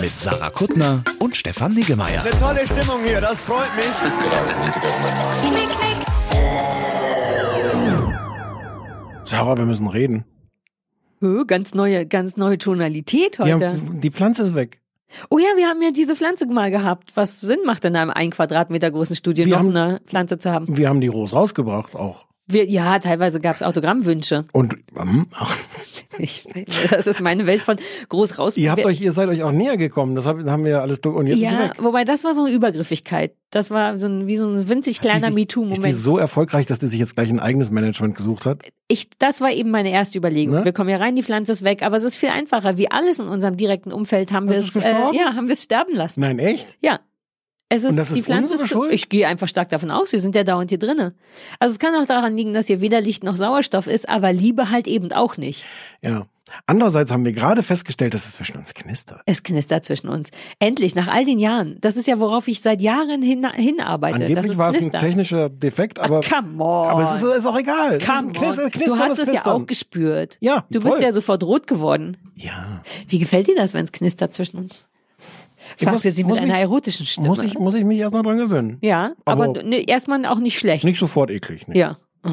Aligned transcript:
Mit 0.00 0.10
Sarah 0.18 0.50
Kuttner 0.50 1.04
und 1.18 1.36
Stefan 1.36 1.74
Niggemeier. 1.74 2.24
Tolle 2.40 2.66
Stimmung 2.66 3.04
hier, 3.04 3.20
das 3.20 3.42
freut 3.44 3.74
mich. 3.76 3.84
Sarah, 9.24 9.56
wir 9.56 9.64
müssen 9.64 9.86
reden. 9.88 10.24
Oh, 11.22 11.44
ganz 11.46 11.74
neue, 11.74 12.04
ganz 12.06 12.36
neue 12.36 12.58
Tonalität 12.58 13.38
Ja, 13.38 13.44
heute. 13.44 13.74
die 13.92 14.10
Pflanze 14.10 14.42
ist 14.42 14.54
weg. 14.54 14.80
Oh 15.30 15.38
ja, 15.38 15.46
wir 15.56 15.66
haben 15.68 15.80
ja 15.82 15.90
diese 15.90 16.16
Pflanze 16.16 16.46
mal 16.46 16.70
gehabt, 16.70 17.12
was 17.14 17.40
Sinn 17.40 17.58
macht 17.66 17.84
in 17.84 17.94
einem 17.96 18.10
ein 18.10 18.30
Quadratmeter 18.30 18.90
großen 18.90 19.14
Studio 19.14 19.44
Wir 19.44 19.52
noch 19.52 19.58
haben- 19.60 19.76
eine 19.76 20.00
Pflanze 20.06 20.38
zu 20.38 20.50
haben. 20.50 20.76
Wir 20.76 20.88
haben 20.88 21.00
die 21.00 21.08
Rose 21.08 21.34
rausgebracht 21.34 21.94
auch. 21.94 22.26
Wir, 22.48 22.68
ja, 22.68 22.98
teilweise 22.98 23.40
gab 23.40 23.56
es 23.56 23.62
Autogrammwünsche. 23.62 24.44
Und 24.52 24.76
ähm, 24.98 25.26
Ich, 26.18 26.46
das 26.90 27.06
ist 27.06 27.20
meine 27.22 27.46
Welt 27.46 27.62
von 27.62 27.76
groß 28.10 28.38
raus. 28.38 28.56
ihr 28.58 28.70
habt 28.70 28.84
euch, 28.84 29.00
ihr 29.00 29.12
seid 29.12 29.30
euch 29.30 29.42
auch 29.42 29.50
näher 29.52 29.78
gekommen. 29.78 30.14
Das 30.14 30.26
hab- 30.26 30.44
haben 30.44 30.64
wir 30.64 30.72
ja 30.72 30.80
alles. 30.80 30.98
Und 30.98 31.26
jetzt 31.26 31.36
ist 31.36 31.42
ja, 31.52 31.58
weg. 31.70 31.72
wobei 31.78 32.04
das 32.04 32.22
war 32.24 32.34
so 32.34 32.44
eine 32.44 32.54
Übergriffigkeit. 32.54 33.34
Das 33.48 33.70
war 33.70 33.96
so 33.96 34.08
ein, 34.08 34.26
wie 34.26 34.36
so 34.36 34.50
ein 34.50 34.68
winzig 34.68 35.00
kleiner 35.00 35.16
Ist 35.16 35.22
die- 35.22 35.28
Ist 35.28 35.34
die 35.54 35.60
MeToo-Moment. 35.60 35.94
so 35.94 36.18
erfolgreich, 36.18 36.66
dass 36.66 36.78
die 36.80 36.86
sich 36.88 37.00
jetzt 37.00 37.14
gleich 37.14 37.30
ein 37.30 37.40
eigenes 37.40 37.70
Management 37.70 38.14
gesucht 38.14 38.44
hat? 38.44 38.60
Ich, 38.88 39.08
das 39.18 39.40
war 39.40 39.52
eben 39.52 39.70
meine 39.70 39.90
erste 39.90 40.18
Überlegung. 40.18 40.56
Ne? 40.56 40.64
Wir 40.66 40.72
kommen 40.72 40.90
ja 40.90 40.98
rein, 40.98 41.16
die 41.16 41.22
Pflanze 41.22 41.52
ist 41.52 41.64
weg, 41.64 41.82
aber 41.82 41.96
es 41.96 42.02
ist 42.04 42.16
viel 42.16 42.28
einfacher. 42.28 42.76
Wie 42.76 42.90
alles 42.90 43.18
in 43.18 43.28
unserem 43.28 43.56
direkten 43.56 43.90
Umfeld 43.90 44.32
haben 44.32 44.50
wir 44.50 44.58
es, 44.58 44.76
ist 44.76 44.84
äh, 44.84 44.90
ja, 44.90 45.34
haben 45.34 45.46
wir 45.46 45.54
es 45.54 45.62
sterben 45.62 45.94
lassen. 45.96 46.20
Nein, 46.20 46.38
echt? 46.38 46.76
Ja. 46.82 47.00
Es 47.74 47.84
ist, 47.84 47.90
Und 47.90 47.96
das 47.96 48.12
die 48.12 48.18
ist 48.20 48.26
Pflanze 48.26 48.52
unsere 48.52 48.64
ist, 48.66 48.70
Schuld? 48.70 48.92
ich 48.92 49.08
gehe 49.08 49.26
einfach 49.26 49.48
stark 49.48 49.70
davon 49.70 49.90
aus, 49.90 50.12
wir 50.12 50.20
sind 50.20 50.34
ja 50.34 50.44
dauernd 50.44 50.68
hier 50.68 50.78
drinnen. 50.78 51.14
Also 51.58 51.72
es 51.72 51.78
kann 51.78 51.94
auch 51.94 52.06
daran 52.06 52.36
liegen, 52.36 52.52
dass 52.52 52.66
hier 52.66 52.82
weder 52.82 53.00
Licht 53.00 53.24
noch 53.24 53.34
Sauerstoff 53.34 53.86
ist, 53.86 54.10
aber 54.10 54.30
Liebe 54.30 54.70
halt 54.70 54.86
eben 54.86 55.10
auch 55.12 55.38
nicht. 55.38 55.64
Ja. 56.02 56.26
Andererseits 56.66 57.10
haben 57.10 57.24
wir 57.24 57.32
gerade 57.32 57.62
festgestellt, 57.62 58.12
dass 58.12 58.26
es 58.26 58.32
zwischen 58.34 58.58
uns 58.58 58.74
knistert. 58.74 59.22
Es 59.24 59.42
knistert 59.42 59.86
zwischen 59.86 60.08
uns. 60.10 60.28
Endlich, 60.58 60.94
nach 60.94 61.08
all 61.08 61.24
den 61.24 61.38
Jahren. 61.38 61.78
Das 61.80 61.96
ist 61.96 62.06
ja, 62.06 62.20
worauf 62.20 62.46
ich 62.46 62.60
seit 62.60 62.82
Jahren 62.82 63.22
hin, 63.22 63.48
hinarbeite. 63.54 64.16
Angeblich 64.16 64.50
es 64.52 64.58
war 64.58 64.68
es 64.68 64.76
ein 64.76 64.90
technischer 65.00 65.48
Defekt, 65.48 65.98
aber, 65.98 66.20
Come 66.20 66.62
on. 66.62 66.88
aber 66.90 67.04
es 67.04 67.22
ist, 67.22 67.36
ist 67.38 67.46
auch 67.46 67.56
egal. 67.58 67.96
Es 67.96 68.02
ist 68.02 68.10
Come 68.10 68.32
Knister, 68.32 68.64
on. 68.64 68.70
Knistern, 68.70 68.98
Du 68.98 69.02
hast 69.02 69.18
es 69.18 69.32
ja 69.32 69.46
auch 69.46 69.66
gespürt. 69.66 70.36
Ja, 70.40 70.66
Du 70.70 70.82
voll. 70.82 70.90
bist 70.90 71.02
ja 71.02 71.12
sofort 71.12 71.42
rot 71.42 71.66
geworden. 71.66 72.18
Ja. 72.34 72.82
Wie 73.08 73.18
gefällt 73.18 73.46
dir 73.46 73.56
das, 73.56 73.72
wenn 73.72 73.84
es 73.86 73.92
knistert 73.92 74.34
zwischen 74.34 74.58
uns? 74.58 74.84
Fragst 75.78 76.04
muss- 76.04 76.14
sie 76.14 76.24
mit 76.24 76.38
einer 76.38 76.46
mich- 76.54 76.62
erotischen 76.62 77.06
Stimme. 77.06 77.28
Muss 77.28 77.38
ich, 77.38 77.58
muss 77.58 77.74
ich 77.74 77.84
mich 77.84 77.98
erst 77.98 78.14
noch 78.14 78.22
dran 78.22 78.38
gewöhnen. 78.38 78.78
ja, 78.82 79.12
aber, 79.24 79.44
Aber- 79.44 79.62
ne, 79.62 79.76
erstmal 79.88 80.24
auch 80.26 80.38
nicht 80.38 80.58
schlecht. 80.58 80.84
Nicht 80.84 80.98
sofort 80.98 81.30
eklig. 81.30 81.68
Ne? 81.68 81.76
Ja. 81.78 81.98
Oh, 82.24 82.30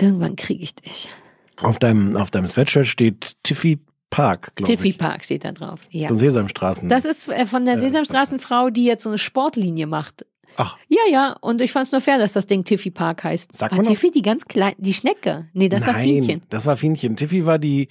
irgendwann 0.00 0.36
kriege 0.36 0.62
ich 0.62 0.74
dich. 0.74 1.10
Auf 1.56 1.78
deinem, 1.78 2.16
auf 2.16 2.30
deinem 2.30 2.46
Sweatshirt 2.46 2.86
steht 2.86 3.32
Tiffy 3.42 3.78
Park, 4.10 4.54
glaube 4.54 4.70
Tiffy 4.72 4.90
ich. 4.90 4.98
Park 4.98 5.24
steht 5.24 5.44
da 5.44 5.52
drauf. 5.52 5.80
Ja. 5.90 6.08
So 6.08 6.14
Sesamstraßen. 6.14 6.88
Das 6.88 7.04
ist 7.04 7.28
äh, 7.28 7.44
von 7.44 7.64
der 7.64 7.78
Sesamstraßenfrau, 7.80 8.70
die 8.70 8.84
jetzt 8.84 9.02
so 9.02 9.10
eine 9.10 9.18
Sportlinie 9.18 9.86
macht. 9.86 10.24
Ach, 10.56 10.76
Ja, 10.88 10.98
ja, 11.10 11.36
und 11.40 11.60
ich 11.60 11.72
fand's 11.72 11.92
nur 11.92 12.00
fair, 12.00 12.18
dass 12.18 12.32
das 12.32 12.46
Ding 12.46 12.64
Tiffy 12.64 12.90
Park 12.90 13.24
heißt. 13.24 13.54
Sagt 13.54 13.72
war 13.72 13.76
man 13.78 13.84
noch- 13.86 13.92
Tiffy 13.92 14.10
die 14.10 14.22
ganz 14.22 14.44
klein, 14.46 14.74
die 14.78 14.92
Schnecke? 14.92 15.46
Nee, 15.52 15.68
das 15.68 15.86
war 15.86 15.92
nein, 15.94 16.04
Fienchen. 16.04 16.42
das 16.50 16.64
war 16.66 16.76
Fienchen. 16.76 17.16
Tiffy 17.16 17.44
war 17.46 17.58
die 17.58 17.88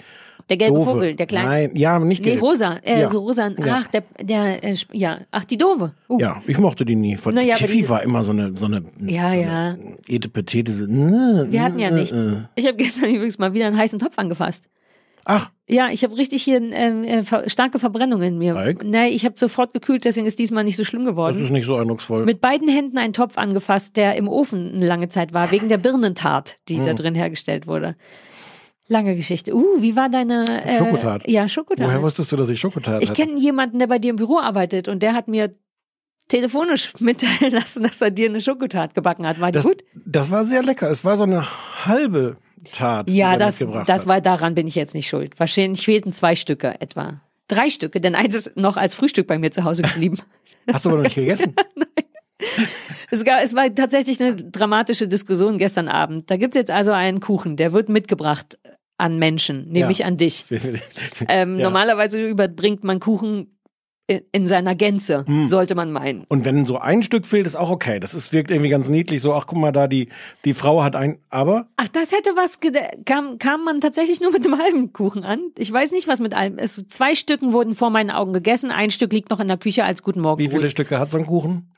Der 0.50 0.58
gelbe 0.58 0.76
doofe. 0.78 0.92
Vogel, 0.92 1.16
der 1.16 1.26
kleine. 1.26 1.48
Nein, 1.50 1.72
ja, 1.76 1.98
nicht 2.00 2.24
Nee, 2.24 2.32
gelb. 2.32 2.42
rosa, 2.44 2.78
äh, 2.84 3.02
Ja. 3.02 3.10
so 3.10 3.20
rosa. 3.20 3.50
Ja. 3.58 3.82
Ach, 3.84 3.88
der, 3.88 4.04
der, 4.22 4.64
äh, 4.64 4.76
ja, 4.94 5.20
ach, 5.32 5.44
die 5.46 5.58
doofe. 5.58 5.94
Uh. 6.10 6.20
Ja, 6.20 6.42
ich 6.46 6.58
mochte 6.60 6.86
die 6.86 6.96
nie. 6.96 7.16
Von 7.18 7.34
Na 7.36 7.42
ja, 7.42 7.56
Tiffy 7.56 7.88
war 7.90 8.04
immer 8.04 8.22
so 8.24 8.32
eine, 8.32 8.56
so 8.58 8.66
eine, 8.68 8.84
Ja, 9.06 9.34
so 9.34 9.40
ja. 9.40 9.76
Etepetete. 10.08 10.72
So, 10.72 10.84
äh, 10.84 11.52
Wir 11.52 11.62
hatten 11.64 11.80
ja 11.80 11.90
äh, 11.90 11.94
nichts. 11.94 12.12
äh. 12.16 12.44
Ich 12.56 12.66
habe 12.68 12.78
gestern 12.78 13.10
übrigens 13.16 13.38
mal 13.40 13.54
wieder 13.54 13.68
einen 13.68 13.78
heißen 13.78 13.98
Topf 14.00 14.18
angefasst. 14.20 14.70
Ach, 15.26 15.50
Ja, 15.68 15.90
ich 15.92 16.04
habe 16.04 16.16
richtig 16.16 16.44
hier 16.44 16.58
ähm, 16.62 17.04
äh, 17.04 17.50
starke 17.50 17.80
Verbrennungen 17.80 18.28
in 18.34 18.38
mir. 18.38 18.56
Alk? 18.56 18.84
Nee, 18.84 19.08
ich 19.08 19.26
habe 19.26 19.36
sofort 19.38 19.74
gekühlt, 19.74 20.06
deswegen 20.06 20.28
ist 20.28 20.38
diesmal 20.38 20.64
nicht 20.64 20.78
so 20.78 20.84
schlimm 20.86 21.02
das 21.04 21.12
geworden. 21.12 21.44
ist 21.44 21.50
nicht 21.50 21.66
so 21.66 21.76
eindrucksvoll. 21.76 22.24
Mit 22.26 22.40
beiden 22.42 22.68
Händen 22.68 22.98
einen 23.00 23.14
Topf 23.14 23.38
angefasst, 23.38 23.98
der 23.98 24.16
im 24.16 24.28
Ofen 24.28 24.76
eine 24.76 24.86
lange 24.86 25.10
Zeit 25.10 25.34
war, 25.34 25.50
wegen 25.52 25.68
der 25.68 25.80
Birnentat, 25.80 26.58
die 26.70 26.78
Hm. 26.78 26.86
da 26.86 26.94
drin 26.94 27.16
hergestellt 27.16 27.66
wurde. 27.66 27.96
Lange 28.88 29.16
Geschichte. 29.16 29.56
Uh, 29.56 29.82
wie 29.82 29.96
war 29.96 30.10
deine 30.10 30.46
äh, 30.64 30.78
Schokotat. 30.78 31.28
Ja, 31.28 31.50
Schokotat. 31.50 31.88
Woher 31.88 32.04
wusstest 32.04 32.32
du, 32.32 32.36
dass 32.36 32.50
ich 32.52 32.60
Schokotat 32.60 33.02
ich 33.02 33.14
kenne 33.16 33.40
jemanden, 33.40 33.80
der 33.80 33.88
bei 33.88 33.98
dir 33.98 34.12
im 34.12 34.18
Büro 34.18 34.38
arbeitet 34.38 34.88
und 34.88 35.02
der 35.02 35.14
hat 35.16 35.28
mir 35.28 35.56
telefonisch 36.28 36.94
mitteilen 37.00 37.54
lassen, 37.54 37.82
dass 37.82 38.02
er 38.02 38.12
dir 38.12 38.30
eine 38.30 38.42
Schokotat 38.42 38.94
gebacken 38.94 39.26
hat. 39.26 39.40
War 39.40 39.52
die 39.52 39.56
das, 39.56 39.66
gut? 39.66 39.84
das 40.06 40.30
war 40.30 40.44
sehr 40.46 40.62
lecker. 40.62 40.90
Es 40.90 41.04
war 41.04 41.18
so 41.18 41.24
eine 41.24 41.48
halbe 41.86 42.38
Tat. 42.74 43.10
Ja, 43.10 43.38
das, 43.38 43.64
das 43.86 44.08
war 44.08 44.22
daran 44.22 44.56
bin 44.56 44.68
ich 44.68 44.76
jetzt 44.76 44.94
nicht 44.94 45.08
schuld. 45.08 45.40
Wahrscheinlich 45.40 45.84
fehlten 45.86 46.12
zwei 46.12 46.36
Stücke 46.36 46.80
etwa. 46.82 47.22
Drei 47.48 47.70
Stücke, 47.70 48.02
denn 48.02 48.16
eins 48.16 48.36
ist 48.36 48.58
noch 48.58 48.76
als 48.78 48.96
Frühstück 48.96 49.28
bei 49.28 49.38
mir 49.38 49.52
zu 49.52 49.64
Hause 49.64 49.84
geblieben. 49.84 50.20
Hast 50.74 50.86
du 50.86 50.90
aber 50.90 50.98
noch 50.98 51.04
nicht 51.06 51.16
gegessen? 51.16 51.54
Es, 53.12 53.24
gab, 53.24 53.42
es 53.44 53.56
war 53.56 53.74
tatsächlich 53.74 54.20
eine 54.22 54.36
dramatische 54.36 55.08
Diskussion 55.08 55.58
gestern 55.58 55.88
Abend. 55.88 56.30
Da 56.30 56.36
gibt's 56.36 56.58
jetzt 56.58 56.70
also 56.70 56.92
einen 56.92 57.22
Kuchen, 57.22 57.56
der 57.56 57.72
wird 57.72 57.88
mitgebracht 57.88 58.60
an 58.98 59.18
Menschen, 59.20 59.70
nämlich 59.72 60.00
Ja. 60.00 60.08
an 60.08 60.18
dich. 60.18 60.46
Ähm, 61.30 61.58
Ja. 61.58 61.64
Normalerweise 61.64 62.22
überbringt 62.28 62.84
man 62.84 63.00
Kuchen 63.00 63.55
in, 64.08 64.22
in 64.32 64.48
seiner 64.48 64.76
Gänze, 64.76 65.26
Hm. 65.26 65.48
sollte 65.48 65.74
man 65.76 65.92
meinen. 65.92 66.26
Und 66.28 66.46
wenn 66.46 66.66
so 66.66 66.78
ein 66.78 67.02
Stück 67.04 67.26
fehlt, 67.26 67.46
ist 67.46 67.56
auch 67.56 67.70
okay. 67.72 68.00
Das 68.00 68.14
ist, 68.14 68.34
wirkt 68.34 68.52
irgendwie 68.52 68.70
ganz 68.70 68.88
niedlich. 68.90 69.22
So, 69.22 69.34
ach 69.34 69.46
guck 69.48 69.58
mal 69.58 69.72
da, 69.72 69.88
die, 69.88 70.10
die 70.46 70.54
Frau 70.54 70.84
hat 70.84 70.96
ein, 70.96 71.18
aber 71.30 71.68
Ach, 71.78 71.88
das 71.88 72.12
hätte 72.12 72.32
was, 72.36 72.60
kam, 73.06 73.38
kam 73.40 73.64
man 73.64 73.82
tatsächlich 73.82 74.22
nur 74.22 74.32
mit 74.32 74.46
dem 74.46 74.58
halben 74.60 74.94
Kuchen 74.94 75.24
an. 75.24 75.40
Ich 75.58 75.72
weiß 75.72 75.92
nicht, 75.92 76.08
was 76.08 76.20
mit 76.20 76.34
allem 76.36 76.58
ist. 76.58 76.92
Zwei 76.92 77.16
Stücken 77.16 77.52
wurden 77.54 77.74
vor 77.74 77.90
meinen 77.90 78.12
Augen 78.12 78.34
gegessen, 78.34 78.70
ein 78.72 78.92
Stück 78.92 79.12
liegt 79.12 79.30
noch 79.32 79.40
in 79.40 79.48
der 79.48 79.58
Küche 79.58 79.84
als 79.84 80.04
Guten 80.04 80.22
Morgen. 80.22 80.40
wie 80.40 80.50
viele. 80.50 80.68
Stücke 80.68 81.00
hat 81.00 81.10
so 81.12 81.18
ein 81.18 81.26
Kuchen? 81.26 81.72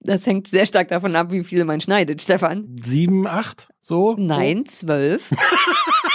Das 0.00 0.26
hängt 0.26 0.46
sehr 0.48 0.66
stark 0.66 0.88
davon 0.88 1.16
ab, 1.16 1.30
wie 1.32 1.42
viele 1.44 1.64
man 1.64 1.80
schneidet, 1.80 2.20
Stefan. 2.20 2.76
Sieben, 2.82 3.26
acht? 3.26 3.68
So? 3.80 4.14
Nein, 4.18 4.66
zwölf. 4.66 5.30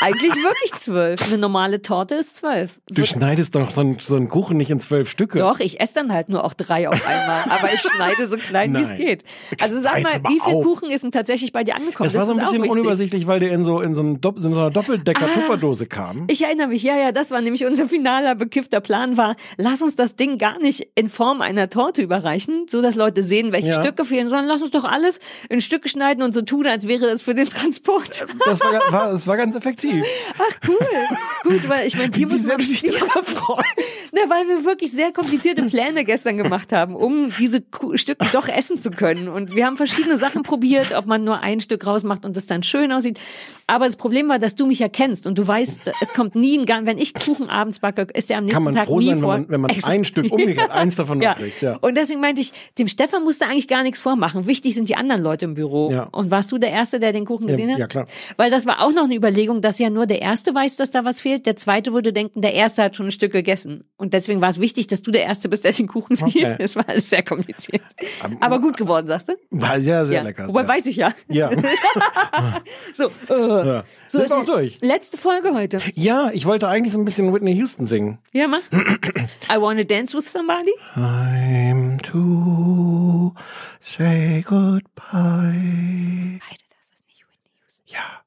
Eigentlich 0.00 0.34
wirklich 0.34 0.72
zwölf. 0.78 1.22
Eine 1.26 1.38
normale 1.38 1.80
Torte 1.82 2.14
ist 2.16 2.38
zwölf. 2.38 2.80
Du 2.88 3.04
schneidest 3.04 3.54
doch 3.54 3.70
so 3.70 3.80
einen, 3.80 3.98
so 4.00 4.16
einen 4.16 4.28
Kuchen 4.28 4.56
nicht 4.56 4.70
in 4.70 4.80
zwölf 4.80 5.08
Stücke. 5.08 5.38
Doch, 5.38 5.60
ich 5.60 5.80
esse 5.80 5.94
dann 5.94 6.12
halt 6.12 6.28
nur 6.28 6.44
auch 6.44 6.54
drei 6.54 6.88
auf 6.88 7.06
einmal, 7.06 7.44
aber 7.48 7.72
ich 7.72 7.80
schneide 7.80 8.26
so 8.26 8.36
klein, 8.36 8.74
wie 8.74 8.80
es 8.80 8.94
geht. 8.96 9.22
Also 9.60 9.78
sag 9.80 10.02
mal, 10.02 10.20
wie 10.28 10.40
viel 10.40 10.54
auf. 10.54 10.64
Kuchen 10.64 10.90
ist 10.90 11.04
denn 11.04 11.12
tatsächlich 11.12 11.52
bei 11.52 11.62
dir 11.64 11.76
angekommen? 11.76 12.06
Es 12.08 12.14
war 12.14 12.26
so 12.26 12.32
ein 12.32 12.38
bisschen 12.38 12.64
unübersichtlich, 12.64 13.26
weil 13.26 13.40
der 13.40 13.52
in 13.52 13.62
so, 13.62 13.80
in 13.80 13.94
so, 13.94 14.02
einem 14.02 14.20
Dopp- 14.20 14.36
in 14.36 14.52
so 14.52 14.60
einer 14.60 14.70
Doppeldecker-Tupperdose 14.70 15.86
kam. 15.86 16.24
Ich 16.28 16.42
erinnere 16.42 16.68
mich, 16.68 16.82
ja, 16.82 16.96
ja, 16.96 17.12
das 17.12 17.30
war 17.30 17.40
nämlich 17.40 17.64
unser 17.64 17.88
finaler 17.88 18.34
bekiffter 18.34 18.80
Plan 18.80 19.16
war, 19.16 19.36
lass 19.56 19.82
uns 19.82 19.94
das 19.96 20.16
Ding 20.16 20.38
gar 20.38 20.58
nicht 20.58 20.88
in 20.94 21.08
Form 21.08 21.40
einer 21.40 21.70
Torte 21.70 22.02
überreichen, 22.02 22.66
so 22.68 22.82
dass 22.82 22.94
Leute 22.96 23.22
sehen, 23.22 23.52
welche 23.52 23.68
Ja. 23.68 23.82
Stücke 23.82 24.04
fehlen, 24.04 24.28
sondern 24.28 24.46
lass 24.46 24.62
uns 24.62 24.70
doch 24.72 24.84
alles 24.84 25.20
in 25.48 25.60
Stücke 25.60 25.88
schneiden 25.88 26.22
und 26.22 26.34
so 26.34 26.42
tun, 26.42 26.66
als 26.66 26.88
wäre 26.88 27.06
das 27.06 27.22
für 27.22 27.34
den 27.34 27.48
Transport. 27.48 28.26
Das 28.44 28.60
war, 28.60 28.72
war, 28.90 29.12
das 29.12 29.26
war 29.26 29.36
ganz 29.36 29.54
effektiv. 29.54 29.75
Ach 29.84 30.68
cool. 30.68 30.78
Gut, 31.42 31.68
weil 31.68 31.86
ich 31.86 31.96
meine, 31.96 32.10
man 32.10 32.20
du 32.58 32.64
dich 32.66 32.82
darüber 32.82 33.24
freust. 33.24 33.66
Na, 34.12 34.20
weil 34.28 34.46
wir 34.48 34.64
wirklich 34.64 34.92
sehr 34.92 35.12
komplizierte 35.12 35.62
Pläne 35.64 36.04
gestern 36.04 36.36
gemacht 36.36 36.72
haben, 36.72 36.94
um 36.96 37.32
diese 37.38 37.62
Stücke 37.94 38.26
doch 38.32 38.48
essen 38.48 38.78
zu 38.78 38.90
können. 38.90 39.28
Und 39.28 39.54
wir 39.54 39.66
haben 39.66 39.76
verschiedene 39.76 40.16
Sachen 40.16 40.42
probiert, 40.42 40.92
ob 40.94 41.06
man 41.06 41.24
nur 41.24 41.40
ein 41.40 41.60
Stück 41.60 41.86
rausmacht 41.86 42.24
und 42.24 42.36
es 42.36 42.46
dann 42.46 42.62
schön 42.62 42.92
aussieht. 42.92 43.18
Aber 43.66 43.84
das 43.84 43.96
Problem 43.96 44.28
war, 44.28 44.38
dass 44.38 44.54
du 44.54 44.66
mich 44.66 44.78
ja 44.78 44.88
kennst 44.88 45.26
und 45.26 45.36
du 45.38 45.46
weißt, 45.46 45.80
es 46.00 46.12
kommt 46.12 46.34
nie 46.34 46.58
ein 46.58 46.66
Gang. 46.66 46.86
Wenn 46.86 46.98
ich 46.98 47.14
Kuchen 47.14 47.48
abends 47.50 47.80
backe, 47.80 48.06
ist 48.14 48.30
der 48.30 48.38
am 48.38 48.44
nächsten 48.44 48.54
Kann 48.56 48.64
man 48.64 48.74
Tag 48.74 48.86
froh 48.86 48.98
nie 49.00 49.06
sein, 49.06 49.16
wenn 49.16 49.20
vor. 49.22 49.28
man, 49.38 49.48
wenn 49.48 49.60
man 49.60 49.70
ein 49.84 50.04
Stück 50.04 50.30
umgekehrt, 50.32 50.70
eins 50.70 50.96
davon 50.96 51.20
Ja. 51.26 51.34
kriegt. 51.34 51.60
Ja. 51.62 51.76
Und 51.80 51.96
deswegen 51.96 52.20
meinte 52.20 52.40
ich, 52.40 52.52
dem 52.78 52.88
Stefan 52.88 53.24
musste 53.24 53.46
eigentlich 53.46 53.68
gar 53.68 53.82
nichts 53.82 54.00
vormachen. 54.00 54.46
Wichtig 54.46 54.74
sind 54.74 54.88
die 54.88 54.96
anderen 54.96 55.22
Leute 55.22 55.44
im 55.46 55.54
Büro. 55.54 55.90
Ja. 55.90 56.04
Und 56.12 56.30
warst 56.30 56.52
du 56.52 56.58
der 56.58 56.70
Erste, 56.70 57.00
der 57.00 57.12
den 57.12 57.24
Kuchen 57.24 57.48
Ja, 57.48 57.54
gesehen 57.54 57.72
hat? 57.72 57.78
ja, 57.78 57.86
klar. 57.86 58.06
Weil 58.36 58.50
das 58.50 58.66
war 58.66 58.82
auch 58.82 58.92
noch 58.92 59.04
eine 59.04 59.14
Überlegung, 59.16 59.60
dass 59.66 59.80
ja 59.80 59.90
nur 59.90 60.06
der 60.06 60.22
Erste 60.22 60.54
weiß, 60.54 60.76
dass 60.76 60.92
da 60.92 61.04
was 61.04 61.20
fehlt. 61.20 61.44
Der 61.44 61.56
Zweite 61.56 61.92
würde 61.92 62.12
denken, 62.12 62.40
der 62.40 62.54
Erste 62.54 62.84
hat 62.84 62.94
schon 62.94 63.06
ein 63.06 63.12
Stück 63.12 63.32
gegessen. 63.32 63.82
Und 63.96 64.14
deswegen 64.14 64.40
war 64.40 64.48
es 64.48 64.60
wichtig, 64.60 64.86
dass 64.86 65.02
du 65.02 65.10
der 65.10 65.24
Erste 65.24 65.48
bist, 65.48 65.64
der 65.64 65.72
den 65.72 65.88
Kuchen 65.88 66.14
sieht. 66.14 66.36
Okay. 66.36 66.56
Das 66.56 66.76
war 66.76 66.88
alles 66.88 67.10
sehr 67.10 67.24
kompliziert. 67.24 67.82
Aber 68.38 68.60
gut 68.60 68.76
geworden, 68.76 69.08
sagst 69.08 69.28
du? 69.28 69.32
War 69.50 69.80
sehr, 69.80 70.06
sehr 70.06 70.18
ja. 70.18 70.22
lecker. 70.22 70.46
Wobei 70.46 70.62
ja. 70.62 70.68
weiß 70.68 70.86
ich 70.86 70.96
ja. 70.96 71.12
Ja. 71.28 71.50
So, 72.94 73.10
äh, 73.28 73.66
ja. 73.66 73.84
so 74.06 74.18
Sind 74.18 74.26
ist 74.26 74.32
auch 74.32 74.44
durch. 74.44 74.78
letzte 74.80 75.18
Folge 75.18 75.52
heute. 75.52 75.78
Ja, 75.94 76.30
ich 76.32 76.46
wollte 76.46 76.68
eigentlich 76.68 76.92
so 76.92 76.98
ein 76.98 77.04
bisschen 77.04 77.34
Whitney 77.34 77.54
Houston 77.56 77.86
singen. 77.86 78.18
Ja, 78.32 78.46
mach. 78.46 78.62
I 78.72 79.60
wanna 79.60 79.82
dance 79.82 80.16
with 80.16 80.30
somebody. 80.30 80.72
Time 80.94 81.98
to 82.02 83.34
say 83.80 84.42
goodbye. 84.42 84.82
Beide, 86.40 86.64
das 86.70 86.86
ist 86.94 87.06
nicht 87.08 87.24
Whitney 87.26 87.50
Houston. 87.58 87.84
Ja, 87.86 88.22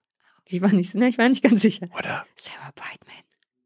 Ich 0.51 0.61
war 0.61 0.73
nicht, 0.73 0.95
ne, 0.95 1.07
ich 1.07 1.17
war 1.17 1.29
nicht 1.29 1.43
ganz 1.43 1.61
sicher. 1.61 1.87
oder? 1.97 2.25
Sarah 2.35 2.71
Brightman. 2.75 3.15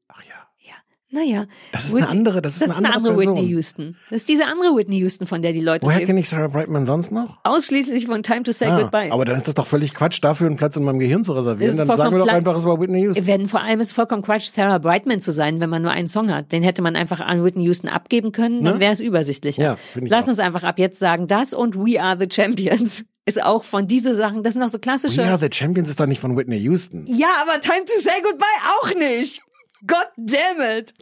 Ach 0.10 0.22
ja. 0.24 0.34
Ja. 0.60 0.74
Naja. 1.12 1.46
Das 1.72 1.86
ist 1.86 1.96
eine 1.96 2.10
andere- 2.10 2.42
das 2.42 2.56
ist 2.58 2.64
eine 2.64 2.76
andere 2.76 2.94
andere 2.96 3.16
Person. 3.16 3.36
Whitney 3.38 3.48
Houston. 3.52 3.98
Das 4.10 4.18
ist 4.18 4.28
diese 4.30 4.48
andere 4.48 4.76
Whitney 4.76 4.98
Houston, 4.98 5.26
von 5.28 5.42
der 5.42 5.54
die 5.54 5.62
Leute 5.62 5.86
Woher 5.86 6.06
kenne 6.06 6.20
ich 6.20 6.28
Sarah 6.28 6.48
Brightman 6.48 6.86
sonst 6.86 7.12
noch? 7.12 7.38
Ausschließlich 7.44 8.08
von 8.08 8.22
Time 8.24 8.44
to 8.44 8.52
Say 8.52 8.66
Ah, 8.68 8.82
Goodbye. 8.82 9.12
aber 9.14 9.24
dann 9.24 9.38
ist 9.38 9.48
das 9.48 9.56
doch 9.56 9.66
völlig 9.68 9.94
Quatsch, 9.94 10.22
dafür 10.22 10.48
einen 10.48 10.58
Platz 10.58 10.76
in 10.76 10.84
meinem 10.84 11.00
Gehirn 11.00 11.24
zu 11.24 11.32
reservieren. 11.34 11.72
Ist 11.72 11.78
Dann 11.80 11.96
sagen 11.96 12.12
wir 12.16 12.20
doch 12.20 12.28
einfach, 12.28 12.56
es 12.56 12.66
war 12.66 12.82
Whitney 12.82 13.02
Houston. 13.04 13.26
Wenn 13.28 13.48
vor 13.48 13.62
allem 13.62 13.80
ist 13.80 13.88
es 13.88 13.94
vollkommen 13.94 14.24
Quatsch, 14.24 14.48
Sarah 14.48 14.80
Brightman 14.80 15.22
zu 15.22 15.32
sein, 15.32 15.62
wenn 15.62 15.70
man 15.70 15.82
nur 15.84 15.92
einen 15.92 16.10
Song 16.10 16.30
hat. 16.34 16.52
Den 16.52 16.64
hätte 16.64 16.82
man 16.82 16.96
einfach 16.98 17.22
an 17.22 17.46
Whitney 17.46 17.64
Houston 17.66 17.88
abgeben 17.88 18.32
können, 18.34 18.62
dann 18.64 18.76
Ne? 18.76 18.80
wäre 18.82 18.92
es 18.92 19.00
übersichtlicher. 19.00 19.64
Ja, 19.64 19.78
ich 19.96 20.10
Lass 20.10 20.26
auch. 20.26 20.30
uns 20.30 20.40
einfach 20.40 20.64
ab 20.64 20.80
jetzt 20.80 21.00
sagen, 21.00 21.28
das 21.28 21.54
und 21.54 21.76
We 21.78 22.02
Are 22.02 22.18
the 22.20 22.28
Champions 22.30 23.06
ist 23.26 23.42
auch 23.44 23.64
von 23.64 23.88
diese 23.88 24.16
Sachen, 24.16 24.44
das 24.44 24.54
sind 24.54 24.64
auch 24.64 24.70
so 24.70 24.80
klassische. 24.80 25.22
We 25.24 25.26
Are 25.28 25.40
the 25.40 25.50
Champions 25.52 25.90
ist 25.90 26.00
doch 26.00 26.06
nicht 26.08 26.20
von 26.22 26.36
Whitney 26.38 26.58
Houston. 26.58 27.06
Ja, 27.08 27.30
aber 27.42 27.60
Time 27.60 27.86
to 27.86 28.00
Say 28.00 28.22
Goodbye 28.22 28.46
auch 28.82 28.94
nicht. 28.96 29.42
God 29.88 30.08
damn 30.18 30.78
it. 30.80 30.94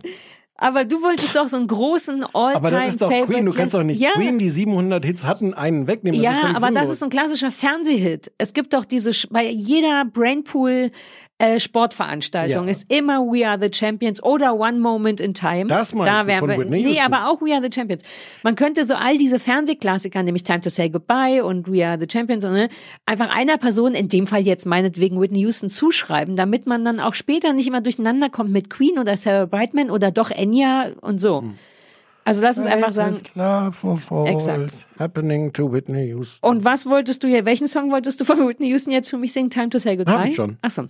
Aber 0.56 0.86
du 0.86 1.02
wolltest 1.02 1.36
doch 1.36 1.48
so 1.48 1.58
einen 1.58 1.68
großen 1.68 2.24
All-Time 2.24 2.56
Aber 2.56 2.70
das 2.70 2.90
ist 2.90 3.02
doch 3.02 3.10
Favorite 3.10 3.34
Queen. 3.34 3.46
Du 3.48 3.52
kannst 3.52 3.74
doch 3.74 3.82
nicht 3.82 4.00
ja. 4.00 4.12
Queen, 4.12 4.38
die 4.38 4.48
700 4.50 5.04
Hits 5.04 5.26
hatten, 5.26 5.56
einen 5.56 5.88
wegnehmen. 5.88 6.22
Das 6.22 6.36
ist 6.36 6.40
Ja, 6.40 6.48
aber 6.50 6.60
das 6.60 6.62
sinnlos. 6.68 6.90
ist 6.92 7.00
so 7.00 7.06
ein 7.08 7.10
klassischer 7.10 7.52
Fernsehhit. 7.52 8.32
Es 8.38 8.54
gibt 8.54 8.74
doch 8.74 8.86
diese, 8.86 9.12
bei 9.32 9.50
jeder 9.50 10.06
Brainpool 10.06 10.92
äh, 11.42 11.60
Sportveranstaltung 11.60 12.66
Ja. 12.66 12.72
ist 12.72 12.92
immer 12.92 13.20
We 13.22 13.48
Are 13.48 13.58
the 13.60 13.70
Champions 13.74 14.22
oder 14.22 14.54
One 14.56 14.80
Moment 14.80 15.20
in 15.20 15.34
Time. 15.34 15.66
Das 15.66 15.94
meinst 15.94 16.14
da 16.14 16.28
wären 16.28 16.40
von 16.40 16.50
wir, 16.50 16.58
Whitney 16.60 16.84
Nee, 16.84 17.00
aber 17.00 17.28
auch 17.30 17.42
We 17.42 17.54
Are 17.54 17.62
the 17.62 17.70
Champions. 17.74 18.04
Man 18.44 18.56
könnte 18.56 18.86
so 18.86 18.94
all 18.96 19.18
diese 19.18 19.40
Fernsehklassiker, 19.40 20.22
nämlich 20.24 20.44
Time 20.44 20.62
to 20.62 20.70
Say 20.70 20.90
Goodbye 20.90 21.44
und 21.44 21.72
We 21.72 21.86
Are 21.86 22.00
the 22.00 22.08
Champions, 22.12 22.46
und, 22.46 22.54
ne, 22.54 22.70
einfach 23.06 23.36
einer 23.36 23.58
Person, 23.58 23.94
in 23.94 24.08
dem 24.08 24.28
Fall 24.28 24.42
jetzt 24.42 24.66
meinetwegen 24.66 25.20
Whitney 25.20 25.42
Houston, 25.42 25.70
zuschreiben, 25.70 26.36
damit 26.36 26.68
man 26.68 26.86
dann 26.86 27.00
auch 27.00 27.16
später 27.16 27.54
nicht 27.54 27.68
immer 27.68 27.82
durcheinander 27.82 28.30
kommt 28.30 28.52
mit 28.52 28.70
Queen 28.70 29.00
oder 29.00 29.18
Sarah 29.18 29.46
Brightman 29.46 29.90
oder 29.90 30.12
doch 30.12 30.30
Enya 30.32 30.90
und 31.02 31.20
so. 31.20 31.42
Hm. 31.42 31.56
Also 32.32 32.42
lass 32.44 32.58
uns 32.58 32.68
einfach 32.68 32.92
sagen, 32.92 33.16
Exakt. 34.28 34.88
happening 35.00 35.54
to 35.54 35.72
Whitney 35.72 36.08
Houston. 36.08 36.48
Und 36.48 36.66
was 36.66 36.86
wolltest 36.86 37.24
du 37.24 37.28
hier, 37.28 37.46
welchen 37.46 37.68
Song 37.68 37.92
wolltest 37.92 38.20
du 38.20 38.26
von 38.26 38.48
Whitney 38.48 38.70
Houston 38.70 38.92
jetzt 38.92 39.10
für 39.10 39.18
mich 39.18 39.34
singen? 39.34 39.50
Time 39.50 39.70
to 39.70 39.78
say 39.78 39.96
goodbye? 39.98 40.14
Hab 40.14 40.26
ich 40.28 40.36
schon. 40.36 40.52
Hm. 40.52 40.58
Ach 40.62 40.72
so. 40.72 40.88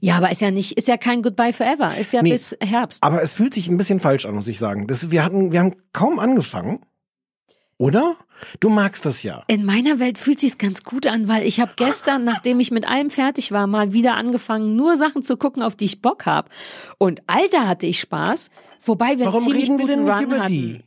Ja, 0.00 0.16
aber 0.16 0.30
ist 0.30 0.40
ja 0.40 0.50
nicht, 0.50 0.76
ist 0.76 0.88
ja 0.88 0.96
kein 0.96 1.22
Goodbye 1.22 1.52
forever. 1.52 1.96
Ist 1.96 2.12
ja 2.12 2.22
Nee. 2.22 2.32
bis 2.32 2.56
Herbst. 2.60 3.02
Aber 3.02 3.22
es 3.22 3.32
fühlt 3.32 3.54
sich 3.54 3.68
ein 3.68 3.76
bisschen 3.76 4.00
falsch 4.00 4.26
an, 4.26 4.34
muss 4.34 4.48
ich 4.48 4.58
sagen. 4.58 4.86
Das, 4.86 5.10
wir 5.10 5.24
hatten, 5.24 5.52
wir 5.52 5.60
haben 5.60 5.72
kaum 5.92 6.18
angefangen. 6.18 6.80
Oder? 7.78 8.16
Du 8.60 8.68
magst 8.68 9.04
das 9.06 9.22
ja. 9.22 9.42
In 9.48 9.64
meiner 9.64 9.98
Welt 9.98 10.18
fühlt 10.18 10.40
sich's 10.40 10.58
ganz 10.58 10.82
gut 10.84 11.06
an, 11.06 11.28
weil 11.28 11.46
ich 11.46 11.60
habe 11.60 11.72
gestern, 11.76 12.24
nachdem 12.24 12.60
ich 12.60 12.70
mit 12.70 12.88
allem 12.88 13.10
fertig 13.10 13.52
war, 13.52 13.66
mal 13.66 13.92
wieder 13.92 14.14
angefangen, 14.14 14.76
nur 14.76 14.96
Sachen 14.96 15.22
zu 15.22 15.36
gucken, 15.36 15.62
auf 15.62 15.76
die 15.76 15.86
ich 15.86 16.00
Bock 16.02 16.26
hab. 16.26 16.50
Und 16.98 17.22
Alter 17.26 17.66
hatte 17.68 17.86
ich 17.86 18.00
Spaß, 18.00 18.50
wobei 18.82 19.18
wir 19.18 19.26
Warum 19.26 19.42
einen 19.42 19.46
ziemlich 19.62 19.68
wir 19.68 19.76
guten 19.76 20.04
nicht 20.04 20.12
Run 20.12 20.38
hatten. 20.40 20.52
die? 20.52 20.80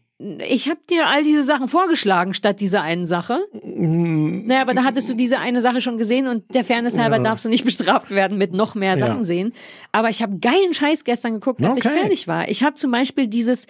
Ich 0.46 0.68
habe 0.68 0.82
dir 0.90 1.08
all 1.08 1.24
diese 1.24 1.44
Sachen 1.44 1.70
vorgeschlagen 1.70 2.34
statt 2.34 2.60
dieser 2.60 2.82
einen 2.82 3.06
Sache. 3.06 3.40
Mm. 3.64 4.48
Naja, 4.48 4.62
aber 4.64 4.74
da 4.74 4.84
hattest 4.84 5.08
du 5.08 5.14
diese 5.14 5.40
eine 5.40 5.62
Sache 5.62 5.80
schon 5.80 5.98
gesehen 5.98 6.28
und 6.28 6.44
der 6.54 6.66
Fairness 6.66 6.98
halber 6.98 7.20
darfst 7.20 7.46
du 7.46 7.50
nicht 7.50 7.64
bestraft 7.66 8.10
werden 8.10 8.38
mit 8.38 8.52
noch 8.52 8.76
mehr 8.76 8.98
Ja. 8.98 9.08
Sachen 9.08 9.24
sehen. 9.24 9.54
Aber 9.94 10.10
ich 10.10 10.22
habe 10.22 10.38
geilen 10.40 10.74
Scheiß 10.74 11.06
gestern 11.06 11.36
geguckt, 11.36 11.64
als 11.64 11.78
ich 11.78 11.86
Okay. 11.86 11.98
fertig 12.02 12.28
war. 12.28 12.50
Ich 12.50 12.64
habe 12.64 12.76
zum 12.76 12.92
Beispiel 12.92 13.28
dieses 13.28 13.68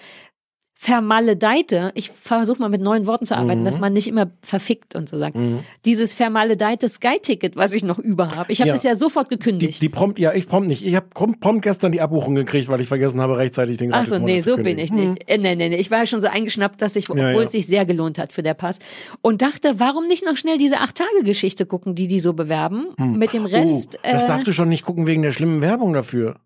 Vermaledeite, 0.82 1.92
ich 1.94 2.10
versuche 2.10 2.62
mal 2.62 2.70
mit 2.70 2.82
neuen 2.82 3.06
Worten 3.06 3.26
zu 3.26 3.36
arbeiten, 3.36 3.62
Mhm. 3.62 3.66
dass 3.66 3.80
man 3.80 3.92
nicht 3.92 4.08
immer 4.08 4.32
verfickt 4.42 4.96
und 4.96 5.10
so 5.10 5.18
sagt. 5.18 5.36
Dieses 5.84 6.14
vermaledeite 6.14 6.88
Sky-Ticket, 6.88 7.58
was 7.58 7.74
ich 7.74 7.84
noch 7.84 8.00
über 8.00 8.36
habe. 8.36 8.50
Ich 8.52 8.62
habe 8.62 8.70
Ja. 8.70 8.74
das 8.76 8.84
ja 8.84 8.96
sofort 8.96 9.30
Die, 9.30 9.36
gekündigt. 9.36 9.82
die 9.82 9.90
prompt, 9.90 10.20
ja, 10.20 10.34
ich 10.34 10.48
prompt 10.48 10.70
nicht. 10.70 10.86
Ich 10.86 10.96
habe 10.96 11.08
prompt, 11.14 11.42
prompt 11.42 11.64
gestern 11.64 11.92
die 11.92 12.00
Abbuchung 12.00 12.34
gekriegt, 12.36 12.70
weil 12.70 12.80
ich 12.80 12.88
vergessen 12.88 13.20
habe, 13.20 13.38
rechtzeitig 13.38 13.76
den 13.78 13.94
Ach 13.94 14.06
so, 14.06 14.20
nee, 14.20 14.40
zu 14.40 14.52
so 14.52 14.58
bin 14.58 14.78
ich 14.78 14.92
nicht. 14.92 15.30
Äh, 15.30 15.38
Nee, 15.38 15.56
nee, 15.56 15.70
nee. 15.70 15.76
Ich 15.78 15.92
war 15.92 16.00
ja 16.00 16.06
schon 16.06 16.22
so 16.22 16.28
eingeschnappt, 16.28 16.82
dass 16.82 16.96
ich, 16.96 17.10
obwohl 17.10 17.24
Ja, 17.24 17.32
ja. 17.32 17.42
es 17.42 17.52
sich 17.52 17.68
sehr 17.68 17.86
gelohnt 17.86 18.18
hat 18.18 18.32
für 18.32 18.42
der 18.42 18.54
Pass. 18.54 18.80
Und 19.22 19.42
dachte, 19.42 19.80
warum 19.82 20.08
nicht 20.08 20.26
noch 20.26 20.38
schnell 20.38 20.58
diese 20.58 20.78
Acht-Tage-Geschichte 20.80 21.66
gucken, 21.66 21.94
die 21.96 22.08
die 22.08 22.20
so 22.20 22.34
bewerben? 22.34 22.88
Mit 22.98 23.34
dem 23.34 23.46
Rest, 23.46 23.96
Uh, 23.96 24.12
das 24.14 24.24
äh, 24.24 24.28
darfst 24.28 24.48
du 24.48 24.54
schon 24.54 24.70
nicht 24.70 24.86
gucken 24.86 25.08
wegen 25.08 25.22
der 25.24 25.32
schlimmen 25.32 25.62
Werbung 25.62 25.94
dafür. 25.94 26.38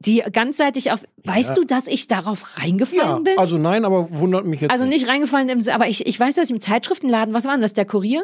Die 0.00 0.22
ganzseitig 0.32 0.92
auf, 0.92 1.04
weißt 1.24 1.56
du, 1.56 1.64
dass 1.64 1.86
ich 1.88 2.06
darauf 2.06 2.58
reingefallen 2.62 3.00
Ja, 3.00 3.18
bin? 3.18 3.38
also 3.38 3.58
nein, 3.58 3.84
aber 3.84 4.08
wundert 4.10 4.46
mich 4.46 4.60
jetzt 4.60 4.70
Also 4.70 4.84
nicht 4.84 5.08
reingefallen, 5.08 5.48
im, 5.48 5.62
aber 5.68 5.88
ich, 5.88 6.06
ich 6.06 6.18
weiß, 6.18 6.36
dass 6.36 6.44
ich 6.46 6.50
im 6.54 6.60
Zeitschriftenladen, 6.60 7.34
was 7.34 7.44
war 7.46 7.52
denn 7.52 7.62
das, 7.62 7.72
der 7.72 7.84
Kurier? 7.84 8.22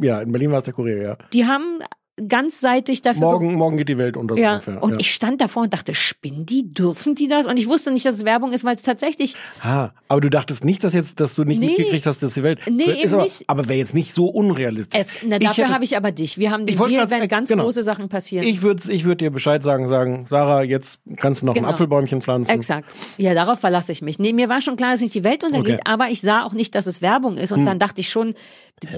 Ja, 0.00 0.20
in 0.22 0.32
Berlin 0.32 0.50
war 0.50 0.58
es 0.58 0.64
der 0.64 0.74
Kurier, 0.74 1.02
ja. 1.02 1.16
Die 1.32 1.46
haben 1.46 1.80
ganzseitig 2.28 3.02
dafür 3.02 3.20
Morgen, 3.20 3.54
morgen 3.54 3.76
geht 3.76 3.88
die 3.88 3.98
Welt 3.98 4.16
unter. 4.16 4.34
so 4.34 4.40
Ja, 4.40 4.52
ungefähr, 4.54 4.82
und 4.82 4.92
ja. 4.92 4.96
ich 5.00 5.12
stand 5.14 5.40
davor 5.40 5.62
und 5.64 5.72
dachte, 5.72 5.94
spinnen 5.94 6.46
die, 6.46 6.72
dürfen 6.72 7.14
die 7.14 7.28
das? 7.28 7.46
Und 7.46 7.58
ich 7.58 7.66
wusste 7.68 7.90
nicht, 7.92 8.04
dass 8.06 8.14
es 8.16 8.24
Werbung 8.24 8.52
ist, 8.52 8.64
weil 8.64 8.76
es 8.76 8.82
tatsächlich, 8.82 9.36
Ha, 9.62 9.92
aber 10.08 10.20
du 10.20 10.30
dachtest 10.30 10.64
nicht, 10.64 10.82
dass 10.84 10.92
jetzt, 10.92 11.20
dass 11.20 11.34
du 11.34 11.44
nicht 11.44 11.60
Nee. 11.60 11.68
mitgekriegt 11.68 12.06
hast, 12.06 12.22
dass 12.22 12.34
die 12.34 12.42
Welt. 12.42 12.60
Nee, 12.70 12.84
ist 12.84 13.04
eben 13.04 13.14
aber, 13.14 13.22
nicht. 13.24 13.44
Aber 13.48 13.68
wäre 13.68 13.78
jetzt 13.78 13.94
nicht 13.94 14.12
so 14.14 14.26
unrealistisch. 14.26 14.98
es, 15.00 15.08
na, 15.26 15.38
dafür 15.38 15.68
habe 15.68 15.84
ich 15.84 15.96
aber 15.96 16.12
dich. 16.12 16.38
Wir 16.38 16.50
haben 16.50 16.66
den 16.66 16.76
Deal, 16.76 17.10
wenn 17.10 17.28
ganz 17.28 17.50
genau. 17.50 17.64
große 17.64 17.82
Sachen 17.82 18.08
passieren. 18.08 18.46
Ich 18.46 18.62
würde 18.62 18.82
ich 18.92 19.04
würd 19.04 19.20
dir 19.20 19.30
Bescheid 19.30 19.62
sagen, 19.62 19.88
sagen, 19.88 20.26
Sarah, 20.28 20.62
jetzt 20.62 21.00
kannst 21.16 21.42
du 21.42 21.46
noch 21.46 21.54
Genau. 21.54 21.68
ein 21.68 21.72
Apfelbäumchen 21.74 22.22
pflanzen. 22.22 22.50
Exakt. 22.52 22.88
Ja, 23.18 23.34
darauf 23.34 23.60
verlasse 23.60 23.92
ich 23.92 24.02
mich. 24.02 24.18
Nee, 24.18 24.32
mir 24.32 24.48
war 24.48 24.60
schon 24.60 24.76
klar, 24.76 24.92
dass 24.92 25.00
nicht 25.00 25.14
die 25.14 25.24
Welt 25.24 25.44
untergeht, 25.44 25.80
Okay. 25.80 25.82
Hm. 25.86 25.92
aber 25.92 26.08
ich 26.10 26.20
sah 26.20 26.44
auch 26.44 26.52
nicht, 26.52 26.74
dass 26.74 26.86
es 26.86 27.02
Werbung 27.02 27.36
ist. 27.36 27.52
Und 27.52 27.64
dann 27.64 27.78
dachte 27.78 28.00
ich 28.00 28.08
schon, 28.10 28.34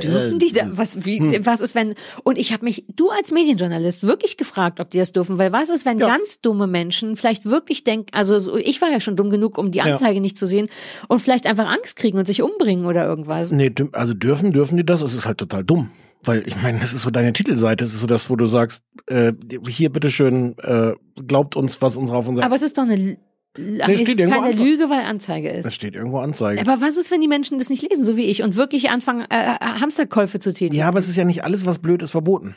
dürfen 0.02 0.38
die 0.38 0.52
da, 0.52 0.66
was, 0.76 1.04
wie, 1.04 1.18
Hm. 1.18 1.44
was 1.46 1.60
ist, 1.60 1.74
wenn, 1.74 1.94
und 2.24 2.38
ich 2.38 2.52
habe 2.52 2.64
mich, 2.64 2.84
du 2.94 3.10
als 3.10 3.32
Medienjournalist, 3.32 4.02
wirklich 4.04 4.36
gefragt, 4.36 4.80
ob 4.80 4.90
die 4.90 4.98
das 4.98 5.12
dürfen, 5.12 5.38
weil 5.38 5.52
was 5.52 5.70
ist, 5.70 5.84
wenn 5.84 5.98
Ja. 5.98 6.06
ganz 6.06 6.40
dumme 6.40 6.66
Menschen 6.66 7.16
vielleicht 7.16 7.44
wirklich 7.46 7.84
denken, 7.84 8.06
also 8.12 8.38
so, 8.38 8.56
ich 8.56 8.80
war 8.80 8.90
ja 8.90 9.00
schon 9.00 9.16
dumm 9.16 9.30
genug, 9.30 9.58
um 9.58 9.70
die 9.70 9.80
Anzeige 9.82 10.20
nicht 10.20 10.38
zu 10.38 10.46
sehen 10.46 10.68
und 11.08 11.20
vielleicht 11.20 11.46
einfach 11.46 11.66
Angst 11.68 11.96
kriegen 11.96 12.18
und 12.18 12.26
sich 12.26 12.42
umbringen 12.42 12.86
oder 12.86 13.04
irgendwas. 13.06 13.52
Nee, 13.52 13.72
also 13.92 14.14
dürfen, 14.14 14.52
dürfen 14.52 14.76
die 14.76 14.84
das? 14.86 15.02
Es 15.02 15.14
ist 15.14 15.26
halt 15.26 15.38
total 15.38 15.64
dumm. 15.64 15.90
Weil 16.24 16.46
ich 16.46 16.54
meine, 16.62 16.78
das 16.78 16.92
ist 16.92 17.02
so 17.02 17.10
deine 17.10 17.32
Titelseite, 17.32 17.82
das 17.82 17.92
ist 17.94 18.00
so 18.00 18.06
das, 18.06 18.30
wo 18.30 18.36
du 18.36 18.46
sagst, 18.46 18.84
äh, 19.06 19.32
hier 19.68 19.90
bitteschön, 19.90 20.56
äh, 20.58 20.92
glaubt 21.26 21.56
uns, 21.56 21.82
was 21.82 21.96
unsere 21.96 22.16
auf 22.18 22.28
unserer. 22.28 22.46
Aber 22.46 22.54
es 22.54 22.62
ist 22.62 22.78
doch 22.78 22.84
eine, 22.84 23.18
Ach, 23.54 23.60
nee, 23.88 23.96
steht 23.96 24.00
es 24.00 24.00
ist 24.14 24.18
irgendwo 24.20 24.36
keine 24.40 24.46
einfach. 24.52 24.64
Lüge, 24.64 24.88
weil 24.90 25.04
Anzeige 25.04 25.52
Das 25.52 25.66
ist. 25.66 25.74
steht 25.74 25.94
irgendwo 25.94 26.18
Anzeige. 26.20 26.60
Aber 26.62 26.80
was 26.80 26.96
ist, 26.96 27.10
wenn 27.10 27.20
die 27.20 27.28
Menschen 27.28 27.58
das 27.58 27.68
nicht 27.68 27.82
lesen, 27.88 28.04
so 28.04 28.16
wie 28.16 28.24
ich, 28.24 28.42
und 28.42 28.56
wirklich 28.56 28.88
anfangen, 28.90 29.26
äh, 29.30 29.54
äh, 29.54 29.58
Hamsterkäufe 29.80 30.38
zu 30.38 30.52
tätigen? 30.52 30.74
ja, 30.76 30.88
aber 30.88 30.98
es 30.98 31.08
ist 31.08 31.16
ja 31.16 31.24
nicht 31.24 31.44
alles, 31.44 31.66
was 31.66 31.78
blöd 31.78 32.00
ist, 32.02 32.12
verboten. 32.12 32.54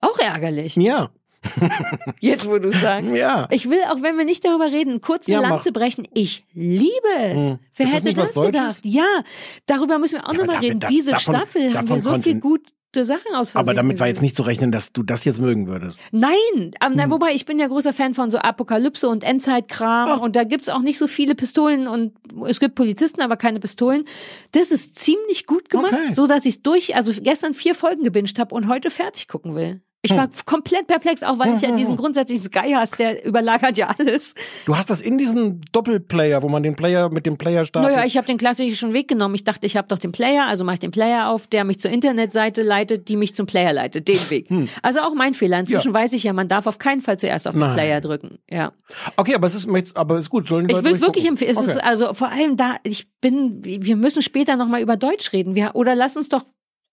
Auch 0.00 0.18
ärgerlich. 0.18 0.76
Ja, 0.76 1.10
Jetzt, 2.20 2.48
wo 2.48 2.58
du 2.58 2.70
sagst. 2.70 3.10
ja. 3.10 3.48
Ich 3.50 3.68
will, 3.68 3.80
auch 3.90 4.00
wenn 4.00 4.16
wir 4.16 4.24
nicht 4.24 4.44
darüber 4.44 4.66
reden, 4.66 5.00
kurz 5.00 5.26
eine 5.26 5.42
Ja. 5.42 5.48
Lanze 5.48 5.72
brechen. 5.72 6.06
Ich 6.14 6.44
liebe 6.52 6.92
es. 7.20 7.34
Hm. 7.40 7.58
Wer 7.76 7.86
Ist 7.86 7.94
das 7.94 8.04
hätte 8.04 8.14
das 8.14 8.32
Deutsches? 8.32 8.52
gedacht? 8.52 8.80
Ja, 8.84 9.22
darüber 9.66 9.98
müssen 9.98 10.20
wir 10.20 10.28
auch 10.28 10.32
Ja, 10.32 10.38
nochmal 10.38 10.58
reden. 10.58 10.78
da- 10.80 10.86
Diese 10.86 11.10
davon- 11.10 11.34
Staffel 11.34 11.62
haben 11.74 11.86
davon 11.88 11.88
wir 11.96 12.00
so 12.00 12.18
viel 12.18 12.38
gute 12.40 12.72
Sachen 12.94 13.34
aus 13.34 13.56
Aber 13.56 13.72
damit 13.74 13.98
war 14.00 14.06
jetzt 14.06 14.22
nicht 14.22 14.36
zu 14.36 14.42
rechnen, 14.42 14.70
dass 14.70 14.92
du 14.92 15.02
das 15.02 15.24
jetzt 15.24 15.40
mögen 15.40 15.66
würdest. 15.66 15.98
Nein, 16.12 16.70
aber, 16.80 17.02
Hm. 17.04 17.10
wobei 17.10 17.32
ich 17.32 17.46
bin 17.46 17.58
ja 17.58 17.66
großer 17.66 17.92
Fan 17.92 18.14
von 18.14 18.30
so 18.30 18.38
Apokalypse 18.38 19.08
und 19.08 19.24
Endzeitkram 19.24 20.20
und 20.20 20.36
da 20.36 20.44
gibt's 20.44 20.68
auch 20.68 20.82
nicht 20.82 20.98
so 20.98 21.06
viele 21.06 21.34
Pistolen 21.34 21.88
und 21.88 22.12
es 22.46 22.60
gibt 22.60 22.74
Polizisten, 22.74 23.22
aber 23.22 23.36
keine 23.36 23.58
Pistolen. 23.60 24.04
Das 24.52 24.70
ist 24.70 24.98
ziemlich 24.98 25.46
gut 25.46 25.70
gemacht, 25.70 25.92
Okay. 25.94 26.14
so 26.14 26.26
dass 26.26 26.44
ich 26.44 26.62
durch, 26.62 26.94
also 26.94 27.12
gestern 27.20 27.54
vier 27.54 27.74
Folgen 27.74 28.04
gebinged 28.04 28.38
habe 28.38 28.54
und 28.54 28.68
heute 28.68 28.90
fertig 28.90 29.26
gucken 29.28 29.54
will. 29.54 29.80
Ich 30.04 30.10
Hm. 30.10 30.18
war 30.18 30.28
komplett 30.46 30.88
perplex, 30.88 31.22
auch 31.22 31.38
weil 31.38 31.54
ich 31.54 31.60
ja 31.62 31.70
diesen 31.76 31.96
grundsätzlichen 31.96 32.44
Sky 32.44 32.72
hast, 32.74 32.98
der 32.98 33.24
überlagert 33.24 33.76
ja 33.76 33.88
alles. 33.96 34.34
Du 34.66 34.76
hast 34.76 34.90
das 34.90 35.00
in 35.00 35.16
diesem 35.16 35.60
Doppelplayer, 35.70 36.42
wo 36.42 36.48
man 36.48 36.64
den 36.64 36.74
Player 36.74 37.08
mit 37.08 37.24
dem 37.24 37.38
Player 37.38 37.64
startet. 37.64 37.92
Naja, 37.92 38.04
ich 38.04 38.16
habe 38.16 38.26
den 38.26 38.36
klassischen 38.36 38.94
Weg 38.94 39.06
genommen. 39.06 39.36
Ich 39.36 39.44
dachte, 39.44 39.64
ich 39.64 39.76
habe 39.76 39.86
doch 39.86 39.98
den 40.00 40.10
Player, 40.10 40.46
also 40.48 40.64
mache 40.64 40.74
ich 40.74 40.80
den 40.80 40.90
Player 40.90 41.28
auf, 41.28 41.46
der 41.46 41.62
mich 41.62 41.78
zur 41.78 41.92
Internetseite 41.92 42.62
leitet, 42.62 43.06
die 43.08 43.14
mich 43.16 43.36
zum 43.36 43.46
Player 43.46 43.72
leitet. 43.72 44.08
Den 44.08 44.18
Weg. 44.28 44.48
Also 44.82 45.00
auch 45.02 45.14
mein 45.14 45.34
Fehler. 45.34 45.60
Inzwischen 45.60 45.90
Hm. 45.90 45.94
Ja. 45.94 46.00
weiß 46.00 46.12
ich 46.14 46.24
ja, 46.24 46.32
man 46.32 46.48
darf 46.48 46.66
auf 46.66 46.78
keinen 46.78 47.00
Fall 47.00 47.18
zuerst 47.20 47.46
auf 47.46 47.54
den 47.54 47.60
Nein. 47.60 47.74
Player 47.74 48.00
drücken. 48.00 48.38
Ja. 48.50 48.72
okay, 49.16 49.36
aber 49.36 49.46
es 49.46 49.54
ist, 49.54 49.68
aber 49.96 50.16
es 50.16 50.24
ist 50.24 50.30
gut. 50.30 50.48
Sollen 50.48 50.66
die 50.66 50.74
Ich 50.74 50.82
würde 50.82 51.00
wirklich 51.00 51.26
empfehlen, 51.28 51.52
es 51.56 51.76
okay. 51.76 51.78
also 51.84 52.12
vor 52.14 52.28
allem 52.32 52.56
da, 52.56 52.74
ich 52.82 53.06
bin, 53.20 53.60
wir 53.62 53.94
müssen 53.96 54.20
später 54.20 54.56
nochmal 54.56 54.80
über 54.82 54.96
Deutsch 54.96 55.32
reden. 55.32 55.54
Wir, 55.54 55.76
oder 55.76 55.94
lass 55.94 56.16
uns 56.16 56.28
doch, 56.28 56.42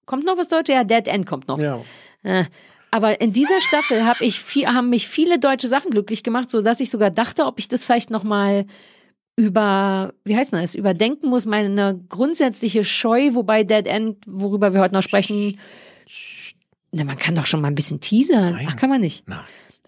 kommt 0.05 0.25
noch 0.25 0.37
was 0.37 0.47
Deutsches? 0.47 0.75
Ja, 0.75 0.83
Dead 0.83 1.07
End 1.07 1.25
kommt 1.25 1.47
noch. 1.47 1.57
ja. 1.57 1.79
Äh, 2.21 2.43
Aber 2.91 3.21
in 3.21 3.33
dieser 3.33 3.61
Staffel 3.61 4.05
hab 4.05 4.21
ich 4.21 4.39
viel, 4.39 4.67
haben 4.67 4.89
mich 4.89 5.07
viele 5.07 5.39
deutsche 5.39 5.67
Sachen 5.67 5.91
glücklich 5.91 6.23
gemacht, 6.23 6.49
so 6.49 6.61
dass 6.61 6.79
ich 6.79 6.89
sogar 6.89 7.11
dachte, 7.11 7.45
ob 7.45 7.59
ich 7.59 7.67
das 7.67 7.85
vielleicht 7.85 8.09
noch 8.09 8.23
mal 8.23 8.65
über, 9.35 10.13
wie 10.25 10.35
heißt 10.35 10.51
das, 10.53 10.75
überdenken 10.75 11.29
muss, 11.29 11.45
meine 11.45 11.99
grundsätzliche 12.09 12.83
Scheu, 12.83 13.35
wobei 13.35 13.63
Dead 13.63 13.87
End, 13.87 14.17
worüber 14.25 14.73
wir 14.73 14.81
heute 14.81 14.95
noch 14.95 15.03
sprechen, 15.03 15.57
na, 16.91 17.03
man 17.03 17.17
kann 17.17 17.35
doch 17.35 17.45
schon 17.45 17.61
mal 17.61 17.67
ein 17.67 17.75
bisschen 17.75 17.99
teasern. 17.99 18.53
Nein. 18.53 18.67
Ach, 18.69 18.75
kann 18.75 18.89
man 18.89 19.01
nicht. 19.01 19.27
Nein. 19.27 19.39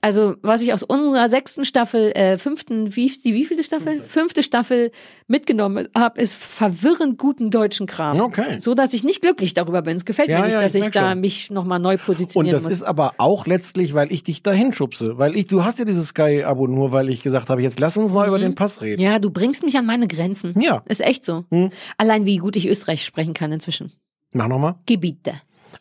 Also, 0.04 0.36
was 0.42 0.64
ich 0.64 0.74
aus 0.74 0.82
unserer 0.82 1.28
sechsten 1.28 1.64
Staffel, 1.64 2.12
äh, 2.14 2.40
fünften, 2.40 2.96
wie, 2.96 3.12
die 3.24 3.36
wievielte 3.36 3.64
Staffel? 3.64 4.04
Fünfte 4.04 4.42
Staffel 4.42 4.92
mitgenommen 5.28 5.88
habe, 5.96 6.20
ist 6.20 6.34
verwirrend 6.34 7.20
guten 7.20 7.52
deutschen 7.52 7.86
Kram. 7.86 8.20
Okay. 8.20 8.58
So, 8.60 8.74
dass 8.74 8.94
ich 8.96 9.04
nicht 9.04 9.22
glücklich 9.22 9.54
darüber 9.54 9.84
bin. 9.84 9.98
Es 9.98 10.06
gefällt 10.06 10.30
Ja, 10.30 10.40
mir 10.40 10.46
nicht, 10.46 10.54
ja, 10.56 10.62
dass 10.64 10.74
ich 10.74 10.86
ich, 10.86 10.90
da 10.92 11.12
schon. 11.12 11.20
mich 11.22 11.52
nochmal 11.52 11.78
neu 11.80 11.94
Und 11.94 12.02
positionieren 12.04 12.54
das 12.56 12.64
muss. 12.64 12.74
ist 12.74 12.84
aber 12.84 13.14
auch 13.20 13.46
letztlich, 13.46 13.94
weil 13.94 14.12
ich 14.12 14.24
dich 14.24 14.42
dahin 14.42 14.74
schubse. 14.74 15.20
Weil 15.20 15.36
ich, 15.36 15.46
du 15.46 15.64
hast 15.64 15.78
ja 15.78 15.86
dieses 15.86 16.08
Sky-Abo 16.08 16.66
nur, 16.66 16.92
weil 16.92 17.10
ich 17.10 17.22
gesagt 17.22 17.50
habe, 17.52 17.62
jetzt 17.62 17.80
lass 17.80 17.96
uns 17.96 18.12
mal 18.12 18.28
über 18.28 18.40
den 18.40 18.56
Pass 18.56 18.82
reden. 18.82 19.02
Mhm. 19.04 19.08
ja, 19.08 19.20
du 19.20 19.30
bringst 19.30 19.64
mich 19.64 19.78
an 19.78 19.86
meine 19.86 20.08
Grenzen. 20.08 20.60
Ja. 20.60 20.82
Ist 20.88 21.02
echt 21.02 21.24
so. 21.26 21.46
Hm. 21.52 21.70
Allein 21.98 22.26
wie 22.26 22.38
gut 22.38 22.56
ich 22.56 22.68
Österreich 22.68 23.06
sprechen 23.06 23.36
kann 23.36 23.52
inzwischen. 23.52 23.92
Mach 24.34 24.48
nochmal. 24.48 24.76
Gebiete. 24.88 25.34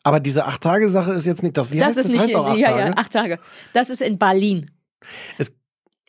Aber 0.03 0.21
diese 0.21 0.45
Acht-Tage-Sache 0.47 1.13
ist 1.13 1.27
jetzt 1.27 1.43
nicht 1.43 1.57
das. 1.57 1.71
Wie 1.73 1.79
das 1.79 1.89
heißt 1.89 1.99
ist 1.99 2.05
das? 2.07 2.13
nicht, 2.13 2.23
heißt 2.23 2.35
doch 2.35 2.47
acht 2.47 2.59
ja, 2.59 2.69
Tage. 2.71 2.81
ja, 2.91 2.97
acht 2.97 3.13
Tage. 3.13 3.39
Das 3.73 3.91
ist 3.91 4.01
in 4.03 4.19
Berlin. 4.19 4.67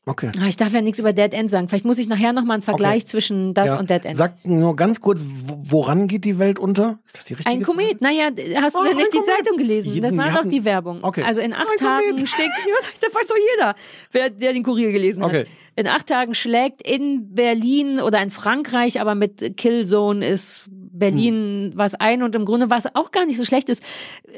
Okay. 0.03 0.31
Ah, 0.41 0.47
Ich 0.47 0.57
darf 0.57 0.73
ja 0.73 0.81
nichts 0.81 0.97
über 0.97 1.13
Dead 1.13 1.31
End 1.31 1.49
sagen. 1.51 1.69
Vielleicht 1.69 1.85
muss 1.85 1.99
ich 1.99 2.07
nachher 2.07 2.33
nochmal 2.33 2.55
einen 2.55 2.63
Vergleich 2.63 3.03
Okay. 3.03 3.05
zwischen 3.05 3.53
das 3.53 3.71
Ja. 3.73 3.79
und 3.79 3.91
Dead 3.91 4.03
End. 4.03 4.15
Sag 4.15 4.43
nur 4.43 4.75
ganz 4.75 4.99
kurz, 4.99 5.23
wo- 5.27 5.59
woran 5.61 6.07
geht 6.07 6.25
die 6.25 6.39
Welt 6.39 6.57
unter? 6.57 6.97
Ist 7.05 7.17
das 7.19 7.25
die 7.25 7.33
richtige 7.35 7.55
Ein 7.55 7.61
Komet, 7.61 8.01
naja, 8.01 8.29
hast 8.59 8.75
du 8.75 8.81
denn 8.81 8.91
ein 8.93 8.97
nicht 8.97 9.13
die 9.13 9.17
Komet. 9.19 9.27
Zeitung 9.37 9.57
gelesen? 9.57 9.93
Jeden- 9.93 10.01
Das 10.03 10.17
war 10.17 10.41
doch 10.41 10.49
die 10.49 10.65
Werbung. 10.65 11.03
Okay. 11.03 11.21
Also 11.23 11.39
in 11.41 11.53
acht 11.53 11.67
Ein 11.69 11.77
Tagen 11.77 12.09
Komet. 12.09 12.29
schlägt, 12.29 12.49
ja, 12.67 12.75
das 12.99 13.13
weiß 13.13 13.27
doch 13.27 13.35
jeder, 13.55 13.75
wer, 14.11 14.29
der 14.31 14.53
den 14.53 14.63
Kurier 14.63 14.91
gelesen 14.91 15.21
Okay. 15.23 15.41
hat. 15.41 15.47
In 15.81 15.87
acht 15.87 16.05
Tagen 16.05 16.35
schlägt 16.35 16.87
in 16.87 17.33
Berlin 17.33 17.99
oder 17.99 18.21
in 18.21 18.29
Frankreich, 18.29 19.01
aber 19.01 19.15
mit 19.15 19.57
Killzone 19.57 20.23
ist 20.27 20.63
Berlin 20.67 21.71
Hm. 21.71 21.71
was 21.75 21.95
ein 21.95 22.21
und 22.21 22.35
im 22.35 22.45
Grunde, 22.45 22.69
was 22.69 22.95
auch 22.95 23.09
gar 23.09 23.25
nicht 23.25 23.37
so 23.37 23.45
schlecht 23.45 23.69
ist, 23.69 23.81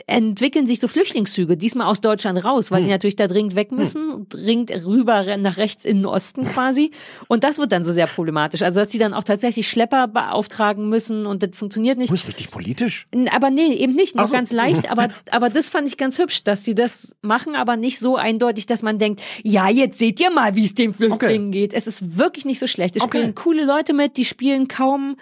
entwickeln 0.08 0.66
sich 0.66 0.80
so 0.80 0.88
Flüchtlingszüge, 0.88 1.58
diesmal 1.58 1.88
aus 1.88 2.00
Deutschland 2.00 2.46
raus, 2.46 2.70
Hm. 2.70 2.76
weil 2.78 2.84
die 2.86 2.90
natürlich 2.92 3.18
da 3.18 3.28
dringend 3.28 3.56
weg 3.56 3.74
müssen, 3.74 4.28
dringend 4.30 4.72
rüber 4.86 5.36
nach 5.36 5.58
rechts 5.58 5.84
in 5.84 5.98
den 5.98 6.06
Osten 6.06 6.46
quasi. 6.54 6.92
Und 7.28 7.44
das 7.44 7.58
wird 7.58 7.74
dann 7.74 7.84
so 7.84 7.92
sehr 7.92 8.08
problematisch. 8.08 8.62
Also, 8.62 8.80
dass 8.80 8.88
die 8.88 9.00
dann 9.00 9.14
auch 9.14 9.24
tatsächlich 9.24 9.68
Schlepper 9.68 10.08
beauftragen 10.08 10.88
müssen 10.88 11.26
und 11.26 11.44
das 11.44 11.50
funktioniert 11.54 11.98
nicht. 11.98 12.10
Du 12.10 12.14
bist 12.14 12.28
richtig 12.28 12.52
politisch. 12.52 13.08
Aber 13.36 13.50
nee, 13.50 13.74
eben 13.74 13.94
nicht, 13.94 14.16
nur 14.16 14.28
so. 14.28 14.34
ganz 14.34 14.54
leicht. 14.54 14.90
Aber, 14.90 15.10
aber 15.32 15.50
das 15.50 15.70
fand 15.70 15.88
ich 15.90 15.98
ganz 15.98 16.18
hübsch, 16.20 16.44
dass 16.46 16.64
sie 16.64 16.76
das 16.76 17.16
machen, 17.22 17.56
aber 17.56 17.76
nicht 17.76 18.00
so 18.00 18.16
eindeutig, 18.16 18.68
dass 18.68 18.84
man 18.84 19.00
denkt, 19.00 19.22
ja, 19.44 19.70
jetzt 19.70 20.00
seht 20.00 20.22
ihr 20.22 20.32
mal, 20.32 20.56
wie 20.56 20.66
es 20.66 20.74
den 20.76 20.94
Flüchtlingen 20.94 21.33
geht. 21.40 21.74
Es 21.74 21.88
ist 21.88 22.18
wirklich 22.18 22.46
nicht 22.46 22.60
so 22.60 22.68
schlecht. 22.68 22.96
Es 22.96 23.04
Okay. 23.04 23.18
spielen 23.20 23.36
coole 23.36 23.66
Leute 23.66 23.94
mit, 23.94 24.18
die 24.18 24.26
spielen 24.26 24.68
kaum 24.68 25.18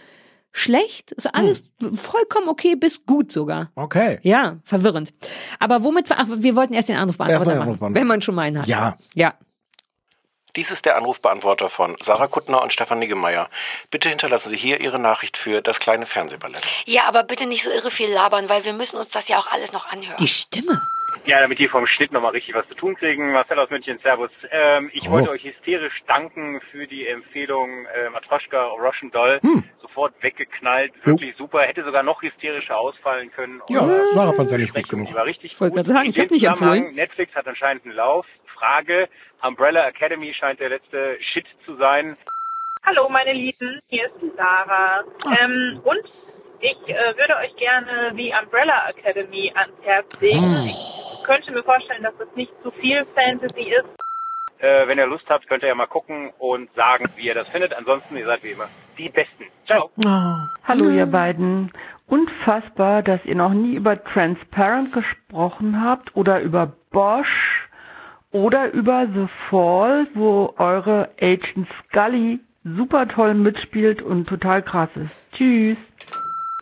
schlecht. 0.51 1.13
Also 1.15 1.29
alles 1.33 1.63
vollkommen 1.95 2.49
okay 2.49 2.75
bis 2.75 3.05
gut 3.05 3.31
sogar. 3.31 3.71
Okay. 3.75 4.19
Ja, 4.23 4.57
verwirrend. 4.63 5.13
Aber 5.59 5.83
womit, 5.83 6.09
wir- 6.09 6.19
ach, 6.19 6.25
wir 6.29 6.55
wollten 6.55 6.73
erst 6.73 6.89
den 6.89 6.97
Anrufbeantworter 6.97 7.45
machen, 7.45 7.61
Anrufbeantworter. 7.61 7.95
wenn 8.01 8.07
man 8.07 8.21
schon 8.21 8.35
mal 8.35 8.41
einen 8.43 8.59
hat. 8.59 8.67
Ja. 8.67 8.97
Ja. 9.15 9.33
Dies 10.57 10.69
ist 10.69 10.83
der 10.83 10.97
Anrufbeantworter 10.97 11.69
von 11.69 11.95
Sarah 12.03 12.27
Kuttner 12.27 12.61
und 12.61 12.73
Stefan 12.73 12.99
Niggemeier. 12.99 13.49
Bitte 13.89 14.09
hinterlassen 14.09 14.49
Sie 14.49 14.57
hier 14.57 14.81
Ihre 14.81 14.99
Nachricht 14.99 15.37
für 15.37 15.61
das 15.61 15.79
kleine 15.79 16.05
Fernsehballett. 16.05 16.67
Ja, 16.85 17.03
aber 17.05 17.23
bitte 17.23 17.45
nicht 17.45 17.63
so 17.63 17.69
irre 17.69 17.89
viel 17.89 18.09
labern, 18.11 18.49
weil 18.49 18.65
wir 18.65 18.73
müssen 18.73 18.97
uns 18.97 19.11
das 19.11 19.29
ja 19.29 19.39
auch 19.39 19.47
alles 19.47 19.71
noch 19.71 19.85
anhören. 19.89 20.17
Die 20.19 20.27
Stimme. 20.27 20.77
Ja, 21.25 21.39
damit 21.39 21.59
die 21.59 21.67
vom 21.67 21.85
Schnitt 21.85 22.11
nochmal 22.11 22.31
richtig 22.31 22.55
was 22.55 22.67
zu 22.67 22.73
tun 22.75 22.95
kriegen. 22.95 23.31
Marcel 23.31 23.59
aus 23.59 23.69
München, 23.69 23.99
Servus. 24.01 24.31
Ähm, 24.51 24.89
ich 24.93 25.07
Oh. 25.07 25.11
wollte 25.11 25.29
euch 25.29 25.43
hysterisch 25.43 26.01
danken 26.07 26.59
für 26.71 26.87
die 26.87 27.05
Empfehlung 27.07 27.85
äh, 27.85 28.09
Matroschka 28.09 28.63
Russian 28.69 29.11
Doll. 29.11 29.39
Hm. 29.41 29.63
Sofort 29.81 30.13
weggeknallt, 30.21 30.93
wirklich 31.05 31.35
super. 31.35 31.59
Hätte 31.61 31.83
sogar 31.83 32.01
noch 32.03 32.21
hysterischer 32.21 32.77
ausfallen 32.79 33.31
können. 33.31 33.61
Ja, 33.69 33.87
Sarah 34.13 34.33
fand's 34.33 34.51
ja 34.51 34.57
die 34.57 34.63
nicht 34.63 34.73
gut 34.73 34.89
genug. 34.89 35.07
Die 35.09 35.13
war 35.15 35.25
richtig 35.25 35.53
Ich 35.53 35.59
wollte 35.61 35.75
gut. 35.75 35.85
gerade 35.85 35.93
sagen, 35.99 36.09
ich 36.09 36.19
hab 36.19 36.27
dem 36.29 36.33
nicht 36.33 36.45
Zusammenhang, 36.45 36.77
empfohlen. 36.77 36.95
Netflix 36.95 37.35
hat 37.35 37.47
anscheinend 37.47 37.85
einen 37.85 37.95
Lauf. 37.95 38.25
Frage, 38.45 39.07
Umbrella 39.41 39.87
Academy 39.87 40.33
scheint 40.33 40.59
der 40.59 40.69
letzte 40.69 41.17
Shit 41.19 41.45
zu 41.65 41.75
sein. 41.75 42.15
Hallo 42.83 43.09
meine 43.09 43.33
Lieben, 43.33 43.79
hier 43.89 44.05
ist 44.07 44.15
die 44.21 44.31
Sarah. 44.35 45.03
Ähm, 45.41 45.81
und 45.83 45.99
ich 46.61 46.77
äh, 46.87 47.17
würde 47.17 47.37
euch 47.37 47.55
gerne 47.57 48.13
die 48.15 48.33
Umbrella 48.41 48.89
Academy 48.89 49.51
ans 49.55 49.73
Herz 49.83 50.19
legen. 50.21 50.69
Ich 51.21 51.27
könnte 51.27 51.51
mir 51.51 51.61
vorstellen, 51.63 52.01
dass 52.01 52.17
das 52.17 52.27
nicht 52.35 52.51
zu 52.63 52.71
viel 52.71 53.05
Fantasy 53.13 53.69
ist. 53.69 53.85
Äh, 54.57 54.87
wenn 54.87 54.97
ihr 54.97 55.05
Lust 55.05 55.29
habt, 55.29 55.47
könnt 55.47 55.61
ihr 55.61 55.69
ja 55.69 55.75
mal 55.75 55.85
gucken 55.85 56.31
und 56.39 56.73
sagen, 56.73 57.05
wie 57.15 57.27
ihr 57.27 57.35
das 57.35 57.47
findet. 57.47 57.75
Ansonsten, 57.75 58.17
ihr 58.17 58.25
seid 58.25 58.43
wie 58.43 58.49
immer 58.49 58.67
die 58.97 59.07
Besten. 59.09 59.45
Ciao. 59.67 59.91
Hallo 60.67 60.89
ihr 60.89 61.05
beiden. 61.05 61.71
Unfassbar, 62.07 63.03
dass 63.03 63.23
ihr 63.23 63.35
noch 63.35 63.53
nie 63.53 63.75
über 63.75 64.03
Transparent 64.03 64.93
gesprochen 64.93 65.83
habt 65.83 66.15
oder 66.15 66.41
über 66.41 66.73
Bosch 66.89 67.69
oder 68.31 68.71
über 68.71 69.05
The 69.05 69.27
Fall, 69.49 70.07
wo 70.15 70.55
eure 70.57 71.11
Agent 71.21 71.67
Scully 71.85 72.39
super 72.63 73.07
toll 73.07 73.35
mitspielt 73.35 74.01
und 74.01 74.27
total 74.27 74.63
krass 74.63 74.89
ist. 74.95 75.15
Tschüss. 75.33 75.77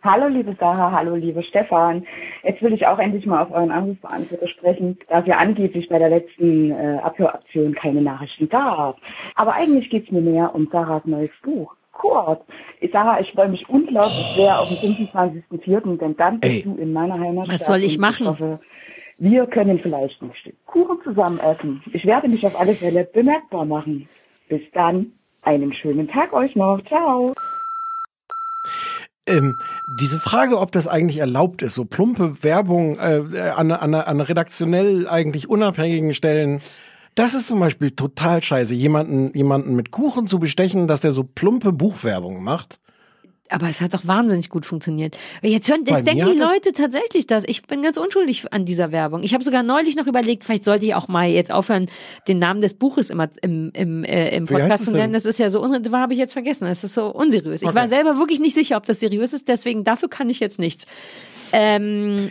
Hallo 0.04 0.28
liebe 0.28 0.54
Sarah, 0.58 0.92
hallo 0.92 1.14
liebe 1.14 1.42
Stefan. 1.42 2.06
Jetzt 2.42 2.62
will 2.62 2.72
ich 2.72 2.86
auch 2.86 2.98
endlich 2.98 3.26
mal 3.26 3.42
auf 3.42 3.50
euren 3.50 3.70
Anrufbeantworter 3.70 4.48
sprechen, 4.48 4.98
da 5.08 5.20
es 5.20 5.26
ja 5.26 5.36
angeblich 5.36 5.88
bei 5.88 5.98
der 5.98 6.08
letzten 6.08 6.70
äh, 6.70 6.98
Abhöraktion 7.02 7.74
keine 7.74 8.02
Nachrichten 8.02 8.48
gab. 8.48 8.98
Aber 9.34 9.54
eigentlich 9.54 9.90
geht's 9.90 10.10
mir 10.10 10.22
mehr 10.22 10.54
um 10.54 10.68
Sarahs 10.70 11.04
neues 11.04 11.30
Buch. 11.42 11.74
Kurt. 11.92 12.40
Ich, 12.80 12.92
Sarah, 12.92 13.20
ich 13.20 13.30
freue 13.32 13.48
mich 13.48 13.68
unglaublich 13.68 14.32
sehr 14.34 14.58
auf 14.58 14.68
den 14.68 14.96
25.04., 14.96 15.98
denn 15.98 16.16
dann 16.16 16.40
bist 16.40 16.54
Ey. 16.54 16.62
du 16.62 16.76
in 16.76 16.92
meiner 16.94 17.20
Heimatstadt. 17.20 17.60
Was 17.60 17.66
soll 17.66 17.82
ich 17.82 17.98
machen? 17.98 18.26
hoffe, 18.26 18.60
wir 19.18 19.46
können 19.46 19.78
vielleicht 19.80 20.22
ein 20.22 20.32
Stück 20.32 20.54
Kuchen 20.64 20.98
zusammen 21.04 21.38
essen. 21.40 21.82
Ich 21.92 22.06
werde 22.06 22.28
mich 22.28 22.46
auf 22.46 22.58
alle 22.58 22.72
Fälle 22.72 23.04
bemerkbar 23.04 23.66
machen. 23.66 24.08
Bis 24.48 24.62
dann. 24.72 25.12
Einen 25.42 25.72
schönen 25.72 26.08
Tag 26.08 26.32
euch 26.32 26.56
noch. 26.56 26.82
Ciao. 26.86 27.34
Ähm, 29.30 29.56
diese 30.00 30.18
Frage, 30.18 30.58
ob 30.58 30.72
das 30.72 30.86
eigentlich 30.86 31.18
erlaubt 31.18 31.62
ist, 31.62 31.74
so 31.74 31.84
plumpe 31.84 32.42
Werbung 32.42 32.96
äh, 32.96 33.52
an, 33.56 33.70
an, 33.70 33.94
an 33.94 34.20
redaktionell 34.20 35.08
eigentlich 35.08 35.48
unabhängigen 35.48 36.14
Stellen, 36.14 36.60
das 37.14 37.34
ist 37.34 37.48
zum 37.48 37.60
Beispiel 37.60 37.90
total 37.90 38.42
scheiße, 38.42 38.74
jemanden, 38.74 39.36
jemanden 39.36 39.74
mit 39.74 39.90
Kuchen 39.90 40.26
zu 40.26 40.38
bestechen, 40.38 40.86
dass 40.86 41.00
der 41.00 41.12
so 41.12 41.24
plumpe 41.24 41.72
Buchwerbung 41.72 42.42
macht. 42.42 42.80
Aber 43.50 43.68
es 43.68 43.80
hat 43.80 43.94
doch 43.94 44.06
wahnsinnig 44.06 44.48
gut 44.48 44.64
funktioniert. 44.64 45.16
Jetzt 45.42 45.68
hören, 45.68 45.84
jetzt 45.86 46.06
denken 46.06 46.32
die 46.32 46.38
Leute 46.38 46.72
tatsächlich 46.72 47.26
das. 47.26 47.44
Ich 47.46 47.62
bin 47.62 47.82
ganz 47.82 47.96
unschuldig 47.96 48.52
an 48.52 48.64
dieser 48.64 48.92
Werbung. 48.92 49.22
Ich 49.22 49.34
habe 49.34 49.42
sogar 49.42 49.62
neulich 49.62 49.96
noch 49.96 50.06
überlegt, 50.06 50.44
vielleicht 50.44 50.64
sollte 50.64 50.86
ich 50.86 50.94
auch 50.94 51.08
mal 51.08 51.28
jetzt 51.28 51.50
aufhören, 51.50 51.86
den 52.28 52.38
Namen 52.38 52.60
des 52.60 52.74
Buches 52.74 53.10
immer 53.10 53.28
im, 53.42 53.70
im, 53.74 54.04
äh, 54.04 54.36
im 54.36 54.46
Podcast 54.46 54.84
zu 54.84 54.92
nennen. 54.92 55.12
Das 55.12 55.26
ist 55.26 55.38
ja 55.38 55.50
so, 55.50 55.66
das 55.66 55.92
habe 55.92 56.12
ich 56.12 56.18
jetzt 56.18 56.32
vergessen. 56.32 56.66
Das 56.66 56.84
ist 56.84 56.94
so 56.94 57.06
unseriös. 57.06 57.62
Ich 57.62 57.68
Okay. 57.68 57.76
war 57.76 57.88
selber 57.88 58.18
wirklich 58.18 58.40
nicht 58.40 58.54
sicher, 58.54 58.76
ob 58.76 58.86
das 58.86 59.00
seriös 59.00 59.32
ist, 59.32 59.48
deswegen 59.48 59.84
dafür 59.84 60.08
kann 60.08 60.28
ich 60.28 60.40
jetzt 60.40 60.58
nichts. 60.58 60.86
Ähm, 61.52 62.30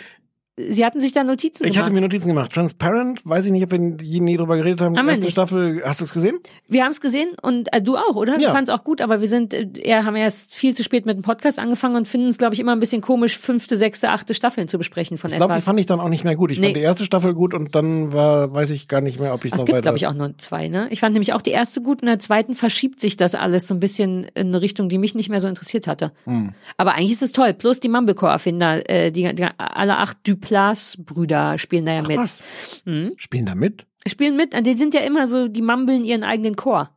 Sie 0.70 0.86
hatten 0.86 1.00
sich 1.00 1.14
da 1.14 1.24
Notizen 1.24 1.64
Ich 1.66 1.72
gemacht. 1.72 1.86
hatte 1.86 1.94
mir 1.94 2.02
Notizen 2.02 2.28
gemacht. 2.30 2.52
Transparent, 2.52 3.22
weiß 3.26 3.46
ich 3.46 3.52
nicht, 3.52 3.64
ob 3.64 3.72
wir 3.72 3.80
nie 3.80 4.36
drüber 4.38 4.58
geredet 4.58 4.82
haben. 4.82 4.98
Haben 4.98 5.06
wir 5.06 5.12
Erste 5.12 5.26
nicht. 5.26 5.34
Staffel, 5.34 5.82
hast 5.86 6.02
du 6.02 6.06
es 6.06 6.14
gesehen? 6.14 6.40
Wir 6.68 6.84
haben 6.84 6.92
es 6.92 7.00
gesehen 7.02 7.30
und 7.42 7.74
äh, 7.74 7.82
du 7.82 7.96
auch, 7.98 8.16
oder? 8.16 8.34
Wir 8.38 8.44
Ja. 8.44 8.52
fanden 8.52 8.70
es 8.70 8.78
auch 8.78 8.84
gut, 8.84 9.02
aber 9.02 9.22
wir 9.22 9.28
sind, 9.28 9.54
äh, 9.54 9.94
haben 10.04 10.16
erst 10.16 10.54
viel 10.56 10.76
zu 10.76 10.84
spät 10.84 11.06
mit 11.06 11.16
dem 11.18 11.22
Podcast 11.24 11.60
angefangen 11.60 11.96
und 11.96 12.08
finden 12.08 12.28
es, 12.28 12.38
glaube 12.38 12.54
ich, 12.56 12.60
immer 12.60 12.74
ein 12.74 12.80
bisschen 12.80 13.02
komisch, 13.02 13.38
fünfte, 13.38 13.78
sechste, 13.78 14.10
achte 14.10 14.34
Staffeln 14.34 14.68
zu 14.68 14.78
besprechen 14.78 15.18
von 15.18 15.30
Ich 15.32 15.38
glaube, 15.38 15.54
die 15.54 15.58
etwas. 15.58 15.66
fand 15.66 15.80
ich 15.80 15.86
dann 15.86 16.00
auch 16.00 16.10
nicht 16.10 16.24
mehr 16.24 16.36
gut. 16.36 16.52
Ich 16.52 16.60
Nee. 16.60 16.68
fand 16.68 16.76
die 16.78 16.82
erste 16.82 17.06
Staffel 17.06 17.34
gut 17.34 17.54
und 17.54 17.74
dann 17.76 18.12
war, 18.12 18.54
weiß 18.54 18.72
ich 18.72 18.88
gar 18.88 19.02
nicht 19.02 19.20
mehr, 19.20 19.34
ob 19.34 19.46
ich 19.46 19.52
es 19.52 19.54
Es 19.54 19.60
noch 19.60 19.66
gibt, 19.66 19.76
weiter. 19.78 19.82
glaube 19.84 19.98
ich, 19.98 20.08
auch 20.08 20.14
nur 20.14 20.38
zwei, 20.38 20.68
ne? 20.68 20.88
Ich 20.92 21.00
fand 21.00 21.14
nämlich 21.14 21.34
auch 21.34 21.42
die 21.42 21.52
erste 21.52 21.82
gut 21.82 21.98
und 22.02 22.08
in 22.08 22.08
der 22.14 22.20
zweiten 22.20 22.56
verschiebt 22.56 23.00
sich 23.02 23.16
das 23.18 23.36
alles 23.36 23.68
so 23.68 23.74
ein 23.76 23.80
bisschen 23.80 24.26
in 24.36 24.48
eine 24.48 24.62
Richtung, 24.62 24.90
die 24.90 24.98
mich 24.98 25.16
nicht 25.16 25.30
mehr 25.30 25.40
so 25.40 25.48
interessiert 25.48 25.88
hatte. 25.88 26.12
Hm. 26.26 26.50
Aber 26.78 26.96
eigentlich 26.96 27.12
ist 27.12 27.22
es 27.22 27.32
toll. 27.32 27.54
Plus 27.54 27.80
die 27.80 27.90
Mumblecore-Erfinder, 27.90 28.90
äh, 28.90 29.12
die, 29.12 29.34
die, 29.36 29.46
alle 29.58 29.98
acht 29.98 30.18
Duplass-Brüder 30.50 31.58
spielen 31.58 31.86
da 31.86 31.94
ja 31.94 32.02
mit. 32.02 32.18
was? 32.18 32.44
Mhm. 32.86 33.14
Spielen 33.18 33.46
da 33.46 33.56
mit? 33.56 33.86
Spielen 34.08 34.36
mit. 34.36 34.54
Die 34.66 34.74
sind 34.74 34.94
ja 34.94 35.02
immer 35.02 35.28
so, 35.28 35.48
die 35.48 35.62
mumbeln 35.62 36.04
ihren 36.04 36.24
eigenen 36.24 36.56
Chor. 36.56 36.90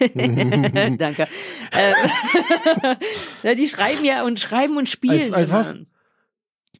Danke. 0.00 1.26
Äh, 3.42 3.54
die 3.56 3.68
schreiben 3.68 4.04
ja 4.04 4.24
und 4.24 4.40
schreiben 4.40 4.76
und 4.76 4.88
spielen. 4.88 5.20
Als- 5.20 5.32
als 5.32 5.52
was? 5.52 5.74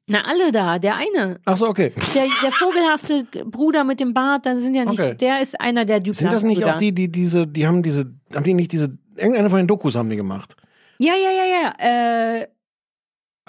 Na, 0.07 0.23
alle 0.25 0.51
da. 0.51 0.79
Der 0.81 0.97
eine. 0.97 1.39
Ach 1.45 1.57
so, 1.57 1.69
okay. 1.69 1.93
Der, 2.15 2.27
der 2.43 2.51
vogelhafte 2.51 3.25
Bruder 3.45 3.85
mit 3.85 4.01
dem 4.01 4.13
Bart, 4.13 4.45
da 4.45 4.57
sind 4.57 4.75
ja 4.75 4.85
nicht, 4.85 4.99
Okay. 4.99 5.15
der 5.15 5.41
ist 5.41 5.61
einer 5.61 5.85
der 5.85 6.01
Duplass. 6.01 6.19
Sind 6.19 6.33
das 6.33 6.43
nicht 6.43 6.65
auch 6.65 6.79
die, 6.79 6.93
die 6.93 7.13
diese, 7.13 7.47
die 7.47 7.65
haben 7.67 7.83
diese, 7.85 8.13
haben 8.35 8.43
die 8.45 8.55
nicht 8.55 8.73
diese, 8.73 8.99
irgendeine 9.17 9.49
von 9.51 9.59
den 9.59 9.69
Dokus 9.69 9.95
haben 9.95 10.09
die 10.11 10.17
gemacht? 10.17 10.57
Ja, 10.99 11.13
ja, 11.15 11.31
ja, 11.31 11.45
ja. 11.79 12.39
Äh, 12.41 12.49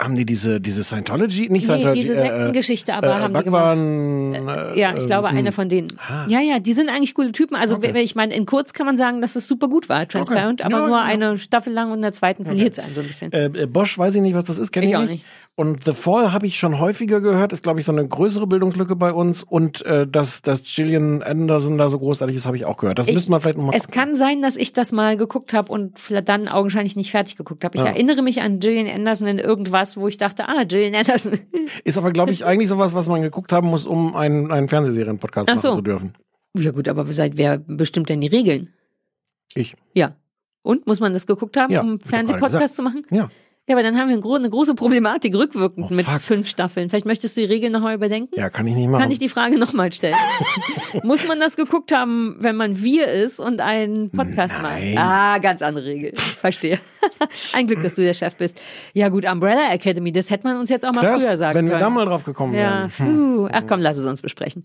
haben 0.02 0.14
die 0.16 0.24
diese, 0.26 0.60
diese 0.60 0.82
Scientology, 0.82 1.42
nicht 1.42 1.50
Nee, 1.50 1.60
Scientology, 1.60 2.00
diese 2.00 2.14
äh, 2.14 2.16
Sektengeschichte, 2.16 2.94
aber 2.94 3.08
äh, 3.08 3.20
haben 3.20 3.34
die 3.34 3.42
Bhagwan, 3.50 4.34
Äh, 4.34 4.78
ja, 4.78 4.96
ich 4.96 5.06
glaube, 5.06 5.28
ähm, 5.28 5.36
eine 5.36 5.52
von 5.52 5.68
denen. 5.68 5.88
Ja, 6.28 6.40
ja, 6.40 6.58
die 6.58 6.72
sind 6.72 6.88
eigentlich 6.88 7.14
coole 7.14 7.32
Typen. 7.32 7.56
Also, 7.56 7.76
Okay. 7.76 7.98
ich 8.00 8.14
meine, 8.14 8.34
in 8.34 8.46
kurz 8.46 8.72
kann 8.72 8.86
man 8.86 8.96
sagen, 8.96 9.20
dass 9.20 9.36
es 9.36 9.46
super 9.46 9.68
gut 9.68 9.88
war, 9.88 10.06
Transparent, 10.08 10.60
Okay. 10.60 10.72
aber 10.72 10.82
Ja, 10.82 10.86
nur 10.88 10.96
ja. 10.98 11.04
eine 11.04 11.38
Staffel 11.38 11.72
lang 11.72 11.88
und 11.90 11.96
in 11.98 12.02
der 12.02 12.12
zweiten 12.12 12.44
verliert 12.44 12.72
es 12.72 12.78
einen 12.78 12.94
so 12.94 13.00
ein 13.00 13.06
bisschen. 13.06 13.32
Äh, 13.32 13.46
äh, 13.46 13.66
Bosch, 13.66 13.96
weiß 13.98 14.14
ich 14.14 14.22
nicht, 14.22 14.34
was 14.34 14.44
das 14.44 14.58
ist, 14.58 14.72
kenne 14.72 14.86
Ich 14.86 14.90
ich, 14.92 14.96
auch 14.96 15.00
nicht. 15.02 15.10
nicht. 15.10 15.26
Und 15.54 15.84
The 15.84 15.92
Fall 15.92 16.32
habe 16.32 16.46
ich 16.46 16.58
schon 16.58 16.78
häufiger 16.80 17.20
gehört, 17.20 17.52
ist, 17.52 17.62
glaube 17.62 17.78
ich, 17.78 17.84
so 17.84 17.92
eine 17.92 18.08
größere 18.08 18.46
Bildungslücke 18.46 18.96
bei 18.96 19.12
uns. 19.12 19.42
Und 19.42 19.84
äh, 19.84 20.06
dass, 20.06 20.40
dass 20.40 20.62
Gillian 20.62 21.22
Anderson 21.22 21.76
da 21.76 21.90
so 21.90 21.98
großartig 21.98 22.34
ist, 22.34 22.46
habe 22.46 22.56
ich 22.56 22.64
auch 22.64 22.78
gehört. 22.78 22.98
Das 22.98 23.06
Ich- 23.06 23.12
müsste 23.14 23.30
man 23.30 23.42
vielleicht 23.42 23.58
nochmal 23.58 23.76
Es 23.76 23.88
kann 23.88 24.14
sein, 24.14 24.40
dass 24.40 24.56
ich 24.56 24.72
das 24.72 24.92
mal 24.92 25.18
geguckt 25.18 25.52
habe 25.52 25.70
und 25.70 25.98
dann 26.24 26.48
augenscheinlich 26.48 26.96
nicht 26.96 27.10
fertig 27.10 27.36
geguckt 27.36 27.64
habe. 27.64 27.76
Ich 27.76 27.82
Ja. 27.82 27.88
erinnere 27.90 28.22
mich 28.22 28.40
an 28.40 28.60
Gillian 28.60 28.86
Anderson 28.88 29.28
in 29.28 29.38
irgendwas, 29.38 29.98
wo 29.98 30.08
ich 30.08 30.16
dachte, 30.16 30.48
ah, 30.48 30.64
Gillian 30.64 30.94
Anderson. 30.94 31.38
Ist 31.84 31.98
aber, 31.98 32.12
glaube 32.12 32.32
ich, 32.32 32.46
eigentlich 32.46 32.70
sowas, 32.70 32.94
was 32.94 33.06
man 33.08 33.20
geguckt 33.20 33.52
haben 33.52 33.68
muss, 33.68 33.84
um 33.84 34.16
einen, 34.16 34.50
einen 34.50 34.68
Fernsehserien-Podcast 34.70 35.50
Ach 35.50 35.54
machen 35.56 35.60
so. 35.62 35.74
zu 35.74 35.82
dürfen. 35.82 36.14
ja 36.56 36.70
gut, 36.70 36.88
aber 36.88 37.04
seit 37.06 37.36
wer 37.36 37.58
bestimmt 37.58 38.08
denn 38.08 38.22
die 38.22 38.28
Regeln? 38.28 38.70
Ich. 39.54 39.74
Ja. 39.92 40.16
Und 40.62 40.86
muss 40.86 41.00
man 41.00 41.12
das 41.12 41.26
geguckt 41.26 41.58
haben, 41.58 41.72
Ja, 41.74 41.82
um 41.82 42.00
Fernsehpodcast 42.00 42.74
zu 42.74 42.82
machen? 42.82 43.02
Ja. 43.10 43.28
Ja, 43.68 43.76
aber 43.76 43.84
dann 43.84 43.96
haben 43.96 44.08
wir 44.08 44.14
eine, 44.14 44.20
gro 44.22 44.34
eine 44.34 44.50
große 44.50 44.74
Problematik 44.74 45.36
rückwirkend 45.36 45.86
Oh, 45.88 45.94
mit 45.94 46.04
fuck. 46.06 46.20
fünf 46.20 46.48
Staffeln. 46.48 46.90
Vielleicht 46.90 47.06
möchtest 47.06 47.36
du 47.36 47.42
die 47.42 47.46
Regeln 47.46 47.72
nochmal 47.72 47.94
überdenken? 47.94 48.34
Ja, 48.36 48.50
kann 48.50 48.66
ich 48.66 48.74
nicht 48.74 48.88
machen. 48.88 49.02
Kann 49.02 49.10
ich 49.12 49.20
die 49.20 49.28
Frage 49.28 49.56
nochmal 49.56 49.92
stellen? 49.92 50.16
Muss 51.04 51.26
man 51.28 51.38
das 51.38 51.54
geguckt 51.54 51.92
haben, 51.92 52.36
wenn 52.40 52.56
man 52.56 52.82
wir 52.82 53.06
ist 53.06 53.38
und 53.38 53.60
einen 53.60 54.10
Podcast 54.10 54.52
Nein. 54.60 54.94
macht? 54.94 55.04
Ah, 55.04 55.38
ganz 55.38 55.62
andere 55.62 55.84
Regel. 55.84 56.12
Verstehe. 56.16 56.80
Ein 57.52 57.68
Glück, 57.68 57.82
dass 57.84 57.94
du 57.94 58.02
der 58.02 58.14
Chef 58.14 58.36
bist. 58.36 58.60
Ja 58.94 59.08
gut, 59.10 59.24
Umbrella 59.30 59.70
Academy, 59.72 60.10
das 60.10 60.30
hätte 60.30 60.44
man 60.44 60.56
uns 60.58 60.68
jetzt 60.68 60.84
auch 60.84 60.92
mal 60.92 61.02
das, 61.02 61.22
früher 61.22 61.36
sagen 61.36 61.54
wenn 61.54 61.66
wir 61.66 61.72
können. 61.72 61.82
da 61.82 61.90
mal 61.90 62.04
drauf 62.06 62.24
gekommen 62.24 62.54
ja, 62.54 62.88
wären. 62.88 62.90
Hm. 62.90 63.36
puh. 63.36 63.48
Ach 63.52 63.62
komm, 63.68 63.80
lass 63.80 63.96
es 63.96 64.06
uns 64.06 64.22
besprechen. 64.22 64.64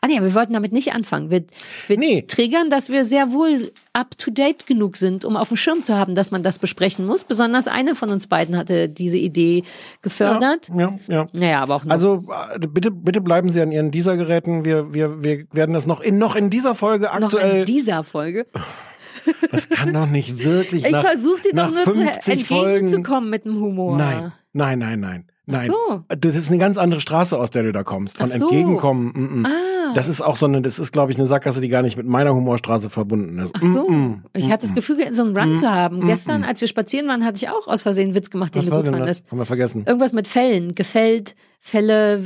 Ah 0.00 0.06
nee, 0.06 0.20
wir 0.20 0.34
wollten 0.34 0.52
damit 0.52 0.72
nicht 0.72 0.92
anfangen. 0.92 1.30
Wir, 1.30 1.44
wir 1.88 1.98
Nee. 1.98 2.22
triggern, 2.22 2.70
dass 2.70 2.90
wir 2.90 3.04
sehr 3.04 3.32
wohl 3.32 3.72
up-to-date 3.92 4.66
genug 4.66 4.96
sind, 4.96 5.24
um 5.24 5.36
auf 5.36 5.48
dem 5.48 5.56
Schirm 5.56 5.82
zu 5.82 5.94
haben, 5.96 6.14
dass 6.14 6.30
man 6.30 6.42
das 6.42 6.58
besprechen 6.58 7.06
muss. 7.06 7.24
Besonders 7.24 7.68
eine 7.68 7.94
von 7.94 8.10
uns 8.10 8.26
beiden 8.26 8.56
hatte 8.56 8.88
diese 8.88 9.16
Idee 9.18 9.62
gefördert. 10.02 10.70
Ja, 10.76 10.96
ja. 11.08 11.26
Naja, 11.32 11.60
aber 11.60 11.76
auch 11.76 11.84
nur. 11.84 11.92
Also 11.92 12.24
äh, 12.54 12.58
bitte, 12.66 12.90
bitte 12.90 13.20
bleiben 13.20 13.48
Sie 13.48 13.60
an 13.60 13.72
Ihren 13.72 13.90
dieser 13.90 14.16
Geräten. 14.16 14.64
Wir, 14.64 14.94
wir, 14.94 15.22
wir 15.22 15.44
werden 15.52 15.72
das 15.74 15.86
noch 15.86 16.00
in 16.00 16.18
noch 16.18 16.36
in 16.36 16.50
dieser 16.50 16.74
Folge 16.74 17.06
noch 17.06 17.12
aktuell. 17.12 17.60
in 17.60 17.64
dieser 17.64 18.04
Folge. 18.04 18.46
das 19.50 19.68
kann 19.68 19.92
doch 19.92 20.06
nicht 20.06 20.44
wirklich. 20.44 20.84
Ich 20.84 20.92
nach, 20.92 21.04
versuche 21.04 21.42
dir 21.42 21.52
doch 21.54 21.70
nur 21.70 21.84
zu 21.84 22.02
50 22.02 22.44
Folgen. 22.46 22.68
entgegenzukommen 22.70 23.30
mit 23.30 23.44
dem 23.44 23.60
Humor. 23.60 23.96
Nein, 23.96 24.32
nein, 24.52 24.78
nein, 24.78 25.00
nein. 25.00 25.26
Nein, 25.46 25.70
so. 25.70 26.02
das 26.08 26.36
ist 26.36 26.48
eine 26.48 26.58
ganz 26.58 26.78
andere 26.78 27.00
Straße, 27.00 27.38
aus 27.38 27.50
der 27.50 27.64
du 27.64 27.72
da 27.72 27.82
kommst. 27.82 28.16
Von 28.16 28.26
Ach 28.26 28.34
so. 28.38 28.48
entgegenkommen. 28.48 29.06
Mm 29.14 29.44
-mm. 29.44 29.46
Ah. 29.46 29.92
Das 29.94 30.08
ist 30.08 30.22
auch 30.22 30.36
so 30.36 30.46
eine, 30.46 30.62
das 30.62 30.78
ist, 30.78 30.90
glaube 30.92 31.12
ich, 31.12 31.18
eine 31.18 31.26
Sackgasse, 31.26 31.60
die 31.60 31.68
gar 31.68 31.82
nicht 31.82 31.98
mit 31.98 32.06
meiner 32.06 32.34
Humorstraße 32.34 32.88
verbunden 32.88 33.38
ist. 33.38 33.52
Ach 33.54 33.60
so. 33.60 33.88
Mm 33.88 33.94
-mm. 33.94 34.20
Ich 34.32 34.50
hatte 34.50 34.62
das 34.62 34.74
Gefühl, 34.74 34.96
so 35.12 35.22
einen 35.22 35.36
Run 35.36 35.56
zu 35.56 35.70
haben. 35.70 36.06
Gestern, 36.06 36.44
als 36.44 36.62
wir 36.62 36.68
spazieren 36.68 37.06
waren, 37.08 37.24
hatte 37.24 37.36
ich 37.36 37.50
auch 37.50 37.68
aus 37.68 37.82
Versehen 37.82 38.14
Witz 38.14 38.30
gemacht, 38.30 38.54
den 38.54 38.60
Was 38.60 38.70
du 38.70 38.76
gut 38.76 38.86
fandest. 38.88 39.30
Haben 39.30 39.38
wir 39.38 39.44
vergessen. 39.44 39.84
Irgendwas 39.86 40.14
mit 40.14 40.26
Fällen, 40.28 40.74
gefällt, 40.74 41.36
Fälle, 41.60 42.18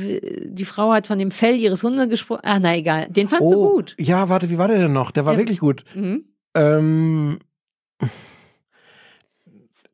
die 0.45 0.65
Frau 0.65 0.93
hat 0.93 1.05
von 1.07 1.19
dem 1.19 1.31
Fell 1.31 1.55
ihres 1.55 1.83
Hundes 1.83 2.07
gesprochen. 2.09 2.41
Ah, 2.43 2.59
na 2.59 2.75
egal. 2.75 3.07
Den 3.09 3.27
fandst 3.27 3.53
du 3.53 3.69
gut. 3.71 3.95
Ja, 3.99 4.29
warte, 4.29 4.49
wie 4.49 4.57
war 4.57 4.67
der 4.69 4.77
denn 4.79 4.93
noch? 4.93 5.11
Der 5.11 5.25
war 5.25 5.33
Ja. 5.33 5.39
wirklich 5.39 5.59
gut. 5.59 5.83
Mhm. 5.93 6.23
Ähm, 6.55 7.39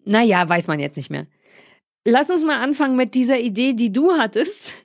Naja, 0.05 0.48
weiß 0.48 0.67
man 0.67 0.79
jetzt 0.79 0.98
nicht 0.98 1.10
mehr. 1.10 1.25
Lass 2.05 2.29
uns 2.29 2.43
mal 2.43 2.59
anfangen 2.59 2.95
mit 2.95 3.15
dieser 3.15 3.39
Idee, 3.39 3.74
die 3.74 3.91
du 3.91 4.13
hattest. 4.13 4.75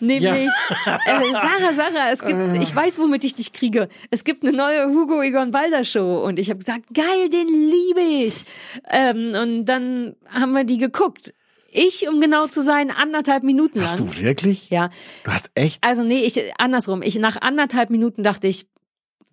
Nämlich, 0.00 0.50
äh, 0.86 1.32
Sarah, 1.32 1.74
Sarah, 1.74 2.12
es 2.12 2.20
gibt, 2.20 2.62
ich 2.62 2.74
weiß, 2.74 2.98
womit 2.98 3.24
ich 3.24 3.34
dich 3.34 3.52
kriege. 3.52 3.88
Es 4.10 4.24
gibt 4.24 4.44
eine 4.44 4.56
neue 4.56 4.88
Hugo 4.88 5.22
Egon 5.22 5.50
Balder 5.50 5.84
Show 5.84 6.24
und 6.24 6.38
ich 6.38 6.50
habe 6.50 6.58
gesagt, 6.58 6.92
geil, 6.92 7.28
den 7.30 7.48
liebe 7.48 8.00
ich. 8.00 8.44
Ähm, 8.90 9.34
und 9.34 9.64
dann 9.64 10.16
haben 10.28 10.52
wir 10.52 10.64
die 10.64 10.78
geguckt. 10.78 11.32
Ich, 11.70 12.08
um 12.08 12.20
genau 12.20 12.46
zu 12.46 12.62
sein, 12.62 12.90
anderthalb 12.90 13.42
Minuten 13.42 13.80
lang. 13.80 13.88
hast 13.88 13.98
du 13.98 14.20
wirklich? 14.20 14.70
Ja. 14.70 14.90
Du 15.24 15.32
hast 15.32 15.50
echt? 15.54 15.82
Also 15.82 16.04
nee, 16.04 16.20
ich 16.20 16.40
andersrum. 16.58 17.02
Ich 17.02 17.18
nach 17.18 17.40
anderthalb 17.40 17.90
Minuten 17.90 18.22
dachte 18.22 18.46
ich, 18.46 18.66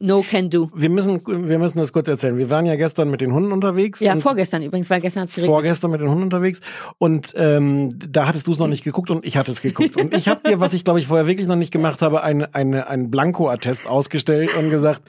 no 0.02 0.22
can 0.30 0.50
do. 0.50 0.70
Wir 0.76 0.90
müssen, 0.90 1.22
wir 1.26 1.60
müssen 1.60 1.78
das 1.78 1.94
kurz 1.94 2.08
erzählen. 2.08 2.38
Wir 2.38 2.50
waren 2.50 2.66
ja 2.66 2.76
gestern 2.76 3.10
mit 3.10 3.22
den 3.22 3.34
Hunden 3.34 3.52
unterwegs. 3.52 4.00
Ja, 4.00 4.18
vorgestern 4.18 4.62
übrigens, 4.64 4.90
weil 4.90 5.02
gestern 5.02 5.24
hat's 5.24 5.36
geregnet. 5.36 5.54
vorgestern 5.54 5.92
mit 5.92 6.02
den 6.02 6.10
Hunden 6.10 6.24
unterwegs 6.24 6.62
und 6.98 7.34
ähm, 7.36 7.90
da 7.98 8.28
hattest 8.28 8.48
du 8.48 8.52
es 8.52 8.60
noch 8.60 8.68
nicht 8.68 8.84
geguckt 8.84 9.10
und 9.12 9.26
ich 9.26 9.38
hatte 9.38 9.52
es 9.52 9.62
geguckt 9.62 9.98
und 9.98 10.14
ich 10.16 10.28
habe 10.28 10.42
dir, 10.48 10.60
was 10.60 10.74
ich 10.74 10.84
glaube 10.84 11.00
ich 11.00 11.08
vorher 11.08 11.28
wirklich 11.28 11.48
noch 11.48 11.56
nicht 11.56 11.72
gemacht 11.72 12.02
habe, 12.02 12.24
eine 12.24 12.54
eine 12.56 12.88
einen 12.88 13.10
Blanko-Attest 13.12 13.88
ausgestellt 13.88 14.56
und 14.58 14.70
gesagt, 14.70 15.02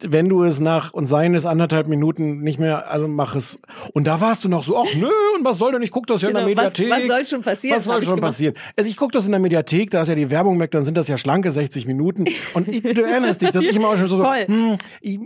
wenn 0.00 0.28
du 0.28 0.44
es 0.44 0.60
nach 0.60 0.92
und 0.92 1.06
seien 1.06 1.34
es 1.34 1.46
anderthalb 1.46 1.86
Minuten 1.88 2.40
nicht 2.42 2.58
mehr, 2.58 2.90
also 2.90 3.08
mach 3.08 3.34
es. 3.36 3.58
Und 3.92 4.06
da 4.06 4.20
warst 4.20 4.44
du 4.44 4.48
noch 4.48 4.64
so, 4.64 4.76
ach 4.76 4.94
nö, 4.96 5.08
und 5.36 5.44
was 5.44 5.58
soll 5.58 5.72
denn? 5.72 5.82
Ich 5.82 5.90
guck 5.90 6.06
das 6.06 6.22
ja 6.22 6.28
in 6.28 6.34
Genau, 6.34 6.46
der 6.46 6.56
was- 6.56 6.72
Mediathek. 6.78 6.90
was 6.90 7.06
soll 7.16 7.24
schon 7.24 7.42
passieren, 7.42 7.76
Was 7.76 7.84
soll 7.84 8.02
schon 8.04 8.20
passieren? 8.20 8.54
Also 8.76 8.90
ich 8.90 8.96
guck 8.96 9.12
das 9.12 9.26
in 9.26 9.32
der 9.32 9.40
Mediathek, 9.40 9.90
da 9.90 10.02
ist 10.02 10.08
ja 10.08 10.14
die 10.14 10.30
Werbung 10.30 10.58
weg, 10.60 10.70
dann 10.72 10.84
sind 10.84 10.96
das 10.96 11.08
ja 11.08 11.16
schlanke 11.18 11.50
60 11.50 11.86
Minuten 11.86 12.24
und 12.54 12.68
ich, 12.68 12.82
du 12.82 13.02
erinnerst 13.02 13.42
dich, 13.42 13.50
dass 13.52 13.62
ich 13.62 13.74
immer 13.76 13.88
auch 13.88 13.96
schon 13.96 14.08
so, 14.08 14.25
Voll. 14.26 14.46
hm, 14.46 14.78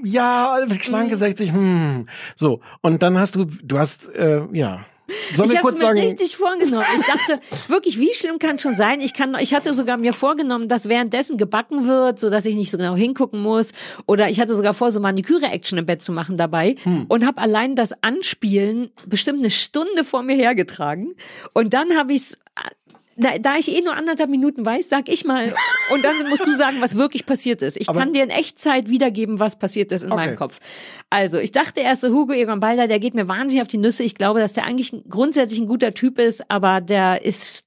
ja, 0.04 0.56
schlanke 0.80 1.16
60, 1.16 1.52
hm. 1.52 2.04
So, 2.36 2.60
und 2.80 3.02
dann 3.02 3.18
hast 3.18 3.34
du, 3.36 3.44
du 3.44 3.78
hast, 3.78 4.08
äh, 4.14 4.42
ja. 4.52 4.84
Sollen 5.34 5.50
ich 5.50 5.58
habe 5.58 5.72
mir 5.72 5.78
sagen, 5.78 5.98
richtig 5.98 6.36
vorgenommen. 6.36 6.84
Ich 6.96 7.04
dachte, 7.04 7.40
wirklich, 7.66 7.98
wie 7.98 8.14
schlimm 8.14 8.38
kann 8.38 8.54
es 8.54 8.62
schon 8.62 8.76
sein? 8.76 9.00
Ich 9.00 9.12
kann, 9.12 9.36
ich 9.40 9.54
hatte 9.54 9.72
sogar 9.72 9.96
mir 9.96 10.12
vorgenommen, 10.12 10.68
dass 10.68 10.88
währenddessen 10.88 11.36
gebacken 11.36 11.86
wird, 11.88 12.20
so 12.20 12.30
dass 12.30 12.46
ich 12.46 12.54
nicht 12.54 12.70
so 12.70 12.78
genau 12.78 12.94
hingucken 12.94 13.40
muss. 13.40 13.72
Oder 14.06 14.28
ich 14.28 14.40
hatte 14.40 14.54
sogar 14.54 14.72
vor, 14.72 14.92
so 14.92 15.00
Maniküre-Action 15.00 15.78
im 15.78 15.86
Bett 15.86 16.02
zu 16.02 16.12
machen 16.12 16.36
dabei 16.36 16.76
Hm. 16.84 17.06
und 17.08 17.26
habe 17.26 17.40
allein 17.42 17.74
das 17.74 17.92
Anspielen 18.04 18.90
bestimmt 19.06 19.40
eine 19.40 19.50
Stunde 19.50 20.04
vor 20.04 20.22
mir 20.22 20.36
hergetragen. 20.36 21.16
Und 21.54 21.74
dann 21.74 21.96
habe 21.96 22.12
ich's 22.12 22.38
da, 23.20 23.38
da 23.38 23.56
ich 23.58 23.70
eh 23.74 23.80
nur 23.82 23.96
anderthalb 23.96 24.30
Minuten 24.30 24.64
weiß, 24.64 24.88
sag 24.88 25.08
ich 25.08 25.24
mal. 25.24 25.52
Und 25.92 26.04
dann 26.04 26.28
musst 26.28 26.46
du 26.46 26.52
sagen, 26.52 26.76
was 26.80 26.96
wirklich 26.96 27.26
passiert 27.26 27.62
ist. 27.62 27.76
Ich 27.76 27.88
Aber- 27.88 28.00
kann 28.00 28.12
dir 28.12 28.22
in 28.24 28.30
Echtzeit 28.30 28.88
wiedergeben, 28.88 29.38
was 29.38 29.58
passiert 29.58 29.92
ist 29.92 30.02
in 30.02 30.12
Okay. 30.12 30.26
meinem 30.26 30.36
Kopf. 30.36 30.58
Also, 31.10 31.38
ich 31.38 31.52
dachte 31.52 31.80
erst 31.80 32.00
so, 32.02 32.08
Hugo 32.08 32.32
Egon 32.32 32.60
Balder, 32.60 32.88
der 32.88 32.98
geht 32.98 33.14
mir 33.14 33.28
wahnsinnig 33.28 33.62
auf 33.62 33.68
die 33.68 33.78
Nüsse. 33.78 34.02
Ich 34.02 34.14
glaube, 34.14 34.40
dass 34.40 34.52
der 34.54 34.64
eigentlich 34.64 34.92
grundsätzlich 35.08 35.60
ein 35.60 35.66
guter 35.66 35.94
Typ 35.94 36.18
ist, 36.18 36.50
aber 36.50 36.80
der 36.80 37.24
ist 37.24 37.66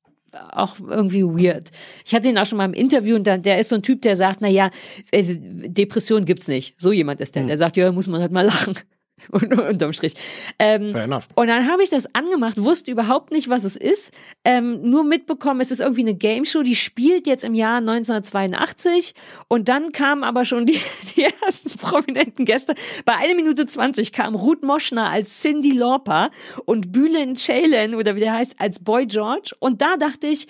auch 0.52 0.78
irgendwie 0.80 1.24
weird. 1.24 1.70
Ich 2.06 2.16
hatte 2.16 2.28
ihn 2.28 2.38
auch 2.40 2.46
schon 2.48 2.58
mal 2.58 2.66
im 2.66 2.74
Interview 2.74 3.16
und 3.16 3.28
dann, 3.28 3.44
der 3.44 3.60
ist 3.60 3.70
so 3.70 3.76
ein 3.76 3.84
Typ, 3.84 4.02
der 4.02 4.16
sagt, 4.16 4.40
na 4.42 4.48
ja, 4.48 4.72
äh, 5.12 5.24
Depression 5.24 6.26
gibt's 6.26 6.48
nicht. 6.48 6.74
So 6.82 6.92
jemand 6.92 7.22
ist 7.22 7.36
der. 7.36 7.44
Der 7.44 7.58
sagt, 7.58 7.78
ja, 7.78 7.92
muss 7.92 8.08
man 8.08 8.20
halt 8.20 8.32
mal 8.32 8.42
lachen. 8.46 8.76
Und, 9.32 9.58
unterm 9.58 9.94
Strich. 9.94 10.16
Ähm, 10.60 10.92
Fair 10.92 11.04
enough. 11.06 11.28
und 11.36 11.48
dann 11.48 11.68
habe 11.70 11.84
ich 11.84 11.90
das 11.90 12.14
angemacht, 12.14 12.62
wusste 12.62 12.92
überhaupt 12.92 13.32
nicht, 13.32 13.50
was 13.50 13.64
es 13.64 13.76
ist, 13.76 14.12
ähm, 14.46 14.82
nur 14.82 15.04
mitbekommen, 15.04 15.62
es 15.62 15.72
ist 15.72 15.80
irgendwie 15.80 16.02
eine 16.02 16.16
Game 16.16 16.46
Show, 16.46 16.64
die 16.64 16.76
spielt 16.76 17.28
jetzt 17.28 17.44
im 17.44 17.56
Jahr 17.56 17.78
1982 17.78 19.14
und 19.48 19.70
dann 19.70 19.92
kamen 19.92 20.24
aber 20.24 20.46
schon 20.46 20.66
die, 20.66 20.80
die 21.16 21.24
ersten 21.24 21.78
prominenten 21.78 22.46
Gäste. 22.46 22.76
Bei 23.06 23.16
1 23.16 23.36
Minute 23.36 23.66
20 23.66 24.12
kam 24.12 24.36
Ruth 24.36 24.64
Moschner 24.64 25.10
als 25.10 25.42
Cindy 25.42 25.72
Lauper 25.72 26.32
und 26.66 26.92
Bülent 26.92 27.40
Ceylan 27.40 27.96
oder 27.96 28.16
wie 28.16 28.22
der 28.22 28.34
heißt 28.34 28.56
als 28.60 28.84
Boy 28.84 29.06
George 29.06 29.56
und 29.60 29.82
da 29.82 29.98
dachte 29.98 30.28
ich, 30.28 30.48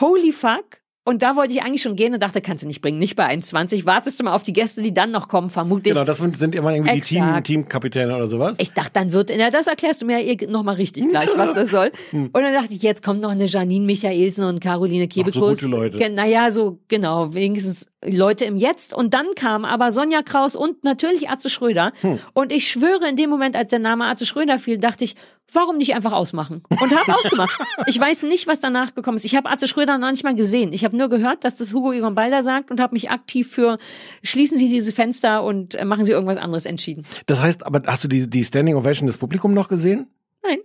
holy 0.00 0.32
fuck. 0.32 0.78
Und 1.08 1.22
da 1.22 1.36
wollte 1.36 1.54
ich 1.54 1.62
eigentlich 1.62 1.80
schon 1.80 1.96
gehen 1.96 2.12
und 2.12 2.22
dachte, 2.22 2.42
kannst 2.42 2.64
du 2.64 2.66
nicht 2.66 2.82
bringen, 2.82 2.98
nicht 2.98 3.16
bei 3.16 3.26
1,20. 3.32 3.86
Wartest 3.86 4.20
du 4.20 4.24
mal 4.24 4.34
auf 4.34 4.42
die 4.42 4.52
Gäste, 4.52 4.82
die 4.82 4.92
dann 4.92 5.10
noch 5.10 5.28
kommen, 5.28 5.48
vermutlich. 5.48 5.94
genau, 5.94 6.04
das 6.04 6.18
sind 6.18 6.54
immer 6.54 6.70
irgendwie 6.74 6.96
die 6.96 7.00
Team, 7.00 7.24
Exakt. 7.24 7.46
Teamkapitäne 7.46 8.14
oder 8.14 8.28
sowas. 8.28 8.58
Ich 8.60 8.74
dachte, 8.74 8.90
dann 8.92 9.10
wird, 9.14 9.32
na, 9.34 9.48
das 9.48 9.68
erklärst 9.68 10.02
du 10.02 10.04
mir 10.04 10.20
ja 10.20 10.34
eh 10.34 10.46
noch 10.46 10.62
mal 10.64 10.74
richtig 10.74 11.08
gleich, 11.08 11.30
was 11.34 11.54
das 11.54 11.70
soll. 11.70 11.90
Hm. 12.10 12.30
Und 12.32 12.34
dann 12.34 12.54
dachte 12.54 12.72
ich, 12.72 12.82
jetzt 12.82 13.02
kommt 13.02 13.20
noch 13.20 13.30
eine 13.30 13.46
Janine 13.46 13.84
Michaelsen 13.84 14.44
und 14.44 14.60
Caroline 14.60 15.08
Kebekus. 15.08 15.60
gute 15.60 15.66
Leute. 15.66 16.10
Naja, 16.10 16.50
so, 16.50 16.78
genau, 16.88 17.34
wenigstens 17.34 17.86
Leute 18.04 18.44
im 18.44 18.56
Jetzt. 18.56 18.94
Und 18.94 19.14
dann 19.14 19.26
kam 19.34 19.64
aber 19.64 19.90
Sonja 19.90 20.22
Kraus 20.22 20.56
und 20.56 20.84
natürlich 20.84 21.28
Atze 21.28 21.50
Schröder. 21.50 21.92
Hm. 22.00 22.18
Und 22.34 22.52
ich 22.52 22.68
schwöre, 22.70 23.08
in 23.08 23.16
dem 23.16 23.30
Moment, 23.30 23.56
als 23.56 23.70
der 23.70 23.78
Name 23.78 24.04
Atze 24.06 24.26
Schröder 24.26 24.58
fiel, 24.58 24.78
dachte 24.78 25.04
ich, 25.04 25.16
warum 25.52 25.76
nicht 25.76 25.94
einfach 25.94 26.12
ausmachen? 26.12 26.62
Und 26.68 26.94
habe 26.94 27.14
ausgemacht. 27.14 27.50
Ich 27.86 27.98
weiß 27.98 28.22
nicht, 28.24 28.46
was 28.46 28.60
danach 28.60 28.94
gekommen 28.94 29.16
ist. 29.16 29.24
Ich 29.24 29.36
habe 29.36 29.48
Atze 29.48 29.68
Schröder 29.68 29.98
noch 29.98 30.10
nicht 30.10 30.24
mal 30.24 30.34
gesehen. 30.34 30.72
Ich 30.72 30.84
habe 30.84 30.96
nur 30.96 31.08
gehört, 31.08 31.44
dass 31.44 31.56
das 31.56 31.72
Hugo 31.72 31.92
Egon 31.92 32.14
Balder 32.14 32.42
sagt 32.42 32.70
und 32.70 32.80
habe 32.80 32.94
mich 32.94 33.10
aktiv 33.10 33.50
für 33.50 33.78
schließen 34.22 34.58
Sie 34.58 34.68
diese 34.68 34.92
Fenster 34.92 35.42
und 35.42 35.74
äh, 35.74 35.84
machen 35.84 36.04
Sie 36.04 36.12
irgendwas 36.12 36.38
anderes 36.38 36.66
entschieden. 36.66 37.04
Das 37.26 37.40
heißt, 37.40 37.66
aber 37.66 37.82
hast 37.86 38.04
du 38.04 38.08
die, 38.08 38.28
die 38.28 38.44
Standing 38.44 38.76
Ovation 38.76 39.06
des 39.06 39.18
Publikums 39.18 39.54
noch 39.54 39.68
gesehen? 39.68 40.08
Nein. 40.42 40.58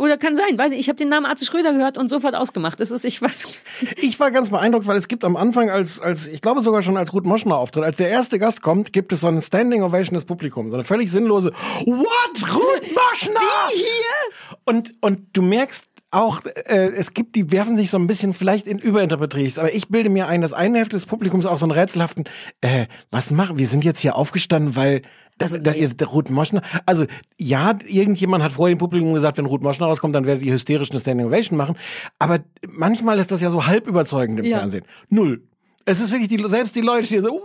Oder 0.00 0.16
kann 0.16 0.34
sein, 0.34 0.56
weiß 0.56 0.72
ich. 0.72 0.78
Ich 0.78 0.88
habe 0.88 0.96
den 0.96 1.10
Namen 1.10 1.26
Atze 1.26 1.44
Schröder 1.44 1.72
gehört 1.72 1.98
und 1.98 2.08
sofort 2.08 2.34
ausgemacht. 2.34 2.80
Das 2.80 2.90
ist, 2.90 3.04
ich 3.04 3.20
was. 3.20 3.42
Ich 4.00 4.18
war 4.18 4.30
ganz 4.30 4.48
beeindruckt, 4.48 4.86
weil 4.86 4.96
es 4.96 5.08
gibt 5.08 5.24
am 5.24 5.36
Anfang 5.36 5.68
als, 5.68 6.00
als 6.00 6.26
ich 6.26 6.40
glaube 6.40 6.62
sogar 6.62 6.80
schon 6.80 6.96
als 6.96 7.12
Ruth 7.12 7.26
Moschner 7.26 7.56
auftritt, 7.58 7.84
als 7.84 7.98
der 7.98 8.08
erste 8.08 8.38
Gast 8.38 8.62
kommt, 8.62 8.94
gibt 8.94 9.12
es 9.12 9.20
so 9.20 9.28
eine 9.28 9.42
Standing 9.42 9.82
Ovation 9.82 10.14
des 10.14 10.24
Publikums, 10.24 10.70
so 10.70 10.76
eine 10.76 10.84
völlig 10.84 11.10
sinnlose 11.10 11.52
What 11.84 12.54
Ruth 12.54 12.94
Moschner 12.94 13.40
Die 13.72 13.76
hier? 13.76 14.56
und 14.64 14.94
und 15.00 15.20
du 15.34 15.42
merkst 15.42 15.84
auch, 16.10 16.40
äh, 16.44 16.88
es 16.96 17.14
gibt, 17.14 17.36
die 17.36 17.52
werfen 17.52 17.76
sich 17.76 17.90
so 17.90 17.98
ein 17.98 18.06
bisschen 18.06 18.32
vielleicht 18.32 18.66
in 18.66 18.78
Überinterpretries, 18.78 19.58
aber 19.58 19.72
ich 19.74 19.88
bilde 19.88 20.10
mir 20.10 20.26
ein, 20.26 20.40
dass 20.40 20.52
eine 20.52 20.78
Hälfte 20.78 20.96
des 20.96 21.06
Publikums 21.06 21.46
auch 21.46 21.58
so 21.58 21.66
einen 21.66 21.72
rätselhaften, 21.72 22.24
äh, 22.62 22.86
was 23.10 23.30
machen, 23.30 23.58
wir 23.58 23.68
sind 23.68 23.84
jetzt 23.84 24.00
hier 24.00 24.16
aufgestanden, 24.16 24.76
weil 24.76 25.02
das, 25.40 25.54
Also, 25.54 25.64
da, 25.64 25.72
der 25.72 26.06
Ruth 26.06 26.30
Moschner, 26.30 26.62
also 26.86 27.04
ja, 27.38 27.76
irgendjemand 27.86 28.44
hat 28.44 28.52
vorher 28.52 28.72
im 28.72 28.78
Publikum 28.78 29.12
gesagt, 29.14 29.38
wenn 29.38 29.46
Ruth 29.46 29.62
Moschner 29.62 29.86
rauskommt, 29.86 30.14
dann 30.14 30.26
werdet 30.26 30.44
ihr 30.44 30.52
hysterisch 30.52 30.90
eine 30.90 31.00
Standing 31.00 31.26
Ovation 31.26 31.56
machen, 31.56 31.76
aber 32.18 32.38
manchmal 32.68 33.18
ist 33.18 33.32
das 33.32 33.40
ja 33.40 33.50
so 33.50 33.66
halb 33.66 33.88
überzeugend 33.88 34.38
im 34.38 34.44
Ja. 34.46 34.58
Fernsehen. 34.58 34.84
Null. 35.08 35.42
Es 35.86 36.00
ist 36.00 36.12
wirklich 36.12 36.28
die, 36.28 36.38
selbst 36.48 36.76
die 36.76 36.82
Leute, 36.82 37.08
die 37.08 37.18
so, 37.18 37.40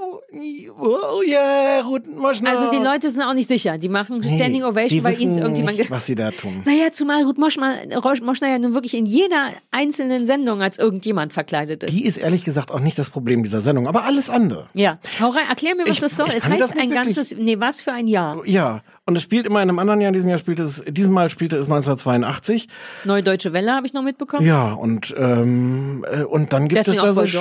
oh, 0.80 1.22
yeah, 1.28 1.82
Ruth 1.82 2.08
Moschner. 2.08 2.50
Also 2.52 2.70
die 2.72 2.84
Leute 2.84 3.10
sind 3.10 3.22
auch 3.22 3.34
nicht 3.34 3.48
sicher. 3.48 3.78
Die 3.78 3.90
machen 3.90 4.20
Nee, 4.20 4.36
Standing 4.36 4.64
Ovation, 4.64 5.04
weil 5.04 5.20
ihnen 5.22 5.38
irgendjemand 5.38 5.78
nicht, 5.78 5.92
was 5.92 6.06
sie 6.06 6.16
da 6.16 6.32
tun. 6.32 6.62
Naja, 6.66 6.92
zumal 6.92 7.24
Ruth 7.24 7.38
Moschner, 7.38 7.76
Moschner 8.24 8.50
ja 8.50 8.60
nun 8.60 8.74
wirklich 8.74 8.94
in 8.96 9.06
jeder 9.06 9.50
einzelnen 9.72 10.26
Sendung 10.26 10.62
als 10.62 10.78
irgendjemand 10.78 11.34
verkleidet 11.34 11.84
ist. 11.84 11.94
Die 11.94 12.06
ist 12.06 12.18
ehrlich 12.18 12.44
gesagt 12.46 12.72
auch 12.72 12.80
nicht 12.80 13.00
das 13.00 13.10
Problem 13.10 13.44
dieser 13.44 13.62
Sendung, 13.62 13.88
aber 13.88 14.04
alles 14.06 14.30
andere. 14.30 14.68
ja, 14.74 15.00
hau 15.20 15.30
rein, 15.30 15.44
erklär 15.50 15.76
mir, 15.76 15.84
was 15.84 15.90
Ich- 15.92 16.00
das 16.00 16.16
soll. 16.16 16.28
Es 16.28 16.44
das 16.44 16.46
heißt 16.52 16.74
ein 16.74 16.90
wirklich- 16.90 16.94
ganzes, 17.16 17.36
nee, 17.38 17.60
was 17.60 17.82
für 17.82 17.92
ein 17.94 18.08
Jahr? 18.08 18.46
Ja, 18.46 18.82
und 19.06 19.16
es 19.16 19.22
spielt 19.22 19.46
immer 19.46 19.62
in 19.62 19.70
einem 19.70 19.80
anderen 19.80 20.02
Jahr, 20.02 20.10
in 20.10 20.14
diesem 20.14 20.30
Jahr 20.30 20.40
spielt 20.40 20.60
es, 20.60 20.84
diesmal 20.88 21.30
spielte 21.30 21.58
es 21.58 21.68
1982. 21.68 22.68
Neue 23.06 23.24
Deutsche 23.24 23.54
Welle 23.54 23.72
habe 23.74 23.86
ich 23.88 23.94
noch 23.94 24.02
mitbekommen. 24.04 24.46
Ja, 24.46 24.74
und, 24.74 25.14
ähm, 25.18 26.06
äh, 26.12 26.24
und 26.24 26.54
dann 26.54 26.68
gibt 26.68 26.80
Deswegen 26.80 27.06
es 27.06 27.16
da 27.16 27.26
so, 27.26 27.40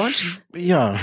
ja. 0.57 0.97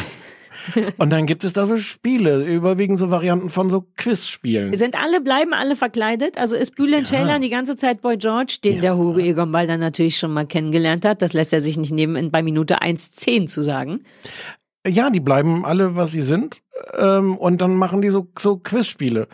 Und 0.97 1.09
dann 1.09 1.25
gibt 1.25 1.43
es 1.43 1.53
da 1.53 1.65
so 1.65 1.77
Spiele, 1.77 2.43
überwiegend 2.43 2.99
so 2.99 3.09
Varianten 3.09 3.49
von 3.49 3.69
so 3.69 3.85
Quizspielen. 3.97 4.75
Sind 4.75 5.01
alle, 5.01 5.21
bleiben 5.21 5.53
alle 5.53 5.75
verkleidet? 5.75 6.37
Also 6.37 6.55
ist 6.55 6.75
Bülent 6.75 7.07
Ceylan 7.07 7.41
die 7.41 7.49
ganze 7.49 7.77
Zeit 7.77 8.01
Boy 8.01 8.17
George, 8.17 8.59
den 8.63 8.81
der 8.81 8.97
Hugo 8.97 9.19
Egon 9.19 9.51
Balder 9.51 9.77
natürlich 9.77 10.17
schon 10.17 10.33
mal 10.33 10.45
kennengelernt 10.45 11.05
hat. 11.05 11.21
Das 11.21 11.33
lässt 11.33 11.53
er 11.53 11.61
sich 11.61 11.77
nicht 11.77 11.91
nehmen, 11.91 12.31
bei 12.31 12.43
Minute 12.43 12.81
1,10 12.81 13.47
zu 13.47 13.61
sagen. 13.61 14.01
Ja, 14.87 15.09
die 15.09 15.19
bleiben 15.19 15.63
alle, 15.63 15.95
was 15.95 16.11
sie 16.11 16.23
sind, 16.23 16.61
ähm, 16.97 17.37
und 17.37 17.61
dann 17.61 17.75
machen 17.75 18.01
die 18.01 18.09
so, 18.09 18.27
so 18.37 18.57
Quizspiele. 18.57 19.27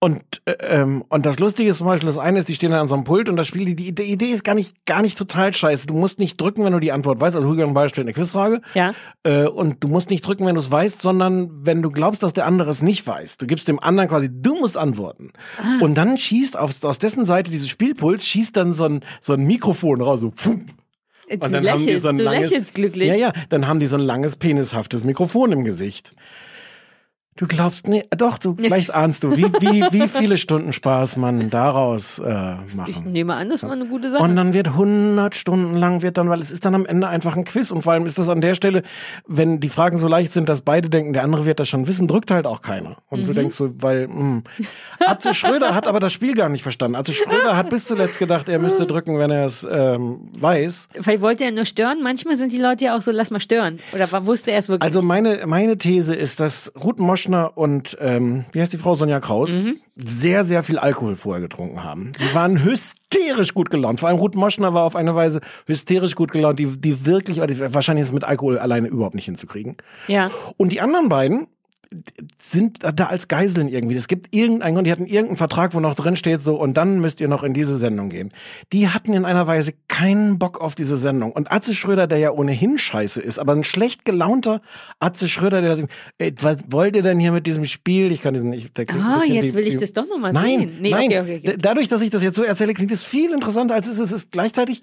Und, 0.00 0.22
äh, 0.44 0.52
ähm, 0.60 1.04
und 1.08 1.26
das 1.26 1.40
Lustige 1.40 1.70
ist 1.70 1.78
zum 1.78 1.88
Beispiel, 1.88 2.06
das 2.06 2.18
eine 2.18 2.38
ist, 2.38 2.48
die 2.48 2.54
stehen 2.54 2.70
da 2.70 2.80
an 2.80 2.86
so 2.86 2.94
einem 2.94 3.02
Pult 3.02 3.28
und 3.28 3.36
das 3.36 3.48
Spiel, 3.48 3.74
die, 3.74 3.92
die 3.92 4.02
Idee 4.04 4.30
ist 4.30 4.44
gar 4.44 4.54
nicht, 4.54 4.86
gar 4.86 5.02
nicht 5.02 5.18
total 5.18 5.52
scheiße. 5.52 5.88
Du 5.88 5.94
musst 5.94 6.20
nicht 6.20 6.40
drücken, 6.40 6.64
wenn 6.64 6.72
du 6.72 6.78
die 6.78 6.92
Antwort 6.92 7.20
weißt. 7.20 7.34
Also 7.34 7.48
Hugo 7.48 7.66
Ball 7.72 7.88
stellt 7.88 8.06
eine 8.06 8.14
Quizfrage. 8.14 8.60
Ja. 8.74 8.94
Äh, 9.24 9.46
und 9.46 9.82
du 9.82 9.88
musst 9.88 10.10
nicht 10.10 10.24
drücken, 10.24 10.46
wenn 10.46 10.54
du 10.54 10.60
es 10.60 10.70
weißt, 10.70 11.02
sondern 11.02 11.50
wenn 11.66 11.82
du 11.82 11.90
glaubst, 11.90 12.22
dass 12.22 12.32
der 12.32 12.46
andere 12.46 12.70
es 12.70 12.80
nicht 12.80 13.04
weiß. 13.04 13.38
Du 13.38 13.46
gibst 13.46 13.66
dem 13.66 13.80
anderen 13.80 14.08
quasi, 14.08 14.28
du 14.30 14.54
musst 14.54 14.76
antworten. 14.76 15.32
Ah. 15.58 15.82
Und 15.82 15.94
dann 15.94 16.16
schießt 16.16 16.56
auf, 16.56 16.84
aus 16.84 16.98
dessen 16.98 17.24
Seite 17.24 17.50
dieses 17.50 17.68
Spielpuls, 17.68 18.24
schießt 18.24 18.56
dann 18.56 18.72
so 18.72 18.84
ein, 18.84 19.00
so 19.20 19.32
ein 19.32 19.44
Mikrofon 19.44 20.00
raus, 20.00 20.20
so, 20.20 20.30
pfum. 20.30 20.66
Du 21.28 21.34
Und 21.34 21.52
dann 21.52 21.68
haben 21.68 21.78
die 21.78 21.84
lächelst, 21.86 22.02
so 22.04 22.08
ein 22.08 22.16
du 22.16 22.22
langes, 22.22 22.50
lächelst 22.50 22.74
glücklich. 22.74 23.08
Ja, 23.08 23.14
ja, 23.14 23.32
dann 23.48 23.66
haben 23.66 23.80
die 23.80 23.86
so 23.86 23.96
ein 23.96 24.02
langes, 24.02 24.36
penishaftes 24.36 25.02
Mikrofon 25.02 25.50
im 25.52 25.64
Gesicht. 25.64 26.14
Du 27.38 27.46
glaubst, 27.46 27.86
nee, 27.86 28.02
doch, 28.16 28.36
du, 28.38 28.56
vielleicht 28.56 28.92
ahnst 28.92 29.22
du, 29.22 29.36
wie, 29.36 29.44
wie, 29.44 29.82
wie 29.92 30.08
viele 30.08 30.36
Stunden 30.36 30.72
Spaß 30.72 31.16
man 31.18 31.50
daraus 31.50 32.18
äh, 32.18 32.54
Ich 32.66 32.76
machen. 32.76 33.12
nehme 33.12 33.34
an, 33.36 33.48
das 33.48 33.62
war 33.62 33.70
eine 33.70 33.86
gute 33.86 34.10
Sache. 34.10 34.20
Und 34.22 34.34
dann 34.34 34.52
wird 34.54 34.66
100 34.66 35.36
Stunden 35.36 35.74
lang 35.74 36.02
wird 36.02 36.16
dann, 36.18 36.28
weil 36.28 36.40
es 36.40 36.50
ist 36.50 36.64
dann 36.64 36.74
am 36.74 36.84
Ende 36.84 37.06
einfach 37.06 37.36
ein 37.36 37.44
Quiz 37.44 37.70
und 37.70 37.82
vor 37.82 37.92
allem 37.92 38.06
ist 38.06 38.18
das 38.18 38.28
an 38.28 38.40
der 38.40 38.56
Stelle, 38.56 38.82
wenn 39.28 39.60
die 39.60 39.68
Fragen 39.68 39.98
so 39.98 40.08
leicht 40.08 40.32
sind, 40.32 40.48
dass 40.48 40.62
beide 40.62 40.90
denken, 40.90 41.12
der 41.12 41.22
andere 41.22 41.46
wird 41.46 41.60
das 41.60 41.68
schon 41.68 41.86
wissen, 41.86 42.08
drückt 42.08 42.32
halt 42.32 42.44
auch 42.44 42.60
keiner. 42.60 42.96
Und 43.08 43.24
du 43.26 43.30
Mhm. 43.30 43.36
denkst 43.36 43.54
so, 43.54 43.70
weil, 43.82 44.08
mh. 44.08 44.42
Atze 45.06 45.32
Schröder 45.32 45.76
hat 45.76 45.86
aber 45.86 46.00
das 46.00 46.12
Spiel 46.12 46.34
gar 46.34 46.48
nicht 46.48 46.62
verstanden. 46.64 46.96
Atze 46.96 47.12
Schröder 47.12 47.56
hat 47.56 47.70
bis 47.70 47.84
zuletzt 47.84 48.18
gedacht, 48.18 48.48
er 48.48 48.58
müsste 48.58 48.84
drücken, 48.84 49.16
wenn 49.18 49.30
er 49.30 49.46
es 49.46 49.66
ähm, 49.70 50.28
weiß. 50.40 50.88
Vielleicht 51.00 51.22
wollte 51.22 51.44
er 51.44 51.52
nur 51.52 51.64
stören. 51.66 52.02
Manchmal 52.02 52.34
sind 52.34 52.52
die 52.52 52.58
Leute 52.60 52.86
ja 52.86 52.96
auch 52.96 53.00
so, 53.00 53.12
lass 53.12 53.30
mal 53.30 53.38
stören. 53.40 53.78
Oder 53.94 54.08
wusste 54.26 54.50
er 54.50 54.58
es 54.58 54.68
wirklich? 54.68 54.82
Also 54.84 55.02
meine, 55.02 55.46
meine 55.46 55.78
These 55.78 56.16
ist, 56.16 56.40
dass 56.40 56.72
Ruth 56.82 56.98
Moschner 57.28 57.56
und, 57.56 57.96
ähm, 58.00 58.44
wie 58.52 58.60
heißt 58.60 58.72
die 58.72 58.78
Frau, 58.78 58.94
Sonja 58.94 59.20
Kraus, 59.20 59.60
sehr, 59.96 60.44
sehr 60.44 60.62
viel 60.62 60.78
Alkohol 60.78 61.16
vorher 61.16 61.40
getrunken 61.40 61.84
haben. 61.84 62.12
Die 62.18 62.34
waren 62.34 62.64
hysterisch 62.64 63.54
gut 63.54 63.70
gelaunt. 63.70 64.00
Vor 64.00 64.08
allem 64.08 64.18
Ruth 64.18 64.34
Moschner 64.34 64.74
war 64.74 64.84
auf 64.84 64.96
eine 64.96 65.14
Weise 65.14 65.40
hysterisch 65.66 66.14
gut 66.14 66.32
gelaunt, 66.32 66.58
die, 66.58 66.66
die 66.80 67.04
wirklich, 67.06 67.38
wahrscheinlich 67.40 68.02
ist 68.02 68.08
es 68.08 68.14
mit 68.14 68.24
Alkohol 68.24 68.58
alleine 68.58 68.88
überhaupt 68.88 69.14
nicht 69.14 69.26
hinzukriegen. 69.26 69.76
ja. 70.06 70.30
Und 70.56 70.72
die 70.72 70.80
anderen 70.80 71.08
beiden 71.08 71.46
sind 72.38 72.78
da 72.82 73.06
als 73.06 73.28
Geiseln 73.28 73.68
irgendwie. 73.68 73.96
Es 73.96 74.08
gibt 74.08 74.34
irgendeinen 74.34 74.74
Grund, 74.74 74.86
die 74.86 74.92
hatten 74.92 75.06
irgendeinen 75.06 75.36
Vertrag, 75.36 75.74
wo 75.74 75.80
noch 75.80 75.94
drin 75.94 76.16
steht 76.16 76.42
so, 76.42 76.56
und 76.56 76.76
dann 76.76 77.00
müsst 77.00 77.20
ihr 77.20 77.28
noch 77.28 77.42
in 77.42 77.54
diese 77.54 77.76
Sendung 77.76 78.08
gehen. 78.10 78.32
Die 78.72 78.88
hatten 78.88 79.12
in 79.14 79.24
einer 79.24 79.46
Weise 79.46 79.72
keinen 79.88 80.38
Bock 80.38 80.60
auf 80.60 80.74
diese 80.74 80.96
Sendung. 80.96 81.32
Und 81.32 81.50
Atze 81.50 81.74
Schröder, 81.74 82.06
der 82.06 82.18
ja 82.18 82.30
ohnehin 82.30 82.78
scheiße 82.78 83.20
ist, 83.20 83.38
aber 83.38 83.52
ein 83.54 83.64
schlecht 83.64 84.04
gelaunter 84.04 84.60
Atze 85.00 85.28
Schröder, 85.28 85.60
der 85.60 85.70
das, 85.76 85.82
ey, 86.18 86.34
was 86.40 86.58
wollt 86.68 86.94
ihr 86.96 87.02
denn 87.02 87.18
hier 87.18 87.32
mit 87.32 87.46
diesem 87.46 87.64
Spiel? 87.64 88.12
Ich 88.12 88.20
kann 88.20 88.34
diesen, 88.34 88.52
ich, 88.52 88.72
der 88.72 88.86
Ah, 88.90 89.22
jetzt 89.24 89.52
wie- 89.52 89.58
will 89.58 89.66
ich 89.66 89.76
das 89.76 89.92
doch 89.92 90.06
noch 90.06 90.18
mal 90.18 90.32
nein, 90.32 90.58
sehen. 90.60 90.76
Nee, 90.80 90.90
nein. 90.90 91.04
okay, 91.06 91.20
okay, 91.20 91.40
okay. 91.44 91.56
Dadurch, 91.58 91.88
dass 91.88 92.02
ich 92.02 92.10
das 92.10 92.22
jetzt 92.22 92.36
so 92.36 92.42
erzähle, 92.42 92.74
klingt 92.74 92.92
es 92.92 93.02
viel 93.02 93.32
interessanter, 93.32 93.74
als 93.74 93.86
es 93.86 93.98
ist. 93.98 94.08
Es 94.08 94.12
ist 94.12 94.32
gleichzeitig, 94.32 94.82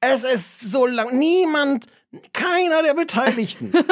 es 0.00 0.22
ist 0.24 0.60
so 0.70 0.86
lang, 0.86 1.18
niemand, 1.18 1.86
keiner 2.32 2.82
der 2.82 2.94
Beteiligten. 2.94 3.72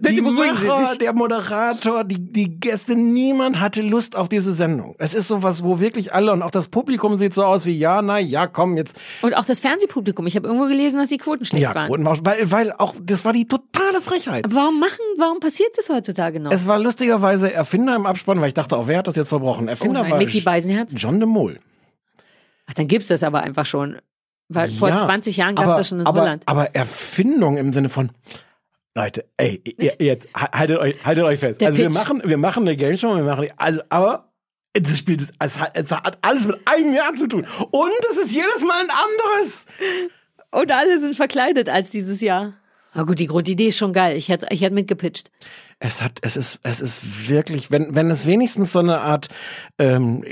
Die 0.00 0.20
Macher, 0.20 0.96
der 1.00 1.12
Moderator, 1.14 2.04
die, 2.04 2.18
die 2.20 2.60
Gäste, 2.60 2.94
niemand 2.94 3.58
hatte 3.58 3.82
Lust 3.82 4.14
auf 4.14 4.28
diese 4.28 4.52
Sendung. 4.52 4.94
Es 4.98 5.14
ist 5.14 5.26
sowas, 5.26 5.64
wo 5.64 5.80
wirklich 5.80 6.14
alle 6.14 6.32
und 6.32 6.42
auch 6.42 6.50
das 6.52 6.68
Publikum 6.68 7.16
sieht 7.16 7.34
so 7.34 7.44
aus 7.44 7.66
wie, 7.66 7.76
ja, 7.76 8.00
na, 8.02 8.18
ja, 8.18 8.46
komm, 8.46 8.76
jetzt. 8.76 8.96
Und 9.22 9.34
auch 9.34 9.44
das 9.44 9.58
Fernsehpublikum. 9.60 10.26
Ich 10.28 10.36
habe 10.36 10.46
irgendwo 10.46 10.68
gelesen, 10.68 10.98
dass 10.98 11.08
die 11.08 11.16
Quoten 11.16 11.44
schlecht 11.44 11.62
Ja, 11.64 11.74
waren. 11.74 11.88
Quoten 11.88 12.04
war- 12.06 12.18
weil, 12.24 12.50
weil 12.52 12.72
auch, 12.72 12.94
das 13.02 13.24
war 13.24 13.32
die 13.32 13.48
totale 13.48 14.00
Frechheit. 14.00 14.44
Aber 14.44 14.54
warum 14.54 14.78
machen, 14.78 15.00
warum 15.16 15.40
passiert 15.40 15.70
das 15.76 15.88
heutzutage 15.88 16.38
noch? 16.38 16.52
Es 16.52 16.66
war 16.68 16.78
lustigerweise 16.78 17.52
Erfinder 17.52 17.96
im 17.96 18.06
Abspann, 18.06 18.40
weil 18.40 18.48
ich 18.48 18.54
dachte 18.54 18.76
auch, 18.76 18.86
wer 18.86 18.98
hat 18.98 19.06
das 19.08 19.16
jetzt 19.16 19.28
verbrochen? 19.28 19.66
oh 19.66 19.70
Erfinder 19.70 20.02
nein, 20.02 20.12
war 20.12 20.18
Micky 20.18 20.38
J- 20.38 20.44
Beisenherz? 20.44 20.92
John 20.96 21.18
de 21.18 21.26
Mol. 21.28 21.58
Ach, 22.66 22.74
dann 22.74 22.86
gibt's 22.86 23.08
das 23.08 23.22
aber 23.24 23.40
einfach 23.42 23.66
schon. 23.66 23.96
Weil 24.48 24.68
vor 24.68 24.90
Ja, 24.90 24.98
20 24.98 25.36
Jahren 25.36 25.54
gab's 25.54 25.68
aber, 25.68 25.76
das 25.76 25.88
schon 25.88 26.00
in 26.00 26.06
aber, 26.06 26.20
Holland. 26.20 26.42
Aber 26.46 26.74
Erfindung 26.74 27.56
im 27.56 27.72
Sinne 27.72 27.88
von, 27.88 28.10
Leute, 28.94 29.24
ey, 29.36 29.60
ihr, 29.78 29.96
jetzt 29.98 30.28
haltet 30.34 30.78
euch, 30.78 31.04
haltet 31.04 31.24
euch 31.24 31.40
fest. 31.40 31.60
Der 31.60 31.68
also 31.68 31.78
wir 31.78 31.88
Pitch. 31.88 31.94
machen, 31.94 32.22
wir 32.24 32.36
machen 32.36 32.62
eine 32.62 32.76
Game 32.76 32.96
Show, 32.96 33.16
wir 33.16 33.24
machen, 33.24 33.48
also, 33.56 33.80
aber 33.88 34.32
das 34.72 34.98
Spiel, 34.98 35.16
das, 35.16 35.28
es, 35.38 35.58
hat, 35.58 35.76
es 35.76 35.90
hat 35.90 36.18
alles 36.22 36.46
mit 36.46 36.58
einem 36.66 36.94
Jahr 36.94 37.14
zu 37.14 37.26
tun. 37.26 37.46
Und 37.70 37.92
es 38.10 38.18
ist 38.18 38.32
jedes 38.32 38.62
Mal 38.62 38.80
ein 38.82 38.90
anderes. 38.90 39.66
Und 40.50 40.70
alle 40.70 41.00
sind 41.00 41.16
verkleidet 41.16 41.68
als 41.68 41.90
dieses 41.90 42.20
Jahr. 42.20 42.54
Na 42.92 43.02
gut, 43.02 43.18
die 43.18 43.26
Grundidee 43.26 43.68
ist 43.68 43.78
schon 43.78 43.92
geil. 43.92 44.16
Ich 44.16 44.28
hätte, 44.28 44.46
ich 44.50 44.60
hätte 44.62 44.74
mitgepitcht. 44.74 45.30
Es 45.78 46.02
hat, 46.02 46.18
es 46.22 46.36
ist, 46.36 46.60
es 46.62 46.80
ist 46.80 47.28
wirklich, 47.28 47.70
wenn, 47.70 47.94
wenn 47.94 48.10
es 48.10 48.26
wenigstens 48.26 48.72
so 48.72 48.78
eine 48.78 49.00
Art 49.00 49.28
ähm, 49.78 50.24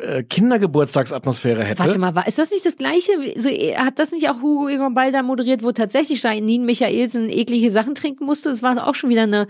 äh, 0.00 0.22
Kindergeburtstagsatmosphäre 0.22 1.64
hätte. 1.64 1.80
Warte 1.80 1.98
mal, 1.98 2.14
war, 2.14 2.26
ist 2.26 2.38
das 2.38 2.50
nicht 2.50 2.64
das 2.64 2.76
Gleiche? 2.76 3.12
So, 3.36 3.48
äh, 3.48 3.76
hat 3.76 3.98
das 3.98 4.12
nicht 4.12 4.28
auch 4.28 4.42
Hugo 4.42 4.68
Egon 4.68 4.94
Balder 4.94 5.22
moderiert, 5.22 5.62
wo 5.62 5.72
tatsächlich 5.72 6.22
Janine 6.22 6.64
Michaelsen 6.64 7.28
eklige 7.28 7.70
Sachen 7.70 7.94
trinken 7.94 8.24
musste? 8.24 8.50
Das 8.50 8.62
war 8.62 8.86
auch 8.86 8.94
schon 8.94 9.10
wieder 9.10 9.22
eine 9.22 9.46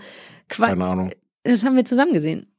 Qua 0.49 0.67
Keine 0.67 0.85
Ahnung. 0.85 1.11
Das 1.43 1.63
haben 1.63 1.75
wir 1.75 1.85
zusammen 1.85 2.13
gesehen. 2.13 2.50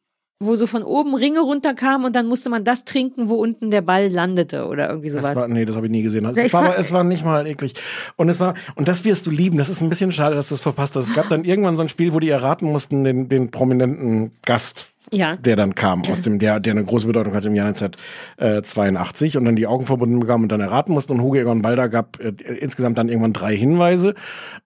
Wo 0.44 0.56
so 0.56 0.66
von 0.66 0.82
oben 0.82 1.14
Ringe 1.14 1.40
runterkamen 1.40 2.06
und 2.06 2.16
dann 2.16 2.26
musste 2.26 2.50
man 2.50 2.64
das 2.64 2.84
trinken, 2.84 3.28
wo 3.28 3.36
unten 3.36 3.70
der 3.70 3.82
Ball 3.82 4.08
landete 4.08 4.66
oder 4.66 4.88
irgendwie 4.88 5.08
sowas. 5.08 5.28
Das 5.28 5.36
war, 5.36 5.48
nee, 5.48 5.64
das 5.64 5.76
habe 5.76 5.86
ich 5.86 5.92
nie 5.92 6.02
gesehen. 6.02 6.24
Es 6.26 6.52
war, 6.52 6.64
aber, 6.64 6.78
es 6.78 6.92
war 6.92 7.04
nicht 7.04 7.24
mal 7.24 7.46
eklig. 7.46 7.74
Und 8.16 8.28
es 8.28 8.40
war, 8.40 8.54
und 8.74 8.88
das 8.88 9.04
wirst 9.04 9.26
du 9.26 9.30
lieben. 9.30 9.58
Das 9.58 9.68
ist 9.68 9.82
ein 9.82 9.88
bisschen 9.88 10.12
schade, 10.12 10.34
dass 10.34 10.48
du 10.48 10.54
es 10.54 10.60
verpasst 10.60 10.96
hast. 10.96 11.08
Es 11.08 11.14
gab 11.14 11.28
dann 11.28 11.44
irgendwann 11.52 11.76
so 11.76 11.82
ein 11.82 11.88
Spiel, 11.88 12.12
wo 12.12 12.20
die 12.20 12.30
erraten 12.30 12.70
mussten, 12.70 13.04
den, 13.04 13.28
den 13.28 13.50
prominenten 13.50 14.32
Gast. 14.44 14.91
Ja. 15.12 15.36
Der 15.36 15.56
dann 15.56 15.74
kam, 15.74 16.02
aus 16.10 16.22
dem, 16.22 16.38
der, 16.38 16.58
der 16.58 16.72
eine 16.72 16.84
große 16.84 17.06
Bedeutung 17.06 17.34
hatte 17.34 17.48
im 17.48 17.54
Jahr 17.54 17.66
1982 17.66 19.36
und 19.36 19.44
dann 19.44 19.56
die 19.56 19.66
Augen 19.66 19.84
verbunden 19.84 20.18
bekam 20.20 20.42
und 20.42 20.48
dann 20.50 20.60
erraten 20.60 20.92
mussten. 20.92 21.12
Und 21.12 21.20
Hugo 21.20 21.36
Egon 21.36 21.60
Balder 21.60 21.88
gab 21.90 22.18
äh, 22.18 22.30
insgesamt 22.30 22.96
dann 22.96 23.08
irgendwann 23.08 23.34
drei 23.34 23.54
Hinweise. 23.54 24.14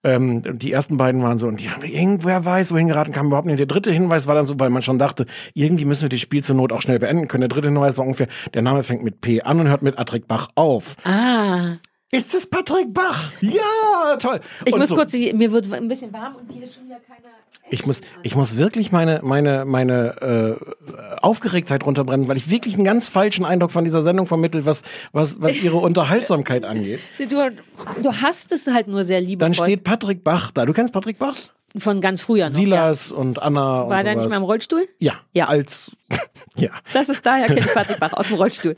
Ähm, 0.03 0.41
die 0.57 0.71
ersten 0.71 0.95
beiden 0.95 1.21
waren 1.21 1.37
so, 1.37 1.47
und 1.47 1.59
die 1.59 1.69
haben 1.69 1.83
irgendwer 1.83 2.45
weiß, 2.45 2.71
wohin 2.71 2.87
geraten, 2.87 3.11
kam 3.11 3.27
überhaupt 3.27 3.47
nicht. 3.47 3.59
Der 3.59 3.65
dritte 3.65 3.91
Hinweis 3.91 4.25
war 4.25 4.35
dann 4.35 4.45
so, 4.45 4.57
weil 4.59 4.69
man 4.69 4.81
schon 4.81 4.99
dachte, 4.99 5.25
irgendwie 5.53 5.85
müssen 5.85 6.03
wir 6.03 6.09
das 6.09 6.21
Spiel 6.21 6.43
zur 6.43 6.55
Not 6.55 6.71
auch 6.71 6.81
schnell 6.81 6.99
beenden 6.99 7.27
können. 7.27 7.41
Der 7.41 7.49
dritte 7.49 7.67
Hinweis 7.67 7.97
war 7.97 8.05
ungefähr, 8.05 8.27
der 8.53 8.61
Name 8.61 8.83
fängt 8.83 9.03
mit 9.03 9.19
P 9.19 9.41
an 9.41 9.59
und 9.59 9.67
hört 9.67 9.81
mit 9.81 9.99
Atrik 9.99 10.27
Bach 10.27 10.47
auf. 10.55 10.95
Ah. 11.03 11.75
Ist 12.09 12.33
es 12.33 12.49
Patrick 12.49 12.93
Bach? 12.93 13.31
Ja, 13.41 14.15
toll. 14.17 14.39
Ich 14.63 14.73
Und 14.73 14.79
muss 14.79 14.89
so. 14.89 14.95
kurz, 14.95 15.13
mir 15.13 15.51
wird 15.51 15.71
ein 15.73 15.89
bisschen 15.89 16.13
warm 16.13 16.37
und 16.37 16.49
hier 16.49 16.63
ist 16.63 16.75
schon 16.75 16.85
wieder 16.85 16.99
keiner. 17.01 17.36
Ich 17.69 17.85
muss, 17.85 18.01
ich 18.23 18.35
muss 18.35 18.57
wirklich 18.57 18.91
meine, 18.91 19.19
meine, 19.23 19.65
meine 19.65 20.57
äh, 20.61 21.17
Aufgeregtheit 21.21 21.85
runterbrennen, 21.85 22.27
weil 22.27 22.37
ich 22.37 22.49
wirklich 22.49 22.75
einen 22.75 22.85
ganz 22.85 23.09
falschen 23.09 23.43
Eindruck 23.43 23.71
von 23.71 23.83
dieser 23.83 24.03
Sendung 24.03 24.25
vermittelt, 24.25 24.65
was, 24.65 24.83
was, 25.11 25.41
was 25.41 25.61
ihre 25.61 25.77
Unterhaltsamkeit 25.77 26.63
angeht. 26.63 26.99
Du, 27.29 27.51
du 28.01 28.13
hast 28.21 28.51
es 28.53 28.67
halt 28.67 28.87
nur 28.87 29.03
sehr 29.03 29.19
liebevoll. 29.19 29.39
Dann 29.39 29.53
steht 29.53 29.83
Patrick 29.83 30.23
Bach 30.23 30.51
da. 30.51 30.65
Du 30.65 30.71
kennst 30.71 30.93
Patrick 30.93 31.17
Bach? 31.17 31.35
Von 31.77 31.99
ganz 31.99 32.21
früher 32.21 32.45
noch. 32.45 32.55
Silas 32.55 33.11
und 33.11 33.41
Anna. 33.41 33.59
Ja. 33.59 33.63
War 33.65 33.83
und 33.83 33.89
der 33.89 34.03
nicht 34.03 34.23
sowas. 34.23 34.29
mal 34.29 34.37
im 34.37 34.43
Rollstuhl? 34.43 34.87
Ja. 34.99 35.13
Ja. 35.33 35.47
Als, 35.47 35.97
ja. 36.55 36.69
Das 36.93 37.09
ist 37.09 37.25
daher 37.25 37.47
kenne 37.47 37.59
ich 37.59 37.73
Patrick 37.73 37.99
Bach 37.99 38.13
aus 38.13 38.27
dem 38.27 38.37
Rollstuhl. 38.37 38.75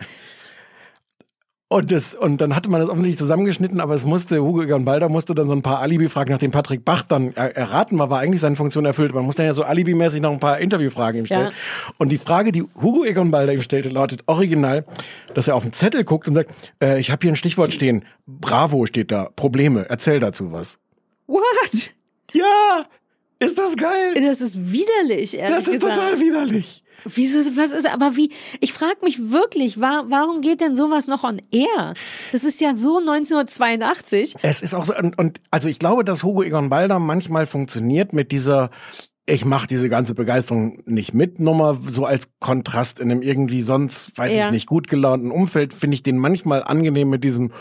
Und, 1.71 1.91
das, 1.91 2.15
und 2.15 2.41
dann 2.41 2.55
hatte 2.55 2.67
man 2.71 2.79
das 2.81 2.89
offensichtlich 2.89 3.19
zusammengeschnitten, 3.19 3.79
aber 3.79 3.93
es 3.93 4.03
musste, 4.03 4.41
Hugo 4.41 4.63
Egon 4.63 4.85
Balder 4.85 5.07
musste 5.07 5.35
dann 5.35 5.47
so 5.47 5.53
ein 5.53 5.61
paar 5.61 5.79
Alibi-Fragen, 5.81 6.31
nachdem 6.31 6.49
Patrick 6.49 6.83
Bach 6.83 7.03
dann 7.03 7.31
er- 7.35 7.55
erraten 7.55 7.99
war, 7.99 8.09
war 8.09 8.19
eigentlich 8.21 8.41
seine 8.41 8.55
Funktion 8.55 8.85
erfüllt. 8.85 9.13
Man 9.13 9.23
musste 9.23 9.43
dann 9.43 9.49
ja 9.49 9.53
so 9.53 9.61
alibimäßig 9.61 10.19
noch 10.19 10.31
ein 10.31 10.39
paar 10.39 10.57
Interviewfragen 10.57 11.19
ihm 11.19 11.25
stellen. 11.27 11.45
Ja. 11.45 11.93
Und 11.99 12.09
die 12.09 12.17
Frage, 12.17 12.51
die 12.51 12.63
Hugo 12.81 13.05
Egon 13.05 13.29
Balder 13.29 13.53
ihm 13.53 13.61
stellte, 13.61 13.89
lautet 13.89 14.23
original, 14.25 14.83
dass 15.35 15.47
er 15.47 15.53
auf 15.55 15.61
den 15.61 15.71
Zettel 15.73 16.03
guckt 16.05 16.27
und 16.27 16.33
sagt, 16.33 16.49
äh, 16.81 16.99
ich 16.99 17.11
habe 17.11 17.19
hier 17.21 17.31
ein 17.31 17.35
Stichwort 17.35 17.71
stehen, 17.71 18.03
Bravo 18.25 18.87
steht 18.87 19.11
da, 19.11 19.29
Probleme, 19.35 19.85
erzähl 19.89 20.19
dazu 20.19 20.51
was. 20.51 20.79
What? 21.27 21.93
Ja, 22.33 22.85
ist 23.37 23.59
das 23.59 23.75
geil? 23.75 24.15
Das 24.15 24.41
ist 24.41 24.71
widerlich, 24.71 25.37
ehrlich 25.37 25.55
Das 25.55 25.67
ist 25.67 25.81
gesagt. 25.81 25.93
total 25.95 26.19
widerlich. 26.19 26.83
Wieso, 27.05 27.37
was 27.57 27.71
ist, 27.71 27.87
aber 27.91 28.15
wie, 28.15 28.31
ich 28.59 28.73
frage 28.73 28.97
mich 29.03 29.31
wirklich, 29.31 29.79
wa- 29.79 30.05
warum 30.07 30.41
geht 30.41 30.61
denn 30.61 30.75
sowas 30.75 31.07
noch 31.07 31.23
on 31.23 31.41
air? 31.51 31.93
Das 32.31 32.43
ist 32.43 32.59
ja 32.61 32.75
so 32.75 32.99
1982. 32.99 34.35
Es 34.41 34.61
ist 34.61 34.73
auch 34.73 34.85
so, 34.85 34.95
und, 34.95 35.17
und 35.17 35.39
also 35.51 35.67
ich 35.67 35.79
glaube, 35.79 36.03
dass 36.03 36.23
Hugo 36.23 36.43
Egon 36.43 36.69
Balder 36.69 36.99
manchmal 36.99 37.45
funktioniert 37.45 38.13
mit 38.13 38.31
dieser 38.31 38.69
ich 39.31 39.45
mache 39.45 39.67
diese 39.67 39.89
ganze 39.89 40.15
Begeisterung 40.15 40.81
nicht 40.85 41.13
mit 41.13 41.39
Nummer 41.39 41.77
so 41.85 42.03
als 42.05 42.29
Kontrast 42.39 42.99
in 42.99 43.11
einem 43.11 43.21
irgendwie 43.21 43.61
sonst 43.61 44.17
weiß 44.17 44.33
Ja. 44.33 44.45
ich 44.47 44.51
nicht 44.51 44.65
gut 44.65 44.87
gelaunten 44.87 45.29
Umfeld 45.29 45.71
finde 45.75 45.93
ich 45.93 46.01
den 46.01 46.17
manchmal 46.17 46.63
angenehm 46.63 47.09
mit 47.11 47.23
diesem 47.23 47.51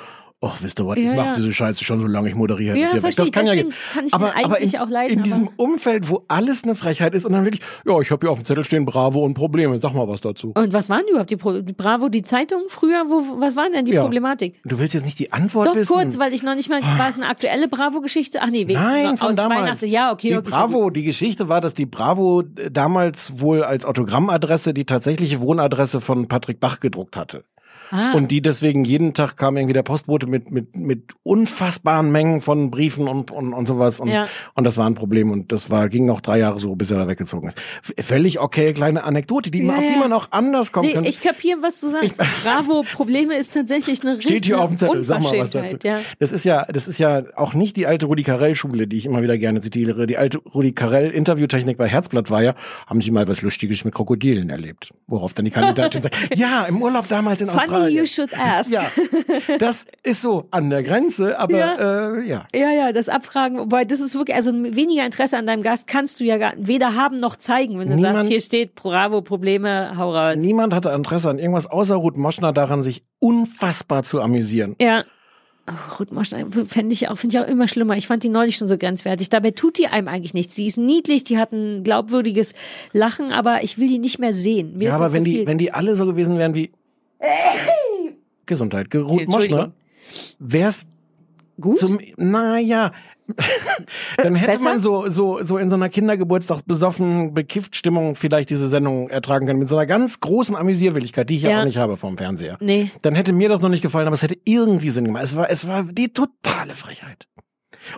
Oh, 0.41 0.53
wisst 0.61 0.79
ihr 0.79 0.87
was, 0.87 0.97
Ja, 0.97 1.11
ich 1.11 1.17
mach 1.17 1.25
ja. 1.27 1.35
diese 1.35 1.53
Scheiße 1.53 1.83
schon 1.85 1.99
so 2.01 2.07
lange, 2.07 2.29
ich 2.29 2.37
moderiere 2.37 2.77
Ja, 2.77 2.83
jetzt 2.83 2.93
hier 2.93 3.03
weg. 3.03 3.13
verstehe 3.13 3.23
Das 3.25 3.27
ich. 3.27 3.33
kann 3.33 3.47
ja 3.47 3.75
kann 3.93 4.07
ich 4.07 4.15
aber, 4.15 4.27
aber 4.37 4.37
eigentlich 4.37 4.75
in, 4.75 4.81
auch 4.81 4.89
leiden, 4.89 5.19
in 5.19 5.23
diesem 5.25 5.49
Umfeld, 5.57 6.09
wo 6.09 6.25
alles 6.29 6.63
eine 6.63 6.77
Frechheit 6.77 7.13
ist 7.15 7.27
und 7.27 7.33
dann 7.33 7.45
wirklich, 7.45 7.61
ja, 7.85 7.99
ich 8.01 8.13
habe 8.13 8.25
hier 8.25 8.31
auf 8.31 8.39
dem 8.39 8.45
Zettel 8.45 8.63
stehen 8.63 8.85
Bravo 8.87 9.25
und 9.25 9.35
Probleme, 9.35 9.77
sag 9.79 9.95
mal 9.95 10.07
was 10.07 10.21
dazu. 10.21 10.53
Und 10.55 10.73
was 10.73 10.89
waren 10.91 11.03
überhaupt 11.11 11.31
die 11.31 11.37
Pro 11.37 11.59
die 11.61 11.73
Bravo, 11.73 12.09
die 12.09 12.23
Zeitung 12.23 12.63
früher? 12.69 13.03
Wo, 13.09 13.41
was 13.41 13.57
war 13.57 13.69
denn 13.69 13.85
die 13.85 13.93
Ja. 13.95 14.03
Problematik? 14.03 14.61
Du 14.65 14.79
willst 14.79 14.95
jetzt 14.95 15.05
nicht 15.05 15.19
die 15.19 15.33
Antwort 15.33 15.67
Doch 15.67 15.75
wissen? 15.75 15.93
kurz, 15.93 16.21
weil 16.21 16.33
ich 16.33 16.45
noch 16.45 16.55
nicht 16.55 16.69
mal, 16.71 16.83
war 16.83 17.09
es 17.09 17.17
eine 17.17 17.27
aktuelle 17.27 17.67
Bravo-Geschichte? 17.67 18.39
Ach 18.41 18.49
nee, 18.49 18.69
wegen, 18.69 18.75
Nein, 18.81 19.17
von 19.17 19.31
aus 19.31 19.35
damals. 19.37 19.59
82. 19.81 19.91
Ja, 19.91 20.13
okay, 20.13 20.29
die 20.29 20.37
okay. 20.37 20.51
Bravo, 20.51 20.91
die 20.91 21.03
Geschichte 21.03 21.49
war, 21.49 21.61
dass 21.61 21.75
die 21.75 21.87
Bravo 21.87 22.43
äh, 22.43 22.71
damals 22.71 23.41
wohl 23.41 23.65
als 23.65 23.85
Autogrammadresse 23.85 24.73
die 24.73 24.85
tatsächliche 24.85 25.41
Wohnadresse 25.41 26.01
von 26.01 26.29
Patrick 26.29 26.61
Bach 26.61 26.79
gedruckt 26.79 27.17
hatte. 27.17 27.43
Ah. 27.91 28.13
Und 28.13 28.31
die 28.31 28.43
deswegen 28.43 28.85
jeden 28.85 29.15
Tag 29.15 29.37
kam 29.37 29.57
irgendwie 29.57 29.73
der 29.73 29.83
Postbote 29.83 30.27
mit, 30.27 30.51
mit, 30.51 30.77
mit 30.77 31.15
unfassbaren 31.23 32.11
Mengen 32.13 32.41
von 32.41 32.71
Briefen 32.71 33.09
und, 33.09 33.31
und, 33.31 33.53
und 33.55 33.67
sowas. 33.67 34.01
Und, 34.01 34.09
Ja. 34.09 34.27
und 34.55 34.65
das 34.65 34.77
war 34.77 34.89
ein 34.89 34.95
Problem. 34.95 35.31
Und 35.31 35.53
das 35.53 35.71
war, 35.71 35.89
ging 35.89 36.05
noch 36.05 36.21
drei 36.21 36.39
Jahre 36.39 36.59
so, 36.59 36.75
bis 36.75 36.91
er 36.91 36.99
da 36.99 37.09
weggezogen 37.09 37.49
ist. 37.49 37.59
Völlig 38.01 38.41
okay, 38.41 38.73
kleine 38.75 39.05
Anekdote, 39.05 39.51
die, 39.51 39.65
Ja, 39.65 39.79
die 39.79 39.87
ja. 39.87 39.99
man 39.99 40.13
auch 40.13 40.29
anders 40.31 40.73
kommen 40.73 40.89
Nee, 40.89 40.95
kann. 40.95 41.05
ich 41.05 41.21
kapiere, 41.21 41.59
was 41.63 41.81
du 41.81 41.89
sagst. 41.89 42.21
Bravo, 42.45 42.85
Probleme 42.93 43.35
ist 43.37 43.55
tatsächlich 43.55 44.03
eine 44.03 44.21
Steht 44.21 44.45
hier 44.47 44.61
auf 44.61 44.69
dem 44.71 44.79
Zettel, 44.79 45.05
sag 45.05 45.23
mal 45.23 45.39
was 45.39 45.51
dazu. 45.53 45.77
Ja. 45.85 46.01
Das 46.19 46.33
ist 46.33 46.45
ja, 46.45 46.65
das 46.65 46.89
ist 46.89 46.99
ja 46.99 47.23
auch 47.37 47.55
nicht 47.55 47.77
die 47.77 47.87
alte 47.87 48.07
Rudi 48.07 48.23
Carell 48.23 48.55
Schule, 48.55 48.87
die 48.87 48.97
ich 48.97 49.07
immer 49.07 49.23
wieder 49.23 49.39
gerne 49.39 49.61
zitiere. 49.61 50.07
Die 50.07 50.17
alte 50.17 50.39
Rudi 50.39 50.73
Carell 50.73 51.11
Interviewtechnik 51.11 51.77
bei 51.79 51.89
Herzblatt 51.89 52.31
war 52.31 52.43
ja, 52.43 52.55
haben 52.87 53.01
Sie 53.01 53.11
mal 53.11 53.29
was 53.29 53.43
Lustiges 53.43 53.85
mit 53.85 53.95
Krokodilen 53.95 54.51
erlebt? 54.51 54.91
Worauf 55.07 55.35
dann 55.35 55.45
die 55.45 55.51
Kandidatin 55.51 56.03
sagt, 56.03 56.17
ja, 56.37 56.65
im 56.65 56.83
Urlaub 56.83 57.09
damals 57.09 57.41
in 57.41 57.49
Funny 57.49 57.67
Australien. 57.79 57.99
you 57.99 58.07
should 58.07 58.35
ask. 58.35 58.71
Ja, 58.71 58.87
das 59.59 59.87
ist 60.03 60.23
so 60.23 60.47
an 60.51 60.71
der 60.71 60.83
Grenze, 60.83 61.39
aber 61.39 61.59
Ja. 61.59 62.15
äh, 62.17 62.27
ja. 62.29 62.47
Ja, 62.55 62.71
ja, 62.73 62.93
das 62.93 63.09
Abfragen, 63.09 63.59
wobei 63.59 63.85
das 63.85 64.01
ist 64.01 64.15
wirklich, 64.15 64.37
also 64.37 64.53
weniger 64.53 65.05
Interesse 65.07 65.37
an 65.39 65.47
deinem 65.47 65.63
Gast 65.63 65.87
kannst 65.87 66.21
du 66.21 66.25
ja 66.25 66.39
gar, 66.39 66.53
weder 66.57 66.95
haben 66.97 67.21
noch 67.21 67.37
zeigen, 67.37 67.79
wenn 67.79 67.89
du 67.89 67.97
Niemand- 67.97 68.17
sagst, 68.17 68.29
hier 68.31 68.41
steht 68.41 68.75
Bravo, 68.75 69.23
Probleme, 69.23 69.93
hau 69.97 70.15
raus. 70.15 70.37
Niemand 70.37 70.75
hatte 70.75 70.91
Interesse 70.91 71.31
an 71.31 71.39
irgendwas 71.39 71.67
außer 71.67 71.95
Ruth 71.97 72.17
Moschner 72.17 72.53
daran, 72.53 72.83
sich 72.83 73.03
unfassbar 73.19 74.03
zu 74.03 74.21
amüsieren. 74.21 74.75
Ja. 74.81 75.05
Oh, 75.71 75.99
Ruth 76.01 76.13
Moschner 76.13 76.47
fände 76.67 76.95
ich 76.95 77.09
auch, 77.11 77.19
finde 77.19 77.37
ich 77.37 77.43
auch 77.45 77.47
immer 77.47 77.69
schlimmer. 77.69 77.95
Ich 77.95 78.07
fand 78.07 78.23
die 78.23 78.31
neulich 78.31 78.57
schon 78.57 78.69
so 78.69 78.79
grenzwertig. 78.79 79.29
Dabei 79.29 79.51
tut 79.51 79.77
die 79.77 79.87
einem 79.89 80.09
eigentlich 80.09 80.33
nichts. 80.33 80.55
Sie 80.55 80.67
ist 80.67 80.79
niedlich, 80.79 81.25
die 81.25 81.37
hat 81.37 81.53
ein 81.53 81.85
glaubwürdiges 81.85 82.55
Lachen, 82.95 83.33
aber 83.33 83.63
ich 83.63 83.79
will 83.79 83.87
die 83.87 83.99
nicht 83.99 84.19
mehr 84.19 84.33
sehen. 84.33 84.79
Mir 84.79 84.89
ja, 84.89 84.95
aber 84.95 85.13
wenn 85.13 85.25
so 85.25 85.31
die, 85.31 85.47
wenn 85.47 85.59
die 85.59 85.71
alle 85.75 85.95
so 85.95 86.07
gewesen 86.07 86.39
wären 86.39 86.55
wie 86.55 86.71
Gesundheit, 88.47 88.91
Ge- 88.91 89.01
Ruth 89.03 89.21
Entschuldigung. 89.23 89.59
Moschner, 89.59 89.73
wär's 90.39 90.87
gut. 91.61 91.79
Zum, 91.79 91.99
naja, 92.17 92.93
dann 94.17 94.35
hätte 94.37 94.53
Besser? 94.53 94.65
man 94.65 94.81
so, 94.81 95.09
so, 95.11 95.43
so 95.43 95.59
in 95.59 95.69
so 95.69 95.77
einer 95.77 95.91
Kindergeburtstags 95.91 96.63
besoffen, 96.63 97.35
bekifft 97.35 97.77
Stimmung 97.77 98.15
vielleicht 98.15 98.49
diese 98.49 98.69
Sendung 98.69 99.11
ertragen 99.11 99.47
können. 99.47 99.59
Mit 99.59 99.69
so 99.69 99.77
einer 99.77 99.85
ganz 99.87 100.21
großen 100.21 100.57
Amüsierwilligkeit, 100.57 101.29
die 101.29 101.37
ich 101.37 101.43
ja, 101.43 101.51
Ja. 101.51 101.61
auch 101.61 101.65
nicht 101.67 101.77
habe 101.77 101.99
vom 101.99 102.17
Fernseher. 102.17 102.57
Nee. 102.61 102.91
Dann 103.03 103.15
hätte 103.15 103.35
mir 103.35 103.51
das 103.51 103.61
noch 103.61 103.69
nicht 103.69 103.83
gefallen, 103.83 104.07
aber 104.07 104.15
es 104.15 104.23
hätte 104.23 104.39
irgendwie 104.45 104.89
Sinn 104.91 105.05
gemacht. 105.05 105.25
Es 105.25 105.37
war, 105.37 105.51
es 105.51 105.69
war 105.69 105.83
die 105.83 106.11
totale 106.13 106.75
Frechheit. 106.75 107.29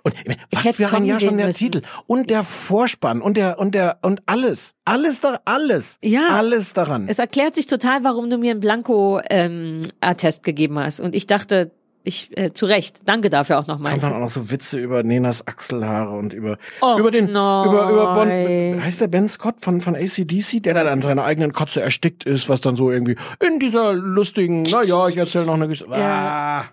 Und 0.03 0.15
was 0.53 0.69
für 0.77 0.89
ein 0.95 1.05
Jahr 1.05 1.21
schon 1.21 1.37
der 1.37 1.47
müssen. 1.47 1.59
Titel 1.59 1.83
und 2.07 2.31
der 2.31 2.45
Vorspann 2.45 3.21
und 3.23 3.37
der 3.37 3.59
und 3.59 3.75
der 3.75 3.99
und 4.03 4.23
alles, 4.27 4.75
alles 4.85 5.21
da, 5.21 5.41
alles, 5.45 5.99
Ja. 6.03 6.29
alles 6.31 6.73
daran. 6.73 7.07
Es 7.09 7.19
erklärt 7.19 7.55
sich 7.55 7.67
total, 7.67 8.05
warum 8.05 8.31
du 8.31 8.39
mir 8.39 8.53
einen 8.53 8.61
Blanko-Attest 8.61 10.43
gegeben 10.43 10.79
hast. 10.79 11.01
Und 11.01 11.15
ich 11.15 11.27
dachte, 11.27 11.73
ich, 12.03 12.35
äh, 12.39 12.53
zu 12.55 12.65
Recht, 12.65 13.03
danke 13.05 13.29
dafür 13.29 13.59
auch 13.59 13.67
nochmal. 13.67 13.93
Kommt 13.93 14.05
dann 14.05 14.15
auch 14.15 14.21
noch 14.21 14.31
so 14.31 14.51
Witze 14.51 14.79
über 14.79 15.03
Nenas 15.03 15.47
Achselhaare 15.47 16.17
und 16.17 16.33
über 16.33 16.57
Oh, 16.81 16.97
über 16.99 17.11
den 17.11 17.31
nein. 17.31 17.69
über 17.69 17.91
über 17.91 18.15
Bon, 18.15 18.29
heißt 18.83 19.03
der 19.03 19.09
Ben 19.09 19.29
Scott 19.29 19.57
von 19.61 19.83
von 19.83 19.95
ACDC, 19.95 20.63
der 20.63 20.73
dann 20.73 20.87
an 20.87 21.03
seiner 21.03 21.25
eigenen 21.25 21.53
Kotze 21.53 21.83
erstickt 21.83 22.25
ist, 22.25 22.49
was 22.49 22.63
dann 22.63 22.75
so 22.75 22.91
irgendwie 22.91 23.17
in 23.47 23.59
dieser 23.61 23.93
lustigen, 23.93 24.63
na 24.71 24.83
ja, 24.83 25.09
ich 25.09 25.19
erzähle 25.19 25.45
noch 25.45 25.55
eine 25.55 25.69
Geschichte. 25.69 25.93
Ja. 25.93 26.65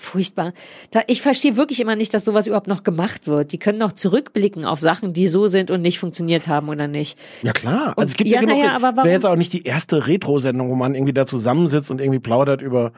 Furchtbar. 0.00 0.54
Da, 0.92 1.02
ich 1.08 1.20
verstehe 1.20 1.58
wirklich 1.58 1.78
immer 1.78 1.94
nicht, 1.94 2.14
dass 2.14 2.24
sowas 2.24 2.46
überhaupt 2.46 2.68
noch 2.68 2.84
gemacht 2.84 3.26
wird. 3.26 3.52
Die 3.52 3.58
können 3.58 3.76
noch 3.76 3.92
zurückblicken 3.92 4.64
auf 4.64 4.80
Sachen, 4.80 5.12
die 5.12 5.28
so 5.28 5.46
sind 5.46 5.70
und 5.70 5.82
nicht 5.82 5.98
funktioniert 5.98 6.48
haben 6.48 6.70
oder 6.70 6.88
nicht. 6.88 7.18
Ja 7.42 7.52
klar, 7.52 7.88
Und- 7.88 7.98
also 7.98 8.10
es 8.12 8.14
gibt 8.14 8.30
ja, 8.30 8.40
ja, 8.40 8.46
naja, 8.46 8.70
aber 8.76 8.76
es 8.76 8.82
wäre 8.82 8.96
warum- 8.96 9.10
jetzt 9.10 9.26
auch 9.26 9.36
nicht 9.36 9.52
die 9.52 9.64
erste 9.64 10.06
Retro-Sendung, 10.06 10.70
wo 10.70 10.74
man 10.74 10.94
irgendwie 10.94 11.12
da 11.12 11.26
zusammensitzt 11.26 11.90
und 11.90 12.00
irgendwie 12.00 12.18
plaudert 12.18 12.62
über 12.62 12.92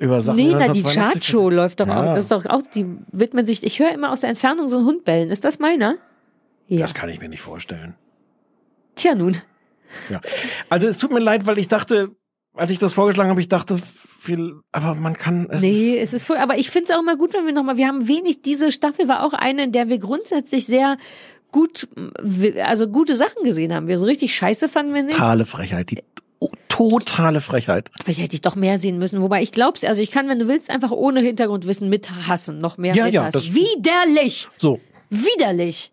über 0.00 0.20
Sachen. 0.20 0.36
nee, 0.36 0.48
na, 0.50 0.58
die 0.72 0.82
1982. 0.82 0.94
Chartshow 0.94 1.50
läuft 1.50 1.80
doch 1.80 1.86
Ja. 1.86 2.00
auch. 2.00 2.14
Das 2.14 2.24
ist 2.24 2.32
doch 2.32 2.44
auch, 2.46 2.62
die 2.74 2.84
widmen 3.12 3.46
sich, 3.46 3.62
ich 3.62 3.78
höre 3.78 3.92
immer 3.92 4.10
aus 4.10 4.22
der 4.22 4.30
Entfernung 4.30 4.68
so 4.68 4.78
einen 4.78 4.86
Hund 4.86 5.04
bellen. 5.04 5.30
Ist 5.30 5.44
das 5.44 5.60
meiner? 5.60 5.96
Ja. 6.66 6.80
Das 6.80 6.94
kann 6.94 7.08
ich 7.10 7.20
mir 7.20 7.28
nicht 7.28 7.42
vorstellen. 7.42 7.94
Tja, 8.96 9.14
nun. 9.14 9.36
Ja. 10.08 10.20
Also 10.68 10.88
es 10.88 10.98
tut 10.98 11.12
mir 11.12 11.20
leid, 11.20 11.46
weil 11.46 11.58
ich 11.58 11.68
dachte, 11.68 12.10
als 12.54 12.70
ich 12.72 12.78
das 12.78 12.92
vorgeschlagen 12.92 13.30
habe, 13.30 13.40
ich 13.40 13.48
dachte, 13.48 13.76
viel, 14.20 14.60
aber 14.72 14.94
man 14.94 15.14
kann 15.14 15.48
es 15.50 15.62
nee, 15.62 15.98
es 15.98 16.12
ist 16.12 16.24
voll, 16.24 16.36
aber 16.36 16.58
ich 16.58 16.70
finde 16.70 16.90
es 16.90 16.96
auch 16.96 17.00
immer 17.00 17.16
gut, 17.16 17.34
wenn 17.34 17.46
wir 17.46 17.52
nochmal, 17.52 17.76
wir 17.76 17.86
haben 17.88 18.06
wenig, 18.06 18.42
diese 18.42 18.70
Staffel 18.72 19.08
war 19.08 19.24
auch 19.24 19.32
eine, 19.32 19.64
in 19.64 19.72
der 19.72 19.88
wir 19.88 19.98
grundsätzlich 19.98 20.66
sehr 20.66 20.96
gut, 21.52 21.88
also 22.64 22.86
gute 22.88 23.16
Sachen 23.16 23.42
gesehen 23.42 23.74
haben. 23.74 23.88
Wir 23.88 23.98
so 23.98 24.06
richtig 24.06 24.34
scheiße 24.34 24.68
fanden 24.68 24.94
wir 24.94 25.02
nicht. 25.02 25.16
totale 25.16 25.44
Frechheit, 25.44 25.90
die 25.90 26.02
oh, 26.38 26.50
totale 26.68 27.40
Frechheit. 27.40 27.90
Vielleicht 28.04 28.20
hätte 28.20 28.34
ich 28.34 28.40
doch 28.42 28.56
mehr 28.56 28.78
sehen 28.78 28.98
müssen. 28.98 29.20
Wobei 29.20 29.42
ich 29.42 29.50
glaub's, 29.52 29.82
also 29.84 30.00
ich 30.00 30.10
kann, 30.10 30.28
wenn 30.28 30.38
du 30.38 30.46
willst, 30.48 30.70
einfach 30.70 30.90
ohne 30.92 31.20
Hintergrundwissen 31.20 31.88
mithassen, 31.88 32.58
noch 32.58 32.78
mehr 32.78 32.94
Ja, 32.94 33.06
ja, 33.06 33.24
mithassen. 33.24 33.52
das- 33.52 33.60
Widerlich! 33.76 34.48
So, 34.56 34.78
Widerlich! 35.10 35.90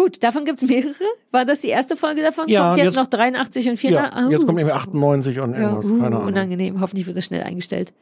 Ja. 0.00 0.04
Gut, 0.04 0.22
davon 0.22 0.44
gibt's 0.44 0.62
mehrere. 0.62 0.94
War 1.30 1.44
das 1.44 1.60
die 1.60 1.68
erste 1.68 1.96
Folge 1.96 2.22
davon? 2.22 2.48
Ja, 2.48 2.68
kommt 2.68 2.78
jetzt, 2.78 2.86
jetzt- 2.86 2.96
noch 2.96 3.06
83 3.06 3.68
und 3.68 3.76
4? 3.76 3.90
ja. 3.90 4.28
Jetzt 4.30 4.46
kommt 4.46 4.58
irgendwie 4.58 4.72
98 4.74 5.40
und 5.40 5.52
ja, 5.54 5.60
irgendwas, 5.60 5.86
uh, 5.90 5.94
keine 5.98 6.06
Ahnung. 6.16 6.24
unangenehm. 6.26 6.80
Hoffentlich 6.80 7.06
wird 7.06 7.16
das 7.16 7.24
schnell 7.26 7.42
eingestellt. 7.42 7.92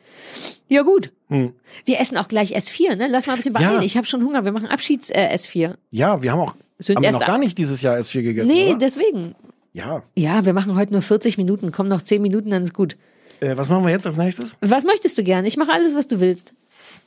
Ja 0.68 0.82
gut. 0.82 1.12
Hm. 1.28 1.52
Wir 1.84 2.00
essen 2.00 2.16
auch 2.18 2.28
gleich 2.28 2.56
S4, 2.56 2.96
ne? 2.96 3.08
Lass 3.11 3.26
mal 3.26 3.34
ein 3.34 3.37
bisschen 3.38 3.54
Ja. 3.54 3.61
beeilen. 3.61 3.82
Ich 3.82 3.96
habe 3.96 4.06
schon 4.06 4.22
Hunger. 4.24 4.44
Wir 4.44 4.52
machen 4.52 4.68
Abschieds 4.68 5.11
äh, 5.11 5.28
S4. 5.34 5.74
Ja, 5.90 6.22
wir 6.22 6.32
haben 6.32 6.40
auch 6.40 6.54
Sind 6.78 6.96
haben 6.96 7.02
wir 7.02 7.12
noch 7.12 7.20
gar 7.26 7.38
nicht 7.38 7.58
dieses 7.58 7.82
Jahr 7.82 7.96
S4 7.96 8.22
gegessen, 8.22 8.50
nee, 8.52 8.68
oder? 8.70 8.78
deswegen. 8.78 9.34
Ja. 9.72 10.02
Ja, 10.16 10.44
wir 10.44 10.52
machen 10.52 10.74
heute 10.76 10.92
nur 10.92 11.02
40 11.02 11.37
Minuten. 11.38 11.72
Komm 11.72 11.88
noch 11.88 12.02
10 12.02 12.20
Minuten, 12.22 12.50
dann 12.50 12.62
ist 12.62 12.74
gut. 12.74 12.96
Äh, 13.40 13.56
was 13.56 13.68
machen 13.68 13.84
wir 13.84 13.90
jetzt 13.90 14.06
als 14.06 14.16
nächstes? 14.16 14.56
Was 14.61 14.84
möchtest 14.84 15.16
du 15.18 15.22
gerne? 15.24 15.46
Ich 15.48 15.56
mache 15.56 15.72
alles, 15.72 15.94
was 15.94 16.06
du 16.06 16.20
willst. 16.20 16.54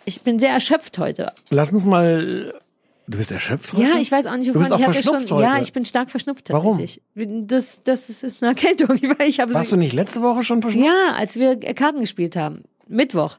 Ich 0.06 0.21
bin 0.21 0.39
sehr 0.39 0.51
erschöpft 0.51 0.97
heute. 0.97 1.32
Lass 1.49 1.71
uns 1.71 1.86
mal. 1.86 2.54
Du 3.08 3.18
bist 3.18 3.32
erschöpft 3.32 3.74
heute? 3.74 3.84
Ja, 3.84 3.96
ich 4.00 4.12
weiß 4.12 4.26
auch 4.28 4.38
nicht, 4.38 4.50
Du 4.50 4.54
wovon 4.54 4.64
bist 4.70 4.74
auch 4.74 4.80
ich 4.80 4.86
hatte 4.88 5.04
schon. 5.04 5.38
heute. 5.38 5.44
Ja, 5.44 5.60
ich 5.60 5.74
bin 5.74 5.86
stark 5.86 6.10
verschnupft 6.10 6.50
Warum? 6.52 6.78
tatsächlich. 6.78 7.04
Das, 7.16 7.82
das, 7.84 8.08
das 8.08 8.24
ist 8.24 8.42
eine 8.42 8.52
Erkältung. 8.52 8.98
Ich 9.28 9.40
habe 9.40 9.54
Warst 9.54 9.72
du 9.72 9.76
nicht 9.78 9.94
letzte 9.94 10.22
Woche 10.22 10.44
schon 10.44 10.62
verschnupft? 10.62 10.88
Ja, 10.88 11.16
als 11.18 11.38
wir 11.38 11.58
Karten 11.60 12.00
gespielt 12.00 12.36
haben. 12.36 12.64
Mittwoch. 12.88 13.38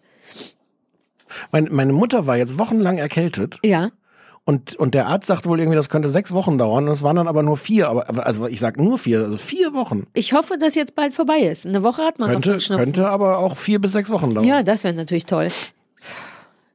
Meine, 1.51 1.71
meine 1.71 1.93
Mutter 1.93 2.27
war 2.27 2.37
jetzt 2.37 2.59
wochenlang 2.59 2.99
erkältet. 2.99 3.59
Ja. 3.63 3.91
Und, 4.45 4.75
und 4.77 4.95
der 4.95 5.07
Arzt 5.07 5.29
sagte 5.29 5.49
wohl 5.49 5.61
irgendwie, 5.61 5.77
das 5.77 5.89
könnte 5.89 6.09
sechs 6.09 6.33
Wochen 6.33 6.59
dauern. 6.59 6.85
Und 6.87 6.91
es 6.91 7.03
waren 7.05 7.17
dann 7.17 7.29
aber 7.29 7.43
nur 7.43 7.57
vier. 7.57 7.89
Aber, 7.89 8.27
also 8.27 8.49
ich 8.49 8.59
sag 8.61 8.77
nur 8.77 8.99
vier, 8.99 9.21
also 9.21 9.39
vier 9.39 9.73
Wochen. 9.73 10.07
Ich 10.15 10.33
hoffe, 10.33 10.59
dass 10.59 10.75
jetzt 10.75 10.97
bald 10.97 11.15
vorbei 11.15 11.39
ist. 11.39 11.65
Eine 11.65 11.83
Woche 11.85 12.03
hat 12.03 12.19
man 12.19 12.29
noch 12.33 12.41
Könnte, 12.43 12.61
Schnupfen. 12.61 12.85
könnte 12.87 13.09
aber 13.09 13.39
auch 13.39 13.57
vier 13.57 13.81
bis 13.81 13.93
sechs 13.93 14.11
Wochen 14.11 14.35
dauern. 14.35 14.47
Ja, 14.47 14.63
das 14.65 14.83
wäre 14.85 14.95
natürlich 14.95 15.27
toll. 15.27 15.49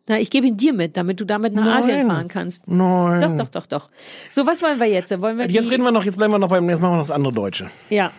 Na, 0.07 0.17
ich 0.17 0.29
gebe 0.29 0.47
ihn 0.47 0.55
dir 0.55 0.73
mit, 0.73 0.95
damit 0.95 1.19
du 1.19 1.25
damit 1.25 1.53
nach 1.53 1.65
Nein. 1.65 1.77
Asien 1.77 2.07
fahren 2.07 2.27
kannst. 2.29 2.67
Nein. 2.67 3.21
Doch, 3.21 3.45
doch, 3.45 3.49
doch, 3.49 3.65
doch. 3.65 3.89
So, 4.31 4.47
was 4.47 4.61
wollen 4.61 4.79
wir 4.79 4.87
jetzt? 4.87 5.11
Wollen 5.21 5.37
wir 5.37 5.47
Jetzt 5.47 5.69
reden 5.69 5.83
wir 5.83 5.91
noch, 5.91 6.05
jetzt 6.05 6.17
bleiben 6.17 6.33
wir 6.33 6.39
noch 6.39 6.47
beim, 6.47 6.69
jetzt 6.69 6.79
machen 6.79 6.93
wir 6.93 6.97
noch 6.97 7.03
das 7.03 7.11
andere 7.11 7.33
Deutsche. 7.33 7.69
Ja. 7.89 8.11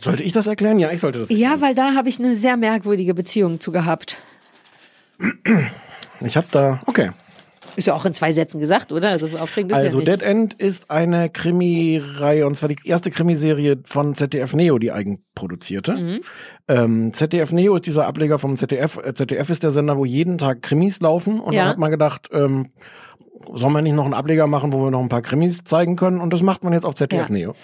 Sollte 0.00 0.22
ich 0.22 0.32
das 0.32 0.46
erklären? 0.46 0.78
Ja, 0.78 0.90
ich 0.90 1.00
sollte 1.00 1.20
das. 1.20 1.30
Ja, 1.30 1.60
weil 1.60 1.74
da 1.74 1.94
habe 1.94 2.08
ich 2.08 2.18
eine 2.18 2.34
sehr 2.34 2.56
merkwürdige 2.56 3.14
Beziehung 3.14 3.60
zu 3.60 3.70
gehabt. 3.70 4.16
Ich 6.22 6.36
habe 6.36 6.46
da, 6.50 6.80
okay. 6.86 7.10
Ist 7.76 7.86
ja 7.86 7.94
auch 7.94 8.04
in 8.04 8.12
zwei 8.12 8.32
Sätzen 8.32 8.58
gesagt, 8.60 8.92
oder? 8.92 9.10
Also 9.10 9.26
aufregend 9.38 9.72
ist 9.72 9.76
Also 9.84 10.00
ja 10.00 10.04
nicht. 10.04 10.08
Dead 10.08 10.22
End 10.22 10.54
ist 10.54 10.90
eine 10.90 11.30
Krimireihe 11.30 12.46
und 12.46 12.56
zwar 12.56 12.68
die 12.68 12.76
erste 12.84 13.10
Krimiserie 13.10 13.78
von 13.84 14.14
ZDF 14.14 14.54
Neo, 14.54 14.78
die 14.78 14.92
eigenproduzierte. 14.92 15.92
Mhm. 15.92 16.20
Ähm, 16.68 17.12
ZDF 17.14 17.52
Neo 17.52 17.74
ist 17.74 17.86
dieser 17.86 18.06
Ableger 18.06 18.38
vom 18.38 18.56
ZDF. 18.56 18.98
Äh, 19.04 19.14
ZDF 19.14 19.50
ist 19.50 19.62
der 19.62 19.70
Sender, 19.70 19.96
wo 19.96 20.04
jeden 20.04 20.38
Tag 20.38 20.62
Krimis 20.62 21.00
laufen 21.00 21.40
und 21.40 21.52
Ja. 21.52 21.62
dann 21.62 21.68
hat 21.70 21.78
man 21.78 21.90
gedacht, 21.90 22.28
ähm, 22.32 22.70
sollen 23.54 23.72
wir 23.72 23.82
nicht 23.82 23.94
noch 23.94 24.04
einen 24.04 24.14
Ableger 24.14 24.46
machen, 24.46 24.72
wo 24.72 24.84
wir 24.84 24.90
noch 24.90 25.00
ein 25.00 25.08
paar 25.08 25.22
Krimis 25.22 25.64
zeigen 25.64 25.96
können? 25.96 26.20
Und 26.20 26.32
das 26.32 26.42
macht 26.42 26.64
man 26.64 26.72
jetzt 26.72 26.84
auf 26.84 26.94
ZDF 26.94 27.28
Ja. 27.28 27.32
Neo. 27.32 27.54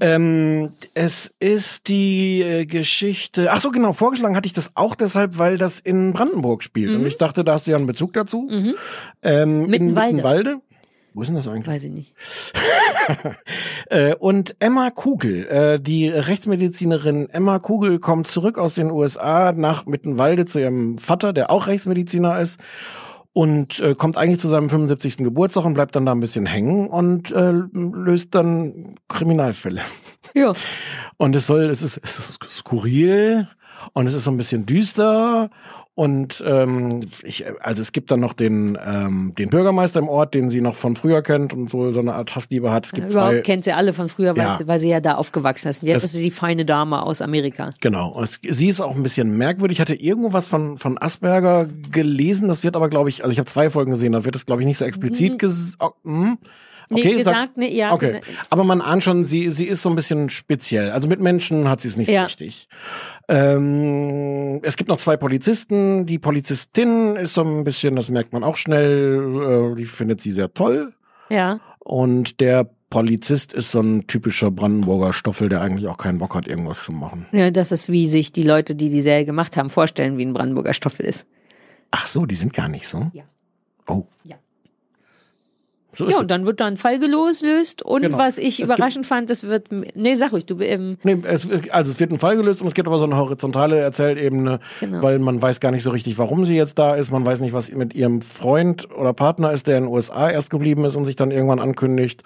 Ähm, 0.00 0.72
es 0.94 1.34
ist 1.40 1.88
die 1.88 2.42
äh, 2.42 2.66
Geschichte. 2.66 3.50
Ach 3.52 3.60
so, 3.60 3.70
genau. 3.70 3.92
Vorgeschlagen 3.92 4.36
hatte 4.36 4.46
ich 4.46 4.52
das 4.52 4.72
auch 4.74 4.94
deshalb, 4.94 5.38
weil 5.38 5.58
das 5.58 5.80
in 5.80 6.12
Brandenburg 6.12 6.62
spielt. 6.62 6.90
Mhm. 6.90 7.00
Und 7.00 7.06
ich 7.06 7.18
dachte, 7.18 7.44
da 7.44 7.54
hast 7.54 7.66
du 7.66 7.72
ja 7.72 7.76
einen 7.76 7.86
Bezug 7.86 8.12
dazu. 8.12 8.48
Ähm, 8.50 8.74
in 9.22 9.66
Mittenwalde. 9.70 10.14
Mittenwalde. 10.14 10.60
Wo 11.12 11.22
ist 11.22 11.28
denn 11.28 11.36
das 11.36 11.48
eigentlich? 11.48 11.66
Weiß 11.66 11.84
ich 11.84 11.92
nicht. 11.92 12.14
Äh, 13.86 14.14
und 14.14 14.54
Emma 14.60 14.90
Kugel, 14.90 15.46
äh, 15.48 15.80
die 15.80 16.08
Rechtsmedizinerin 16.08 17.28
Emma 17.28 17.58
Kugel 17.58 17.98
kommt 17.98 18.28
zurück 18.28 18.56
aus 18.56 18.76
den 18.76 18.92
USA 18.92 19.50
nach 19.50 19.84
Mittenwalde 19.84 20.44
zu 20.44 20.60
ihrem 20.60 20.96
Vater, 20.96 21.32
der 21.32 21.50
auch 21.50 21.66
Rechtsmediziner 21.66 22.38
ist. 22.38 22.60
Und 23.32 23.78
äh, 23.78 23.94
kommt 23.94 24.16
eigentlich 24.16 24.40
zu 24.40 24.48
seinem 24.48 24.68
75. 24.68 25.18
Geburtstag 25.18 25.64
und 25.64 25.74
bleibt 25.74 25.94
dann 25.94 26.04
da 26.04 26.12
ein 26.12 26.20
bisschen 26.20 26.46
hängen 26.46 26.88
und 26.88 27.30
äh, 27.30 27.52
löst 27.52 28.34
dann 28.34 28.94
Kriminalfälle. 29.08 29.82
Ja. 30.32 30.52
Und 31.16 31.34
es 31.34 31.48
soll, 31.48 31.62
es 31.64 31.82
ist, 31.82 31.98
es 32.04 32.18
ist 32.20 32.44
skurril 32.48 33.48
und 33.94 34.06
es 34.06 34.14
ist 34.14 34.22
so 34.22 34.30
ein 34.30 34.36
bisschen 34.36 34.64
düster. 34.64 35.50
Und 36.00 36.42
ähm, 36.46 37.10
ich, 37.24 37.44
also 37.60 37.82
es 37.82 37.92
gibt 37.92 38.10
dann 38.10 38.20
noch 38.20 38.32
den, 38.32 38.78
ähm, 38.82 39.34
den 39.36 39.50
Bürgermeister 39.50 40.00
im 40.00 40.08
Ort, 40.08 40.32
den 40.32 40.48
sie 40.48 40.62
noch 40.62 40.74
von 40.74 40.96
früher 40.96 41.20
kennt 41.20 41.52
und 41.52 41.68
so, 41.68 41.92
so 41.92 42.00
eine 42.00 42.14
Art 42.14 42.34
Hassliebe 42.34 42.72
hat. 42.72 42.86
Es 42.86 42.92
gibt 42.92 43.10
Überhaupt 43.12 43.32
zwei, 43.34 43.40
kennt 43.42 43.64
sie 43.64 43.72
alle 43.74 43.92
von 43.92 44.08
früher, 44.08 44.34
weil, 44.34 44.44
Ja. 44.44 44.54
sie, 44.54 44.66
weil 44.66 44.78
sie 44.78 44.88
ja 44.88 45.00
da 45.00 45.16
aufgewachsen 45.16 45.68
ist. 45.68 45.82
Und 45.82 45.88
jetzt 45.88 45.96
Das- 45.96 46.04
ist 46.04 46.12
sie 46.14 46.22
die 46.22 46.30
feine 46.30 46.64
Dame 46.64 47.02
aus 47.02 47.20
Amerika. 47.20 47.68
Genau. 47.82 48.12
Und 48.12 48.24
Es, 48.24 48.40
sie 48.42 48.68
ist 48.68 48.80
auch 48.80 48.96
ein 48.96 49.02
bisschen 49.02 49.36
merkwürdig. 49.36 49.76
Ich 49.76 49.80
hatte 49.82 49.94
irgendwo 49.94 50.32
was 50.32 50.48
von, 50.48 50.78
von 50.78 50.96
Asperger 50.96 51.68
gelesen. 51.92 52.48
Das 52.48 52.64
wird 52.64 52.76
aber, 52.76 52.88
glaube 52.88 53.10
ich, 53.10 53.22
also 53.22 53.32
ich 53.32 53.38
habe 53.38 53.46
zwei 53.50 53.68
Folgen 53.68 53.90
gesehen, 53.90 54.12
da 54.12 54.24
wird 54.24 54.34
es, 54.34 54.46
glaube 54.46 54.62
ich, 54.62 54.66
nicht 54.66 54.78
so 54.78 54.86
explizit 54.86 55.38
ges 55.38 55.76
oh, 55.80 55.90
hm. 56.04 56.38
Nee, 56.92 57.00
Okay, 57.02 57.16
gesagt, 57.16 57.38
sagst- 57.38 57.56
nee, 57.56 57.72
ja. 57.72 57.92
Okay. 57.92 58.20
Aber 58.50 58.64
man 58.64 58.80
ahnt 58.80 59.04
schon, 59.04 59.24
sie, 59.24 59.50
sie 59.50 59.66
ist 59.66 59.80
so 59.82 59.88
ein 59.90 59.94
bisschen 59.94 60.28
speziell. 60.28 60.90
Also 60.90 61.06
mit 61.08 61.20
Menschen 61.20 61.68
hat 61.68 61.80
sie 61.80 61.88
es 61.88 61.96
nicht 61.96 62.08
Ja. 62.10 62.22
so 62.22 62.26
richtig. 62.26 62.68
Ähm, 63.28 64.60
es 64.62 64.76
gibt 64.76 64.88
noch 64.88 64.98
zwei 64.98 65.16
Polizisten. 65.16 66.06
Die 66.06 66.18
Polizistin 66.18 67.16
ist 67.16 67.34
so 67.34 67.42
ein 67.42 67.64
bisschen, 67.64 67.96
das 67.96 68.10
merkt 68.10 68.32
man 68.32 68.44
auch 68.44 68.56
schnell, 68.56 69.72
äh, 69.72 69.76
die 69.76 69.84
findet 69.84 70.20
sie 70.20 70.32
sehr 70.32 70.52
toll. 70.52 70.92
Ja. 71.28 71.60
Und 71.78 72.40
der 72.40 72.68
Polizist 72.90 73.52
ist 73.52 73.70
so 73.70 73.80
ein 73.80 74.06
typischer 74.08 74.50
Brandenburger 74.50 75.12
Stoffel, 75.12 75.48
der 75.48 75.60
eigentlich 75.60 75.86
auch 75.88 75.96
keinen 75.96 76.18
Bock 76.18 76.34
hat, 76.34 76.48
irgendwas 76.48 76.82
zu 76.84 76.92
machen. 76.92 77.26
ja. 77.32 77.50
Das 77.50 77.70
ist, 77.72 77.88
wie 77.90 78.08
sich 78.08 78.32
die 78.32 78.42
Leute, 78.42 78.74
die 78.74 78.90
die 78.90 79.00
Serie 79.00 79.24
gemacht 79.24 79.56
haben, 79.56 79.70
vorstellen, 79.70 80.18
wie 80.18 80.24
ein 80.24 80.32
Brandenburger 80.32 80.74
Stoffel 80.74 81.06
ist. 81.06 81.24
Ach 81.92 82.06
so, 82.06 82.26
die 82.26 82.34
sind 82.34 82.52
gar 82.52 82.68
nicht 82.68 82.86
so? 82.88 83.10
Ja. 83.12 83.22
Oh. 83.86 84.06
Ja. 84.24 84.36
So 86.06 86.10
Ja, 86.10 86.18
und 86.18 86.30
dann 86.30 86.46
wird 86.46 86.60
da 86.60 86.66
ein 86.66 86.76
Fall 86.76 86.98
gelöst 86.98 87.44
und 87.82 88.02
Genau. 88.02 88.18
was 88.18 88.38
ich 88.38 88.58
Es 88.60 88.64
überraschend 88.64 89.06
fand, 89.06 89.28
es 89.30 89.44
wird, 89.46 89.68
nee, 89.94 90.14
sag 90.14 90.32
ruhig, 90.32 90.46
du, 90.46 90.58
ähm, 90.60 90.96
Nee, 91.02 91.18
es, 91.24 91.48
also 91.70 91.92
es 91.92 92.00
wird 92.00 92.10
ein 92.10 92.18
Fall 92.18 92.36
gelöst 92.36 92.60
und 92.62 92.68
es 92.68 92.74
gibt 92.74 92.88
aber 92.88 92.98
so 92.98 93.04
eine 93.04 93.16
horizontale 93.16 93.78
Erzählebene, 93.78 94.60
Genau. 94.80 95.02
weil 95.02 95.18
man 95.18 95.40
weiß 95.42 95.60
gar 95.60 95.70
nicht 95.72 95.82
so 95.84 95.90
richtig, 95.90 96.18
warum 96.18 96.44
sie 96.46 96.56
jetzt 96.56 96.78
da 96.78 96.94
ist. 96.94 97.10
Man 97.10 97.24
weiß 97.26 97.40
nicht, 97.40 97.52
was 97.52 97.70
mit 97.72 97.94
ihrem 97.94 98.22
Freund 98.22 98.88
oder 98.96 99.12
Partner 99.12 99.52
ist, 99.52 99.66
der 99.66 99.76
in 99.78 99.84
den 99.84 99.92
USA 99.92 100.30
erst 100.30 100.50
geblieben 100.50 100.84
ist 100.84 100.96
und 100.96 101.04
sich 101.04 101.16
dann 101.16 101.30
irgendwann 101.30 101.58
ankündigt. 101.60 102.22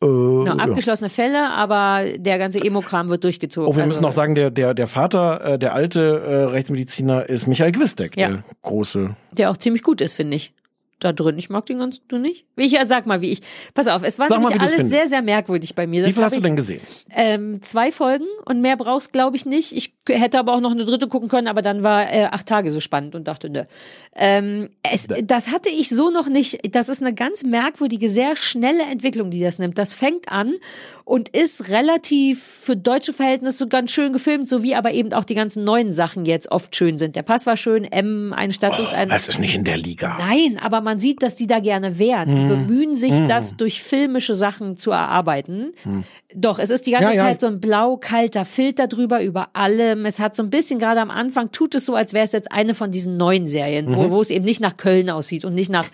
Äh, 0.00 0.06
genau, 0.06 0.44
ja. 0.46 0.52
abgeschlossene 0.56 1.10
Fälle, 1.10 1.50
aber 1.50 2.00
der 2.16 2.38
ganze 2.38 2.58
Emo-Kram 2.64 3.08
wird 3.08 3.22
durchgezogen. 3.24 3.68
Oh, 3.68 3.76
wir 3.76 3.82
Also- 3.84 3.88
müssen 3.94 4.02
noch 4.02 4.12
sagen, 4.12 4.34
der, 4.34 4.50
der, 4.50 4.74
der 4.74 4.86
Vater, 4.88 5.40
äh, 5.44 5.58
der 5.58 5.74
alte 5.74 6.20
äh, 6.26 6.34
Rechtsmediziner 6.50 7.28
ist 7.28 7.46
Michael 7.46 7.70
Gwistek, 7.72 8.16
Ja. 8.16 8.28
der 8.28 8.44
große. 8.62 9.10
der 9.32 9.50
auch 9.50 9.56
ziemlich 9.56 9.82
gut 9.82 10.00
ist, 10.00 10.14
finde 10.14 10.36
ich. 10.36 10.52
Da 11.02 11.12
drin. 11.12 11.36
Ich 11.36 11.50
mag 11.50 11.66
den 11.66 11.80
ganz, 11.80 12.00
du 12.06 12.16
nicht? 12.16 12.46
Wie 12.54 12.62
ich 12.62 12.72
ja, 12.72 12.86
sag 12.86 13.06
mal, 13.06 13.20
wie 13.20 13.30
ich. 13.30 13.40
Pass 13.74 13.88
auf, 13.88 14.04
es 14.04 14.20
war 14.20 14.28
Sag 14.28 14.40
mal, 14.40 14.50
nämlich 14.50 14.54
wie 14.54 14.58
du's 14.58 14.72
alles 14.72 14.82
findest. 14.82 15.00
sehr, 15.00 15.08
sehr 15.08 15.22
merkwürdig 15.22 15.74
bei 15.74 15.86
mir. 15.88 16.02
Wie 16.02 16.06
Das 16.06 16.14
viel 16.14 16.22
hab 16.22 16.26
hast 16.26 16.34
du 16.34 16.38
ich, 16.38 16.44
denn 16.44 16.54
gesehen? 16.54 16.80
Ähm, 17.10 17.60
zwei 17.62 17.90
Folgen 17.90 18.26
und 18.44 18.60
mehr 18.60 18.76
brauchst, 18.76 19.12
glaube 19.12 19.36
ich, 19.36 19.44
nicht. 19.44 19.72
Ich 19.76 20.01
hätte 20.08 20.38
aber 20.38 20.54
auch 20.54 20.60
noch 20.60 20.72
eine 20.72 20.84
dritte 20.84 21.06
gucken 21.08 21.28
können, 21.28 21.46
aber 21.48 21.62
dann 21.62 21.82
war 21.82 22.12
äh, 22.12 22.24
acht 22.24 22.46
Tage 22.46 22.70
so 22.70 22.80
spannend 22.80 23.14
und 23.14 23.28
dachte, 23.28 23.50
ne. 23.50 23.68
Ähm, 24.14 24.68
es, 24.82 25.08
das 25.24 25.50
hatte 25.50 25.70
ich 25.70 25.88
so 25.88 26.10
noch 26.10 26.28
nicht. 26.28 26.74
Das 26.74 26.88
ist 26.90 27.00
eine 27.02 27.14
ganz 27.14 27.44
merkwürdige, 27.44 28.10
sehr 28.10 28.36
schnelle 28.36 28.82
Entwicklung, 28.82 29.30
die 29.30 29.40
das 29.40 29.58
nimmt. 29.58 29.78
Das 29.78 29.94
fängt 29.94 30.28
an 30.30 30.54
und 31.04 31.30
ist 31.30 31.70
relativ 31.70 32.42
für 32.42 32.76
deutsche 32.76 33.12
Verhältnisse 33.14 33.68
ganz 33.68 33.90
schön 33.90 34.12
gefilmt, 34.12 34.46
so 34.48 34.62
wie 34.62 34.74
aber 34.74 34.92
eben 34.92 35.12
auch 35.14 35.24
die 35.24 35.34
ganzen 35.34 35.64
neuen 35.64 35.92
Sachen 35.92 36.26
jetzt 36.26 36.50
oft 36.52 36.76
schön 36.76 36.98
sind. 36.98 37.16
Der 37.16 37.22
Pass 37.22 37.46
war 37.46 37.56
schön, 37.56 37.84
M, 37.84 38.34
eine 38.34 38.52
Stadt 38.52 38.74
sucht 38.74 38.94
einen. 38.94 39.10
Das 39.10 39.28
ist 39.28 39.38
nicht 39.38 39.54
in 39.54 39.64
der 39.64 39.78
Liga. 39.78 40.18
Nein, 40.18 40.58
aber 40.62 40.80
man 40.82 41.00
sieht, 41.00 41.22
dass 41.22 41.36
die 41.36 41.46
da 41.46 41.60
gerne 41.60 41.98
wären. 41.98 42.34
Die 42.34 42.42
Mhm. 42.42 42.48
bemühen 42.48 42.94
sich, 42.94 43.12
Mhm. 43.12 43.28
das 43.28 43.56
durch 43.56 43.82
filmische 43.82 44.34
Sachen 44.34 44.76
zu 44.76 44.90
erarbeiten. 44.90 45.72
Hm. 45.84 46.04
Doch, 46.34 46.58
es 46.58 46.70
ist 46.70 46.86
die 46.86 46.90
ganze 46.90 47.08
Ja, 47.10 47.14
ja. 47.14 47.24
Zeit 47.24 47.40
so 47.40 47.46
ein 47.46 47.60
blau-kalter 47.60 48.44
Filter 48.44 48.88
drüber 48.88 49.22
über 49.22 49.48
allem. 49.92 50.06
Es 50.06 50.18
hat 50.18 50.36
so 50.36 50.42
ein 50.42 50.50
bisschen, 50.50 50.78
gerade 50.78 51.00
am 51.00 51.10
Anfang, 51.10 51.52
tut 51.52 51.74
es 51.74 51.86
so, 51.86 51.94
als 51.94 52.12
wäre 52.12 52.24
es 52.24 52.32
jetzt 52.32 52.50
eine 52.50 52.74
von 52.74 52.90
diesen 52.90 53.16
neuen 53.16 53.46
Serien, 53.46 53.94
wo, 53.94 54.02
Mhm. 54.04 54.10
wo 54.10 54.20
es 54.20 54.30
eben 54.30 54.44
nicht 54.44 54.60
nach 54.60 54.76
Köln 54.76 55.10
aussieht 55.10 55.44
und 55.44 55.54
nicht 55.54 55.70
nach 55.70 55.86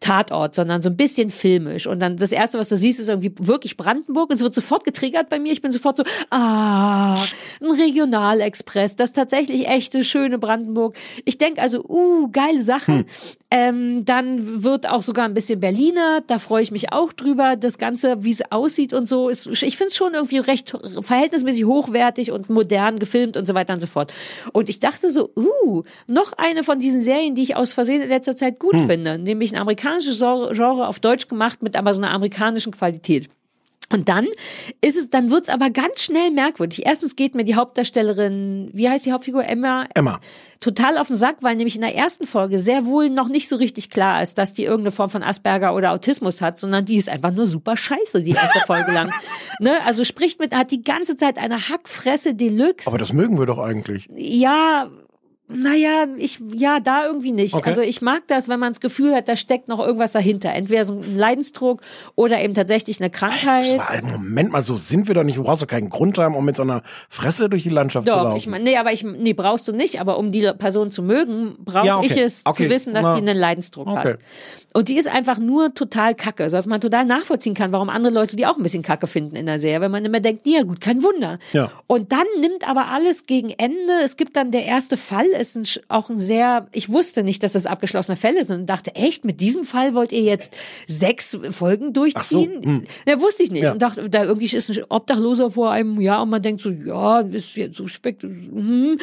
Tatort, 0.00 0.54
sondern 0.54 0.82
so 0.82 0.88
ein 0.90 0.96
bisschen 0.96 1.30
filmisch. 1.30 1.86
Und 1.86 2.00
dann 2.00 2.16
das 2.16 2.32
Erste, 2.32 2.58
was 2.58 2.68
du 2.68 2.76
siehst, 2.76 3.00
ist 3.00 3.08
irgendwie 3.08 3.32
wirklich 3.38 3.76
Brandenburg. 3.76 4.30
Und 4.30 4.36
es 4.36 4.42
wird 4.42 4.54
sofort 4.54 4.84
getriggert 4.84 5.28
bei 5.28 5.38
mir. 5.38 5.52
Ich 5.52 5.60
bin 5.60 5.72
sofort 5.72 5.96
so, 5.98 6.04
ah, 6.30 7.22
ein 7.60 7.70
Regionalexpress, 7.70 8.96
das 8.96 9.12
tatsächlich 9.12 9.68
echte, 9.68 10.04
schöne 10.04 10.38
Brandenburg. 10.38 10.96
Ich 11.24 11.38
denke 11.38 11.60
also, 11.60 11.84
uh, 11.86 12.28
geile 12.30 12.62
Sachen. 12.62 12.98
Hm. 12.98 13.04
Ähm, 13.52 14.04
dann 14.04 14.62
wird 14.62 14.88
auch 14.88 15.02
sogar 15.02 15.24
ein 15.24 15.34
bisschen 15.34 15.58
Berliner, 15.58 16.22
da 16.26 16.38
freue 16.38 16.62
ich 16.62 16.70
mich 16.70 16.92
auch 16.92 17.12
drüber. 17.12 17.56
Das 17.56 17.78
Ganze, 17.78 18.22
wie 18.22 18.30
es 18.30 18.42
aussieht 18.52 18.92
und 18.92 19.08
so, 19.08 19.28
ist, 19.28 19.46
ich 19.46 19.76
finde 19.76 19.88
es 19.88 19.96
schon 19.96 20.14
irgendwie 20.14 20.38
recht 20.38 20.72
verhältnismäßig 21.00 21.64
hochwertig 21.64 22.30
und 22.30 22.48
modern 22.48 23.00
gefilmt 23.00 23.36
und 23.40 23.46
so 23.46 23.54
weiter 23.54 23.74
und 23.74 23.80
so 23.80 23.86
fort. 23.86 24.12
Und 24.52 24.68
ich 24.68 24.78
dachte 24.78 25.10
so, 25.10 25.30
uh, 25.36 25.82
noch 26.06 26.32
eine 26.36 26.62
von 26.62 26.78
diesen 26.78 27.02
Serien, 27.02 27.34
die 27.34 27.42
ich 27.42 27.56
aus 27.56 27.72
Versehen 27.72 28.02
in 28.02 28.08
letzter 28.08 28.36
Zeit 28.36 28.58
gut 28.58 28.74
Hm. 28.74 28.86
finde, 28.86 29.18
nämlich 29.18 29.52
ein 29.52 29.60
amerikanisches 29.60 30.18
Genre, 30.18 30.54
Genre 30.54 30.86
auf 30.86 31.00
Deutsch 31.00 31.28
gemacht 31.28 31.62
mit 31.62 31.76
aber 31.76 31.92
so 31.94 32.00
einer 32.00 32.12
amerikanischen 32.12 32.72
Qualität. 32.72 33.28
Und 33.92 34.08
dann 34.08 34.28
ist 34.80 34.96
es, 34.96 35.10
dann 35.10 35.30
wird's 35.30 35.48
aber 35.48 35.70
ganz 35.70 36.02
schnell 36.02 36.30
merkwürdig. 36.30 36.86
Erstens 36.86 37.16
geht 37.16 37.34
mir 37.34 37.44
die 37.44 37.56
Hauptdarstellerin, 37.56 38.70
wie 38.72 38.88
heißt 38.88 39.04
die 39.04 39.12
Hauptfigur? 39.12 39.44
Emma? 39.44 39.86
Emma. 39.94 40.20
Total 40.60 40.96
auf 40.98 41.08
den 41.08 41.16
Sack, 41.16 41.38
weil 41.40 41.56
nämlich 41.56 41.74
in 41.74 41.80
der 41.80 41.96
ersten 41.96 42.26
Folge 42.26 42.58
sehr 42.58 42.84
wohl 42.84 43.10
noch 43.10 43.28
nicht 43.28 43.48
so 43.48 43.56
richtig 43.56 43.90
klar 43.90 44.22
ist, 44.22 44.38
dass 44.38 44.54
die 44.54 44.64
irgendeine 44.64 44.92
Form 44.92 45.10
von 45.10 45.22
Asperger 45.22 45.74
oder 45.74 45.92
Autismus 45.92 46.40
hat, 46.40 46.58
sondern 46.58 46.84
die 46.84 46.96
ist 46.96 47.08
einfach 47.08 47.32
nur 47.32 47.46
super 47.46 47.76
scheiße, 47.76 48.22
die 48.22 48.32
erste 48.32 48.60
Folge 48.66 48.92
lang. 48.92 49.12
Ne? 49.58 49.72
Also 49.84 50.04
spricht 50.04 50.40
mit, 50.40 50.54
hat 50.54 50.70
die 50.70 50.82
ganze 50.82 51.16
Zeit 51.16 51.36
eine 51.36 51.68
Hackfresse 51.68 52.34
Deluxe. 52.34 52.86
Aber 52.86 52.96
das 52.96 53.12
mögen 53.12 53.38
wir 53.38 53.46
doch 53.46 53.58
eigentlich. 53.58 54.08
Ja, 54.14 54.88
naja, 55.52 56.06
ich, 56.18 56.40
ja, 56.54 56.80
da 56.80 57.04
irgendwie 57.06 57.32
nicht. 57.32 57.54
Okay. 57.54 57.68
Also 57.68 57.82
ich 57.82 58.00
mag 58.02 58.22
das, 58.28 58.48
wenn 58.48 58.60
man 58.60 58.72
das 58.72 58.80
Gefühl 58.80 59.14
hat, 59.14 59.28
da 59.28 59.36
steckt 59.36 59.68
noch 59.68 59.80
irgendwas 59.80 60.12
dahinter. 60.12 60.52
Entweder 60.52 60.84
so 60.84 60.94
ein 60.94 61.16
Leidensdruck 61.16 61.80
oder 62.14 62.40
eben 62.42 62.54
tatsächlich 62.54 63.00
eine 63.00 63.10
Krankheit. 63.10 63.78
Ah, 63.80 64.00
Moment 64.02 64.52
mal, 64.52 64.62
so 64.62 64.76
sind 64.76 65.08
wir 65.08 65.14
doch 65.14 65.24
nicht. 65.24 65.36
Du 65.38 65.42
brauchst 65.42 65.62
doch 65.62 65.66
keinen 65.66 65.88
Grund 65.90 66.18
haben, 66.18 66.34
um 66.34 66.44
mit 66.44 66.56
so 66.56 66.62
einer 66.62 66.82
Fresse 67.08 67.48
durch 67.48 67.62
die 67.64 67.68
Landschaft 67.70 68.06
zu 68.06 68.12
Doch, 68.12 68.22
laufen. 68.24 68.36
ich 68.36 68.46
nee, 68.62 68.76
aber 68.76 68.92
ich, 68.92 69.02
nee, 69.04 69.32
brauchst 69.32 69.66
du 69.68 69.72
nicht. 69.72 70.00
Aber 70.00 70.18
um 70.18 70.32
die 70.32 70.42
Person 70.58 70.90
zu 70.90 71.02
mögen, 71.02 71.56
brauche 71.64 71.86
Ja, 71.86 71.98
okay. 71.98 72.06
ich 72.10 72.16
es 72.16 72.42
Okay. 72.44 72.64
zu 72.64 72.70
wissen, 72.70 72.94
dass 72.94 73.04
Na. 73.04 73.14
die 73.14 73.18
einen 73.28 73.36
Leidensdruck 73.38 73.88
hat. 73.88 74.18
Und 74.72 74.88
die 74.88 74.96
ist 74.96 75.08
einfach 75.08 75.38
nur 75.38 75.74
total 75.74 76.14
kacke, 76.14 76.48
sodass 76.48 76.66
man 76.66 76.80
total 76.80 77.04
nachvollziehen 77.04 77.54
kann, 77.54 77.72
warum 77.72 77.88
andere 77.88 78.14
Leute 78.14 78.36
die 78.36 78.46
auch 78.46 78.56
ein 78.56 78.62
bisschen 78.62 78.82
kacke 78.82 79.06
finden 79.08 79.34
in 79.34 79.46
der 79.46 79.58
Serie, 79.58 79.80
wenn 79.80 79.90
man 79.90 80.04
immer 80.04 80.20
denkt, 80.20 80.46
ja 80.46 80.62
gut, 80.62 80.80
kein 80.80 81.02
Wunder. 81.02 81.38
Ja. 81.52 81.70
Und 81.88 82.12
dann 82.12 82.24
nimmt 82.40 82.68
aber 82.68 82.86
alles 82.86 83.26
gegen 83.26 83.50
Ende. 83.50 83.94
Es 84.04 84.16
gibt 84.16 84.36
dann 84.36 84.52
der 84.52 84.64
erste 84.66 84.96
Fall, 84.96 85.26
ist 85.40 85.56
ein, 85.56 85.64
auch 85.88 86.10
ein 86.10 86.18
sehr, 86.18 86.68
ich 86.72 86.90
wusste 86.90 87.22
nicht, 87.22 87.42
dass 87.42 87.52
das 87.52 87.66
abgeschlossene 87.66 88.16
Fälle 88.16 88.44
sind 88.44 88.60
und 88.60 88.66
dachte, 88.66 88.94
echt, 88.94 89.24
mit 89.24 89.40
diesem 89.40 89.64
Fall 89.64 89.94
wollt 89.94 90.12
ihr 90.12 90.22
jetzt 90.22 90.52
sechs 90.86 91.38
Folgen 91.50 91.92
durchziehen? 91.92 92.62
hm. 92.62 92.84
Ja, 93.08 93.20
wusste 93.20 93.42
ich 93.42 93.50
nicht. 93.50 93.62
Ja. 93.62 93.72
Und 93.72 93.80
dachte, 93.80 94.08
da 94.08 94.24
irgendwie 94.24 94.54
ist 94.54 94.70
ein 94.70 94.84
Obdachloser 94.88 95.50
vor 95.50 95.70
einem 95.70 96.00
Jahr 96.00 96.22
und 96.22 96.30
man 96.30 96.42
denkt 96.42 96.60
so, 96.60 96.70
ja, 96.70 97.22
das 97.22 97.44
ist 97.44 97.56
jetzt 97.56 97.76
so 97.76 97.88
spekt, 97.88 98.22
hm. 98.22 98.98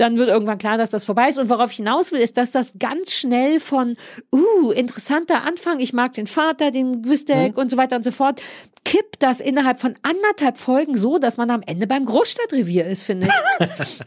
Dann 0.00 0.16
wird 0.16 0.30
irgendwann 0.30 0.56
klar, 0.56 0.78
dass 0.78 0.88
das 0.88 1.04
vorbei 1.04 1.28
ist. 1.28 1.38
Und 1.38 1.50
worauf 1.50 1.72
ich 1.72 1.76
hinaus 1.76 2.10
will, 2.10 2.20
ist, 2.20 2.38
dass 2.38 2.52
das 2.52 2.72
ganz 2.78 3.12
schnell 3.12 3.60
von, 3.60 3.98
uh, 4.32 4.70
interessanter 4.70 5.42
Anfang, 5.42 5.78
ich 5.78 5.92
mag 5.92 6.14
den 6.14 6.26
Vater, 6.26 6.70
den 6.70 7.02
Gwistek 7.02 7.58
und 7.58 7.70
so 7.70 7.76
weiter 7.76 7.96
und 7.96 8.04
so 8.04 8.10
fort, 8.10 8.40
kippt 8.86 9.22
das 9.22 9.42
innerhalb 9.42 9.78
von 9.78 9.96
anderthalb 10.00 10.56
Folgen 10.56 10.96
so, 10.96 11.18
dass 11.18 11.36
man 11.36 11.50
am 11.50 11.60
Ende 11.66 11.86
beim 11.86 12.06
Großstadtrevier 12.06 12.86
ist, 12.86 13.04
finde 13.04 13.28
ich. 13.58 13.98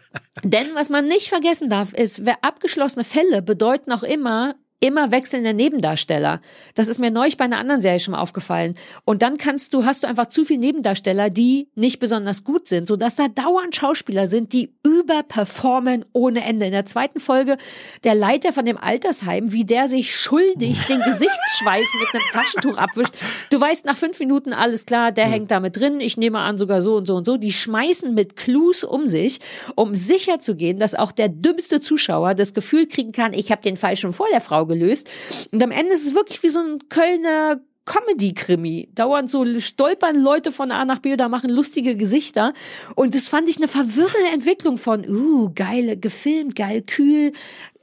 Denn 0.43 0.73
was 0.73 0.89
man 0.89 1.05
nicht 1.05 1.29
vergessen 1.29 1.69
darf, 1.69 1.93
ist, 1.93 2.25
wer 2.25 2.43
abgeschlossene 2.43 3.03
Fälle 3.03 3.43
bedeuten 3.43 3.91
auch 3.91 4.01
immer, 4.01 4.55
immer 4.83 5.11
wechselnde 5.11 5.53
Nebendarsteller. 5.53 6.41
Das 6.75 6.89
ist 6.89 6.99
mir 6.99 7.09
neulich 7.09 7.37
bei 7.37 7.45
einer 7.45 7.57
anderen 7.57 7.81
Serie 7.81 8.01
schon 8.01 8.11
mal 8.11 8.19
aufgefallen. 8.19 8.75
Und 9.05 9.21
dann 9.21 9.37
kannst 9.37 9.73
du, 9.73 9.85
hast 9.85 10.03
du 10.03 10.07
einfach 10.07 10.25
zu 10.25 10.43
viele 10.43 10.59
Nebendarsteller, 10.59 11.29
die 11.29 11.69
nicht 11.73 11.99
besonders 11.99 12.43
gut 12.43 12.67
sind, 12.67 12.89
sodass 12.89 13.15
da 13.15 13.29
dauernd 13.29 13.73
Schauspieler 13.73 14.27
sind, 14.27 14.51
die 14.51 14.73
überperformen 14.83 16.03
ohne 16.11 16.43
Ende. 16.43 16.65
In 16.65 16.73
der 16.73 16.85
zweiten 16.85 17.21
Folge 17.21 17.57
der 18.03 18.13
Leiter 18.13 18.51
von 18.51 18.65
dem 18.65 18.77
Altersheim, 18.77 19.53
wie 19.53 19.63
der 19.63 19.87
sich 19.87 20.17
schuldig 20.17 20.81
den 20.87 20.99
Gesichtsschweiß 21.05 21.87
mit 22.01 22.13
einem 22.13 22.29
Taschentuch 22.33 22.77
abwischt. 22.77 23.13
Du 23.51 23.61
weißt 23.61 23.85
nach 23.85 23.95
fünf 23.95 24.19
Minuten 24.19 24.51
alles 24.51 24.85
klar, 24.85 25.13
der 25.13 25.27
hängt 25.27 25.49
damit 25.49 25.77
drin. 25.77 26.01
Ich 26.01 26.17
nehme 26.17 26.39
an 26.39 26.57
sogar 26.57 26.81
so 26.81 26.97
und 26.97 27.07
so 27.07 27.15
und 27.15 27.25
so. 27.25 27.37
Die 27.37 27.53
schmeißen 27.53 28.13
mit 28.13 28.35
Clues 28.35 28.83
um 28.83 29.07
sich, 29.07 29.39
um 29.75 29.95
sicher 29.95 30.41
zu 30.41 30.55
gehen, 30.55 30.77
dass 30.77 30.93
auch 30.93 31.13
der 31.13 31.29
dümmste 31.29 31.79
Zuschauer 31.79 32.33
das 32.33 32.53
Gefühl 32.53 32.85
kriegen 32.85 33.13
kann, 33.13 33.31
ich 33.31 33.49
habe 33.49 33.61
den 33.61 33.77
Fall 33.77 33.95
schon 33.95 34.11
vor 34.11 34.27
der 34.33 34.41
Frau 34.41 34.65
gelöst. 34.73 35.09
Und 35.51 35.63
am 35.63 35.71
Ende 35.71 35.93
ist 35.93 36.05
es 36.05 36.15
wirklich 36.15 36.41
wie 36.43 36.49
so 36.49 36.59
ein 36.59 36.89
Kölner 36.89 37.61
Comedy-Krimi. 37.85 38.89
Dauernd 38.95 39.29
so 39.29 39.43
stolpern 39.59 40.21
Leute 40.21 40.51
von 40.51 40.71
A 40.71 40.85
nach 40.85 40.99
B 40.99 41.13
oder 41.13 41.29
machen 41.29 41.49
lustige 41.49 41.95
Gesichter. 41.95 42.53
Und 42.95 43.15
das 43.15 43.27
fand 43.27 43.49
ich 43.49 43.57
eine 43.57 43.67
verwirrende 43.67 44.33
Entwicklung 44.33 44.77
von, 44.77 45.07
uh, 45.07 45.51
geil 45.53 45.97
gefilmt, 45.99 46.55
geil 46.55 46.81
kühl. 46.81 47.33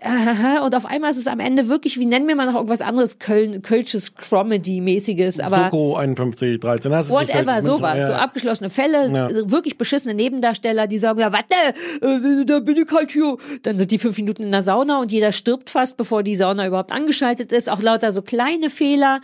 Aha, 0.02 0.64
und 0.64 0.74
auf 0.74 0.86
einmal 0.86 1.10
ist 1.10 1.18
es 1.18 1.26
am 1.26 1.40
Ende 1.40 1.68
wirklich, 1.68 1.98
wie 1.98 2.06
nennen 2.06 2.26
wir 2.26 2.34
mal 2.34 2.46
noch 2.46 2.54
irgendwas 2.54 2.80
anderes, 2.80 3.18
Köln, 3.18 3.60
Kölsches 3.60 4.14
Comedy-mäßiges, 4.14 5.40
aber. 5.40 5.64
Soko 5.64 5.96
51, 5.96 6.58
13. 6.58 6.90
Das 6.90 7.06
ist 7.08 7.12
nicht 7.12 7.28
Whatever, 7.28 7.60
sowas. 7.60 7.92
München, 7.94 8.06
So 8.06 8.12
ja. 8.12 8.18
abgeschlossene 8.18 8.70
Fälle, 8.70 9.08
Ja. 9.12 9.50
wirklich 9.50 9.76
beschissene 9.76 10.14
Nebendarsteller, 10.14 10.86
die 10.86 10.98
sagen, 10.98 11.20
ja, 11.20 11.30
warte, 11.32 11.54
äh, 12.00 12.44
da 12.46 12.60
bin 12.60 12.78
ich 12.78 12.90
halt 12.90 13.12
hier. 13.12 13.36
Dann 13.62 13.76
sind 13.76 13.90
die 13.90 13.98
fünf 13.98 14.16
Minuten 14.16 14.42
in 14.44 14.52
der 14.52 14.62
Sauna 14.62 15.00
und 15.00 15.12
jeder 15.12 15.32
stirbt 15.32 15.68
fast, 15.68 15.98
bevor 15.98 16.22
die 16.22 16.34
Sauna 16.34 16.66
überhaupt 16.66 16.92
angeschaltet 16.92 17.52
ist. 17.52 17.68
Auch 17.68 17.82
lauter 17.82 18.10
so 18.10 18.22
kleine 18.22 18.70
Fehler. 18.70 19.20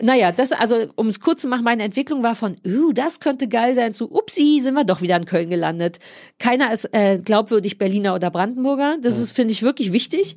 Naja, 0.00 0.32
das, 0.32 0.52
also, 0.52 0.86
um 0.96 1.08
es 1.08 1.20
kurz 1.20 1.42
zu 1.42 1.48
machen, 1.48 1.64
meine 1.64 1.82
Entwicklung 1.82 2.22
war 2.22 2.34
von, 2.34 2.56
uh, 2.66 2.92
das 2.92 3.20
könnte 3.20 3.48
geil 3.48 3.74
sein, 3.74 3.92
zu, 3.92 4.10
upsi, 4.10 4.60
sind 4.60 4.74
wir 4.74 4.84
doch 4.84 5.02
wieder 5.02 5.16
in 5.16 5.24
Köln 5.24 5.50
gelandet. 5.50 5.98
Keiner 6.38 6.72
ist 6.72 6.92
äh, 6.92 7.18
glaubwürdig 7.18 7.78
Berliner 7.78 8.14
oder 8.14 8.30
Brandenburger. 8.30 8.96
Das 9.00 9.18
ist, 9.18 9.32
finde 9.32 9.52
ich, 9.52 9.62
wirklich 9.62 9.92
wichtig. 9.92 10.36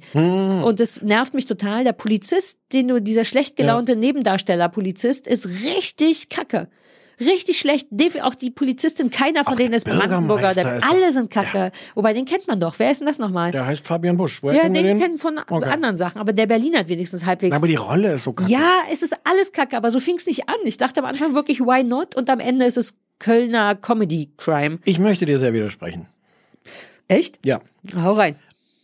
Und 0.64 0.80
das 0.80 1.02
nervt 1.02 1.34
mich 1.34 1.46
total. 1.46 1.84
Der 1.84 1.94
Polizist, 1.94 2.58
den 2.72 2.88
du, 2.88 3.02
dieser 3.02 3.26
schlecht 3.26 3.56
gelaunte 3.56 3.96
Nebendarsteller-Polizist, 3.96 5.28
ist 5.28 5.48
richtig 5.64 6.30
kacke. 6.30 6.68
Richtig 7.26 7.58
schlecht. 7.60 7.88
Auch 8.22 8.36
die 8.36 8.50
Polizistin, 8.52 9.10
keiner 9.10 9.44
von 9.44 9.54
Auch 9.54 9.58
denen 9.58 9.74
ist 9.74 9.86
Brandenburger. 9.86 10.54
Doch- 10.54 10.90
alle 10.90 11.12
sind 11.12 11.30
kacke. 11.30 11.72
Wobei, 11.96 12.14
den 12.14 12.26
kennt 12.26 12.48
man 12.48 12.60
doch. 12.60 12.76
Wer 12.80 12.92
ist 12.92 13.00
denn 13.02 13.08
das 13.08 13.20
nochmal? 13.20 13.52
Der 13.52 13.66
heißt 13.66 13.86
Fabian 13.86 14.18
Busch. 14.18 14.42
Woher 14.42 14.56
Ja, 14.56 14.62
kennen 14.64 14.76
wir 14.76 14.82
den 14.84 14.98
den? 14.98 15.00
kennen 15.02 15.18
von 15.18 15.38
Okay. 15.40 15.66
anderen 15.70 15.98
Sachen. 15.98 16.20
Aber 16.20 16.34
der 16.34 16.48
Berliner 16.48 16.80
hat 16.80 16.88
wenigstens 16.88 17.26
halbwegs. 17.26 17.56
Aber 17.56 17.68
die 17.68 17.76
Rolle 17.76 18.14
ist 18.14 18.24
so 18.24 18.34
kacke. 18.34 18.52
Ja, 18.52 18.82
es 18.92 19.02
ist 19.02 19.16
alles 19.24 19.52
kacke, 19.52 19.76
aber 19.78 19.92
so 19.92 20.00
fing 20.00 20.16
es 20.18 20.26
nicht 20.26 20.50
an. 20.50 20.56
Ich 20.66 20.78
dachte 20.78 21.00
am 21.02 21.06
Anfang 21.06 21.36
wirklich, 21.36 21.60
why 21.60 21.84
not? 21.84 22.16
Und 22.16 22.30
am 22.30 22.40
Ende 22.40 22.66
ist 22.66 22.78
es 22.78 22.96
Kölner 23.20 23.76
Comedy-Crime. 23.76 24.80
Ich 24.86 25.00
möchte 25.00 25.26
dir 25.26 25.38
sehr 25.38 25.54
widersprechen. 25.54 26.08
Echt? 27.08 27.40
Ja. 27.46 27.62
Hau 27.96 28.14
rein. 28.14 28.36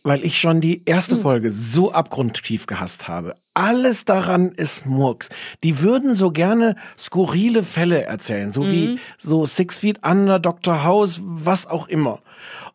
Weil 0.02 0.24
ich 0.24 0.38
schon 0.40 0.60
die 0.60 0.82
erste 0.86 1.16
Hm. 1.16 1.22
Folge 1.22 1.50
so 1.50 1.92
abgrundtief 1.92 2.66
gehasst 2.66 3.06
habe. 3.08 3.34
Alles 3.52 4.04
daran 4.06 4.52
ist 4.52 4.86
Murks. 4.86 5.28
Die 5.62 5.80
würden 5.80 6.14
so 6.14 6.30
gerne 6.30 6.76
skurrile 6.98 7.62
Fälle 7.62 8.04
erzählen, 8.04 8.50
so 8.52 8.64
wie 8.70 8.88
Mhm. 8.92 8.98
so 9.18 9.44
Six 9.44 9.76
Feet 9.78 10.00
Under, 10.06 10.38
Dr. 10.38 10.84
House, 10.84 11.20
was 11.22 11.66
auch 11.66 11.88
immer. 11.88 12.20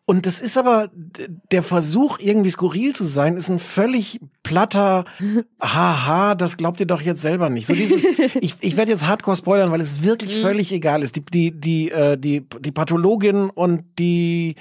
Und 0.04 0.26
das 0.26 0.40
ist 0.40 0.56
aber, 0.56 0.88
der 1.50 1.64
Versuch, 1.64 2.20
irgendwie 2.20 2.50
skurril 2.50 2.94
zu 2.94 3.04
sein, 3.04 3.36
ist 3.36 3.48
ein 3.48 3.58
völlig 3.58 4.20
platter, 4.44 5.04
haha, 5.60 6.36
das 6.36 6.56
glaubt 6.56 6.78
ihr 6.78 6.86
doch 6.86 7.00
jetzt 7.00 7.22
selber 7.22 7.50
nicht. 7.50 7.66
So 7.66 7.74
dieses, 7.74 8.04
ich, 8.40 8.54
ich 8.60 8.76
werde 8.76 8.92
jetzt 8.92 9.08
hardcore 9.08 9.36
spoilern, 9.36 9.72
weil 9.72 9.80
es 9.80 10.04
wirklich 10.04 10.40
völlig 10.40 10.70
egal 10.72 11.02
ist. 11.02 11.16
Die, 11.16 11.24
die, 11.24 11.50
die, 11.50 11.90
äh, 11.90 12.16
die, 12.16 12.46
die 12.60 12.70
Pathologin 12.70 13.50
und 13.50 13.82
die, 13.98 14.54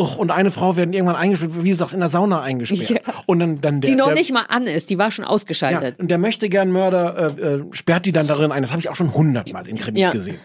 Och, 0.00 0.16
und 0.16 0.30
eine 0.30 0.50
Frau 0.50 0.76
werden 0.76 0.94
irgendwann 0.94 1.16
eingesperrt, 1.16 1.52
wie 1.62 1.70
du 1.70 1.76
sagst, 1.76 1.92
in 1.94 2.00
der 2.00 2.08
Sauna 2.08 2.40
eingesperrt. 2.40 2.88
Ja. 2.88 3.00
Und 3.26 3.38
dann, 3.40 3.60
dann 3.60 3.80
der, 3.82 3.90
Die 3.90 3.96
noch 3.96 4.06
der, 4.06 4.14
nicht 4.14 4.32
mal 4.32 4.44
an 4.48 4.64
ist, 4.66 4.88
die 4.88 4.96
war 4.98 5.10
schon 5.10 5.24
ja, 5.24 5.30
ausgeschaltet. 5.30 5.98
und 5.98 6.10
der 6.10 6.16
möchte 6.18 6.48
gern 6.48 6.70
Mörder 6.72 7.34
äh, 7.38 7.42
äh, 7.42 7.64
sperrt 7.72 8.06
die 8.06 8.12
dann 8.12 8.26
darin 8.26 8.50
ein. 8.50 8.62
Das 8.62 8.72
habe 8.72 8.80
ich 8.80 8.88
auch 8.88 8.96
schon 8.96 9.12
hundertmal 9.12 9.68
in 9.68 9.76
Krimis 9.76 10.00
Ja. 10.00 10.10
gesehen. 10.10 10.38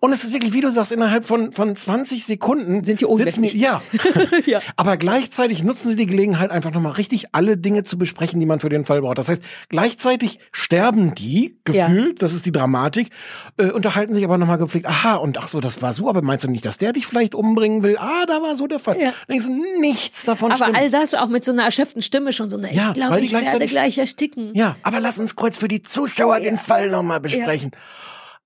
Und 0.00 0.12
es 0.12 0.24
ist 0.24 0.32
wirklich, 0.32 0.52
wie 0.52 0.60
du 0.60 0.70
sagst, 0.70 0.92
innerhalb 0.92 1.24
von 1.24 1.52
von 1.52 1.74
20 1.74 2.24
Sekunden 2.24 2.84
Sind 2.84 3.00
die 3.00 3.06
sitzen 3.14 3.42
die, 3.42 3.58
ja. 3.58 3.82
Ja. 4.46 4.60
Aber 4.76 4.96
gleichzeitig 4.96 5.62
nutzen 5.64 5.90
sie 5.90 5.96
die 5.96 6.06
Gelegenheit, 6.06 6.50
einfach 6.50 6.72
nochmal 6.72 6.92
richtig 6.92 7.34
alle 7.34 7.56
Dinge 7.56 7.84
zu 7.84 7.98
besprechen, 7.98 8.40
die 8.40 8.46
man 8.46 8.60
für 8.60 8.68
den 8.68 8.84
Fall 8.84 9.00
braucht. 9.00 9.18
Das 9.18 9.28
heißt, 9.28 9.42
gleichzeitig 9.68 10.38
sterben 10.52 11.14
die, 11.14 11.58
gefühlt, 11.64 12.22
das 12.22 12.34
ist 12.34 12.46
die 12.46 12.52
Dramatik, 12.52 13.10
äh, 13.56 13.70
unterhalten 13.70 14.14
sich 14.14 14.24
aber 14.24 14.38
nochmal 14.38 14.58
gepflegt, 14.58 14.86
aha, 14.86 15.16
und 15.16 15.38
ach 15.38 15.48
so, 15.48 15.60
das 15.60 15.82
war 15.82 15.92
so, 15.92 16.08
aber 16.08 16.22
meinst 16.22 16.44
du 16.44 16.48
nicht, 16.48 16.64
dass 16.64 16.78
der 16.78 16.92
dich 16.92 17.06
vielleicht 17.06 17.34
umbringen 17.34 17.82
will? 17.82 17.96
Ah, 17.98 18.26
da 18.26 18.42
war 18.42 18.54
so 18.54 18.66
der 18.66 18.78
Fall. 18.78 18.96
Ja. 19.00 19.12
Dann 19.26 19.38
denkst 19.38 19.46
du, 19.46 19.80
nichts 19.80 20.24
davon 20.24 20.52
Aber 20.52 20.64
stimmt. 20.64 20.78
all 20.78 20.90
das 20.90 21.14
auch 21.14 21.28
mit 21.28 21.44
so 21.44 21.52
einer 21.52 21.64
erschöpften 21.64 22.02
Stimme 22.02 22.32
schon 22.32 22.50
so 22.50 22.58
eine, 22.58 22.72
Ja, 22.72 22.88
ich 22.88 22.94
glaube, 22.94 23.20
ich 23.20 23.32
werde 23.32 23.66
gleich 23.66 23.98
ersticken. 23.98 24.50
Ja, 24.54 24.76
aber 24.82 25.00
lass 25.00 25.18
uns 25.18 25.36
kurz 25.36 25.58
für 25.58 25.68
die 25.68 25.82
Zuschauer 25.82 26.40
den 26.40 26.58
Fall 26.58 26.90
nochmal 26.90 27.20
besprechen. 27.20 27.72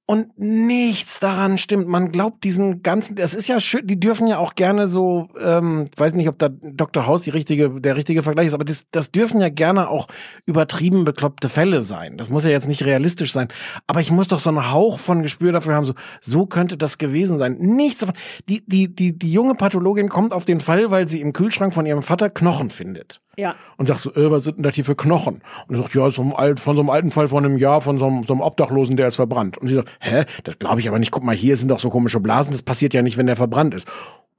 Und 0.05 0.37
nichts 0.37 1.21
daran 1.21 1.59
stimmt. 1.59 1.87
Man 1.87 2.11
glaubt 2.11 2.43
diesen 2.43 2.83
ganzen, 2.83 3.15
das 3.15 3.35
ist 3.35 3.47
ja 3.47 3.61
schön, 3.61 3.87
die 3.87 4.01
dürfen 4.01 4.27
ja 4.27 4.39
auch 4.39 4.57
gerne 4.57 4.89
so, 4.89 5.29
ähm, 5.41 5.87
weiß 5.97 6.15
nicht, 6.15 6.29
ob 6.29 6.39
da 6.39 6.49
Dr. 6.49 7.07
House 7.07 7.23
die 7.23 7.31
richtige, 7.31 7.81
der 7.81 7.95
richtige 7.95 8.25
Vergleich 8.25 8.47
ist, 8.47 8.55
aber 8.55 8.65
das, 8.65 8.85
das 8.91 9.13
dürfen 9.13 9.41
ja 9.41 9.49
gerne 9.49 9.89
auch 9.89 10.09
übertrieben 10.45 11.05
bekloppte 11.05 11.49
Fälle 11.49 11.83
sein. 11.83 12.19
Das 12.19 12.31
muss 12.31 12.45
ja 12.45 12.51
jetzt 12.51 12.67
nicht 12.67 12.85
realistisch 12.85 13.33
sein. 13.33 13.47
Aber 13.87 14.01
ich 14.01 14.11
muss 14.11 14.27
doch 14.27 14.41
so 14.41 14.51
einen 14.51 14.73
Hauch 14.73 14.99
von 14.99 15.23
Gespür 15.23 15.53
dafür 15.53 15.77
haben, 15.77 15.87
so, 15.87 15.95
so 16.21 16.47
könnte 16.47 16.77
das 16.77 16.99
gewesen 16.99 17.39
sein. 17.39 17.57
Nichts 17.61 18.01
davon. 18.01 18.17
Die, 18.49 18.65
die, 18.67 18.93
die, 18.93 19.17
die 19.17 19.33
junge 19.33 19.55
Pathologin 19.55 20.09
kommt 20.09 20.33
auf 20.33 20.45
den 20.45 20.61
Fall, 20.61 20.91
weil 20.91 21.09
sie 21.09 21.21
im 21.21 21.33
Kühlschrank 21.33 21.73
von 21.73 21.87
ihrem 21.87 22.03
Vater 22.03 22.29
Knochen 22.29 22.71
findet 22.71 23.23
Ja. 23.37 23.55
und 23.79 23.87
sagt 23.87 24.01
so, 24.01 24.15
äh, 24.15 24.31
was 24.31 24.45
sind 24.45 24.59
denn 24.59 24.63
das 24.63 24.75
hier 24.75 24.85
für 24.85 24.95
Knochen? 24.95 25.43
Und 25.67 25.75
er 25.75 25.79
sagt, 25.79 25.95
ja, 25.95 26.11
so 26.11 26.23
alt, 26.35 26.61
von 26.61 26.77
so 26.77 26.83
einem 26.83 26.91
alten 26.91 27.11
Fall 27.11 27.29
von 27.29 27.45
einem 27.45 27.57
Jahr, 27.57 27.81
von 27.81 27.99
so 27.99 28.07
einem, 28.07 28.25
so 28.25 28.35
einem 28.35 28.43
Obdachlosen, 28.43 28.97
der 28.97 29.09
ist 29.09 29.17
verbrannt. 29.17 29.57
Und 29.59 29.69
sie 29.69 29.75
sagt, 29.75 29.89
hä, 30.01 30.25
das 30.45 30.59
glaube 30.59 30.81
ich 30.81 30.89
aber 30.89 30.99
nicht. 30.99 31.13
Guck 31.13 31.25
mal, 31.25 31.35
hier 31.35 31.57
sind 31.57 31.69
doch 31.69 31.79
so 31.79 31.89
komische 31.89 32.21
Blasen, 32.21 32.53
das 32.53 32.63
passiert 32.63 32.93
ja 32.93 33.01
nicht, 33.01 33.17
wenn 33.17 33.27
der 33.27 33.37
verbrannt 33.37 33.75
ist. 33.75 33.89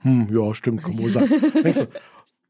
Hm, 0.02 0.28
ja, 0.32 0.54
stimmt, 0.54 0.84
kann 0.84 1.00
wohl 1.00 1.10
sein. 1.10 1.30
Denkst 1.64 1.80
du, 1.80 1.88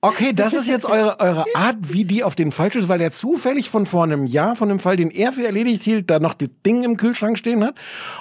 okay, 0.03 0.33
das 0.33 0.53
ist 0.53 0.67
jetzt 0.67 0.85
eure, 0.85 1.19
eure 1.19 1.45
Art, 1.55 1.77
wie 1.81 2.03
die 2.03 2.23
auf 2.23 2.35
den 2.35 2.51
Fall 2.51 2.69
stößt, 2.69 2.89
weil 2.89 2.99
der 2.99 3.11
zufällig 3.11 3.69
von 3.69 3.85
vor 3.85 4.03
einem 4.03 4.25
Jahr, 4.25 4.55
von 4.55 4.67
dem 4.67 4.79
Fall, 4.79 4.97
den 4.97 5.09
er 5.09 5.31
für 5.31 5.45
erledigt 5.45 5.81
hielt, 5.83 6.09
da 6.09 6.19
noch 6.19 6.33
die 6.33 6.49
Dinge 6.49 6.85
im 6.85 6.97
Kühlschrank 6.97 7.37
stehen 7.37 7.63
hat. 7.63 7.75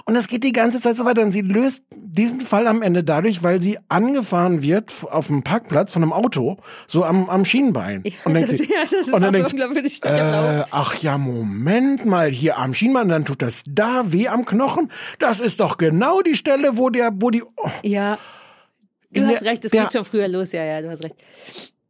Und 0.04 0.14
das 0.14 0.28
geht 0.28 0.44
die 0.44 0.52
ganze 0.52 0.80
Zeit 0.80 0.96
so 0.96 1.04
weiter. 1.04 1.22
Und 1.22 1.32
sie 1.32 1.40
löst 1.40 1.82
diesen 1.94 2.40
Fall 2.40 2.68
am 2.68 2.82
Ende 2.82 3.02
dadurch, 3.02 3.42
weil 3.42 3.60
sie 3.60 3.78
angefahren 3.88 4.62
wird 4.62 4.92
auf 5.10 5.26
dem 5.26 5.42
Parkplatz 5.42 5.92
von 5.92 6.02
einem 6.02 6.12
Auto, 6.12 6.58
so 6.86 7.04
am, 7.04 7.28
am 7.28 7.44
Schienbein. 7.44 8.04
Und 8.24 8.34
denkt 8.34 8.52
das, 8.52 8.58
sie, 8.58 8.70
ja, 8.70 8.84
das 8.88 9.12
und 9.12 9.20
dann 9.20 9.32
denkt 9.32 9.50
sie, 9.50 9.56
genau. 9.56 10.14
äh, 10.14 10.64
ach 10.70 10.94
ja, 11.02 11.18
Moment 11.18 12.04
mal, 12.04 12.30
hier 12.30 12.58
am 12.58 12.74
Schienbein, 12.74 13.08
dann 13.08 13.24
tut 13.24 13.42
das 13.42 13.64
da 13.66 14.12
weh 14.12 14.28
am 14.28 14.44
Knochen. 14.44 14.92
Das 15.18 15.40
ist 15.40 15.58
doch 15.58 15.78
genau 15.78 16.22
die 16.22 16.36
Stelle, 16.36 16.76
wo 16.76 16.90
der, 16.90 17.10
wo 17.14 17.30
die, 17.30 17.42
oh, 17.42 17.70
Ja. 17.82 18.18
Du 19.12 19.26
hast 19.26 19.42
recht, 19.42 19.64
es 19.64 19.70
geht 19.70 19.92
schon 19.92 20.04
früher 20.04 20.28
los, 20.28 20.52
ja, 20.52 20.64
ja, 20.64 20.80
du 20.80 20.90
hast 20.90 21.04
recht. 21.04 21.16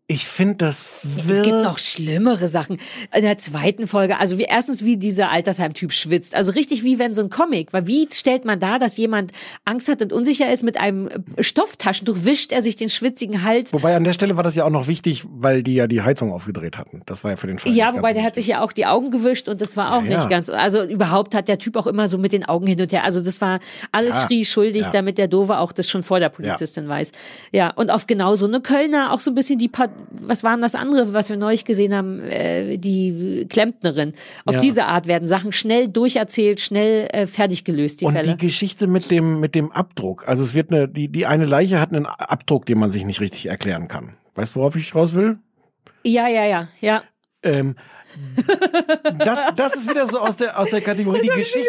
Ich 0.09 0.27
finde 0.27 0.57
das 0.57 0.89
Es 1.17 1.43
gibt 1.43 1.63
noch 1.63 1.79
schlimmere 1.79 2.47
Sachen. 2.49 2.79
In 3.15 3.23
der 3.23 3.39
zweiten 3.39 3.87
Folge, 3.87 4.19
also 4.19 4.37
wie 4.37 4.43
erstens, 4.43 4.85
wie 4.85 4.99
dieser 4.99 5.31
Altersheim-Typ 5.31 5.93
schwitzt. 5.93 6.35
Also 6.35 6.53
richtig 6.53 6.83
wie 6.85 6.99
wenn 6.99 7.15
so 7.15 7.23
ein 7.23 7.31
Comic. 7.31 7.73
Weil 7.73 7.87
wie 7.87 8.07
stellt 8.13 8.45
man 8.45 8.61
da, 8.61 8.79
dass 8.79 8.97
jemand 8.99 9.33
Angst 9.65 9.89
hat 9.89 10.03
und 10.03 10.13
unsicher 10.13 10.53
ist 10.53 10.65
mit 10.65 10.79
einem 10.79 11.09
Stofftaschentuch, 11.39 12.17
wischt 12.25 12.53
er 12.53 12.61
sich 12.63 12.77
den 12.77 12.91
schwitzigen 12.91 13.43
Hals. 13.43 13.73
Wobei 13.73 13.97
an 13.97 14.05
der 14.05 14.13
Stelle 14.13 14.37
war 14.37 14.43
das 14.43 14.55
ja 14.55 14.65
auch 14.65 14.71
noch 14.71 14.87
wichtig, 14.87 15.23
weil 15.31 15.63
die 15.63 15.75
ja 15.75 15.87
die 15.87 16.03
Heizung 16.03 16.33
aufgedreht 16.33 16.77
hatten. 16.77 17.01
Das 17.07 17.25
war 17.25 17.31
ja 17.31 17.37
für 17.37 17.47
den 17.47 17.59
Fall. 17.59 17.73
Ja, 17.73 17.95
wobei 17.95 18.13
der 18.13 18.23
hat 18.25 18.35
sich 18.35 18.47
ja 18.49 18.61
auch 18.63 18.73
die 18.73 18.85
Augen 18.87 19.11
gewischt 19.13 19.49
und 19.49 19.61
das 19.63 19.77
war 19.79 19.97
auch 19.97 20.03
Ja, 20.05 20.11
ja. 20.11 20.19
nicht 20.19 20.31
ganz, 20.31 20.51
also 20.51 20.83
überhaupt 20.83 21.35
hat 21.35 21.49
der 21.49 21.59
Typ 21.59 21.77
auch 21.77 21.87
immer 21.87 22.09
so 22.09 22.19
mit 22.19 22.33
den 22.33 22.45
Augen 22.45 22.67
hin 22.67 22.81
und 22.81 22.93
her. 22.93 23.05
Also 23.05 23.21
das 23.23 23.41
war 23.41 23.61
alles 23.93 24.17
Ja, 24.17 24.27
schrie 24.27 24.45
schuldig, 24.45 24.83
ja. 24.87 24.91
damit 24.91 25.17
der 25.17 25.29
Dove 25.29 25.59
auch 25.59 25.73
das 25.73 25.89
schon 25.89 26.03
vor 26.03 26.21
der 26.21 26.29
Polizistin 26.29 26.87
weiß. 26.89 27.13
Ja, 27.53 27.71
und 27.71 27.91
auf 27.91 28.07
genau 28.07 28.35
so 28.35 28.47
eine 28.47 28.61
Kölner 28.61 29.13
auch 29.13 29.21
so 29.21 29.31
ein 29.31 29.35
bisschen 29.35 29.59
die, 29.59 29.69
Pa- 29.69 29.89
was 30.11 30.43
waren 30.45 30.61
das 30.61 30.75
andere, 30.75 31.13
was 31.13 31.29
wir 31.29 31.37
neulich 31.37 31.65
gesehen 31.65 31.95
haben, 31.95 32.21
äh, 32.21 32.77
die 32.79 33.47
Klempnerin. 33.49 34.15
Auf 34.45 34.57
Ja. 34.57 34.61
diese 34.61 34.85
Art 34.87 35.07
werden 35.07 35.29
Sachen 35.29 35.53
schnell 35.53 35.89
durcherzählt, 35.89 36.61
schnell 36.61 37.09
äh, 37.13 37.27
fertig 37.27 37.65
gelöst, 37.65 38.01
die 38.01 38.05
Und 38.07 38.13
Fälle. 38.13 38.33
die 38.37 38.47
Geschichte 38.47 38.87
mit 38.87 39.11
dem, 39.11 39.41
mit 39.41 39.55
dem 39.55 39.73
Abdruck. 39.73 40.27
Also 40.29 40.43
es 40.43 40.55
wird 40.55 40.71
eine, 40.73 40.89
die, 40.89 41.09
die 41.09 41.27
eine 41.27 41.47
Leiche 41.47 41.81
hat 41.81 41.93
einen 41.93 42.07
Abdruck, 42.07 42.67
den 42.67 42.79
man 42.79 42.91
sich 42.91 43.05
nicht 43.05 43.21
richtig 43.21 43.47
erklären 43.47 43.89
kann. 43.89 44.15
Weißt 44.35 44.55
du, 44.57 44.61
worauf 44.61 44.77
ich 44.77 44.95
raus 44.95 45.15
will? 45.15 45.39
ja, 46.05 46.27
ja, 46.29 46.45
ja, 46.45 46.69
ja. 46.81 47.03
Ähm, 47.45 47.77
das, 49.19 49.39
das 49.57 49.75
ist 49.75 49.89
wieder 49.91 50.07
so 50.07 50.19
aus 50.21 50.37
der, 50.37 50.59
aus 50.59 50.69
der 50.71 50.81
Kategorie 50.81 51.21
die 51.23 51.31
hab 51.31 51.39
ich 51.39 51.53
Geschichte. 51.53 51.69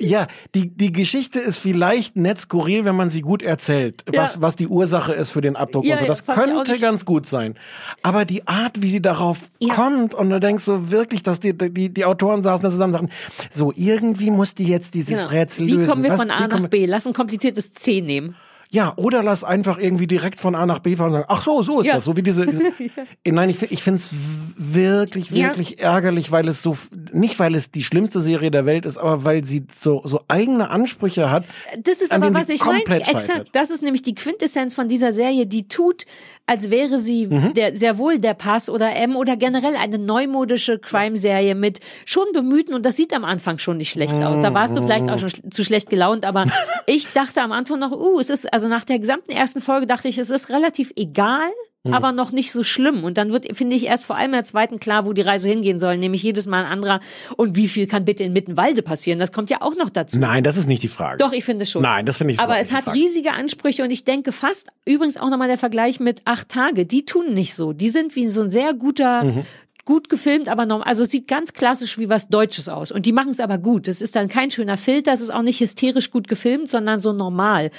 Die, 0.00 0.06
ja, 0.06 0.26
die, 0.54 0.68
die 0.70 0.92
Geschichte 0.92 1.38
ist 1.40 1.58
vielleicht 1.58 2.16
nett 2.16 2.40
skurril, 2.40 2.84
wenn 2.84 2.96
man 2.96 3.08
sie 3.08 3.20
gut 3.22 3.42
erzählt, 3.42 4.04
was, 4.06 4.34
Ja. 4.36 4.42
was 4.42 4.56
die 4.56 4.66
Ursache 4.68 5.12
ist 5.12 5.30
für 5.30 5.40
den 5.40 5.56
Abdruck 5.56 5.84
Ja, 5.84 5.94
und 5.96 6.00
so. 6.00 6.04
ja, 6.04 6.08
Das 6.08 6.28
auch 6.28 6.34
könnte 6.34 6.78
ganz 6.78 7.04
gut 7.04 7.26
sein. 7.26 7.54
Aber 8.02 8.24
die 8.24 8.46
Art, 8.46 8.82
wie 8.82 8.88
sie 8.88 9.02
darauf 9.02 9.50
Ja. 9.58 9.74
kommt 9.74 10.14
und 10.14 10.30
du 10.30 10.40
denkst 10.40 10.64
so 10.64 10.90
wirklich, 10.90 11.22
dass 11.22 11.40
die, 11.40 11.56
die, 11.56 11.88
die 11.92 12.04
Autoren 12.04 12.42
saßen 12.42 12.62
da 12.64 12.70
zusammen 12.70 12.94
und 12.94 13.00
sagten, 13.10 13.48
so 13.50 13.72
irgendwie 13.74 14.30
muss 14.30 14.54
die 14.54 14.64
jetzt 14.66 14.94
dieses 14.94 15.18
Genau. 15.18 15.28
Rätsel 15.30 15.66
Wie 15.66 15.72
lösen. 15.72 15.88
kommen 15.88 16.02
wir 16.02 16.10
Was- 16.10 16.20
von 16.20 16.28
wie 16.28 16.32
A 16.32 16.48
nach 16.48 16.68
B? 16.68 16.86
Lass 16.86 17.06
ein 17.06 17.12
kompliziertes 17.14 17.72
C 17.72 18.00
nehmen. 18.00 18.36
Ja, 18.74 18.94
oder 18.96 19.22
lass 19.22 19.44
einfach 19.44 19.78
irgendwie 19.78 20.06
direkt 20.06 20.40
von 20.40 20.54
A 20.54 20.64
nach 20.64 20.78
B 20.78 20.96
fahren 20.96 21.08
und 21.08 21.12
sagen, 21.12 21.26
ach 21.28 21.44
so, 21.44 21.60
so 21.60 21.80
ist 21.80 21.86
Ja. 21.86 21.94
das. 21.94 22.04
So 22.04 22.16
wie 22.16 22.22
diese. 22.22 22.46
diese 22.46 22.64
Äh, 23.24 23.30
Nein, 23.30 23.50
ich, 23.50 23.62
ich 23.70 23.82
finde 23.82 23.98
es 23.98 24.08
wirklich, 24.56 25.30
Ja. 25.30 25.48
wirklich 25.48 25.78
ärgerlich, 25.80 26.32
weil 26.32 26.48
es 26.48 26.62
so, 26.62 26.76
nicht 27.12 27.38
weil 27.38 27.54
es 27.54 27.70
die 27.70 27.82
schlimmste 27.84 28.20
Serie 28.20 28.50
der 28.50 28.66
Welt 28.66 28.86
ist, 28.86 28.98
aber 28.98 29.24
weil 29.24 29.44
sie 29.44 29.66
so, 29.74 30.00
so 30.04 30.22
eigene 30.28 30.70
Ansprüche 30.70 31.30
hat. 31.30 31.44
Das 31.82 32.00
ist 32.00 32.12
aber 32.12 32.34
was 32.34 32.48
ich 32.48 32.64
meine. 32.64 32.82
Exakt. 33.00 33.48
Das 33.52 33.70
ist 33.70 33.82
nämlich 33.82 34.02
die 34.02 34.14
Quintessenz 34.14 34.74
von 34.74 34.88
dieser 34.88 35.12
Serie, 35.12 35.46
die 35.46 35.68
tut, 35.68 36.04
als 36.46 36.70
wäre 36.70 36.98
sie 36.98 37.26
Mhm. 37.26 37.54
der, 37.54 37.76
sehr 37.76 37.98
wohl 37.98 38.18
der 38.18 38.34
Pass 38.34 38.68
oder 38.70 38.96
M 38.96 39.16
oder 39.16 39.36
generell 39.36 39.76
eine 39.76 39.98
neumodische 39.98 40.78
Crime-Serie 40.78 41.54
mit 41.54 41.80
schon 42.04 42.26
bemühten 42.32 42.74
und 42.74 42.84
das 42.84 42.96
sieht 42.96 43.14
am 43.14 43.24
Anfang 43.24 43.58
schon 43.58 43.76
nicht 43.76 43.90
schlecht 43.90 44.14
aus. 44.14 44.40
Da 44.40 44.52
warst 44.54 44.76
du 44.76 44.82
vielleicht 44.82 45.08
auch 45.10 45.18
schon 45.18 45.28
sch- 45.28 45.50
zu 45.50 45.64
schlecht 45.64 45.90
gelaunt, 45.90 46.24
aber 46.24 46.46
ich 46.86 47.08
dachte 47.12 47.42
am 47.42 47.52
Anfang 47.52 47.78
noch, 47.78 47.92
uh, 47.92 48.18
es 48.18 48.30
ist, 48.30 48.52
also 48.52 48.61
nach 48.68 48.84
der 48.84 48.98
gesamten 48.98 49.30
ersten 49.32 49.60
Folge 49.60 49.86
dachte 49.86 50.08
ich, 50.08 50.18
es 50.18 50.30
ist 50.30 50.50
relativ 50.50 50.92
egal. 50.96 51.50
Mhm. 51.84 51.94
Aber 51.94 52.12
noch 52.12 52.30
nicht 52.30 52.52
so 52.52 52.62
schlimm. 52.62 53.02
Und 53.02 53.18
dann 53.18 53.32
wird, 53.32 53.56
finde 53.56 53.74
ich, 53.74 53.86
erst 53.86 54.04
vor 54.04 54.14
allem 54.14 54.26
in 54.26 54.32
der 54.34 54.44
zweiten 54.44 54.78
klar, 54.78 55.04
wo 55.04 55.12
die 55.14 55.22
Reise 55.22 55.48
hingehen 55.48 55.80
soll, 55.80 55.96
nämlich 55.98 56.22
jedes 56.22 56.46
Mal 56.46 56.64
ein 56.64 56.70
anderer. 56.70 57.00
Und 57.36 57.56
wie 57.56 57.66
viel 57.66 57.88
kann 57.88 58.04
bitte 58.04 58.22
in 58.22 58.32
Mittenwalde 58.32 58.82
passieren? 58.82 59.18
Das 59.18 59.32
kommt 59.32 59.50
ja 59.50 59.62
auch 59.62 59.74
noch 59.74 59.90
dazu. 59.90 60.20
Nein, 60.20 60.44
das 60.44 60.56
ist 60.56 60.68
nicht 60.68 60.84
die 60.84 60.88
Frage. 60.88 61.16
Doch, 61.16 61.32
ich 61.32 61.44
finde 61.44 61.66
schon. 61.66 61.82
Nein, 61.82 62.06
das 62.06 62.18
finde 62.18 62.34
ich 62.34 62.38
Aber 62.40 62.56
es 62.60 62.72
hat 62.72 62.84
Frage. 62.84 62.96
riesige 63.00 63.32
Ansprüche 63.32 63.82
und 63.82 63.90
ich 63.90 64.04
denke 64.04 64.30
fast, 64.30 64.68
übrigens 64.84 65.16
auch 65.16 65.28
nochmal 65.28 65.48
der 65.48 65.58
Vergleich 65.58 65.98
mit 65.98 66.22
acht 66.24 66.48
Tage, 66.50 66.86
die 66.86 67.04
tun 67.04 67.34
nicht 67.34 67.54
so. 67.56 67.72
Die 67.72 67.88
sind 67.88 68.14
wie 68.14 68.28
so 68.28 68.42
ein 68.42 68.50
sehr 68.52 68.74
guter, 68.74 69.24
Mhm. 69.24 69.42
gut 69.84 70.08
gefilmt, 70.08 70.48
aber 70.48 70.66
normal. 70.66 70.86
Also 70.86 71.02
es 71.02 71.10
sieht 71.10 71.26
ganz 71.26 71.52
klassisch 71.52 71.98
wie 71.98 72.08
was 72.08 72.28
Deutsches 72.28 72.68
aus. 72.68 72.92
Und 72.92 73.06
die 73.06 73.12
machen 73.12 73.30
es 73.32 73.40
aber 73.40 73.58
gut. 73.58 73.88
Es 73.88 74.00
ist 74.00 74.14
dann 74.14 74.28
kein 74.28 74.52
schöner 74.52 74.76
Filter, 74.76 75.12
es 75.12 75.20
ist 75.20 75.34
auch 75.34 75.42
nicht 75.42 75.58
hysterisch 75.58 76.12
gut 76.12 76.28
gefilmt, 76.28 76.70
sondern 76.70 77.00
so 77.00 77.12
normal. 77.12 77.72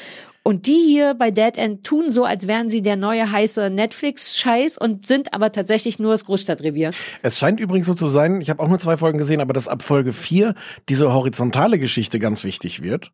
Und 0.45 0.67
die 0.67 0.83
hier 0.87 1.13
bei 1.13 1.31
Dead 1.31 1.57
End 1.57 1.85
tun 1.85 2.11
so, 2.11 2.25
als 2.25 2.47
wären 2.47 2.69
sie 2.69 2.81
der 2.81 2.97
neue 2.97 3.31
heiße 3.31 3.69
Netflix-Scheiß 3.69 4.77
und 4.77 5.07
sind 5.07 5.33
aber 5.33 5.51
tatsächlich 5.53 5.99
nur 5.99 6.11
das 6.11 6.25
Großstadtrevier. 6.25 6.91
Es 7.21 7.39
scheint 7.39 7.61
übrigens 7.61 7.85
so 7.85 7.93
zu 7.93 8.07
sein, 8.07 8.41
ich 8.41 8.49
habe 8.49 8.61
auch 8.61 8.67
nur 8.67 8.79
zwei 8.79 8.97
Folgen 8.97 9.17
gesehen, 9.17 9.39
aber 9.39 9.53
dass 9.53 9.69
ab 9.69 9.81
Folge 9.83 10.11
vier 10.11 10.53
diese 10.89 11.13
horizontale 11.13 11.79
Geschichte 11.79 12.19
ganz 12.19 12.43
wichtig 12.43 12.81
wird. 12.81 13.11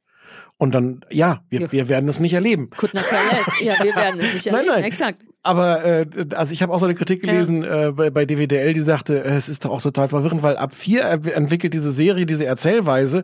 Und 0.57 0.73
dann, 0.75 1.01
ja, 1.11 1.41
wir, 1.49 1.61
Ja. 1.61 1.71
wir 1.71 1.87
werden 1.87 2.09
es 2.09 2.19
nicht 2.19 2.33
erleben. 2.33 2.69
Not 2.81 2.91
care 2.93 3.23
less. 3.37 3.47
Ja, 3.61 3.75
wir 3.81 3.95
werden 3.95 4.19
es 4.19 4.33
nicht 4.33 4.45
Nein, 4.51 4.55
erleben. 4.55 4.73
nein. 4.75 4.83
Exakt. 4.83 5.21
Aber 5.41 5.85
äh, 5.85 6.05
also 6.35 6.51
ich 6.51 6.61
habe 6.61 6.73
auch 6.73 6.79
so 6.79 6.85
eine 6.85 6.95
Kritik 6.95 7.21
gelesen 7.21 7.63
äh, 7.63 7.93
bei, 7.95 8.09
bei 8.09 8.25
DWDL, 8.25 8.73
die 8.73 8.79
sagte, 8.81 9.23
äh, 9.23 9.35
es 9.35 9.47
ist 9.47 9.63
doch 9.63 9.69
auch 9.71 9.81
total 9.81 10.09
verwirrend, 10.09 10.41
weil 10.43 10.57
ab 10.57 10.73
vier 10.73 11.01
er- 11.03 11.33
entwickelt 11.33 11.73
diese 11.73 11.91
Serie 11.91 12.25
diese 12.25 12.45
Erzählweise, 12.45 13.23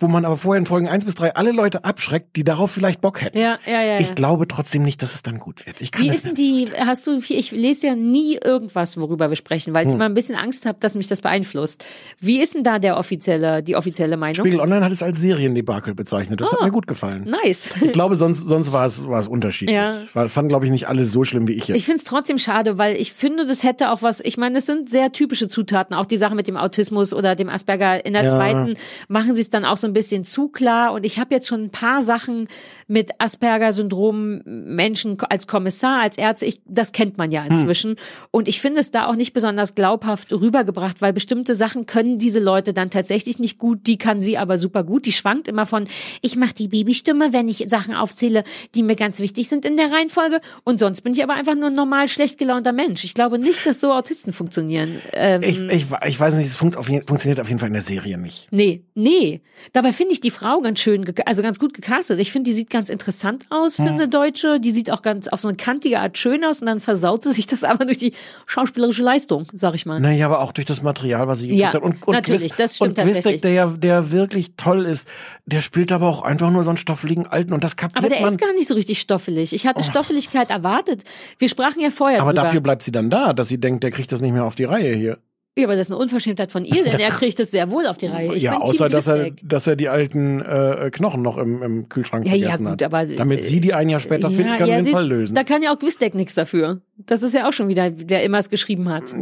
wo 0.00 0.08
man 0.08 0.24
aber 0.24 0.36
vorher 0.36 0.58
in 0.58 0.66
Folgen 0.66 0.88
eins 0.88 1.04
bis 1.04 1.14
drei 1.14 1.34
alle 1.36 1.52
Leute 1.52 1.84
abschreckt, 1.84 2.34
die 2.36 2.42
darauf 2.44 2.70
vielleicht 2.70 3.00
Bock 3.00 3.20
hätten. 3.22 3.38
Ja, 3.38 3.58
ja, 3.66 3.72
ja. 3.72 3.82
ja. 3.82 3.98
Ich 4.00 4.14
glaube 4.14 4.48
trotzdem 4.48 4.82
nicht, 4.82 5.02
dass 5.02 5.14
es 5.14 5.22
dann 5.22 5.38
gut 5.38 5.66
wird. 5.66 5.80
Ich 5.80 5.92
kann 5.92 6.02
Wie 6.04 6.08
es 6.08 6.16
ist 6.16 6.26
denn 6.26 6.34
die, 6.34 6.68
hast 6.78 7.06
du, 7.06 7.20
ich 7.28 7.52
lese 7.52 7.86
ja 7.88 7.94
nie 7.94 8.38
irgendwas, 8.42 8.98
worüber 9.00 9.28
wir 9.30 9.36
sprechen, 9.36 9.74
weil 9.74 9.84
ich 9.86 9.90
Hm. 9.92 9.96
immer 9.96 10.06
ein 10.06 10.14
bisschen 10.14 10.34
Angst 10.36 10.66
habe, 10.66 10.78
dass 10.80 10.94
mich 10.94 11.06
das 11.08 11.20
beeinflusst. 11.20 11.84
Wie 12.18 12.40
ist 12.40 12.54
denn 12.54 12.64
da 12.64 12.78
der 12.78 12.96
offizielle, 12.96 13.62
die 13.62 13.76
offizielle 13.76 14.16
Meinung? 14.16 14.34
Spiegel 14.36 14.60
Online 14.60 14.84
hat 14.84 14.92
es 14.92 15.02
als 15.02 15.20
Seriendebakel 15.20 15.94
bezeichnet. 15.94 16.40
Das 16.40 16.50
hat 16.52 16.58
Oh. 16.60 16.64
mir 16.64 16.70
gut 16.70 16.86
gefallen. 16.86 17.24
Nice. 17.44 17.68
Ich 17.80 17.92
glaube, 17.92 18.16
sonst, 18.16 18.46
sonst 18.48 18.72
war 18.72 18.86
es, 18.86 19.06
war 19.06 19.18
es 19.20 19.26
unterschiedlich. 19.26 19.74
Ja. 19.76 19.94
Es 20.00 20.14
war, 20.14 20.28
fanden, 20.28 20.48
glaube 20.48 20.64
ich, 20.64 20.70
nicht 20.70 20.88
alle 20.88 21.04
so 21.04 21.24
schlimm 21.24 21.46
wie 21.48 21.52
ich 21.52 21.68
jetzt. 21.68 21.76
Ich 21.76 21.84
finde 21.84 21.98
es 21.98 22.04
trotzdem 22.04 22.38
schade, 22.38 22.78
weil 22.78 22.96
ich 22.96 23.12
finde, 23.12 23.46
das 23.46 23.62
hätte 23.64 23.90
auch 23.90 24.02
was, 24.02 24.20
ich 24.20 24.36
meine, 24.38 24.54
das 24.56 24.66
sind 24.66 24.88
sehr 24.90 25.12
typische 25.12 25.48
Zutaten, 25.48 25.94
auch 25.94 26.06
die 26.06 26.16
Sache 26.16 26.34
mit 26.34 26.46
dem 26.46 26.56
Autismus 26.56 27.12
oder 27.12 27.34
dem 27.34 27.48
Asperger. 27.48 28.04
In 28.06 28.12
der 28.14 28.24
Ja. 28.24 28.30
zweiten 28.30 28.74
machen 29.08 29.34
sie 29.34 29.42
es 29.42 29.50
dann 29.50 29.64
auch 29.64 29.76
so 29.76 29.89
ein 29.90 29.94
bisschen 29.94 30.24
zu 30.24 30.48
klar. 30.48 30.92
Und 30.92 31.04
ich 31.04 31.18
habe 31.18 31.34
jetzt 31.34 31.48
schon 31.48 31.64
ein 31.64 31.70
paar 31.70 32.02
Sachen 32.02 32.48
mit 32.90 33.10
Asperger-Syndrom, 33.18 34.42
Menschen 34.44 35.16
als 35.28 35.46
Kommissar, 35.46 36.02
als 36.02 36.18
Ärzte, 36.18 36.46
ich, 36.46 36.60
das 36.66 36.92
kennt 36.92 37.16
man 37.18 37.30
Hm. 37.30 37.32
ja 37.32 37.44
inzwischen 37.44 37.96
und 38.32 38.48
ich 38.48 38.60
finde 38.60 38.80
es 38.80 38.90
da 38.90 39.06
auch 39.06 39.14
nicht 39.14 39.32
besonders 39.32 39.74
glaubhaft 39.76 40.32
rübergebracht, 40.32 41.00
weil 41.00 41.12
bestimmte 41.12 41.54
Sachen 41.54 41.86
können 41.86 42.18
diese 42.18 42.40
Leute 42.40 42.72
dann 42.72 42.90
tatsächlich 42.90 43.38
nicht 43.38 43.58
gut, 43.58 43.86
die 43.86 43.98
kann 43.98 44.22
sie 44.22 44.36
aber 44.38 44.58
super 44.58 44.82
gut, 44.82 45.06
die 45.06 45.12
schwankt 45.12 45.46
immer 45.46 45.66
von, 45.66 45.84
ich 46.22 46.34
mache 46.36 46.54
die 46.54 46.68
Babystimme, 46.68 47.32
wenn 47.32 47.48
ich 47.48 47.66
Sachen 47.68 47.94
aufzähle, 47.94 48.42
die 48.74 48.82
mir 48.82 48.96
ganz 48.96 49.20
wichtig 49.20 49.48
sind 49.48 49.64
in 49.64 49.76
der 49.76 49.92
Reihenfolge 49.92 50.40
und 50.64 50.80
sonst 50.80 51.02
bin 51.02 51.12
ich 51.12 51.22
aber 51.22 51.34
einfach 51.34 51.54
nur 51.54 51.68
ein 51.68 51.74
normal 51.74 52.08
schlecht 52.08 52.38
gelaunter 52.38 52.72
Mensch. 52.72 53.04
Ich 53.04 53.14
glaube 53.14 53.38
nicht, 53.38 53.64
dass 53.66 53.80
so 53.80 53.92
Autisten 53.92 54.32
funktionieren. 54.32 55.00
Ähm, 55.12 55.42
Ich, 55.42 55.60
ich, 55.60 55.86
ich 56.06 56.18
weiß 56.20 56.34
nicht, 56.34 56.46
es 56.48 56.56
funkt 56.56 56.76
auf 56.76 56.88
jeden, 56.88 57.06
funktioniert 57.06 57.38
auf 57.38 57.48
jeden 57.48 57.60
Fall 57.60 57.68
in 57.68 57.74
der 57.74 57.82
Serie 57.82 58.18
nicht. 58.18 58.48
Nee, 58.50 58.82
nee. 58.94 59.40
Dabei 59.72 59.92
finde 59.92 60.14
ich 60.14 60.20
die 60.20 60.30
Frau 60.30 60.60
ganz 60.60 60.80
schön, 60.80 61.04
also 61.26 61.42
ganz 61.42 61.58
gut 61.58 61.74
gecastet. 61.74 62.18
Ich 62.18 62.32
finde, 62.32 62.50
die 62.50 62.56
sieht 62.56 62.70
ganz 62.70 62.79
interessant 62.88 63.46
aus 63.50 63.76
für 63.76 63.84
Hm. 63.86 63.94
eine 63.94 64.08
Deutsche. 64.08 64.60
Die 64.60 64.70
sieht 64.70 64.90
auch 64.90 65.02
ganz 65.02 65.28
auf 65.28 65.40
so 65.40 65.48
eine 65.48 65.56
kantige 65.56 66.00
Art 66.00 66.16
schön 66.16 66.44
aus 66.44 66.60
und 66.60 66.66
dann 66.68 66.80
versaut 66.80 67.24
sie 67.24 67.32
sich 67.32 67.46
das 67.46 67.64
aber 67.64 67.84
durch 67.84 67.98
die 67.98 68.12
schauspielerische 68.46 69.02
Leistung, 69.02 69.46
sag 69.52 69.74
ich 69.74 69.84
mal. 69.86 70.00
Naja, 70.00 70.26
aber 70.26 70.40
auch 70.40 70.52
durch 70.52 70.64
das 70.66 70.82
Material, 70.82 71.28
was 71.28 71.40
sie 71.40 71.48
gekriegt 71.48 71.60
Ja, 71.62 71.72
hat. 71.74 71.82
Und, 71.82 72.06
und 72.06 72.14
natürlich, 72.14 72.42
Quist- 72.52 72.58
das 72.60 72.76
stimmt 72.76 72.98
Und 72.98 73.04
Quistek, 73.04 73.42
der 73.42 73.52
ja, 73.52 73.66
der 73.66 74.10
wirklich 74.12 74.54
toll 74.56 74.86
ist, 74.86 75.08
der 75.46 75.60
spielt 75.60 75.92
aber 75.92 76.08
auch 76.08 76.22
einfach 76.22 76.50
nur 76.50 76.64
so 76.64 76.70
einen 76.70 76.76
stoffeligen 76.78 77.26
Alten 77.26 77.52
und 77.52 77.64
das 77.64 77.76
kapiert 77.76 77.98
Aber 77.98 78.08
der 78.08 78.20
man. 78.20 78.30
ist 78.32 78.40
gar 78.40 78.52
nicht 78.54 78.68
so 78.68 78.74
richtig 78.74 79.00
stoffelig. 79.00 79.52
Ich 79.52 79.66
hatte 79.66 79.82
Stoffeligkeit 79.82 80.50
erwartet. 80.50 81.02
Wir 81.38 81.48
sprachen 81.48 81.80
ja 81.80 81.90
vorher 81.90 82.20
aber 82.20 82.32
drüber. 82.32 82.42
dafür 82.44 82.60
bleibt 82.60 82.82
sie 82.84 82.92
dann 82.92 83.10
da, 83.10 83.32
dass 83.32 83.48
sie 83.48 83.58
denkt, 83.58 83.82
der 83.82 83.90
kriegt 83.90 84.12
das 84.12 84.20
nicht 84.20 84.32
mehr 84.32 84.44
auf 84.44 84.54
die 84.54 84.64
Reihe 84.64 84.94
hier. 84.94 85.18
Ja, 85.58 85.64
aber 85.64 85.74
das 85.74 85.88
ist 85.88 85.92
eine 85.92 86.00
Unverschämtheit 86.00 86.52
von 86.52 86.64
ihr, 86.64 86.84
denn 86.84 87.00
er 87.00 87.10
kriegt 87.10 87.40
es 87.40 87.50
sehr 87.50 87.70
wohl 87.70 87.86
auf 87.86 87.98
die 87.98 88.06
Reihe. 88.06 88.34
Ich 88.34 88.42
ja, 88.42 88.52
bin 88.52 88.62
außer 88.62 88.88
dass 88.88 89.08
er, 89.08 89.30
dass 89.42 89.66
er 89.66 89.76
die 89.76 89.88
alten 89.88 90.40
äh, 90.40 90.90
Knochen 90.92 91.22
noch 91.22 91.38
im, 91.38 91.62
im 91.62 91.88
Kühlschrank 91.88 92.26
Ja, 92.26 92.34
ja, 92.34 92.50
vergessen 92.50 92.64
gut, 92.64 92.72
hat. 92.72 92.82
aber, 92.82 93.06
Damit 93.06 93.40
äh, 93.40 93.42
sie 93.42 93.60
die 93.60 93.74
ein 93.74 93.88
Jahr 93.88 94.00
später 94.00 94.30
finden 94.30 94.56
kann 94.56 94.70
und 94.70 94.86
den 94.86 94.92
Fall 94.92 95.06
lösen. 95.06 95.34
Da 95.34 95.44
kann 95.44 95.62
ja 95.62 95.72
auch 95.72 95.78
Quistek 95.78 96.14
nichts 96.14 96.34
dafür. 96.34 96.82
Das 97.06 97.22
ist 97.22 97.34
ja 97.34 97.48
auch 97.48 97.52
schon 97.52 97.68
wieder, 97.68 97.90
wer 97.94 98.22
immer 98.22 98.38
es 98.38 98.50
geschrieben 98.50 98.88
hat. 98.88 99.14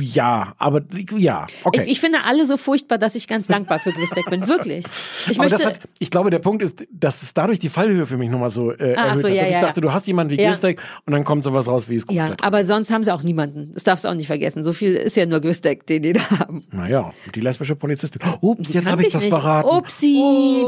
Ja, 0.00 0.54
aber 0.58 0.82
ja, 1.16 1.46
okay. 1.64 1.82
Ich, 1.84 1.92
ich 1.92 2.00
finde 2.00 2.18
alle 2.26 2.46
so 2.46 2.56
furchtbar, 2.56 2.98
dass 2.98 3.14
ich 3.14 3.28
ganz 3.28 3.46
dankbar 3.46 3.78
für 3.78 3.92
Quistek 3.92 4.28
bin. 4.30 4.46
Wirklich. 4.46 4.84
Ich 5.28 5.38
aber 5.38 5.48
möchte, 5.48 5.58
das 5.58 5.66
hat, 5.66 5.80
ich 5.98 6.10
glaube, 6.10 6.30
der 6.30 6.38
Punkt 6.38 6.62
ist, 6.62 6.84
dass 6.92 7.22
es 7.22 7.34
dadurch 7.34 7.58
die 7.58 7.68
Fallhöhe 7.68 8.06
für 8.06 8.16
mich 8.16 8.30
nochmal 8.30 8.50
so 8.50 8.72
äh, 8.72 8.94
Ah, 8.96 9.06
erhöht 9.06 9.18
so, 9.20 9.28
hat. 9.28 9.34
ja, 9.34 9.42
ich 9.44 9.50
ja, 9.52 9.60
dachte, 9.60 9.80
ja. 9.80 9.86
du 9.86 9.92
hast 9.92 10.06
jemanden 10.06 10.36
wie 10.36 10.40
Ja. 10.42 10.48
Gwistek 10.50 10.80
und 11.06 11.12
dann 11.12 11.24
kommt 11.24 11.44
sowas 11.44 11.66
raus 11.68 11.88
wie 11.88 11.96
es 11.96 12.06
ja, 12.10 12.34
aber 12.40 12.64
sonst 12.64 12.90
haben 12.92 13.02
sie 13.02 13.12
auch 13.12 13.22
niemanden. 13.22 13.70
Das 13.74 13.84
darfst 13.84 14.04
du 14.04 14.08
auch 14.08 14.14
nicht 14.14 14.26
vergessen. 14.26 14.62
So 14.62 14.72
viel 14.72 14.94
ist 14.94 15.16
ja 15.16 15.26
nur 15.26 15.40
Quistek, 15.40 15.86
den 15.86 16.02
die 16.02 16.12
da 16.12 16.30
haben. 16.38 16.64
Naja, 16.72 17.12
die 17.34 17.40
lesbische 17.40 17.76
Polizistin. 17.76 18.20
Ups, 18.40 18.70
Die 18.70 18.78
jetzt 18.78 18.90
habe 18.90 19.02
ich 19.02 19.12
das 19.12 19.22
nicht. 19.22 19.30
verraten. 19.32 19.68
Upsi. 19.68 20.14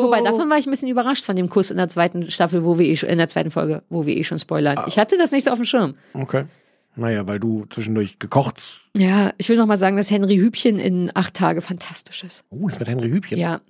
Wobei, 0.00 0.20
davon 0.22 0.48
war 0.50 0.58
ich 0.58 0.66
ein 0.66 0.70
bisschen 0.70 0.88
überrascht 0.88 1.24
von 1.24 1.36
dem 1.36 1.48
Kuss 1.48 1.70
in 1.70 1.76
der 1.76 1.88
zweiten 1.88 2.30
Staffel, 2.30 2.64
wo 2.64 2.78
wir 2.78 2.86
eh, 2.86 2.96
schon- 2.96 3.08
in 3.08 3.18
der 3.18 3.28
zweiten 3.28 3.50
Folge, 3.50 3.82
wo 3.88 4.06
wir 4.06 4.16
eh 4.16 4.24
schon 4.24 4.38
spoilern. 4.38 4.78
Ah. 4.78 4.84
Ich 4.88 4.98
hatte 4.98 5.16
das 5.18 5.32
nicht 5.32 5.44
so 5.44 5.50
auf 5.50 5.58
dem 5.58 5.64
Schirm. 5.64 5.94
Okay. 6.24 6.44
Naja, 6.96 7.26
weil 7.26 7.38
du 7.38 7.66
zwischendurch 7.68 8.18
gekocht. 8.18 8.80
Ja, 8.96 9.32
ich 9.36 9.48
will 9.48 9.56
noch 9.56 9.66
mal 9.66 9.76
sagen, 9.76 9.96
dass 9.96 10.10
Henry 10.10 10.36
Hübchen 10.36 10.78
in 10.78 11.10
acht 11.12 11.34
Tage 11.34 11.60
fantastisch 11.60 12.22
ist. 12.22 12.44
Oh, 12.50 12.66
das 12.66 12.78
mit 12.78 12.88
Henry 12.88 13.10
Hübchen. 13.10 13.36
Ja. 13.38 13.60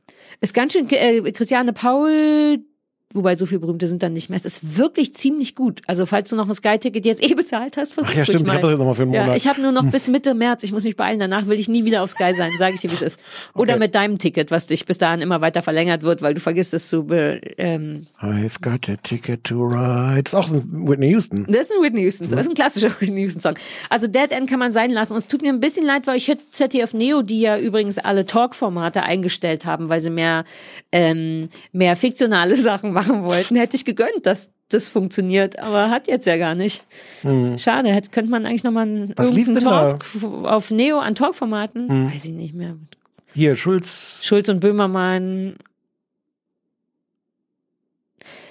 Ist 0.41 0.55
ganz 0.55 0.75
schön, 0.75 0.89
äh, 0.91 1.33
Christiane 1.33 1.73
Paul, 1.73 2.59
wobei 3.15 3.37
so 3.37 3.47
viel 3.47 3.59
berühmte 3.59 3.87
sind 3.87 4.03
dann 4.03 4.13
nicht 4.13 4.29
mehr. 4.29 4.37
Es 4.37 4.45
ist 4.45 4.77
wirklich 4.77 5.15
ziemlich 5.15 5.55
gut. 5.55 5.81
Also 5.87 6.05
falls 6.05 6.29
du 6.31 6.37
noch 6.37 6.49
ein 6.49 6.55
Sky-Ticket 6.55 7.07
jetzt 7.07 7.23
eh 7.25 7.35
bezahlt 7.35 7.77
hast, 7.79 7.95
versuch's 7.95 8.13
Ach 8.13 8.19
ja, 8.19 8.25
stimmt, 8.25 8.41
ich 8.43 8.47
mal. 8.47 8.55
hab 8.57 8.63
das 8.63 8.71
jetzt 8.73 8.79
noch 8.81 8.87
mal 8.87 8.95
für 8.95 9.03
einen 9.03 9.13
Ja, 9.15 9.23
Monat. 9.23 9.37
ich 9.39 9.47
habe 9.49 9.63
nur 9.63 9.73
noch 9.73 9.85
bis 9.91 10.09
Mitte 10.09 10.35
März. 10.35 10.63
Ich 10.65 10.73
muss 10.73 10.85
mich 10.85 10.97
beeilen. 10.97 11.19
Danach 11.21 11.47
will 11.47 11.59
ich 11.59 11.69
nie 11.69 11.85
wieder 11.85 12.03
auf 12.03 12.11
Sky 12.11 12.35
sein, 12.37 12.51
sage 12.59 12.75
ich 12.75 12.81
dir, 12.83 12.91
wie 12.91 12.95
es 12.97 13.03
ist. 13.03 13.19
Oder 13.55 13.75
Okay. 13.75 13.79
mit 13.81 13.95
deinem 13.95 14.19
Ticket, 14.19 14.51
was 14.51 14.67
dich 14.67 14.85
bis 14.87 14.99
dahin 14.99 15.21
immer 15.21 15.41
weiter 15.41 15.63
verlängert 15.63 16.03
wird, 16.03 16.21
weil 16.23 16.35
du 16.35 16.41
vergisst 16.41 16.75
es 16.75 16.89
zu 16.89 17.07
ähm, 17.11 18.07
I've 18.21 18.61
got 18.61 18.89
a 18.89 18.97
ticket 19.03 19.45
to 19.45 19.63
ride. 19.65 20.23
Das 20.23 20.33
ist 20.33 20.35
auch 20.35 20.51
ein 20.53 20.89
Whitney 20.89 21.11
Houston. 21.11 21.47
Das 21.49 21.63
ist 21.63 21.73
ein 21.77 21.83
Whitney 21.83 22.03
Houston, 22.03 22.29
das 22.29 22.41
ist 22.43 22.49
ein 22.49 22.55
klassischer 22.55 22.91
Whitney 23.01 23.21
Houston 23.23 23.41
Song. 23.41 23.55
Also 23.91 24.07
Dead 24.07 24.31
End 24.33 24.49
kann 24.51 24.59
man 24.59 24.73
sein 24.73 24.91
lassen. 24.91 25.13
Und 25.13 25.19
es 25.19 25.27
tut 25.27 25.43
mir 25.43 25.51
ein 25.53 25.61
bisschen 25.61 25.85
leid, 25.87 26.07
weil 26.07 26.17
ich 26.17 26.29
hätte 26.29 26.43
ZDF 26.51 26.95
Neo, 26.95 27.23
die 27.23 27.41
ja 27.41 27.59
übrigens 27.59 27.99
alle 27.99 28.25
Talk-Formate 28.27 29.03
eingestellt 29.03 29.65
haben, 29.67 29.89
weil 29.89 30.01
sie 30.01 30.11
mehr, 30.11 30.45
ähm, 30.93 31.49
mehr 31.73 31.97
fiktionale 31.97 32.57
Sachen 32.65 32.93
machen 32.93 33.04
wollten, 33.09 33.57
hätte 33.57 33.77
ich 33.77 33.85
gegönnt, 33.85 34.25
dass 34.25 34.51
das 34.71 34.89
funktioniert. 34.89 35.59
Aber 35.59 35.91
hat 35.91 36.09
jetzt 36.09 36.27
ja 36.27 36.37
gar 36.37 36.55
nicht. 36.55 36.83
Hm. 37.23 37.57
Schade, 37.59 37.91
hätte, 37.91 38.11
könnte 38.11 38.31
man 38.31 38.47
eigentlich 38.47 38.65
nochmal 38.65 38.85
einen 38.87 39.13
Was 39.17 39.31
lief 39.31 39.49
irgendeinen 39.49 39.99
denn 39.99 39.99
Talk 39.99 40.05
f- 40.05 40.25
auf 40.45 40.71
Neo 40.71 40.99
an 40.99 41.15
Talk-Formaten, 41.15 41.89
Hm. 41.89 42.07
weiß 42.13 42.25
ich 42.25 42.33
nicht 42.33 42.55
mehr. 42.55 42.77
Hier, 43.35 43.57
Schulz. 43.57 44.23
Schulz 44.25 44.49
und 44.49 44.61
Böhmermann. 44.61 45.57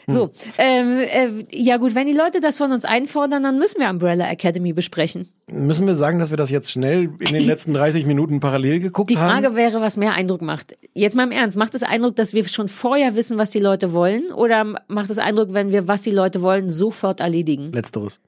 So, 0.07 0.31
ähm, 0.57 0.99
äh, 0.99 1.45
ja 1.51 1.77
gut, 1.77 1.95
wenn 1.95 2.07
die 2.07 2.13
Leute 2.13 2.41
das 2.41 2.57
von 2.57 2.71
uns 2.71 2.85
einfordern, 2.85 3.43
dann 3.43 3.57
müssen 3.57 3.79
wir 3.79 3.89
Umbrella 3.89 4.29
Academy 4.29 4.73
besprechen. 4.73 5.29
Müssen 5.47 5.87
wir 5.87 5.93
sagen, 5.93 6.19
dass 6.19 6.29
wir 6.29 6.37
das 6.37 6.49
jetzt 6.49 6.71
schnell 6.71 7.11
in 7.19 7.33
den 7.33 7.45
letzten 7.45 7.73
30 7.75 8.05
Minuten 8.05 8.39
parallel 8.39 8.79
geguckt 8.79 9.09
Die 9.09 9.15
Frage 9.15 9.47
haben? 9.47 9.55
wäre, 9.55 9.81
was 9.81 9.97
mehr 9.97 10.13
Eindruck 10.13 10.41
macht. 10.41 10.77
Jetzt 10.93 11.15
mal 11.15 11.23
im 11.23 11.31
Ernst, 11.31 11.57
macht 11.57 11.73
es 11.73 11.83
Eindruck, 11.83 12.15
dass 12.15 12.33
wir 12.33 12.47
schon 12.47 12.67
vorher 12.67 13.15
wissen, 13.15 13.37
was 13.37 13.51
die 13.51 13.59
Leute 13.59 13.93
wollen? 13.93 14.31
Oder 14.33 14.65
macht 14.87 15.09
es 15.09 15.19
Eindruck, 15.19 15.53
wenn 15.53 15.71
wir, 15.71 15.87
was 15.87 16.01
die 16.01 16.11
Leute 16.11 16.41
wollen, 16.41 16.69
sofort 16.69 17.19
erledigen? 17.19 17.71
Letzteres. 17.71 18.19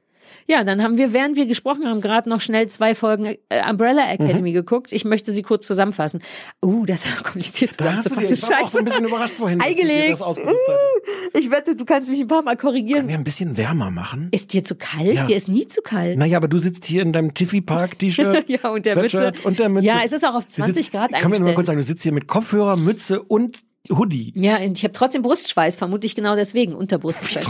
Ja, 0.48 0.64
dann 0.64 0.84
haben 0.84 0.98
wir, 0.98 1.12
während 1.12 1.36
wir 1.38 1.48
gesprochen 1.48 1.88
haben, 1.88 2.02
gerade 2.02 2.30
noch 2.30 2.40
schnell 2.40 2.68
zwei 2.68 2.94
Folgen 2.94 3.36
äh, 3.50 3.70
Umbrella 3.70 4.12
Academy 4.12 4.52
geguckt. 4.52 4.92
Ich 4.92 5.04
möchte 5.04 5.34
sie 5.34 5.42
kurz 5.42 5.66
zusammenfassen. 5.66 6.22
Uh, 6.64 6.86
das 6.86 7.06
ist 7.06 7.24
kompliziert 7.24 7.80
Da 7.80 7.96
hast 7.96 8.12
du 8.12 8.16
dir, 8.16 8.28
zusammenzufassen. 8.28 8.34
ich 8.36 8.50
war 8.50 8.64
auch 8.64 8.70
so 8.70 8.78
ein 8.78 8.86
bisschen 8.86 9.06
überrascht 9.06 9.34
vorhin, 9.34 9.62
Eingelegt. 9.62 10.12
das 10.12 10.22
ausgesucht 10.22 10.56
hattest. 10.68 11.38
Ich 11.46 11.52
wette, 11.52 11.76
du 11.76 11.86
kannst 11.86 12.10
mich 12.10 12.20
ein 12.20 12.28
paar 12.28 12.44
Mal 12.44 12.56
korrigieren. 12.58 13.00
Können 13.00 13.10
wir 13.10 13.18
ein 13.18 13.24
bisschen 13.24 13.58
wärmer 13.58 13.90
machen? 13.90 14.30
Ist 14.32 14.54
dir 14.54 14.64
zu 14.64 14.76
kalt? 14.76 15.14
Ja. 15.14 15.26
Dir 15.26 15.36
ist 15.36 15.48
nie 15.48 15.68
zu 15.68 15.82
kalt. 15.82 16.18
Naja, 16.18 16.38
aber 16.38 16.48
du 16.48 16.60
sitzt 16.60 16.86
hier 16.86 17.02
in 17.02 17.12
deinem 17.12 17.34
Tiffy 17.34 17.62
Park 17.62 17.98
T-Shirt. 18.00 18.46
Ja, 18.56 18.70
und 18.70 18.86
der 18.86 18.96
Mütze. 18.96 19.32
Und 19.44 19.58
der 19.58 19.70
Mütze. 19.70 19.88
Ja, 19.88 20.02
es 20.06 20.12
ist 20.12 20.24
auch 20.26 20.36
auf 20.36 20.46
Du 20.46 20.52
20 20.52 20.76
sitzt, 20.76 20.92
Grad 20.92 21.12
Kann 21.12 21.32
mir 21.32 21.40
nur 21.40 21.46
mal 21.46 21.50
eingestellt. 21.50 21.56
kurz 21.56 21.68
sagen, 21.68 21.80
du 21.80 21.84
sitzt 21.84 22.04
hier 22.04 22.12
mit 22.12 22.28
Kopfhörer, 22.28 22.78
Mütze 22.78 23.22
und 23.24 23.60
Hoodie. 23.90 24.34
Ja, 24.36 24.58
und 24.58 24.78
ich 24.78 24.84
habe 24.84 24.94
trotzdem 24.94 25.22
Brustschweiß, 25.22 25.76
vermutlich 25.76 26.16
genau 26.16 26.36
deswegen, 26.36 26.74
Unterbrustschweiß. 26.74 27.48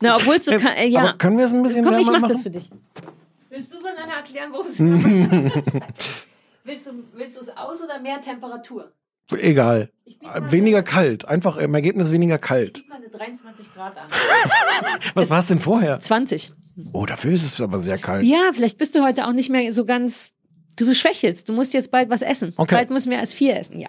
Na, 0.00 0.16
obwohl 0.16 0.36
es 0.36 0.46
so 0.46 0.52
kann, 0.56 0.74
äh, 0.76 0.86
ja. 0.86 1.00
Aber 1.00 1.12
können 1.14 1.38
wir 1.38 1.44
es 1.44 1.52
ein 1.52 1.62
bisschen 1.62 1.84
Komm, 1.84 1.98
ich 1.98 2.06
mach 2.06 2.20
machen? 2.20 2.32
das 2.32 2.42
für 2.42 2.50
dich. 2.50 2.68
Willst 3.50 3.72
du 3.72 3.78
so 3.78 3.88
lange 3.88 4.12
erklären, 4.12 4.50
worum 4.52 4.66
es 4.66 4.78
Willst 6.64 6.86
du 6.86 6.90
willst 7.14 7.36
du 7.36 7.40
es 7.42 7.56
aus 7.56 7.82
oder 7.82 8.00
mehr 8.00 8.20
Temperatur? 8.20 8.92
Egal. 9.30 9.90
Weniger 10.50 10.82
kalt. 10.82 11.24
Einfach 11.26 11.56
im 11.56 11.74
Ergebnis 11.74 12.10
weniger 12.10 12.38
kalt. 12.38 12.74
Gib 12.74 12.88
mal 12.88 12.96
eine 12.96 13.08
23 13.08 13.74
Grad 13.74 13.96
an. 13.96 14.08
Was 15.14 15.30
war 15.30 15.38
es 15.38 15.46
denn 15.46 15.58
vorher? 15.58 16.00
20. 16.00 16.52
Oh, 16.92 17.06
dafür 17.06 17.32
ist 17.32 17.44
es 17.44 17.60
aber 17.60 17.78
sehr 17.78 17.98
kalt. 17.98 18.24
Ja, 18.24 18.50
vielleicht 18.52 18.78
bist 18.78 18.94
du 18.94 19.02
heute 19.02 19.26
auch 19.26 19.32
nicht 19.32 19.50
mehr 19.50 19.72
so 19.72 19.84
ganz. 19.84 20.34
Du 20.76 20.92
schwächelst. 20.94 21.48
Du 21.48 21.52
musst 21.52 21.74
jetzt 21.74 21.90
bald 21.90 22.08
was 22.10 22.22
essen. 22.22 22.54
Okay. 22.56 22.74
Bald 22.76 22.90
müssen 22.90 23.10
wir 23.10 23.18
erst 23.18 23.34
vier 23.34 23.58
essen, 23.58 23.78
ja. 23.78 23.88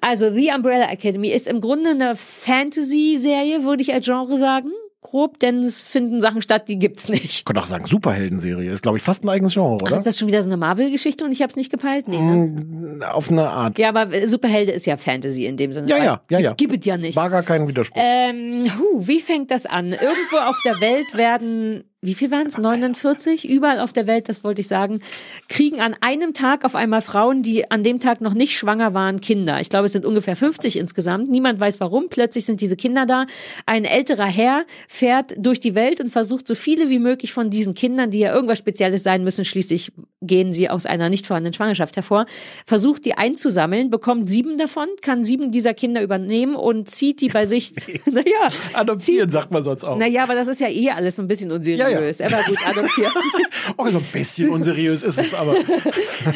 Also 0.00 0.32
The 0.32 0.50
Umbrella 0.54 0.90
Academy 0.90 1.28
ist 1.28 1.46
im 1.46 1.60
Grunde 1.60 1.90
eine 1.90 2.16
Fantasy-Serie, 2.16 3.64
würde 3.64 3.82
ich 3.82 3.92
als 3.92 4.04
Genre 4.06 4.36
sagen. 4.38 4.70
Grob, 5.02 5.40
denn 5.40 5.64
es 5.64 5.80
finden 5.80 6.20
Sachen 6.20 6.42
statt, 6.42 6.68
die 6.68 6.78
gibt's 6.78 7.08
nicht. 7.08 7.24
Ich 7.24 7.44
könnte 7.44 7.60
auch 7.60 7.66
sagen, 7.66 7.86
Superheldenserie. 7.86 8.70
Ist, 8.70 8.82
glaube 8.82 8.98
ich, 8.98 9.02
fast 9.02 9.24
ein 9.24 9.28
eigenes 9.28 9.52
Genre, 9.54 9.76
Ach, 9.82 9.86
oder? 9.88 9.96
ist 9.96 10.06
das 10.06 10.16
schon 10.16 10.28
wieder 10.28 10.40
so 10.44 10.48
eine 10.48 10.56
Marvel-Geschichte 10.56 11.24
und 11.24 11.32
ich 11.32 11.42
habe 11.42 11.50
es 11.50 11.56
nicht 11.56 11.72
gepeilt? 11.72 12.06
Nee, 12.06 12.20
ne? 12.20 12.36
Mm, 12.36 13.02
Auf 13.02 13.28
eine 13.28 13.50
Art. 13.50 13.78
Ja, 13.80 13.88
aber 13.88 14.06
Superhelde 14.28 14.70
ist 14.70 14.86
ja 14.86 14.96
Fantasy 14.96 15.46
in 15.46 15.56
dem 15.56 15.72
Sinne. 15.72 15.88
Ja, 15.88 15.96
ja, 15.98 16.20
ja, 16.30 16.38
ja. 16.38 16.52
Gibt 16.54 16.78
es 16.78 16.86
ja 16.86 16.96
nicht. 16.96 17.16
War 17.16 17.30
gar 17.30 17.42
kein 17.42 17.66
Widerspruch. 17.66 18.00
Ähm, 18.00 18.64
hu, 18.78 19.04
wie 19.06 19.20
fängt 19.20 19.50
das 19.50 19.66
an? 19.66 19.88
Irgendwo 19.92 20.36
auf 20.36 20.56
der 20.64 20.80
Welt 20.80 21.16
werden, 21.16 21.82
wie 22.04 22.14
viel 22.14 22.32
waren 22.32 22.48
es? 22.48 22.58
49? 22.58 23.48
Überall 23.48 23.78
auf 23.78 23.92
der 23.92 24.08
Welt, 24.08 24.28
das 24.28 24.42
wollte 24.42 24.60
ich 24.60 24.66
sagen, 24.66 24.98
kriegen 25.48 25.80
an 25.80 25.94
einem 26.00 26.34
Tag 26.34 26.64
auf 26.64 26.74
einmal 26.74 27.00
Frauen, 27.00 27.44
die 27.44 27.70
an 27.70 27.84
dem 27.84 28.00
Tag 28.00 28.20
noch 28.20 28.34
nicht 28.34 28.58
schwanger 28.58 28.92
waren, 28.92 29.20
Kinder. 29.20 29.60
Ich 29.60 29.70
glaube, 29.70 29.86
es 29.86 29.92
sind 29.92 30.04
ungefähr 30.04 30.34
50 30.34 30.78
insgesamt. 30.78 31.30
Niemand 31.30 31.60
weiß 31.60 31.78
warum. 31.78 32.08
Plötzlich 32.08 32.44
sind 32.44 32.60
diese 32.60 32.74
Kinder 32.74 33.06
da. 33.06 33.26
Ein 33.66 33.84
älterer 33.84 34.26
Herr 34.26 34.64
fährt 34.88 35.34
durch 35.38 35.60
die 35.60 35.76
Welt 35.76 36.00
und 36.00 36.10
versucht 36.10 36.48
so 36.48 36.56
viele 36.56 36.90
wie 36.90 36.98
möglich 36.98 37.32
von 37.32 37.50
diesen 37.50 37.74
Kindern, 37.74 38.10
die 38.10 38.18
ja 38.18 38.34
irgendwas 38.34 38.58
Spezielles 38.58 39.04
sein 39.04 39.22
müssen, 39.22 39.44
schließlich 39.44 39.92
gehen 40.22 40.52
sie 40.52 40.70
aus 40.70 40.86
einer 40.86 41.08
nicht 41.08 41.26
vorhandenen 41.26 41.54
Schwangerschaft 41.54 41.94
hervor, 41.96 42.26
versucht 42.66 43.04
die 43.04 43.14
einzusammeln, 43.14 43.90
bekommt 43.90 44.28
sieben 44.28 44.58
davon, 44.58 44.88
kann 45.02 45.24
sieben 45.24 45.52
dieser 45.52 45.74
Kinder 45.74 46.02
übernehmen 46.02 46.56
und 46.56 46.90
zieht 46.90 47.20
die 47.20 47.28
bei 47.28 47.46
sich. 47.46 47.72
naja, 48.06 48.48
Adoptieren, 48.72 49.30
sagt 49.30 49.52
man 49.52 49.62
sonst 49.62 49.84
auch. 49.84 49.96
naja, 49.98 50.24
aber 50.24 50.34
das 50.34 50.48
ist 50.48 50.60
ja 50.60 50.68
eh 50.68 50.90
alles 50.90 51.16
so 51.16 51.22
ein 51.22 51.28
bisschen 51.28 51.52
unseriös. 51.52 51.78
Ja, 51.78 51.91
ja. 51.92 52.26
Aber 52.26 52.42
gut, 52.44 52.58
adoptiert. 52.66 53.12
Oh, 53.76 53.90
so 53.90 53.98
ein 53.98 54.04
bisschen 54.12 54.50
unseriös 54.50 55.02
ist 55.02 55.18
es 55.18 55.34
aber. 55.34 55.54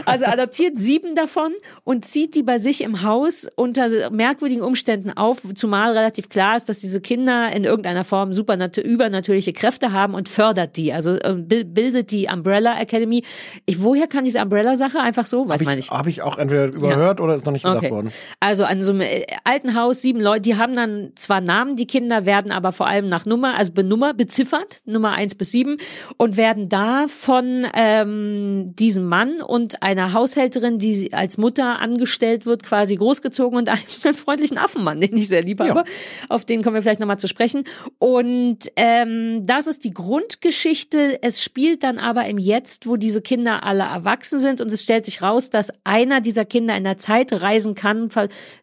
Also 0.05 0.25
adoptiert 0.27 0.75
sieben 0.79 1.15
davon 1.15 1.53
und 1.85 2.05
zieht 2.05 2.35
die 2.35 2.43
bei 2.43 2.59
sich 2.59 2.83
im 2.83 3.03
Haus 3.03 3.47
unter 3.57 4.11
merkwürdigen 4.11 4.63
Umständen 4.63 5.11
auf, 5.17 5.39
zumal 5.55 5.93
relativ 5.97 6.29
klar 6.29 6.57
ist, 6.57 6.69
dass 6.69 6.79
diese 6.79 7.01
Kinder 7.01 7.51
in 7.55 7.65
irgendeiner 7.65 8.05
Form 8.05 8.33
super 8.33 8.57
übernatürliche 8.83 9.53
Kräfte 9.53 9.93
haben 9.93 10.15
und 10.15 10.29
fördert 10.29 10.77
die. 10.77 10.93
Also 10.93 11.15
äh, 11.17 11.35
bil- 11.35 11.65
bildet 11.65 12.11
die 12.11 12.29
Umbrella 12.33 12.79
Academy. 12.81 13.23
Ich, 13.67 13.83
woher 13.83 14.07
kam 14.07 14.25
diese 14.25 14.41
Umbrella-Sache? 14.41 14.99
Einfach 15.01 15.27
so? 15.27 15.49
Was 15.49 15.61
Habe 15.61 15.65
meine 15.67 15.81
ich, 15.81 15.91
ich? 16.09 16.23
auch 16.23 16.39
entweder 16.39 16.67
überhört 16.67 17.21
oder 17.21 17.35
ist 17.35 17.45
noch 17.47 17.53
nicht 17.53 17.63
gesagt 17.65 17.79
Okay. 17.85 17.91
worden. 17.91 18.13
Also 18.41 18.65
an 18.65 18.83
so 18.83 18.93
einem 18.93 19.03
äh, 19.03 19.25
alten 19.45 19.75
Haus, 19.75 20.03
sieben 20.03 20.21
Leute, 20.21 20.43
die 20.43 20.57
haben 20.57 20.75
dann 20.75 21.13
zwar 21.17 21.41
Namen, 21.41 21.77
die 21.77 21.87
Kinder 21.87 22.27
werden 22.27 22.51
aber 22.53 22.73
vor 22.73 22.87
allem 22.87 23.09
nach 23.09 23.27
Nummer, 23.27 23.57
also 23.57 23.73
benummer, 23.73 24.15
beziffert, 24.15 24.81
Nummer 24.85 25.13
eins 25.13 25.35
bis 25.35 25.45
sieben, 25.51 25.76
und 26.16 26.36
werden 26.36 26.68
da 26.68 27.07
von 27.09 27.66
ähm, 27.74 28.74
diesem 28.76 29.07
Mann 29.07 29.40
und 29.40 29.82
einer 29.82 30.12
Haushälterin, 30.12 30.78
die 30.78 31.12
als 31.12 31.38
Mutter 31.38 31.80
angestellt 31.80 32.47
wird, 32.47 32.62
quasi 32.62 32.97
großgezogen 32.97 33.59
und 33.59 33.68
einem 33.68 33.80
ganz 34.03 34.22
freundlichen 34.22 34.59
Affenmann, 34.59 35.01
den 35.01 35.16
ich 35.16 35.28
sehr 35.28 35.42
lieb 35.42 35.61
habe. 35.61 35.84
Auf 36.28 36.44
den 36.44 36.62
kommen 36.62 36.74
wir 36.74 36.82
vielleicht 36.82 37.01
nochmal 37.01 37.18
zu 37.18 37.28
sprechen. 37.28 37.64
Und 37.99 38.70
ähm, 38.76 39.47
das 39.47 39.66
ist 39.66 39.84
die 39.84 39.92
Grundgeschichte. 39.92 41.22
Es 41.22 41.42
spielt 41.42 41.82
dann 41.82 41.99
aber 41.99 42.26
im 42.26 42.38
Jetzt, 42.38 42.86
wo 42.86 42.97
diese 42.97 43.22
Kinder 43.22 43.64
alle 43.64 43.84
erwachsen 43.84 44.38
sind 44.38 44.61
und 44.61 44.72
es 44.72 44.82
stellt 44.82 45.05
sich 45.05 45.22
raus, 45.22 45.51
dass 45.51 45.72
einer 45.84 46.20
dieser 46.20 46.44
Kinder 46.44 46.76
in 46.76 46.84
der 46.84 46.99
Zeit 46.99 47.32
reisen 47.32 47.74
kann. 47.74 48.11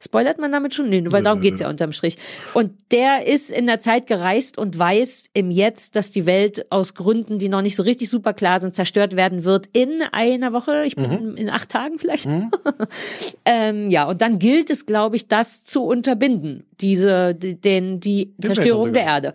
Spoilert 0.02 0.40
man 0.40 0.52
damit 0.52 0.74
schon? 0.74 0.90
Nee, 0.90 1.02
nur 1.02 1.14
weil 1.14 1.24
darum 1.24 1.42
geht's 1.42 1.62
ja 1.62 1.70
unterm 1.70 1.92
Strich. 1.92 2.18
Und 2.54 2.72
der 2.92 3.28
ist 3.28 3.52
in 3.52 3.66
der 3.66 3.80
Zeit 3.80 4.08
gereist 4.08 4.58
und 4.58 4.78
weiß 4.78 5.26
im 5.34 5.52
Jetzt, 5.52 5.96
dass 5.96 6.12
die 6.12 6.26
Welt 6.26 6.66
aus 6.74 6.94
Gründen, 6.96 7.38
die 7.40 7.48
noch 7.50 7.62
nicht 7.62 7.76
so 7.76 7.84
richtig 7.84 8.10
super 8.10 8.34
klar 8.34 8.60
sind, 8.60 8.76
zerstört 8.76 9.16
werden 9.16 9.44
wird 9.46 9.68
in 9.74 10.02
einer 10.12 10.52
Woche. 10.54 10.84
Ich 10.86 10.96
bin 10.96 11.36
in 11.38 11.50
acht 11.50 11.70
Tagen 11.70 12.00
vielleicht. 12.00 12.28
ähm, 13.46 13.90
ja, 13.90 14.08
und 14.08 14.22
dann 14.22 14.40
gilt 14.40 14.70
es, 14.70 14.86
glaube 14.86 15.16
ich, 15.16 15.28
das 15.28 15.64
zu 15.64 15.84
unterbinden, 15.84 16.66
diese, 16.82 17.34
die- 17.36 17.60
den, 17.60 18.00
die 18.00 18.34
Zerstörung 18.44 18.94
der 18.94 19.04
Erde. 19.04 19.34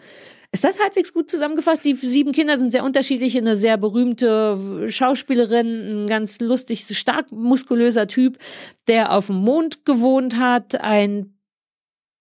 Ist 0.50 0.64
das 0.64 0.80
halbwegs 0.80 1.12
gut 1.12 1.30
zusammengefasst? 1.30 1.84
Die 1.84 1.94
sieben 1.94 2.32
Kinder 2.32 2.56
sind 2.58 2.72
sehr 2.72 2.82
unterschiedlich. 2.82 3.36
Eine 3.36 3.54
sehr 3.56 3.76
berühmte 3.76 4.86
Schauspielerin, 4.90 6.04
ein 6.04 6.06
ganz 6.06 6.40
lustig, 6.40 6.86
stark 6.96 7.30
muskulöser 7.30 8.06
Typ, 8.06 8.38
der 8.86 9.12
auf 9.12 9.26
dem 9.26 9.36
Mond 9.36 9.84
gewohnt 9.84 10.38
hat. 10.38 10.80
Ein, 10.80 11.34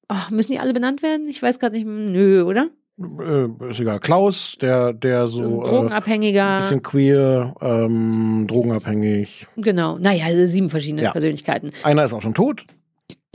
ach, 0.09 0.30
müssen 0.30 0.51
die 0.51 0.59
alle 0.59 0.74
benannt 0.74 1.01
werden? 1.03 1.30
Ich 1.30 1.41
weiß 1.41 1.57
gerade 1.59 1.78
nicht. 1.78 1.88
Nö, 1.88 2.43
oder? 2.43 2.70
Äh, 3.00 3.70
ist 3.70 3.80
egal. 3.80 4.00
Klaus, 4.00 4.58
der, 4.60 4.91
der 4.93 5.28
so. 5.28 5.64
Äh, 5.64 5.70
Drogenabhängiger. 5.70 6.62
bisschen 6.62 6.82
queer, 6.82 7.54
ähm, 7.62 8.45
drogenabhängig. 8.48 9.45
Genau. 9.56 9.98
Naja, 10.00 10.26
also 10.26 10.45
sieben 10.48 10.70
verschiedene 10.70 11.04
Ja. 11.04 11.12
Persönlichkeiten. 11.12 11.72
Einer 11.84 12.06
ist 12.06 12.14
auch 12.14 12.22
schon 12.24 12.34
tot. 12.34 12.66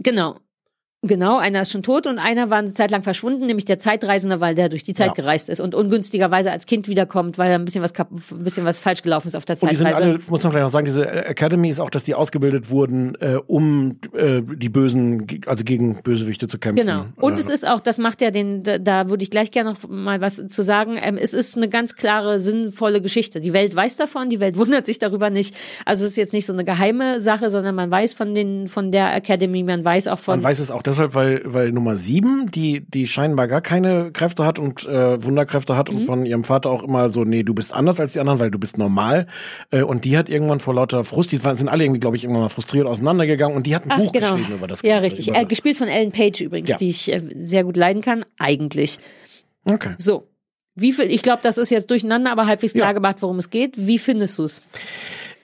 Genau. 0.02 0.36
Genau, 1.04 1.38
einer 1.38 1.62
ist 1.62 1.72
schon 1.72 1.82
tot 1.82 2.06
und 2.06 2.20
einer 2.20 2.48
war 2.48 2.58
eine 2.58 2.74
Zeit 2.74 2.92
lang 2.92 3.02
verschwunden, 3.02 3.46
nämlich 3.46 3.64
der 3.64 3.80
Zeitreisende, 3.80 4.40
weil 4.40 4.54
der 4.54 4.68
durch 4.68 4.84
die 4.84 4.94
Zeit 4.94 5.08
Ja. 5.08 5.12
gereist 5.14 5.48
ist 5.48 5.58
und 5.58 5.74
ungünstigerweise 5.74 6.52
als 6.52 6.64
Kind 6.66 6.86
wiederkommt, 6.86 7.38
weil 7.38 7.50
er 7.50 7.58
ein 7.58 7.64
bisschen 7.64 7.82
was 7.82 7.92
kap- 7.92 8.12
ein 8.12 8.44
bisschen 8.44 8.64
was 8.64 8.78
falsch 8.78 9.02
gelaufen 9.02 9.26
ist 9.26 9.34
auf 9.34 9.44
der 9.44 9.56
Und 9.60 9.68
die 9.68 9.74
sind 9.74 9.86
Zeitreise. 9.86 10.04
alle, 10.04 10.18
muss 10.28 10.44
man 10.44 10.52
vielleicht 10.52 10.62
noch 10.62 10.70
sagen, 10.70 10.84
diese 10.86 11.10
Academy 11.10 11.70
ist 11.70 11.80
auch, 11.80 11.90
dass 11.90 12.04
die 12.04 12.14
ausgebildet 12.14 12.70
wurden, 12.70 13.16
äh, 13.20 13.34
um 13.48 13.98
äh, 14.14 14.42
die 14.42 14.68
Bösen, 14.68 15.26
also 15.46 15.64
gegen 15.64 16.00
Bösewichte 16.04 16.46
zu 16.46 16.58
kämpfen. 16.60 16.86
Genau. 16.86 17.06
Und 17.16 17.36
es 17.36 17.48
ist 17.50 17.66
auch, 17.66 17.80
das 17.80 17.98
macht 17.98 18.20
ja 18.20 18.30
den, 18.30 18.62
da, 18.62 18.78
da 18.78 19.10
würde 19.10 19.24
ich 19.24 19.30
gleich 19.30 19.50
gerne 19.50 19.70
noch 19.70 19.88
mal 19.88 20.20
was 20.20 20.36
zu 20.46 20.62
sagen. 20.62 21.00
Ähm, 21.02 21.18
es 21.20 21.34
ist 21.34 21.56
eine 21.56 21.68
ganz 21.68 21.96
klare, 21.96 22.38
sinnvolle 22.38 23.02
Geschichte. 23.02 23.40
Die 23.40 23.52
Welt 23.52 23.74
weiß 23.74 23.96
davon, 23.96 24.30
die 24.30 24.38
Welt 24.38 24.56
wundert 24.56 24.86
sich 24.86 25.00
darüber 25.00 25.30
nicht. 25.30 25.56
Also 25.84 26.04
es 26.04 26.10
ist 26.12 26.16
jetzt 26.16 26.32
nicht 26.32 26.46
so 26.46 26.52
eine 26.52 26.64
geheime 26.64 27.20
Sache, 27.20 27.50
sondern 27.50 27.74
man 27.74 27.90
weiß 27.90 28.12
von 28.12 28.36
den, 28.36 28.68
von 28.68 28.92
der 28.92 29.12
Academy, 29.16 29.64
man 29.64 29.84
weiß 29.84 30.06
auch 30.06 30.20
von. 30.20 30.36
Man 30.36 30.44
weiß 30.44 30.60
es 30.60 30.70
auch 30.70 30.82
deshalb, 30.92 31.14
weil, 31.14 31.42
weil 31.44 31.72
Nummer 31.72 31.96
sieben, 31.96 32.50
die, 32.50 32.80
die 32.88 33.06
scheinbar 33.06 33.48
gar 33.48 33.60
keine 33.60 34.12
Kräfte 34.12 34.44
hat 34.44 34.58
und 34.58 34.84
äh, 34.86 35.22
Wunderkräfte 35.24 35.76
hat 35.76 35.90
Mhm. 35.90 35.96
und 35.96 36.04
von 36.06 36.26
ihrem 36.26 36.44
Vater 36.44 36.70
auch 36.70 36.82
immer 36.84 37.10
so, 37.10 37.24
nee, 37.24 37.42
du 37.42 37.54
bist 37.54 37.74
anders 37.74 37.98
als 37.98 38.12
die 38.12 38.20
anderen, 38.20 38.38
weil 38.38 38.50
du 38.50 38.58
bist 38.58 38.78
normal. 38.78 39.26
Äh, 39.70 39.82
und 39.82 40.04
die 40.04 40.16
hat 40.16 40.28
irgendwann 40.28 40.60
vor 40.60 40.74
lauter 40.74 41.02
Frust, 41.04 41.32
die 41.32 41.36
sind 41.38 41.68
alle 41.68 41.84
irgendwie, 41.84 42.00
glaube 42.00 42.16
ich, 42.16 42.24
irgendwann 42.24 42.44
mal 42.44 42.48
frustriert 42.48 42.86
auseinandergegangen 42.86 43.56
und 43.56 43.66
die 43.66 43.74
hat 43.74 43.84
ein 43.84 43.90
Ach, 43.92 43.98
Buch 43.98 44.12
genau. 44.12 44.34
geschrieben 44.36 44.54
über 44.58 44.66
das 44.68 44.82
Ja, 44.82 44.94
Ganze, 45.00 45.06
richtig. 45.06 45.28
Über, 45.28 45.38
Äh, 45.40 45.44
gespielt 45.46 45.76
von 45.76 45.88
Ellen 45.88 46.12
Page 46.12 46.40
übrigens, 46.42 46.70
Ja. 46.70 46.76
die 46.76 46.90
ich 46.90 47.12
äh, 47.12 47.20
sehr 47.42 47.64
gut 47.64 47.76
leiden 47.76 48.02
kann, 48.02 48.24
eigentlich. 48.38 48.98
okay. 49.64 49.94
So. 49.98 50.28
Wie 50.74 50.92
viel, 50.94 51.10
ich 51.10 51.22
glaube, 51.22 51.40
das 51.42 51.58
ist 51.58 51.68
jetzt 51.70 51.90
durcheinander, 51.90 52.32
aber 52.32 52.46
halbwegs 52.46 52.72
klar 52.72 52.94
gemacht, 52.94 53.16
worum 53.20 53.38
es 53.38 53.50
geht. 53.50 53.74
Wie 53.76 53.98
findest 53.98 54.38
du 54.38 54.44
es? 54.44 54.62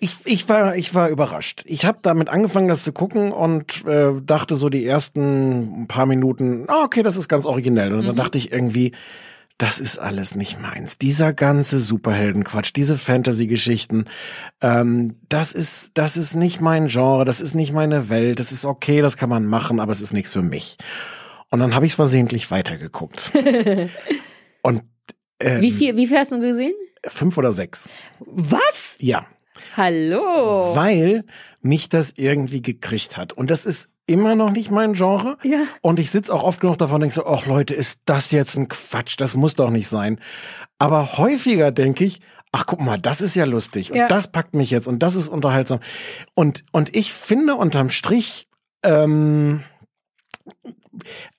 Ich, 0.00 0.12
ich 0.24 0.48
war 0.48 0.76
ich 0.76 0.94
war 0.94 1.08
überrascht. 1.08 1.62
Ich 1.66 1.84
habe 1.84 1.98
damit 2.02 2.28
angefangen, 2.28 2.68
das 2.68 2.84
zu 2.84 2.92
gucken 2.92 3.32
und 3.32 3.84
äh, 3.86 4.12
dachte 4.22 4.54
so 4.54 4.68
die 4.68 4.86
ersten 4.86 5.86
paar 5.88 6.06
Minuten, 6.06 6.64
ah, 6.68 6.84
okay, 6.84 7.02
das 7.02 7.16
ist 7.16 7.28
ganz 7.28 7.46
originell. 7.46 7.92
Und 7.92 8.04
dann 8.06 8.14
Mhm. 8.14 8.18
dachte 8.18 8.38
ich 8.38 8.52
irgendwie, 8.52 8.92
das 9.58 9.80
ist 9.80 9.98
alles 9.98 10.36
nicht 10.36 10.60
meins. 10.60 10.98
Dieser 10.98 11.32
ganze 11.32 11.80
Superheldenquatsch, 11.80 12.70
diese 12.76 12.96
Fantasy-Geschichten, 12.96 14.04
ähm, 14.60 15.16
das 15.28 15.52
ist 15.52 15.90
das 15.94 16.16
ist 16.16 16.36
nicht 16.36 16.60
mein 16.60 16.86
Genre, 16.86 17.24
das 17.24 17.40
ist 17.40 17.54
nicht 17.54 17.72
meine 17.72 18.08
Welt. 18.08 18.38
Das 18.38 18.52
ist 18.52 18.64
okay, 18.64 19.00
das 19.00 19.16
kann 19.16 19.28
man 19.28 19.46
machen, 19.46 19.80
aber 19.80 19.90
es 19.90 20.00
ist 20.00 20.12
nichts 20.12 20.32
für 20.32 20.42
mich. 20.42 20.76
Und 21.50 21.58
dann 21.58 21.74
habe 21.74 21.86
ich 21.86 21.92
es 21.92 21.96
versehentlich 21.96 22.50
weitergeguckt. 22.52 23.32
Und 24.62 24.82
ähm, 25.40 25.60
Wie 25.60 25.72
viel, 25.72 25.96
wie 25.96 26.06
viel 26.06 26.18
hast 26.18 26.30
du 26.30 26.38
gesehen? 26.38 26.74
fünf 27.06 27.36
oder 27.38 27.52
sechs. 27.52 27.88
Was? 28.20 28.96
Ja. 28.98 29.26
Hallo. 29.76 30.74
Weil 30.74 31.24
mich 31.60 31.88
das 31.88 32.12
irgendwie 32.16 32.62
gekriegt 32.62 33.16
hat. 33.16 33.32
Und 33.32 33.50
das 33.50 33.66
ist 33.66 33.88
immer 34.06 34.34
noch 34.34 34.50
nicht 34.50 34.70
mein 34.70 34.94
Genre. 34.94 35.36
Ja. 35.42 35.58
Und 35.82 35.98
ich 35.98 36.10
sitz 36.10 36.30
auch 36.30 36.42
oft 36.42 36.60
genug 36.60 36.78
davon 36.78 36.96
und 36.96 37.00
denke 37.02 37.14
so, 37.16 37.26
ach 37.26 37.46
Leute, 37.46 37.74
ist 37.74 38.00
das 38.06 38.30
jetzt 38.30 38.56
ein 38.56 38.68
Quatsch? 38.68 39.16
Das 39.18 39.34
muss 39.36 39.54
doch 39.54 39.70
nicht 39.70 39.88
sein. 39.88 40.20
Aber 40.78 41.18
häufiger 41.18 41.72
denke 41.72 42.04
ich, 42.04 42.20
ach 42.52 42.64
guck 42.66 42.80
mal, 42.80 42.98
das 42.98 43.20
ist 43.20 43.34
ja 43.34 43.44
lustig. 43.44 43.90
Und 43.90 43.98
Ja. 43.98 44.08
das 44.08 44.30
packt 44.32 44.54
mich 44.54 44.70
jetzt 44.70 44.88
und 44.88 45.00
das 45.00 45.14
ist 45.14 45.28
unterhaltsam. 45.28 45.80
Und, 46.34 46.64
und 46.72 46.94
ich 46.96 47.12
finde 47.12 47.54
unterm 47.56 47.90
Strich, 47.90 48.48
ähm, 48.82 49.62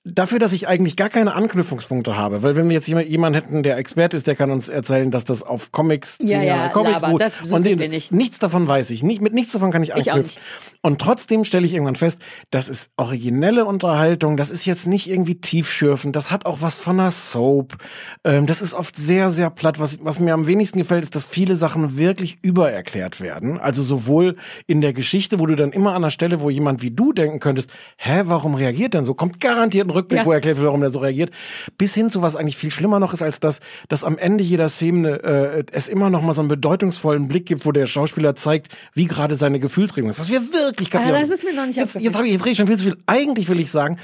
dafür, 0.04 0.38
dass 0.38 0.52
ich 0.52 0.66
eigentlich 0.68 0.96
gar 0.96 1.08
keine 1.08 1.34
Anknüpfungspunkte 1.34 2.16
habe, 2.16 2.42
weil 2.42 2.56
wenn 2.56 2.68
wir 2.68 2.74
jetzt 2.74 2.88
jemand- 2.88 3.08
jemanden 3.08 3.34
hätten, 3.40 3.62
der 3.62 3.76
Experte 3.76 4.16
ist, 4.16 4.26
der 4.26 4.36
kann 4.36 4.50
uns 4.50 4.68
erzählen, 4.68 5.10
dass 5.10 5.24
das 5.24 5.42
auf 5.42 5.72
Comics, 5.72 6.18
Ja, 6.20 6.26
zehn 6.26 6.38
ja, 6.42 6.44
Jahre 6.44 6.70
Comics 6.70 7.00
Laber, 7.02 7.18
das- 7.18 7.38
so 7.42 7.56
und 7.56 7.62
sind 7.62 7.78
wir 7.78 7.88
nicht. 7.88 8.12
nichts 8.12 8.38
davon 8.38 8.66
weiß 8.66 8.90
ich. 8.90 9.02
Nicht, 9.02 9.20
mit 9.20 9.32
nichts 9.34 9.52
davon 9.52 9.70
kann 9.70 9.82
ich 9.82 9.90
Ich 9.96 10.10
anknüpfen. 10.12 10.40
Und 10.82 11.00
trotzdem 11.00 11.44
stelle 11.44 11.66
ich 11.66 11.74
irgendwann 11.74 11.96
fest, 11.96 12.20
das 12.50 12.68
ist 12.68 12.90
originelle 12.96 13.64
Unterhaltung, 13.66 14.36
das 14.36 14.50
ist 14.50 14.64
jetzt 14.64 14.86
nicht 14.86 15.08
irgendwie 15.10 15.34
tiefschürfend, 15.40 16.16
das 16.16 16.30
hat 16.30 16.46
auch 16.46 16.62
was 16.62 16.78
von 16.78 16.98
einer 16.98 17.10
Soap. 17.10 17.76
Ähm, 18.24 18.46
das 18.46 18.62
ist 18.62 18.72
oft 18.74 18.96
sehr, 18.96 19.28
sehr 19.30 19.50
platt. 19.50 19.78
Was, 19.78 19.98
was 20.02 20.20
mir 20.20 20.32
am 20.34 20.46
wenigsten 20.46 20.78
gefällt, 20.78 21.04
ist, 21.04 21.14
dass 21.14 21.26
viele 21.26 21.56
Sachen 21.56 21.98
wirklich 21.98 22.38
übererklärt 22.42 23.20
werden. 23.20 23.58
Also 23.60 23.82
sowohl 23.82 24.36
in 24.66 24.80
der 24.80 24.92
Geschichte, 24.92 25.38
wo 25.38 25.46
du 25.46 25.54
dann 25.56 25.72
immer 25.72 25.94
an 25.94 26.02
der 26.02 26.10
Stelle, 26.10 26.40
wo 26.40 26.48
jemand 26.50 26.82
wie 26.82 26.90
du 26.90 27.12
denken 27.12 27.40
könntest, 27.40 27.70
hä, 27.98 28.22
warum 28.24 28.54
reagiert 28.54 28.94
denn 28.94 29.04
so? 29.04 29.14
Kommt 29.14 29.40
garantiert 29.54 29.86
ein 29.86 29.90
Rückblick, 29.90 30.20
Ja. 30.20 30.26
wo 30.26 30.32
erklärt 30.32 30.56
wird, 30.56 30.66
warum 30.66 30.80
der 30.80 30.90
so 30.90 30.98
reagiert. 31.00 31.30
Bis 31.78 31.94
hin 31.94 32.10
zu 32.10 32.22
was 32.22 32.36
eigentlich 32.36 32.56
viel 32.56 32.70
schlimmer 32.70 32.98
noch 33.00 33.12
ist, 33.12 33.22
als 33.22 33.40
das, 33.40 33.60
dass 33.88 34.04
am 34.04 34.18
Ende 34.18 34.42
jeder 34.44 34.68
Szene 34.68 35.22
äh, 35.22 35.64
es 35.72 35.88
immer 35.88 36.10
noch 36.10 36.22
mal 36.22 36.32
so 36.32 36.42
einen 36.42 36.48
bedeutungsvollen 36.48 37.28
Blick 37.28 37.46
gibt, 37.46 37.66
wo 37.66 37.72
der 37.72 37.86
Schauspieler 37.86 38.34
zeigt, 38.34 38.72
wie 38.94 39.06
gerade 39.06 39.34
seine 39.34 39.60
Gefühlsregung 39.60 40.10
ist. 40.10 40.18
Was 40.18 40.30
wir 40.30 40.40
wirklich 40.52 40.90
kapieren. 40.90 41.14
Ah, 41.16 41.20
das 41.20 41.30
ist 41.30 41.44
mir 41.44 41.54
noch 41.54 41.66
nicht 41.66 41.76
jetzt, 41.76 42.00
jetzt 42.00 42.14
habe 42.16 42.26
ich 42.26 42.32
jetzt 42.34 42.42
rede 42.44 42.50
ich 42.52 42.56
schon 42.58 42.66
viel 42.66 42.78
zu 42.78 42.84
viel. 42.84 42.96
Eigentlich 43.06 43.48
will 43.48 43.60
ich 43.60 43.70
sagen, 43.70 43.96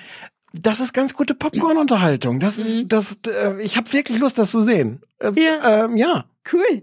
das 0.53 0.81
ist 0.81 0.93
ganz 0.95 1.13
gute 1.15 1.35
Popcorn-Unterhaltung. 1.35 2.41
Das 2.41 2.57
ist, 2.59 2.79
Mhm. 2.79 2.89
das, 2.89 3.19
äh, 3.29 3.61
ich 3.63 3.77
habe 3.77 3.93
wirklich 3.93 4.19
Lust, 4.19 4.39
das 4.39 4.51
zu 4.51 4.61
sehen. 4.61 5.01
Es, 5.19 5.37
ja. 5.37 5.85
Ähm, 5.85 5.97
ja. 5.97 6.25
Cool. 6.53 6.83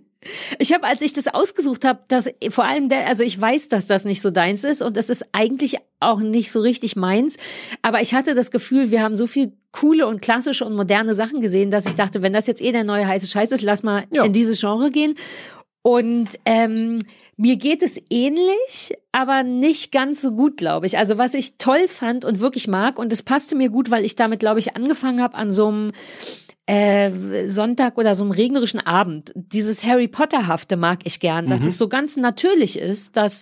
Ich 0.59 0.73
habe, 0.73 0.85
als 0.85 1.01
ich 1.01 1.13
das 1.13 1.27
ausgesucht 1.27 1.85
habe, 1.85 1.99
dass 2.07 2.29
vor 2.49 2.65
allem 2.65 2.89
der, 2.89 3.07
also 3.07 3.23
ich 3.23 3.39
weiß, 3.39 3.69
dass 3.69 3.87
das 3.87 4.05
nicht 4.05 4.21
so 4.21 4.29
deins 4.29 4.63
ist 4.63 4.81
und 4.81 4.97
das 4.97 5.09
ist 5.09 5.25
eigentlich 5.31 5.77
auch 5.99 6.19
nicht 6.19 6.51
so 6.51 6.61
richtig 6.61 6.95
meins. 6.95 7.37
Aber 7.81 8.01
ich 8.01 8.13
hatte 8.13 8.35
das 8.35 8.51
Gefühl, 8.51 8.91
wir 8.91 9.01
haben 9.01 9.15
so 9.15 9.27
viel 9.27 9.53
coole 9.71 10.07
und 10.07 10.21
klassische 10.21 10.65
und 10.65 10.75
moderne 10.75 11.13
Sachen 11.13 11.41
gesehen, 11.41 11.71
dass 11.71 11.85
ich 11.85 11.95
dachte, 11.95 12.21
wenn 12.21 12.33
das 12.33 12.47
jetzt 12.47 12.61
eh 12.61 12.71
der 12.71 12.83
neue 12.83 13.07
heiße 13.07 13.27
Scheiß 13.27 13.51
ist, 13.51 13.61
lass 13.61 13.83
mal 13.83 14.05
in 14.11 14.33
dieses 14.33 14.59
Genre 14.59 14.91
gehen. 14.91 15.15
Und 15.85 16.39
ähm, 16.45 16.99
mir 17.35 17.57
geht 17.57 17.83
es 17.83 17.99
ähnlich, 18.09 18.95
aber 19.11 19.43
nicht 19.43 19.91
ganz 19.91 20.21
so 20.21 20.31
gut, 20.31 20.55
glaube 20.55 20.85
ich. 20.85 20.97
Also 20.97 21.17
was 21.17 21.33
ich 21.33 21.57
toll 21.57 21.89
fand 21.89 22.23
und 22.23 22.39
wirklich 22.39 22.69
mag, 22.69 22.97
und 22.97 23.11
es 23.11 23.21
passte 23.21 23.55
mir 23.57 23.69
gut, 23.69 23.91
weil 23.91 24.05
ich 24.05 24.15
damit, 24.15 24.39
glaube 24.39 24.59
ich, 24.59 24.77
angefangen 24.77 25.21
habe 25.21 25.35
an 25.35 25.51
so 25.51 25.67
einem 25.67 25.91
äh, 26.65 27.11
Sonntag 27.47 27.97
oder 27.97 28.15
so 28.15 28.23
einem 28.23 28.31
regnerischen 28.31 28.79
Abend. 28.79 29.31
Dieses 29.35 29.83
Harry 29.83 30.07
Potter-hafte 30.07 30.77
mag 30.77 30.99
ich 31.03 31.19
gern, 31.19 31.49
dass 31.49 31.63
Mhm. 31.63 31.67
es 31.69 31.77
so 31.77 31.87
ganz 31.89 32.15
natürlich 32.17 32.79
ist, 32.79 33.17
dass 33.17 33.41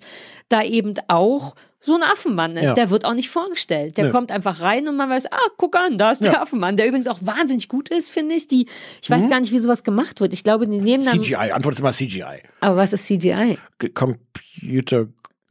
da 0.50 0.64
eben 0.64 0.96
auch 1.08 1.56
so 1.84 1.96
ein 1.96 2.04
Affenmann 2.04 2.58
ist. 2.58 2.64
Ja. 2.64 2.74
Der 2.74 2.90
wird 2.92 3.06
auch 3.06 3.14
nicht 3.16 3.30
vorgestellt. 3.30 3.98
Der 3.98 4.06
Nö. 4.06 4.12
kommt 4.12 4.32
einfach 4.32 4.62
rein 4.62 4.88
und 4.88 4.96
man 4.98 5.10
weiß, 5.10 5.32
ah, 5.32 5.38
guck 5.58 5.76
an, 5.76 5.98
da 5.98 6.12
ist 6.12 6.22
der 6.22 6.34
Ja. 6.34 6.42
Affenmann, 6.44 6.78
der 6.78 6.88
übrigens 6.88 7.08
auch 7.08 7.20
wahnsinnig 7.22 7.70
gut 7.70 7.90
ist, 7.90 8.10
finde 8.12 8.36
ich. 8.36 8.48
Die, 8.48 8.68
ich 9.02 9.10
weiß 9.10 9.26
Mhm. 9.26 9.30
gar 9.30 9.40
nicht, 9.40 9.52
wie 9.52 9.58
sowas 9.60 9.84
gemacht 9.84 10.20
wird. 10.22 10.32
Ich 10.34 10.44
glaube, 10.44 10.68
die 10.68 10.80
nehmen 10.80 11.06
dann. 11.06 11.22
CGI, 11.24 11.52
Antwort 11.52 11.74
ist 11.76 11.82
immer 11.82 11.92
CGI. 11.92 12.44
Aber 12.60 12.76
was 12.78 12.94
ist 12.94 13.06
CGI? 13.08 13.58
Computer 13.96 15.08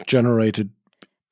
Generated 0.06 0.70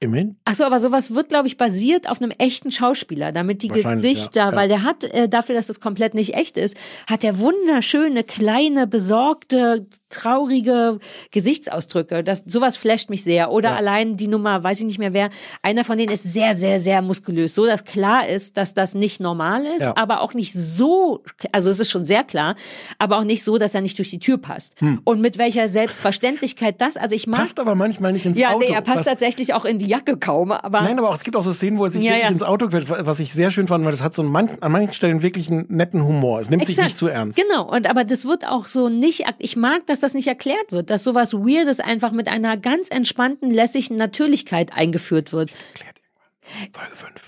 Image. 0.00 0.28
Ach 0.44 0.54
so, 0.54 0.64
aber 0.64 0.78
sowas 0.78 1.12
wird, 1.14 1.28
glaube 1.28 1.48
ich, 1.48 1.56
basiert 1.56 2.08
auf 2.08 2.22
einem 2.22 2.30
echten 2.38 2.70
Schauspieler, 2.70 3.32
damit 3.32 3.62
die 3.62 3.68
Gesichter, 3.68 4.40
ja, 4.40 4.50
ja. 4.50 4.56
weil 4.56 4.68
der 4.68 4.84
hat, 4.84 5.02
äh, 5.04 5.28
dafür, 5.28 5.56
dass 5.56 5.68
es 5.68 5.80
komplett 5.80 6.14
nicht 6.14 6.34
echt 6.34 6.56
ist, 6.56 6.76
hat 7.10 7.24
der 7.24 7.40
wunderschöne, 7.40 8.22
kleine, 8.22 8.86
besorgte, 8.86 9.86
traurige 10.08 11.00
Gesichtsausdrücke. 11.32 12.22
Das, 12.22 12.42
sowas 12.46 12.76
flasht 12.76 13.10
mich 13.10 13.24
sehr. 13.24 13.50
Oder 13.50 13.70
Ja. 13.70 13.76
allein 13.76 14.16
die 14.16 14.28
Nummer, 14.28 14.62
weiß 14.62 14.78
ich 14.78 14.86
nicht 14.86 14.98
mehr 14.98 15.12
wer, 15.12 15.30
einer 15.62 15.84
von 15.84 15.98
denen 15.98 16.12
ist 16.12 16.22
sehr, 16.32 16.54
sehr, 16.54 16.78
sehr 16.78 17.02
muskulös. 17.02 17.54
So, 17.54 17.66
dass 17.66 17.84
klar 17.84 18.28
ist, 18.28 18.56
dass 18.56 18.74
das 18.74 18.94
nicht 18.94 19.20
normal 19.20 19.64
ist, 19.64 19.82
Ja. 19.82 19.96
aber 19.96 20.20
auch 20.20 20.32
nicht 20.32 20.52
so, 20.52 21.24
also 21.50 21.70
es 21.70 21.80
ist 21.80 21.90
schon 21.90 22.04
sehr 22.06 22.22
klar, 22.22 22.54
aber 22.98 23.18
auch 23.18 23.24
nicht 23.24 23.42
so, 23.42 23.58
dass 23.58 23.74
er 23.74 23.80
nicht 23.80 23.98
durch 23.98 24.10
die 24.10 24.20
Tür 24.20 24.38
passt. 24.38 24.80
Hm. 24.80 25.00
Und 25.02 25.20
mit 25.20 25.38
welcher 25.38 25.66
Selbstverständlichkeit 25.66 26.80
das, 26.80 26.96
also 26.96 27.16
ich 27.16 27.26
mag. 27.26 27.40
Passt 27.40 27.58
aber 27.58 27.74
manchmal 27.74 28.12
nicht 28.12 28.26
ins 28.26 28.38
ja, 28.38 28.50
Auto. 28.50 28.60
nee, 28.60 28.72
er 28.72 28.82
passt 28.82 29.04
tatsächlich 29.04 29.54
auch 29.54 29.64
in 29.64 29.78
die 29.78 29.87
Jacke 29.88 30.16
kaum, 30.18 30.52
aber. 30.52 30.82
Nein, 30.82 30.98
aber 30.98 31.10
auch, 31.10 31.14
es 31.14 31.24
gibt 31.24 31.36
auch 31.36 31.42
so 31.42 31.52
Szenen, 31.52 31.78
wo 31.78 31.84
er 31.84 31.90
sich 31.90 32.02
Ja, 32.02 32.10
wirklich 32.12 32.24
ja. 32.24 32.30
ins 32.30 32.42
Auto 32.42 32.68
quetscht, 32.68 32.88
was 32.90 33.18
ich 33.20 33.32
sehr 33.32 33.50
schön 33.50 33.66
fand, 33.68 33.84
weil 33.84 33.90
das 33.90 34.02
hat 34.02 34.14
so 34.14 34.22
an 34.22 34.28
manchen, 34.28 34.62
an 34.62 34.72
manchen 34.72 34.92
Stellen 34.92 35.22
wirklich 35.22 35.50
einen 35.50 35.66
netten 35.68 36.04
Humor. 36.04 36.40
Es 36.40 36.50
nimmt 36.50 36.66
sich 36.66 36.76
Exakt. 36.76 36.88
nicht 36.90 36.96
zu 36.98 37.08
ernst. 37.08 37.38
Genau, 37.38 37.68
und 37.68 37.88
aber 37.88 38.04
das 38.04 38.24
wird 38.24 38.46
auch 38.46 38.66
so 38.66 38.88
nicht, 38.88 39.24
ich 39.38 39.56
mag, 39.56 39.86
dass 39.86 40.00
das 40.00 40.14
nicht 40.14 40.26
erklärt 40.28 40.70
wird, 40.70 40.90
dass 40.90 41.04
sowas 41.04 41.34
Weirdes 41.34 41.80
einfach 41.80 42.12
mit 42.12 42.28
einer 42.28 42.56
ganz 42.56 42.88
entspannten, 42.90 43.50
lässigen 43.50 43.96
Natürlichkeit 43.96 44.72
eingeführt 44.74 45.32
wird. 45.32 45.50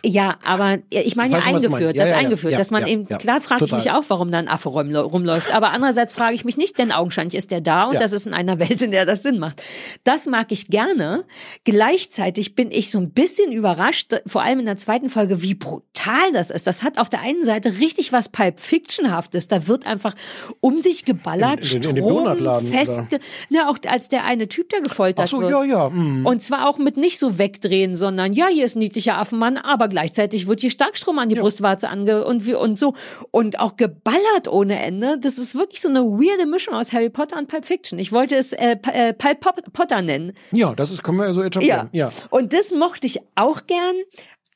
Ja, 0.04 0.38
aber 0.44 0.78
ich 0.90 1.16
meine 1.16 1.34
ja 1.34 1.40
eingeführt. 1.44 1.94
Ja, 1.96 2.02
das 2.04 2.08
ja, 2.10 2.16
eingeführt, 2.16 2.52
Ja, 2.52 2.58
dass 2.58 2.70
man 2.70 2.86
eben, 2.86 3.06
klar 3.06 3.40
frage 3.40 3.64
ich 3.64 3.72
mich 3.72 3.90
auch, 3.90 4.02
warum 4.08 4.30
da 4.30 4.38
ein 4.38 4.48
Affe 4.48 4.68
rum, 4.70 4.94
rumläuft, 4.94 5.52
aber 5.54 5.70
andererseits 5.72 6.12
frage 6.12 6.34
ich 6.34 6.44
mich 6.44 6.56
nicht, 6.56 6.78
denn 6.78 6.92
augenscheinlich 6.92 7.34
ist 7.34 7.50
der 7.50 7.60
da 7.60 7.84
und 7.84 8.00
das 8.00 8.12
ist 8.12 8.26
in 8.26 8.34
einer 8.34 8.58
Welt, 8.58 8.80
in 8.82 8.90
der 8.90 9.06
das 9.06 9.22
Sinn 9.22 9.38
macht. 9.38 9.62
Das 10.04 10.26
mag 10.26 10.50
ich 10.52 10.68
gerne. 10.68 11.24
Gleichzeitig 11.64 12.54
bin 12.54 12.70
ich 12.70 12.90
so 12.90 12.98
ein 12.98 13.10
bisschen 13.12 13.52
überrascht, 13.52 14.12
vor 14.26 14.42
allem 14.42 14.60
in 14.60 14.66
der 14.66 14.76
zweiten 14.76 15.08
Folge, 15.08 15.40
wie 15.42 15.54
brutal 15.54 16.32
das 16.32 16.50
ist. 16.50 16.66
Das 16.66 16.82
hat 16.82 16.98
auf 16.98 17.08
der 17.08 17.20
einen 17.20 17.44
Seite 17.44 17.78
richtig 17.80 18.12
was 18.12 18.28
Pulp 18.28 18.58
Fictionhaftes. 18.58 19.48
Da 19.48 19.66
wird 19.68 19.86
einfach 19.86 20.14
um 20.60 20.80
sich 20.80 21.04
geballert, 21.04 21.64
In- 21.74 21.82
in- 21.82 21.96
in 21.96 22.02
Strom 22.04 22.66
festge... 22.72 23.18
Na, 23.50 23.68
auch 23.70 23.76
als 23.88 24.08
der 24.08 24.24
eine 24.24 24.48
Typ, 24.48 24.68
der 24.70 24.80
gefoltert 24.80 25.26
Ach 25.26 25.30
so, 25.30 25.40
wird. 25.40 25.50
ja, 25.52 25.64
ja. 25.64 25.90
mhm. 25.90 26.26
Und 26.26 26.42
zwar 26.42 26.68
auch 26.68 26.78
mit 26.78 26.96
nicht 26.96 27.18
so 27.18 27.38
wegdrehen, 27.38 27.94
sondern 27.96 28.32
ja, 28.32 28.48
hier 28.48 28.64
ist 28.64 28.76
ein 28.76 28.80
niedlicher 29.11 29.18
Affenmann, 29.18 29.56
aber 29.56 29.88
gleichzeitig 29.88 30.46
wird 30.46 30.61
hier 30.61 30.70
Starkstrom 30.70 31.18
an 31.18 31.28
die 31.28 31.34
Brustwarze 31.34 31.88
ange 31.88 32.24
und 32.24 32.46
wie 32.46 32.54
und 32.54 32.78
so 32.78 32.94
und 33.30 33.58
auch 33.58 33.76
geballert 33.76 34.48
ohne 34.48 34.78
Ende. 34.78 35.18
Das 35.18 35.38
ist 35.38 35.54
wirklich 35.54 35.80
so 35.80 35.88
eine 35.88 36.00
weirde 36.00 36.46
Mischung 36.46 36.74
aus 36.74 36.92
Harry 36.92 37.11
Potter 37.11 37.38
und 37.38 37.48
Pulp 37.48 37.64
Fiction. 37.64 37.98
Ich 37.98 38.12
wollte 38.12 38.36
es 38.36 38.52
äh, 38.52 38.76
äh, 38.92 39.14
Pulp 39.14 39.72
Potter 39.72 40.02
nennen. 40.02 40.32
Ja, 40.52 40.74
das 40.74 40.90
ist, 40.90 41.02
können 41.02 41.18
wir 41.18 41.26
ja 41.26 41.32
so 41.32 41.42
etablieren. 41.42 41.88
Ja. 41.92 42.11
Und 42.30 42.52
das 42.52 42.72
mochte 42.72 43.06
ich 43.06 43.20
auch 43.34 43.66
gern. 43.66 43.96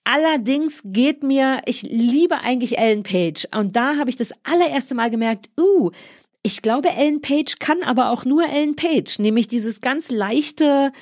Allerdings 0.04 0.82
geht 0.84 1.22
mir, 1.22 1.58
ich 1.64 1.82
liebe 1.82 2.40
eigentlich 2.40 2.76
Ellen 2.78 3.04
Page. 3.04 3.46
Und 3.56 3.74
da 3.74 3.96
habe 3.96 4.10
ich 4.10 4.16
das 4.16 4.32
allererste 4.44 4.94
Mal 4.94 5.08
gemerkt, 5.10 5.48
uh, 5.58 5.90
ich 6.42 6.60
glaube, 6.60 6.90
Ellen 6.90 7.22
Page 7.22 7.58
kann 7.58 7.82
aber 7.82 8.10
auch 8.10 8.26
nur 8.26 8.44
Ellen 8.44 8.76
Page. 8.76 9.18
Nämlich 9.18 9.48
dieses 9.48 9.80
ganz 9.80 10.10
leichte, 10.10 10.92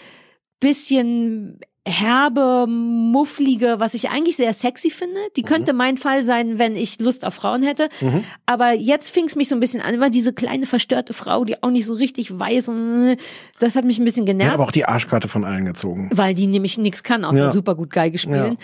bisschen 0.61 1.59
herbe, 1.87 2.67
mufflige, 2.69 3.77
was 3.79 3.95
ich 3.95 4.09
eigentlich 4.11 4.37
sehr 4.37 4.53
sexy 4.55 4.89
finde. 4.89 5.19
Die 5.37 5.43
könnte 5.43 5.73
mein 5.73 5.97
Fall 5.97 6.23
sein, 6.23 6.59
wenn 6.59 6.77
ich 6.77 7.01
Lust 7.01 7.25
auf 7.25 7.35
Frauen 7.35 7.63
hätte. 7.65 7.89
Mhm. 8.01 8.23
Aber 8.47 8.73
jetzt 8.73 9.11
fing 9.11 9.25
es 9.25 9.35
mich 9.35 9.49
so 9.49 9.57
ein 9.57 9.61
bisschen 9.61 9.81
an, 9.81 9.93
immer 9.93 10.09
diese 10.09 10.33
kleine 10.33 10.67
verstörte 10.67 11.13
Frau, 11.13 11.45
die 11.45 11.61
auch 11.63 11.71
nicht 11.71 11.87
so 11.87 11.95
richtig 11.95 12.39
weiß 12.39 12.69
und 12.69 13.17
das 13.59 13.75
hat 13.75 13.85
mich 13.85 13.99
ein 13.99 14.05
bisschen 14.05 14.27
Ja, 14.27 14.33
genervt 14.33 14.55
aber 14.55 14.65
auch 14.65 14.71
die 14.73 14.85
Arschkarte 14.85 15.27
von 15.27 15.45
allen 15.45 15.65
gezogen. 15.65 16.09
weil 16.13 16.35
die 16.35 16.47
nämlich 16.47 16.79
nix 16.79 17.03
kann, 17.03 17.25
außer 17.25 17.47
Ja. 17.47 17.53
super 17.53 17.75
gut 17.75 17.91
Geige 17.91 18.19
spielen. 18.19 18.59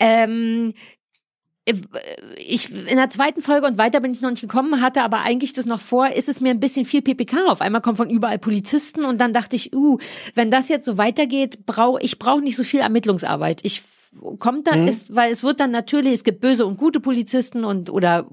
Ähm, 0.00 0.72
ich 2.36 2.72
in 2.72 2.96
der 2.96 3.10
zweiten 3.10 3.40
Folge 3.40 3.66
und 3.66 3.78
weiter 3.78 4.00
bin 4.00 4.12
ich 4.12 4.20
noch 4.20 4.30
nicht 4.30 4.40
gekommen, 4.40 4.80
hatte 4.80 5.02
aber 5.02 5.20
eigentlich 5.20 5.52
das 5.52 5.66
noch 5.66 5.80
vor, 5.80 6.08
ist 6.08 6.28
es 6.28 6.40
mir 6.40 6.50
ein 6.50 6.58
bisschen 6.58 6.84
viel 6.84 7.02
PPK. 7.02 7.46
Auf 7.46 7.60
einmal 7.60 7.80
kommen 7.80 7.96
von 7.96 8.10
überall 8.10 8.38
Polizisten 8.38 9.04
und 9.04 9.20
dann 9.20 9.32
dachte 9.32 9.54
ich, 9.54 9.72
uh, 9.72 9.98
wenn 10.34 10.50
das 10.50 10.68
jetzt 10.68 10.84
so 10.84 10.98
weitergeht, 10.98 11.64
brauche 11.64 12.02
ich 12.02 12.18
brauche 12.18 12.40
nicht 12.40 12.56
so 12.56 12.64
viel 12.64 12.80
Ermittlungsarbeit. 12.80 13.60
Ich 13.62 13.82
kommt 14.38 14.66
da 14.66 14.76
Mhm. 14.76 14.88
ist, 14.88 15.14
weil 15.16 15.30
es 15.32 15.42
wird 15.42 15.58
dann 15.60 15.70
natürlich, 15.70 16.12
es 16.12 16.24
gibt 16.24 16.40
böse 16.40 16.66
und 16.66 16.76
gute 16.76 17.00
Polizisten 17.00 17.64
und 17.64 17.88
oder 17.90 18.26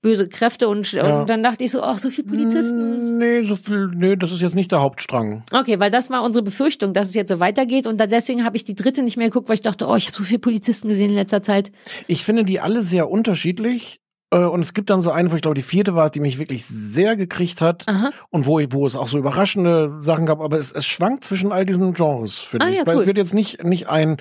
böse 0.00 0.28
Kräfte 0.28 0.68
und, 0.68 0.90
Ja. 0.92 1.20
und 1.20 1.28
dann 1.30 1.42
dachte 1.42 1.64
ich 1.64 1.70
so, 1.72 1.82
ach, 1.82 1.98
so 1.98 2.08
viel 2.10 2.24
Polizisten. 2.24 3.18
Nee, 3.18 3.42
so 3.44 3.56
viel, 3.56 3.88
nee, 3.94 4.16
das 4.16 4.32
ist 4.32 4.40
jetzt 4.42 4.54
nicht 4.54 4.70
der 4.72 4.80
Hauptstrang. 4.80 5.42
Okay, 5.52 5.80
weil 5.80 5.90
das 5.90 6.08
war 6.10 6.22
unsere 6.22 6.42
Befürchtung, 6.44 6.92
dass 6.92 7.08
es 7.08 7.14
jetzt 7.14 7.28
so 7.30 7.40
weitergeht 7.40 7.86
und 7.86 8.00
deswegen 8.00 8.44
habe 8.44 8.56
ich 8.56 8.64
die 8.64 8.74
dritte 8.74 9.02
nicht 9.02 9.16
mehr 9.16 9.28
geguckt, 9.28 9.48
weil 9.48 9.54
ich 9.54 9.62
dachte, 9.62 9.86
oh, 9.88 9.96
ich 9.96 10.06
habe 10.06 10.16
so 10.16 10.22
viele 10.24 10.38
Polizisten 10.38 10.88
gesehen 10.88 11.10
in 11.10 11.16
letzter 11.16 11.42
Zeit. 11.42 11.72
Ich 12.06 12.24
finde 12.24 12.44
die 12.44 12.60
alle 12.60 12.82
sehr 12.82 13.10
unterschiedlich. 13.10 14.00
äh, 14.30 14.38
Und 14.38 14.60
es 14.60 14.74
gibt 14.74 14.90
dann 14.90 15.00
so 15.00 15.10
eine, 15.10 15.30
wo 15.32 15.36
ich 15.36 15.42
glaube, 15.42 15.54
die 15.54 15.62
vierte 15.62 15.94
war 15.94 16.04
es, 16.06 16.10
die 16.12 16.20
mich 16.20 16.38
wirklich 16.38 16.64
sehr 16.64 17.16
gekriegt 17.16 17.60
hat. 17.62 17.86
Und 18.30 18.46
wo, 18.46 18.60
wo 18.70 18.86
es 18.86 18.94
auch 18.94 19.08
so 19.08 19.16
überraschende 19.18 20.00
Sachen 20.02 20.26
gab. 20.26 20.40
Aber 20.40 20.58
es, 20.58 20.70
es 20.72 20.84
schwankt 20.86 21.24
zwischen 21.24 21.50
all 21.50 21.64
diesen 21.64 21.94
Genres, 21.94 22.38
finde 22.38 22.66
Ah, 22.66 22.68
ich. 22.70 22.76
ja, 22.78 22.86
Weil 22.86 22.96
cool. 22.96 23.02
Es 23.02 23.06
wird 23.06 23.16
jetzt 23.16 23.32
nicht, 23.34 23.64
nicht 23.64 23.88
ein, 23.88 24.18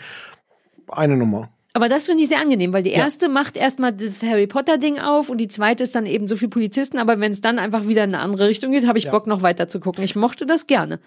eine 0.91 1.17
Nummer. 1.17 1.49
Aber 1.73 1.89
das 1.89 2.07
finde 2.07 2.23
ich 2.23 2.29
sehr 2.29 2.39
angenehm, 2.39 2.73
weil 2.73 2.81
die 2.81 2.89
Ja. 2.91 2.97
erste 2.97 3.29
macht 3.29 3.55
erstmal 3.55 3.93
das 3.93 4.23
Harry 4.23 4.47
Potter 4.47 4.77
Ding 4.79 4.99
auf 4.99 5.29
und 5.29 5.37
die 5.37 5.47
zweite 5.47 5.83
ist 5.83 5.93
dann 5.93 6.07
eben 6.07 6.27
so 6.27 6.35
viel 6.35 6.47
Polizisten, 6.47 6.97
aber 6.97 7.19
wenn 7.19 7.31
es 7.31 7.41
dann 7.41 7.59
einfach 7.59 7.87
wieder 7.87 8.03
in 8.03 8.15
eine 8.15 8.23
andere 8.23 8.47
Richtung 8.47 8.71
geht, 8.71 8.87
habe 8.87 8.97
ich 8.97 9.03
Ja. 9.05 9.11
Bock 9.11 9.27
noch 9.27 9.43
weiter 9.43 9.67
zu 9.67 9.79
gucken. 9.79 10.03
Ich 10.03 10.15
mochte 10.15 10.47
das 10.47 10.65
gerne. 10.65 10.99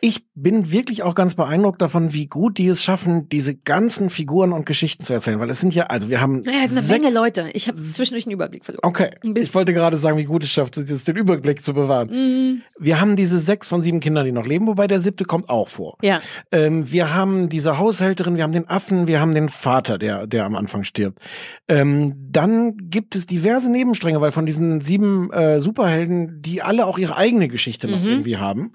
Ich 0.00 0.24
bin 0.34 0.70
wirklich 0.70 1.02
auch 1.02 1.16
ganz 1.16 1.34
beeindruckt 1.34 1.82
davon, 1.82 2.12
wie 2.12 2.26
gut 2.26 2.58
die 2.58 2.68
es 2.68 2.82
schaffen, 2.84 3.28
diese 3.28 3.56
ganzen 3.56 4.10
Figuren 4.10 4.52
und 4.52 4.64
Geschichten 4.64 5.02
zu 5.04 5.12
erzählen. 5.12 5.40
Weil 5.40 5.50
es 5.50 5.60
sind 5.60 5.74
ja, 5.74 5.86
also 5.86 6.08
wir 6.08 6.20
haben. 6.20 6.42
Naja, 6.42 6.60
es 6.64 6.70
sind 6.70 6.78
eine 6.90 7.02
Menge 7.02 7.14
Leute. 7.14 7.50
Ich 7.52 7.66
habe 7.66 7.76
zwischendurch 7.76 8.24
einen 8.24 8.34
Überblick 8.34 8.64
verloren. 8.64 8.82
Okay. 8.84 9.10
Ich 9.34 9.52
wollte 9.54 9.74
gerade 9.74 9.96
sagen, 9.96 10.16
wie 10.16 10.24
gut 10.24 10.44
es 10.44 10.50
schafft, 10.50 10.76
den 10.76 11.16
Überblick 11.16 11.64
zu 11.64 11.74
bewahren. 11.74 12.10
Mhm. 12.10 12.62
Wir 12.78 13.00
haben 13.00 13.16
diese 13.16 13.40
sechs 13.40 13.66
von 13.66 13.82
sieben 13.82 13.98
Kindern, 13.98 14.24
die 14.24 14.30
noch 14.30 14.46
leben, 14.46 14.68
wobei 14.68 14.86
der 14.86 15.00
siebte 15.00 15.24
kommt 15.24 15.48
auch 15.48 15.66
vor. 15.68 15.96
Ja. 16.02 16.20
Ähm, 16.52 16.92
wir 16.92 17.12
haben 17.12 17.48
diese 17.48 17.78
Haushälterin, 17.78 18.36
wir 18.36 18.44
haben 18.44 18.52
den 18.52 18.68
Affen, 18.68 19.08
wir 19.08 19.20
haben 19.20 19.34
den 19.34 19.48
Vater, 19.48 19.98
der, 19.98 20.28
der 20.28 20.44
am 20.44 20.54
Anfang 20.54 20.84
stirbt. 20.84 21.18
Ähm, 21.66 22.14
dann 22.30 22.76
gibt 22.76 23.16
es 23.16 23.26
diverse 23.26 23.68
Nebenstränge, 23.72 24.20
weil 24.20 24.30
von 24.30 24.46
diesen 24.46 24.80
sieben 24.80 25.32
äh, 25.32 25.58
Superhelden, 25.58 26.40
die 26.40 26.62
alle 26.62 26.86
auch 26.86 26.98
ihre 26.98 27.16
eigene 27.16 27.48
Geschichte 27.48 27.88
noch 27.88 28.00
Mhm. 28.00 28.08
irgendwie 28.08 28.36
haben. 28.36 28.72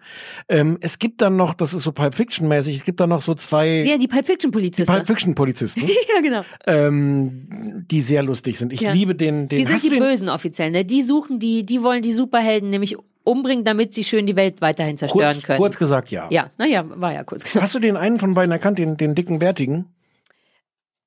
Ähm, 0.50 0.78
es 0.82 1.00
gibt 1.00 1.13
dann 1.22 1.36
noch, 1.36 1.54
das 1.54 1.74
ist 1.74 1.84
so 1.84 1.92
Pulp 1.92 2.16
Fiction 2.16 2.48
mäßig, 2.48 2.76
es 2.78 2.84
gibt 2.84 3.00
dann 3.00 3.10
noch 3.10 3.22
so 3.22 3.34
zwei 3.34 3.84
Ja, 3.84 3.98
die 3.98 4.08
Pulp 4.08 4.26
Fiction 4.26 4.52
die 4.52 4.56
Polizisten. 4.58 4.92
Pulp 4.94 5.08
Fiction 5.08 5.36
Polizisten, 5.36 5.82
ja, 6.16 6.22
genau. 6.22 6.42
ähm, 6.68 7.84
die 7.90 8.02
sehr 8.02 8.24
lustig 8.24 8.58
sind. 8.58 8.74
Ich 8.74 8.82
Ja. 8.82 8.92
liebe 8.92 9.16
den, 9.16 9.48
den 9.48 9.60
Die 9.60 9.66
sind 9.66 9.84
die 9.84 9.90
den, 9.90 10.00
Bösen 10.00 10.30
offiziell, 10.30 10.72
ne? 10.72 10.86
Die 10.86 11.02
suchen 11.02 11.40
die, 11.40 11.66
die 11.66 11.84
wollen 11.84 12.02
die 12.02 12.12
Superhelden 12.14 12.70
nämlich 12.70 12.96
umbringen, 13.24 13.64
damit 13.64 13.94
sie 13.94 14.04
schön 14.04 14.26
die 14.26 14.36
Welt 14.36 14.62
weiterhin 14.62 14.98
zerstören 14.98 15.34
kurz, 15.36 15.44
können. 15.46 15.58
kurz 15.60 15.78
gesagt, 15.78 16.12
ja. 16.12 16.28
Ja, 16.30 16.52
naja, 16.58 16.84
war 16.88 17.14
ja 17.14 17.24
kurz 17.24 17.44
gesagt. 17.44 17.64
Hast 17.64 17.76
du 17.76 17.80
den 17.80 17.96
einen 17.98 18.20
von 18.20 18.34
beiden 18.34 18.52
erkannt, 18.52 18.78
den, 18.80 18.98
den 18.98 19.16
dicken 19.16 19.40
Bärtigen? 19.40 19.86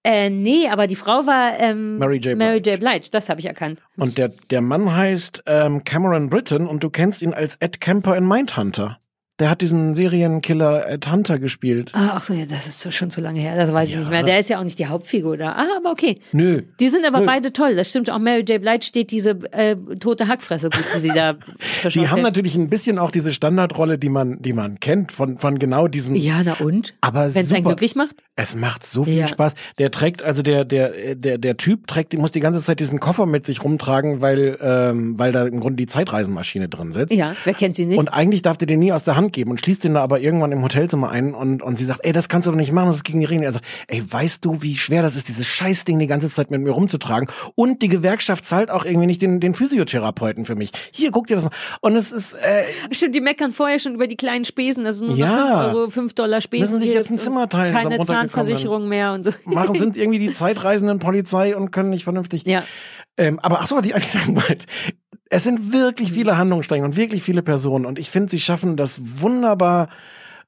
Äh, 0.02 0.30
nee, 0.30 0.68
aber 0.68 0.86
die 0.86 0.94
Frau 0.94 1.26
war 1.26 1.58
ähm, 1.58 1.98
Mary 1.98 2.18
J. 2.18 2.38
Mary 2.38 2.58
J. 2.58 2.78
Blige, 2.78 3.08
das 3.10 3.28
habe 3.28 3.40
ich 3.40 3.46
erkannt. 3.46 3.82
Und 3.96 4.18
der, 4.18 4.28
der 4.50 4.60
Mann 4.60 4.94
heißt 4.94 5.42
ähm, 5.46 5.82
Cameron 5.82 6.30
Britton 6.30 6.68
und 6.68 6.84
du 6.84 6.90
kennst 6.90 7.22
ihn 7.22 7.34
als 7.34 7.56
Ed 7.56 7.80
Kemper 7.80 8.16
in 8.16 8.26
Mindhunter. 8.26 8.98
Der 9.38 9.50
hat 9.50 9.60
diesen 9.60 9.94
Serienkiller 9.94 10.88
Ed 10.88 11.10
Hunter 11.10 11.38
gespielt. 11.38 11.90
Ah, 11.94 12.12
ach 12.14 12.24
so, 12.24 12.32
ja, 12.32 12.46
das 12.46 12.66
ist 12.66 12.90
schon 12.94 13.10
zu 13.10 13.20
lange 13.20 13.38
her, 13.40 13.54
das 13.54 13.70
weiß 13.70 13.90
ich 13.90 13.96
nicht 13.96 14.08
mehr. 14.10 14.22
Der 14.22 14.38
ist 14.38 14.48
ja 14.48 14.58
auch 14.58 14.64
nicht 14.64 14.78
die 14.78 14.86
Hauptfigur 14.86 15.36
da. 15.36 15.52
Ah, 15.52 15.66
aber 15.76 15.90
okay. 15.90 16.16
Nö. 16.32 16.62
Die 16.80 16.88
sind 16.88 17.04
aber 17.06 17.20
Nö. 17.20 17.26
beide 17.26 17.52
toll, 17.52 17.76
das 17.76 17.90
stimmt. 17.90 18.08
Auch 18.08 18.18
Mary 18.18 18.40
J. 18.40 18.62
Blige 18.62 18.82
steht 18.82 19.10
diese 19.10 19.30
äh, 19.52 19.76
tote 20.00 20.28
Hackfresse 20.28 20.70
gut, 20.70 20.84
wie 20.94 21.00
sie 21.00 21.12
da 21.12 21.34
Die 21.94 22.08
haben 22.08 22.22
natürlich 22.22 22.56
ein 22.56 22.70
bisschen 22.70 22.98
auch 22.98 23.10
diese 23.10 23.30
Standardrolle, 23.30 23.98
die 23.98 24.08
man, 24.08 24.40
die 24.40 24.54
man 24.54 24.80
kennt 24.80 25.12
von, 25.12 25.36
von 25.36 25.58
genau 25.58 25.86
diesen. 25.86 26.16
Ja, 26.16 26.40
na 26.42 26.54
und? 26.54 26.94
Aber 27.02 27.34
Wenn 27.34 27.42
es 27.42 27.52
einen 27.52 27.64
glücklich 27.64 27.94
macht? 27.94 28.16
Es 28.36 28.54
macht 28.54 28.86
so 28.86 29.04
viel 29.04 29.18
Ja. 29.18 29.26
Spaß. 29.26 29.54
Der 29.78 29.90
trägt, 29.90 30.22
also 30.22 30.40
der, 30.42 30.64
der, 30.64 31.14
der, 31.14 31.36
der 31.36 31.56
Typ 31.58 31.86
trägt, 31.86 32.14
muss 32.14 32.32
die 32.32 32.40
ganze 32.40 32.62
Zeit 32.62 32.80
diesen 32.80 33.00
Koffer 33.00 33.26
mit 33.26 33.44
sich 33.44 33.62
rumtragen, 33.62 34.22
weil, 34.22 34.56
ähm, 34.62 35.18
weil 35.18 35.32
da 35.32 35.46
im 35.46 35.60
Grunde 35.60 35.76
die 35.76 35.86
Zeitreisenmaschine 35.86 36.68
drin 36.70 36.92
sitzt. 36.92 37.12
Ja, 37.14 37.36
wer 37.44 37.54
kennt 37.54 37.76
sie 37.76 37.84
nicht? 37.84 37.98
Und 37.98 38.08
eigentlich 38.08 38.40
darf 38.42 38.56
der 38.56 38.66
den 38.66 38.78
nie 38.78 38.92
aus 38.92 39.04
der 39.04 39.16
Hand 39.16 39.25
geben 39.32 39.50
und 39.50 39.60
schließt 39.60 39.84
den 39.84 39.94
da 39.94 40.02
aber 40.02 40.20
irgendwann 40.20 40.52
im 40.52 40.62
Hotelzimmer 40.62 41.10
ein 41.10 41.34
und, 41.34 41.62
und 41.62 41.76
sie 41.76 41.84
sagt, 41.84 42.00
ey, 42.04 42.12
das 42.12 42.28
kannst 42.28 42.46
du 42.46 42.50
doch 42.52 42.56
nicht 42.58 42.72
machen, 42.72 42.86
das 42.86 42.96
ist 42.96 43.04
gegen 43.04 43.20
die 43.20 43.26
Regeln. 43.26 43.44
Er 43.44 43.52
sagt, 43.52 43.64
ey, 43.88 44.02
weißt 44.10 44.44
du, 44.44 44.62
wie 44.62 44.74
schwer 44.76 45.02
das 45.02 45.16
ist, 45.16 45.28
dieses 45.28 45.46
Scheißding 45.46 45.98
die 45.98 46.06
ganze 46.06 46.30
Zeit 46.30 46.50
mit 46.50 46.60
mir 46.60 46.70
rumzutragen? 46.70 47.28
Und 47.54 47.82
die 47.82 47.88
Gewerkschaft 47.88 48.46
zahlt 48.46 48.70
auch 48.70 48.84
irgendwie 48.84 49.06
nicht 49.06 49.22
den, 49.22 49.40
den 49.40 49.54
Physiotherapeuten 49.54 50.44
für 50.44 50.54
mich. 50.54 50.72
Hier, 50.92 51.10
guck 51.10 51.26
dir 51.26 51.34
das 51.36 51.44
mal. 51.44 51.50
Und 51.80 51.96
es 51.96 52.12
ist, 52.12 52.34
äh, 52.34 52.64
Stimmt, 52.92 53.14
die 53.14 53.20
meckern 53.20 53.52
vorher 53.52 53.78
schon 53.78 53.94
über 53.94 54.06
die 54.06 54.16
kleinen 54.16 54.44
Spesen, 54.44 54.84
das 54.84 54.98
sind 54.98 55.08
nur 55.08 55.16
Ja. 55.16 55.36
noch 55.36 55.62
5 55.62 55.74
Euro, 55.74 55.90
5 55.90 56.14
Dollar 56.14 56.40
Spesen. 56.40 56.74
Müssen 56.74 56.80
sich 56.86 56.94
jetzt 56.94 57.10
ein 57.10 57.18
Zimmer 57.18 57.48
teilen, 57.48 57.74
Keine. 57.74 58.02
Zahnversicherung 58.04 58.88
mehr 58.88 59.12
und 59.12 59.24
so. 59.24 59.32
machen, 59.44 59.78
sind 59.78 59.96
irgendwie 59.96 60.18
die 60.18 60.30
Zeitreisenden 60.30 60.98
Polizei 60.98 61.56
und 61.56 61.70
können 61.72 61.90
nicht 61.90 62.04
vernünftig. 62.04 62.44
Ja. 62.46 62.62
Ähm, 63.18 63.38
aber 63.40 63.60
ach 63.60 63.66
so, 63.66 63.76
was 63.76 63.86
ich 63.86 63.94
eigentlich 63.94 64.10
sagen 64.12 64.36
wollte. 64.36 64.66
Es 65.28 65.44
sind 65.44 65.72
wirklich 65.72 66.12
viele 66.12 66.36
Handlungsstränge 66.38 66.84
und 66.84 66.96
wirklich 66.96 67.22
viele 67.22 67.42
Personen 67.42 67.86
und 67.86 67.98
ich 67.98 68.10
finde, 68.10 68.30
sie 68.30 68.40
schaffen 68.40 68.76
das 68.76 69.20
wunderbar, 69.20 69.88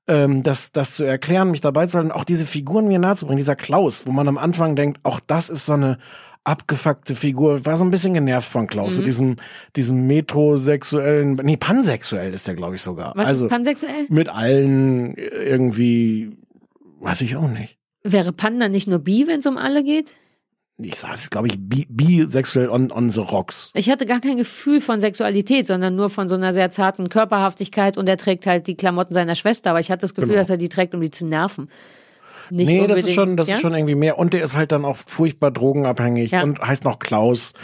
ähm, 0.06 0.42
das, 0.42 0.72
das 0.72 0.94
zu 0.94 1.04
erklären, 1.04 1.50
mich 1.50 1.60
dabei 1.60 1.86
zu 1.86 1.98
halten, 1.98 2.12
auch 2.12 2.24
diese 2.24 2.46
Figuren 2.46 2.88
mir 2.88 2.98
nahezubringen. 2.98 3.38
Dieser 3.38 3.56
Klaus, 3.56 4.06
wo 4.06 4.12
man 4.12 4.28
am 4.28 4.38
Anfang 4.38 4.76
denkt, 4.76 5.00
auch 5.02 5.20
das 5.20 5.50
ist 5.50 5.66
so 5.66 5.74
eine 5.74 5.98
abgefuckte 6.44 7.14
Figur, 7.14 7.66
war 7.66 7.76
so 7.76 7.84
ein 7.84 7.90
bisschen 7.90 8.14
genervt 8.14 8.48
von 8.50 8.66
Klaus, 8.66 8.94
so 8.94 9.02
Mhm. 9.02 9.04
diesem, 9.04 9.36
diesem 9.76 10.06
metrosexuellen, 10.06 11.34
nee, 11.42 11.56
pansexuell 11.56 12.32
ist 12.32 12.48
der, 12.48 12.54
glaube 12.54 12.76
ich, 12.76 12.82
sogar. 12.82 13.12
Was 13.16 13.26
also 13.26 13.46
ist 13.46 13.50
pansexuell? 13.50 14.06
mit 14.08 14.28
allen 14.28 15.14
irgendwie, 15.16 16.38
weiß 17.00 17.20
ich 17.20 17.36
auch 17.36 17.48
nicht. 17.48 17.76
Wäre 18.02 18.32
Panda 18.32 18.68
nicht 18.68 18.88
nur 18.88 19.00
bi, 19.00 19.26
wenn 19.26 19.40
es 19.40 19.46
um 19.46 19.58
alle 19.58 19.84
geht? 19.84 20.14
Ich 20.80 20.94
sag 20.96 21.14
es, 21.14 21.28
glaube 21.30 21.48
ich, 21.48 21.54
bi- 21.58 21.86
bisexuell 21.90 22.68
on, 22.68 22.92
on 22.92 23.10
the 23.10 23.20
rocks. 23.20 23.70
Ich 23.74 23.90
hatte 23.90 24.06
gar 24.06 24.20
kein 24.20 24.36
Gefühl 24.36 24.80
von 24.80 25.00
Sexualität, 25.00 25.66
sondern 25.66 25.96
nur 25.96 26.08
von 26.08 26.28
so 26.28 26.36
einer 26.36 26.52
sehr 26.52 26.70
zarten 26.70 27.08
Körperhaftigkeit 27.08 27.96
und 27.98 28.08
er 28.08 28.16
trägt 28.16 28.46
halt 28.46 28.66
die 28.68 28.76
Klamotten 28.76 29.12
seiner 29.14 29.34
Schwester, 29.34 29.70
aber 29.70 29.80
ich 29.80 29.90
hatte 29.90 30.02
das 30.02 30.14
Gefühl, 30.14 30.28
Genau. 30.28 30.38
dass 30.40 30.50
er 30.50 30.56
die 30.56 30.68
trägt, 30.68 30.94
um 30.94 31.00
die 31.00 31.10
zu 31.10 31.26
nerven. 31.26 31.68
Nicht 32.50 32.68
nee, 32.68 32.86
das 32.86 32.98
ist 32.98 33.14
schon, 33.14 33.36
das 33.36 33.48
ja? 33.48 33.56
ist 33.56 33.62
schon 33.62 33.74
irgendwie 33.74 33.94
mehr. 33.94 34.18
Und 34.18 34.32
der 34.32 34.42
ist 34.42 34.56
halt 34.56 34.72
dann 34.72 34.84
auch 34.84 34.96
furchtbar 34.96 35.50
drogenabhängig 35.50 36.30
Ja. 36.30 36.42
und 36.42 36.60
heißt 36.60 36.84
noch 36.84 36.98
Klaus. 36.98 37.54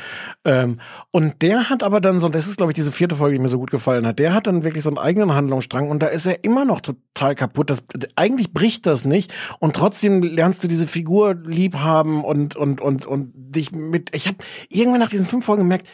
Ähm, 0.44 0.78
und 1.10 1.42
der 1.42 1.70
hat 1.70 1.82
aber 1.82 2.00
dann 2.00 2.20
so, 2.20 2.28
das 2.28 2.46
ist, 2.46 2.56
glaube 2.56 2.72
ich, 2.72 2.74
diese 2.74 2.92
vierte 2.92 3.16
Folge, 3.16 3.36
die 3.36 3.42
mir 3.42 3.48
so 3.48 3.58
gut 3.58 3.70
gefallen 3.70 4.06
hat, 4.06 4.18
der 4.18 4.34
hat 4.34 4.46
dann 4.46 4.64
wirklich 4.64 4.84
so 4.84 4.90
einen 4.90 4.98
eigenen 4.98 5.34
Handlungsstrang 5.34 5.88
und 5.88 6.02
da 6.02 6.06
ist 6.06 6.26
er 6.26 6.44
immer 6.44 6.64
noch 6.64 6.80
total 6.80 7.34
kaputt. 7.34 7.70
Das, 7.70 7.82
eigentlich 8.16 8.52
bricht 8.52 8.86
das 8.86 9.04
nicht 9.04 9.32
und 9.58 9.76
trotzdem 9.76 10.22
lernst 10.22 10.62
du 10.64 10.68
diese 10.68 10.86
Figur 10.86 11.34
lieb 11.34 11.76
haben 11.76 12.24
und, 12.24 12.56
und, 12.56 12.80
und, 12.80 13.06
und 13.06 13.32
dich 13.34 13.72
mit, 13.72 14.14
ich 14.14 14.26
habe 14.26 14.38
irgendwann 14.68 15.00
nach 15.00 15.10
diesen 15.10 15.26
fünf 15.26 15.44
Folgen 15.44 15.62
gemerkt, 15.62 15.86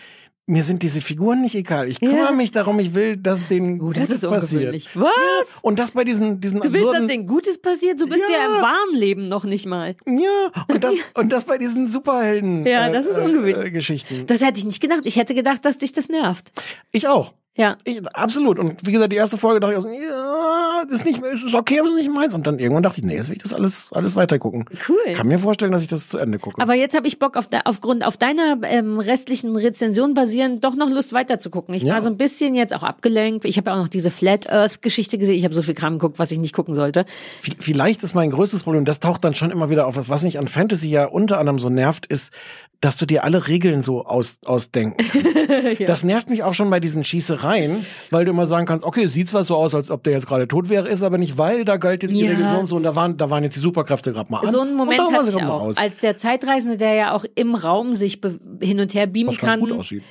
mir 0.50 0.62
sind 0.64 0.82
diese 0.82 1.00
Figuren 1.00 1.40
nicht 1.42 1.54
egal. 1.54 1.88
Ich 1.88 2.00
kümmere 2.00 2.16
Ja. 2.26 2.30
mich 2.32 2.50
darum, 2.52 2.78
ich 2.80 2.94
will, 2.94 3.16
dass 3.16 3.48
denen 3.48 3.80
Oh, 3.80 3.92
das 3.92 4.08
Gutes 4.08 4.10
ist 4.10 4.24
ungewöhnlich. 4.24 4.86
passiert. 4.92 5.06
Was? 5.40 5.58
Und 5.62 5.78
das 5.78 5.92
bei 5.92 6.04
diesen, 6.04 6.40
diesen 6.40 6.60
Du 6.60 6.72
willst, 6.72 6.92
dass 6.94 7.06
denen 7.06 7.26
Gutes 7.26 7.58
passiert? 7.60 8.00
Du 8.00 8.06
bist 8.08 8.22
ja, 8.28 8.36
Ja. 8.38 8.56
im 8.56 8.62
wahren 8.62 8.94
Leben 8.94 9.28
noch 9.28 9.44
nicht 9.44 9.66
mal. 9.66 9.94
Ja, 10.06 10.64
und 10.68 10.82
das, 10.84 10.94
und 11.14 11.30
das 11.30 11.44
bei 11.44 11.56
diesen 11.58 11.88
Superhelden. 11.88 12.66
Ja, 12.66 12.88
das 12.90 13.06
ist 13.06 13.18
ungewöhnlich. 13.18 13.66
Äh, 13.66 13.70
Geschichten. 13.70 14.26
Das 14.26 14.40
hätte 14.44 14.58
ich 14.58 14.66
nicht 14.66 14.80
gedacht. 14.80 15.00
Ich 15.04 15.16
hätte 15.16 15.34
gedacht, 15.34 15.64
dass 15.64 15.78
dich 15.78 15.92
das 15.92 16.08
nervt. 16.08 16.50
Ich 16.92 17.06
auch. 17.08 17.32
Ja. 17.56 17.76
Ich, 17.84 18.00
absolut. 18.14 18.58
Und 18.58 18.86
wie 18.86 18.92
gesagt, 18.92 19.12
die 19.12 19.16
erste 19.16 19.36
Folge 19.36 19.60
dachte 19.60 19.72
ich 19.74 19.78
auch 19.78 19.82
so, 19.82 19.88
ja, 19.90 19.98
das 20.88 21.00
ist 21.00 21.04
nicht, 21.04 21.20
ist 21.22 21.54
okay, 21.54 21.78
aber 21.80 21.88
es 21.88 21.94
ist 21.94 22.00
nicht 22.06 22.14
meins. 22.14 22.34
Und 22.34 22.46
dann 22.46 22.58
irgendwann 22.58 22.82
dachte 22.82 23.00
ich, 23.00 23.04
nee, 23.06 23.14
jetzt 23.16 23.28
will 23.28 23.36
ich 23.36 23.42
das 23.42 23.52
alles, 23.54 23.90
alles 23.92 24.16
weiter 24.16 24.38
gucken. 24.38 24.64
Cool. 24.88 25.12
Kann 25.14 25.26
mir 25.28 25.38
vorstellen, 25.38 25.72
dass 25.72 25.82
ich 25.82 25.88
das 25.88 26.08
zu 26.08 26.18
Ende 26.18 26.38
gucke. 26.38 26.60
Aber 26.60 26.74
jetzt 26.74 26.94
habe 26.96 27.06
ich 27.06 27.18
Bock, 27.18 27.36
auf 27.36 27.48
de, 27.48 27.60
aufgrund 27.64 28.04
auf 28.04 28.16
deiner 28.16 28.58
ähm, 28.64 28.98
restlichen 28.98 29.56
Rezension 29.56 30.14
basierend, 30.14 30.64
doch 30.64 30.74
noch 30.74 30.88
Lust 30.90 31.12
weiter 31.12 31.38
zu 31.38 31.50
gucken. 31.50 31.74
Ich 31.74 31.82
Ja. 31.82 31.94
war 31.94 32.00
so 32.00 32.08
ein 32.10 32.16
bisschen 32.16 32.54
jetzt 32.54 32.74
auch 32.74 32.82
abgelenkt. 32.82 33.44
Ich 33.44 33.56
habe 33.56 33.70
ja 33.70 33.76
auch 33.76 33.80
noch 33.80 33.88
diese 33.88 34.10
Flat 34.10 34.50
Earth 34.50 34.82
Geschichte 34.82 35.18
gesehen. 35.18 35.36
Ich 35.36 35.44
habe 35.44 35.54
so 35.54 35.62
viel 35.62 35.74
Kram 35.74 35.94
geguckt, 35.94 36.18
was 36.18 36.30
ich 36.30 36.38
nicht 36.38 36.54
gucken 36.54 36.74
sollte. 36.74 37.04
V- 37.42 37.52
Vielleicht 37.58 38.02
ist 38.02 38.14
mein 38.14 38.30
größtes 38.30 38.62
Problem, 38.62 38.84
das 38.84 39.00
taucht 39.00 39.24
dann 39.24 39.34
schon 39.34 39.50
immer 39.50 39.70
wieder 39.70 39.86
auf. 39.86 39.96
Was, 40.08 40.22
mich 40.22 40.38
an 40.38 40.48
Fantasy 40.48 40.88
ja 40.90 41.06
unter 41.06 41.38
anderem 41.38 41.58
so 41.58 41.68
nervt, 41.68 42.06
ist, 42.06 42.32
dass 42.80 42.96
du 42.96 43.04
dir 43.04 43.24
alle 43.24 43.46
Regeln 43.46 43.82
so 43.82 44.06
aus, 44.06 44.38
ausdenken 44.46 44.96
kannst. 45.06 45.36
Das 45.86 46.02
nervt 46.04 46.30
mich 46.30 46.42
auch 46.42 46.54
schon 46.54 46.70
bei 46.70 46.80
diesen 46.80 47.04
Schießereien, 47.04 47.84
weil 48.10 48.24
du 48.24 48.30
immer 48.30 48.46
sagen 48.46 48.64
kannst, 48.64 48.84
okay, 48.84 49.04
es 49.04 49.12
sieht 49.12 49.28
zwar 49.28 49.44
so 49.44 49.56
aus, 49.56 49.74
als 49.74 49.90
ob 49.90 50.02
der 50.04 50.14
jetzt 50.14 50.26
gerade 50.26 50.48
tot 50.48 50.69
wäre, 50.70 50.88
ist 50.88 51.02
aber 51.02 51.18
nicht, 51.18 51.36
weil 51.36 51.64
da 51.64 51.76
galt 51.76 52.02
jetzt 52.02 52.12
die 52.14 52.20
Ja. 52.20 52.30
Regel 52.30 52.48
so 52.48 52.56
und 52.56 52.66
so 52.66 52.76
und 52.76 52.82
da 52.84 52.94
waren, 52.96 53.16
da 53.16 53.28
waren 53.28 53.42
jetzt 53.44 53.56
die 53.56 53.60
Superkräfte 53.60 54.12
gerade 54.12 54.30
mal 54.32 54.38
an. 54.40 54.50
So 54.50 54.60
einen 54.60 54.74
Moment 54.74 55.12
hatte 55.12 55.28
ich 55.28 55.42
auch. 55.42 55.76
Als 55.76 55.98
der 55.98 56.16
Zeitreisende, 56.16 56.78
der 56.78 56.94
ja 56.94 57.12
auch 57.12 57.24
im 57.34 57.54
Raum 57.54 57.94
sich 57.94 58.18
hin 58.60 58.80
und 58.80 58.94
her 58.94 59.06
beamen 59.06 59.30
Was 59.30 59.38
kann. 59.38 59.60
gut 59.60 59.72
aussieht. 59.72 60.02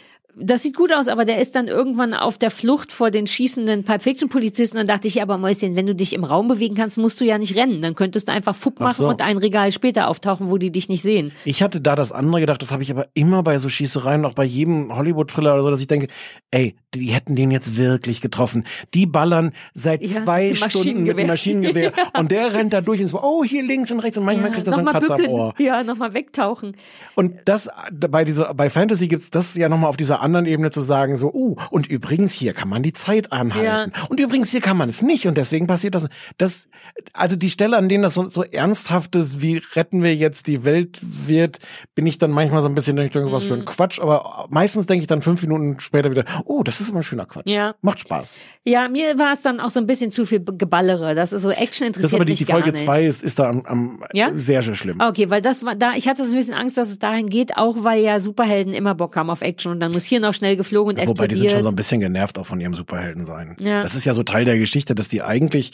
Das 0.42 0.64
sieht 0.64 0.76
gut 0.76 0.94
aus, 0.94 1.08
aber 1.08 1.26
der 1.26 1.40
ist 1.40 1.56
dann 1.56 1.68
irgendwann 1.68 2.14
auf 2.14 2.38
der 2.38 2.50
Flucht 2.50 2.92
vor 2.94 3.12
den 3.12 3.28
schießenden 3.28 3.84
Pulp 3.84 4.02
Fiction 4.02 4.30
Polizisten 4.30 4.78
und 4.78 4.90
dachte 4.90 5.08
ich, 5.08 5.16
ja, 5.16 5.24
aber 5.24 5.38
Mäuschen, 5.38 5.76
wenn 5.76 5.86
du 5.86 5.94
dich 5.94 6.14
im 6.14 6.24
Raum 6.24 6.48
bewegen 6.48 6.76
kannst, 6.76 6.98
musst 6.98 7.20
du 7.20 7.26
ja 7.26 7.38
nicht 7.38 7.56
rennen. 7.56 7.82
Dann 7.82 7.96
könntest 7.96 8.30
du 8.30 8.32
einfach 8.32 8.56
Fupp 8.56 8.76
Ach 8.78 8.86
machen 8.86 8.98
so. 8.98 9.08
und 9.10 9.22
ein 9.22 9.38
Regal 9.38 9.72
später 9.72 10.08
auftauchen, 10.08 10.50
wo 10.50 10.58
die 10.58 10.72
dich 10.72 10.88
nicht 10.88 11.02
sehen. 11.02 11.32
Ich 11.46 11.62
hatte 11.62 11.82
da 11.82 11.96
das 11.96 12.12
andere 12.12 12.40
gedacht, 12.40 12.62
das 12.62 12.72
habe 12.72 12.84
ich 12.84 12.92
aber 12.92 13.08
immer 13.14 13.44
bei 13.44 13.58
so 13.58 13.70
Schießereien, 13.70 14.26
auch 14.26 14.34
bei 14.34 14.46
jedem 14.46 14.96
Hollywood-Thriller 14.96 15.54
oder 15.54 15.64
so, 15.64 15.70
dass 15.72 15.82
ich 15.82 15.88
denke, 15.88 16.08
ey, 16.52 16.76
die 16.94 17.08
hätten 17.08 17.36
den 17.36 17.52
jetzt 17.52 17.78
wirklich 17.78 18.22
getroffen. 18.22 18.66
Die 18.94 19.06
ballern 19.06 19.52
seit 19.74 20.02
Ja, 20.02 20.24
zwei 20.24 20.56
Stunden 20.56 21.04
mit 21.04 21.18
dem 21.18 21.28
Maschinengewehr 21.28 21.92
und 22.18 22.32
der 22.32 22.54
rennt 22.54 22.74
da 22.74 22.82
durch 22.82 23.02
und 23.02 23.08
so, 23.08 23.22
oh, 23.22 23.44
hier 23.44 23.64
links 23.64 23.92
und 23.92 24.00
rechts 24.00 24.18
und 24.18 24.26
manchmal 24.26 24.52
kriegt 24.52 24.66
er 24.68 24.74
so 24.74 24.78
einen 24.80 24.86
nochmal 24.86 25.02
Kratzer 25.02 25.24
am. 25.26 25.30
Ohr. 25.30 25.54
Ja, 25.60 25.84
nochmal 25.84 26.14
wegtauchen. 26.14 26.76
Und 27.16 27.36
das 27.46 27.70
bei 27.92 28.24
dieser 28.24 28.54
bei 28.54 28.70
Fantasy 28.70 29.08
gibt's 29.08 29.30
das 29.30 29.56
ja 29.56 29.70
nochmal 29.70 29.90
auf 29.90 29.98
dieser 29.98 30.22
anderen 30.30 30.46
Ebene 30.46 30.72
zu 30.72 30.82
sagen, 30.82 31.18
so, 31.18 31.32
uh, 31.34 31.56
und 31.72 31.88
übrigens 31.88 32.34
hier 32.34 32.54
kann 32.54 32.70
man 32.70 32.84
die 32.84 32.94
Zeit 32.94 33.32
anhalten. 33.32 33.94
Und 34.10 34.20
übrigens 34.20 34.52
hier 34.52 34.62
kann 34.62 34.78
man 34.78 34.90
es 34.90 35.02
nicht 35.02 35.28
und 35.28 35.38
deswegen 35.38 35.68
passiert 35.68 35.96
das. 35.96 36.08
Das, 36.38 36.68
also 37.14 37.36
die 37.36 37.50
Stelle, 37.50 37.78
an 37.78 37.90
denen 37.90 38.04
das 38.04 38.14
so, 38.14 38.28
so 38.28 38.44
ernsthaftes, 38.44 39.42
wie 39.42 39.62
retten 39.74 40.04
wir 40.04 40.16
jetzt 40.16 40.48
die 40.48 40.64
Welt 40.64 41.00
wird, 41.02 41.60
bin 41.96 42.06
ich 42.06 42.18
dann 42.18 42.32
manchmal 42.32 42.62
so 42.62 42.70
ein 42.70 42.76
bisschen, 42.76 42.96
denke 42.96 43.26
ich, 43.26 43.32
was 43.32 43.46
für 43.46 43.56
ein 43.56 43.66
Quatsch, 43.66 44.00
aber 44.00 44.48
meistens 44.50 44.86
denke 44.86 45.02
ich 45.02 45.08
dann 45.08 45.22
fünf 45.22 45.42
Minuten 45.42 45.80
später 45.80 46.12
wieder, 46.12 46.26
oh, 46.46 46.64
das 46.64 46.80
ist 46.82 46.90
immer 46.90 47.00
ein 47.00 47.04
schöner 47.04 47.26
Quatsch. 47.26 47.48
Ja. 47.48 47.76
Macht 47.82 48.00
Spaß. 48.02 48.38
Ja, 48.66 48.88
mir 48.88 49.18
war 49.18 49.34
es 49.34 49.42
dann 49.42 49.60
auch 49.60 49.70
so 49.70 49.80
ein 49.80 49.88
bisschen 49.88 50.12
zu 50.12 50.26
viel 50.26 50.44
Geballere. 50.44 51.16
Das 51.16 51.34
ist 51.34 51.42
so 51.42 51.50
Action 51.50 51.88
interessiert 51.88 52.04
Das 52.04 52.14
aber 52.14 52.26
die, 52.26 52.32
mich 52.32 52.40
die 52.40 52.46
Folge 52.46 52.72
nicht. 52.72 52.86
zwei 52.86 53.06
ist, 53.06 53.24
ist 53.24 53.40
da 53.40 53.50
am, 53.50 53.66
am 53.66 54.04
Ja? 54.14 54.32
sehr, 54.34 54.62
sehr 54.62 54.76
schlimm. 54.76 55.00
Okay, 55.02 55.30
weil 55.30 55.42
das 55.42 55.64
war 55.64 55.76
da, 55.76 55.94
ich 55.96 56.08
hatte 56.08 56.24
so 56.26 56.32
ein 56.32 56.38
bisschen 56.38 56.54
Angst, 56.54 56.78
dass 56.78 56.90
es 56.90 57.00
dahin 57.00 57.30
geht, 57.30 57.58
auch 57.58 57.84
weil 57.84 58.02
ja 58.02 58.20
Superhelden 58.20 58.74
immer 58.74 58.96
Bock 58.96 59.16
haben 59.16 59.30
auf 59.30 59.42
Action 59.42 59.72
und 59.72 59.80
dann 59.80 59.92
muss 59.92 60.09
hier 60.10 60.20
noch 60.20 60.34
schnell 60.34 60.56
geflogen 60.56 60.98
und 61.00 61.08
Wobei 61.08 61.28
die 61.28 61.36
sind 61.36 61.44
schon 61.44 61.60
explodiert. 61.60 61.64
so 61.64 61.70
ein 61.70 61.76
bisschen 61.76 62.00
genervt 62.02 62.38
auch 62.38 62.46
von 62.46 62.60
ihrem 62.60 62.74
Superhelden 62.74 63.24
sein. 63.26 63.56
Ja. 63.60 63.82
Das 63.82 63.96
ist 63.96 64.06
ja 64.06 64.14
so 64.14 64.24
Teil 64.24 64.46
der 64.46 64.58
Geschichte, 64.58 64.96
dass 64.96 65.08
die 65.08 65.22
eigentlich, 65.22 65.72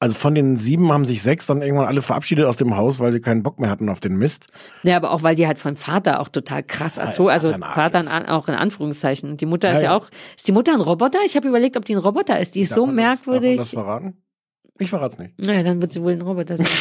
also 0.00 0.14
von 0.14 0.34
den 0.34 0.56
sieben 0.56 0.92
haben 0.92 1.04
sich 1.04 1.22
sechs 1.22 1.46
dann 1.46 1.62
irgendwann 1.62 1.86
alle 1.86 2.02
verabschiedet 2.02 2.44
aus 2.46 2.56
dem 2.56 2.76
Haus, 2.76 3.00
weil 3.00 3.12
sie 3.12 3.20
keinen 3.20 3.42
Bock 3.42 3.58
mehr 3.60 3.70
hatten 3.70 3.88
auf 3.88 4.00
den 4.00 4.16
Mist. 4.16 4.48
Ja, 4.82 4.96
aber 4.96 5.12
auch 5.12 5.22
weil 5.22 5.34
die 5.36 5.46
halt 5.46 5.58
von 5.58 5.76
Vater 5.76 6.20
auch 6.20 6.28
total 6.28 6.62
krass 6.62 6.98
erzogen, 6.98 7.30
also 7.30 7.50
Vater 7.52 8.00
in, 8.00 8.08
auch 8.28 8.48
in 8.48 8.54
Anführungszeichen. 8.54 9.36
Die 9.36 9.46
Mutter 9.46 9.68
ist 9.70 9.76
Ja, 9.76 9.84
ja 9.84 9.90
ja. 9.92 9.96
auch, 9.96 10.08
ist 10.36 10.46
die 10.46 10.52
Mutter 10.52 10.72
ein 10.74 10.80
Roboter? 10.80 11.20
Ich 11.24 11.36
habe 11.36 11.48
überlegt, 11.48 11.76
ob 11.76 11.84
die 11.84 11.94
ein 11.94 11.98
Roboter 11.98 12.38
ist. 12.40 12.54
Die 12.54 12.60
ist 12.62 12.72
Darf 12.72 12.76
so 12.76 12.86
man 12.86 12.96
das- 12.96 13.04
merkwürdig. 13.26 13.56
das 13.58 13.70
verraten? 13.70 14.16
Ich 14.78 14.90
verrat's 14.90 15.18
nicht. 15.18 15.32
Naja, 15.38 15.62
dann 15.62 15.80
wird 15.80 15.92
sie 15.92 16.02
wohl 16.02 16.12
ein 16.12 16.22
Roboter 16.22 16.56
sein. 16.56 16.66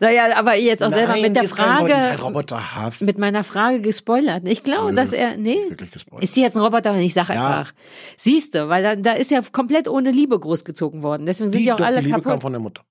Naja, 0.00 0.24
aber 0.36 0.54
jetzt 0.56 0.82
auch 0.82 0.90
selber 0.90 1.12
Nein, 1.12 1.22
mit 1.22 1.36
der 1.36 1.44
ist 1.44 1.54
kein 1.56 1.68
Roboter, 1.76 1.86
die 1.86 1.92
ist 1.92 2.06
halt 2.06 2.20
Frage, 2.20 2.22
roboterhaft. 2.34 3.00
mit 3.02 3.18
meiner 3.18 3.44
Frage 3.44 3.80
gespoilert. 3.80 4.46
Ich 4.48 4.62
glaube, 4.64 4.92
dass 4.94 5.12
er, 5.12 5.36
nee, 5.36 5.56
Wirklich 5.68 5.90
gespoilert. 5.90 6.24
ist 6.24 6.34
sie 6.34 6.40
jetzt 6.42 6.56
ein 6.56 6.62
Roboter? 6.62 6.92
Und 6.92 7.00
ich 7.00 7.12
sag 7.14 7.28
Ja. 7.28 7.58
einfach, 7.58 7.72
siehste, 8.16 8.68
weil 8.68 8.82
da, 8.82 8.96
da 8.96 9.12
ist 9.12 9.30
ja 9.30 9.40
komplett 9.52 9.88
ohne 9.88 10.10
Liebe 10.10 10.38
großgezogen 10.38 11.02
worden. 11.02 11.26
Deswegen 11.26 11.52
sind 11.52 11.60
Die, 11.62 11.72
auch 11.72 11.76
doch, 11.76 11.86
alle 11.86 11.98
die 12.00 12.06
Liebe 12.06 12.16
kam 12.20 12.22
kaputt. 12.24 12.42
von 12.42 12.52
der 12.52 12.60
Mutter. 12.60 12.82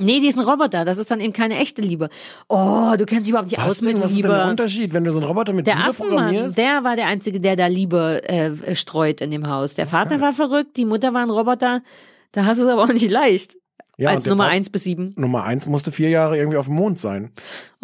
Nee, 0.00 0.18
die 0.18 0.26
ist 0.26 0.36
ein 0.36 0.44
Roboter. 0.44 0.84
Das 0.84 0.98
ist 0.98 1.08
dann 1.12 1.20
eben 1.20 1.32
keine 1.32 1.56
echte 1.58 1.80
Liebe. 1.82 2.08
Oh, 2.48 2.94
du 2.98 3.06
kennst 3.06 3.26
dich 3.26 3.30
überhaupt 3.30 3.50
nicht 3.52 3.60
aus 3.60 3.66
Was, 3.70 3.78
denn, 3.78 3.86
mit 3.88 4.00
was 4.02 4.10
ist 4.10 4.16
denn 4.18 4.28
der 4.28 4.38
Liebe. 4.40 4.50
Unterschied, 4.50 4.92
wenn 4.92 5.04
du 5.04 5.12
so 5.12 5.18
einen 5.18 5.26
Roboter 5.28 5.52
mit 5.52 5.68
Der 5.68 5.76
Liebe 5.76 5.88
Affenmann, 5.88 6.16
programmierst? 6.16 6.58
der 6.58 6.82
war 6.84 6.96
der 6.96 7.06
Einzige, 7.06 7.40
der 7.40 7.54
da 7.54 7.68
Liebe 7.68 8.28
äh, 8.28 8.74
streut 8.74 9.20
in 9.20 9.30
dem 9.30 9.46
Haus. 9.48 9.74
Der 9.76 9.86
Vater 9.86 10.20
war 10.20 10.32
verrückt, 10.32 10.76
die 10.76 10.84
Mutter 10.84 11.14
war 11.14 11.22
ein 11.22 11.30
Roboter. 11.30 11.82
Da 12.32 12.44
hast 12.44 12.58
du 12.58 12.64
es 12.64 12.70
aber 12.70 12.84
auch 12.84 12.92
nicht 12.92 13.10
leicht. 13.10 13.56
Ja, 14.00 14.10
als 14.10 14.26
Nummer 14.26 14.44
Vater- 14.44 14.54
eins 14.54 14.70
bis 14.70 14.84
sieben. 14.84 15.12
Nummer 15.16 15.42
eins 15.42 15.66
musste 15.66 15.90
vier 15.90 16.08
Jahre 16.08 16.38
irgendwie 16.38 16.56
auf 16.56 16.66
dem 16.66 16.76
Mond 16.76 17.00
sein. 17.00 17.32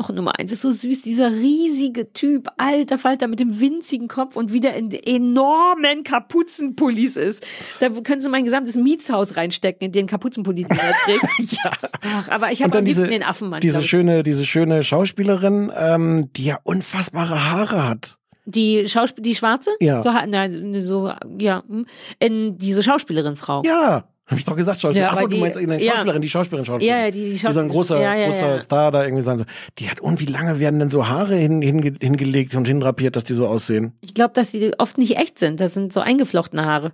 Och, 0.00 0.10
Nummer 0.10 0.38
eins 0.38 0.52
ist 0.52 0.62
so 0.62 0.70
süß, 0.70 1.02
dieser 1.02 1.32
riesige 1.32 2.12
Typ, 2.12 2.46
alter 2.56 2.98
Falter 2.98 3.26
mit 3.26 3.40
dem 3.40 3.60
winzigen 3.60 4.06
Kopf 4.06 4.36
und 4.36 4.52
wieder 4.52 4.74
in 4.74 4.92
enormen 4.92 6.04
Kapuzenpullis 6.04 7.16
ist. 7.16 7.44
Da 7.80 7.88
könntest 7.88 8.28
du 8.28 8.30
mein 8.30 8.44
gesamtes 8.44 8.76
Mietshaus 8.76 9.36
reinstecken, 9.36 9.86
in 9.86 9.92
den 9.92 10.06
Kapuzenpulli, 10.06 10.62
den 10.62 10.78
er 10.78 10.92
trägt. 11.04 11.56
Ach, 12.02 12.28
aber 12.28 12.52
ich 12.52 12.62
habe 12.62 12.78
am 12.78 12.84
liebsten 12.84 13.10
den 13.10 13.24
Affenmann. 13.24 13.60
diese 13.60 13.82
schöne, 13.82 14.22
diese 14.22 14.46
schöne 14.46 14.84
Schauspielerin, 14.84 15.72
ähm, 15.74 16.32
die 16.34 16.44
ja 16.44 16.60
unfassbare 16.62 17.50
Haare 17.50 17.88
hat. 17.88 18.18
Die 18.46 18.88
Schauspiel, 18.88 19.22
die 19.24 19.34
Schwarze? 19.34 19.70
Ja. 19.80 20.00
So, 20.00 20.12
nein, 20.28 20.80
so, 20.82 21.12
ja, 21.40 21.64
hm. 21.66 21.86
in 22.20 22.56
diese 22.58 22.84
Schauspielerin 22.84 23.34
Frau. 23.34 23.62
Ja, 23.64 24.04
habe 24.26 24.38
ich 24.38 24.44
doch 24.46 24.56
gesagt, 24.56 24.80
Schauspielerin. 24.80 25.06
Ja, 25.06 25.10
Achso, 25.16 25.28
du 25.28 25.34
die- 25.34 25.40
meinst 25.40 25.58
eine 25.58 25.82
ja. 25.82 25.92
Schauspielerin, 25.92 26.22
die 26.22 26.28
Schauspielerin, 26.30 26.64
Schauspielerin. 26.66 26.98
Ja, 27.00 27.04
ja, 27.06 27.10
die- 27.10 27.30
die 27.30 27.36
so 27.36 27.60
ein 27.60 27.68
großer, 27.68 28.00
Ja, 28.00 28.14
ja, 28.14 28.26
großer 28.26 28.48
ja. 28.52 28.58
Star 28.58 28.90
da 28.90 29.04
irgendwie 29.04 29.22
sein. 29.22 29.44
Die 29.78 29.90
hat, 29.90 30.00
und 30.00 30.20
wie 30.20 30.26
lange 30.26 30.58
werden 30.58 30.78
denn 30.80 30.88
so 30.90 31.08
Haare 31.08 31.36
hin, 31.36 31.60
hinge, 31.60 31.94
hingelegt 32.00 32.54
und 32.54 32.66
hinrapiert, 32.66 33.16
dass 33.16 33.24
die 33.24 33.34
so 33.34 33.46
aussehen? 33.46 33.92
Ich 34.00 34.14
glaube, 34.14 34.32
dass 34.34 34.50
die 34.52 34.72
oft 34.78 34.96
nicht 34.98 35.16
echt 35.18 35.38
sind. 35.38 35.60
Das 35.60 35.74
sind 35.74 35.92
so 35.92 36.00
eingeflochtene 36.00 36.64
Haare. 36.64 36.92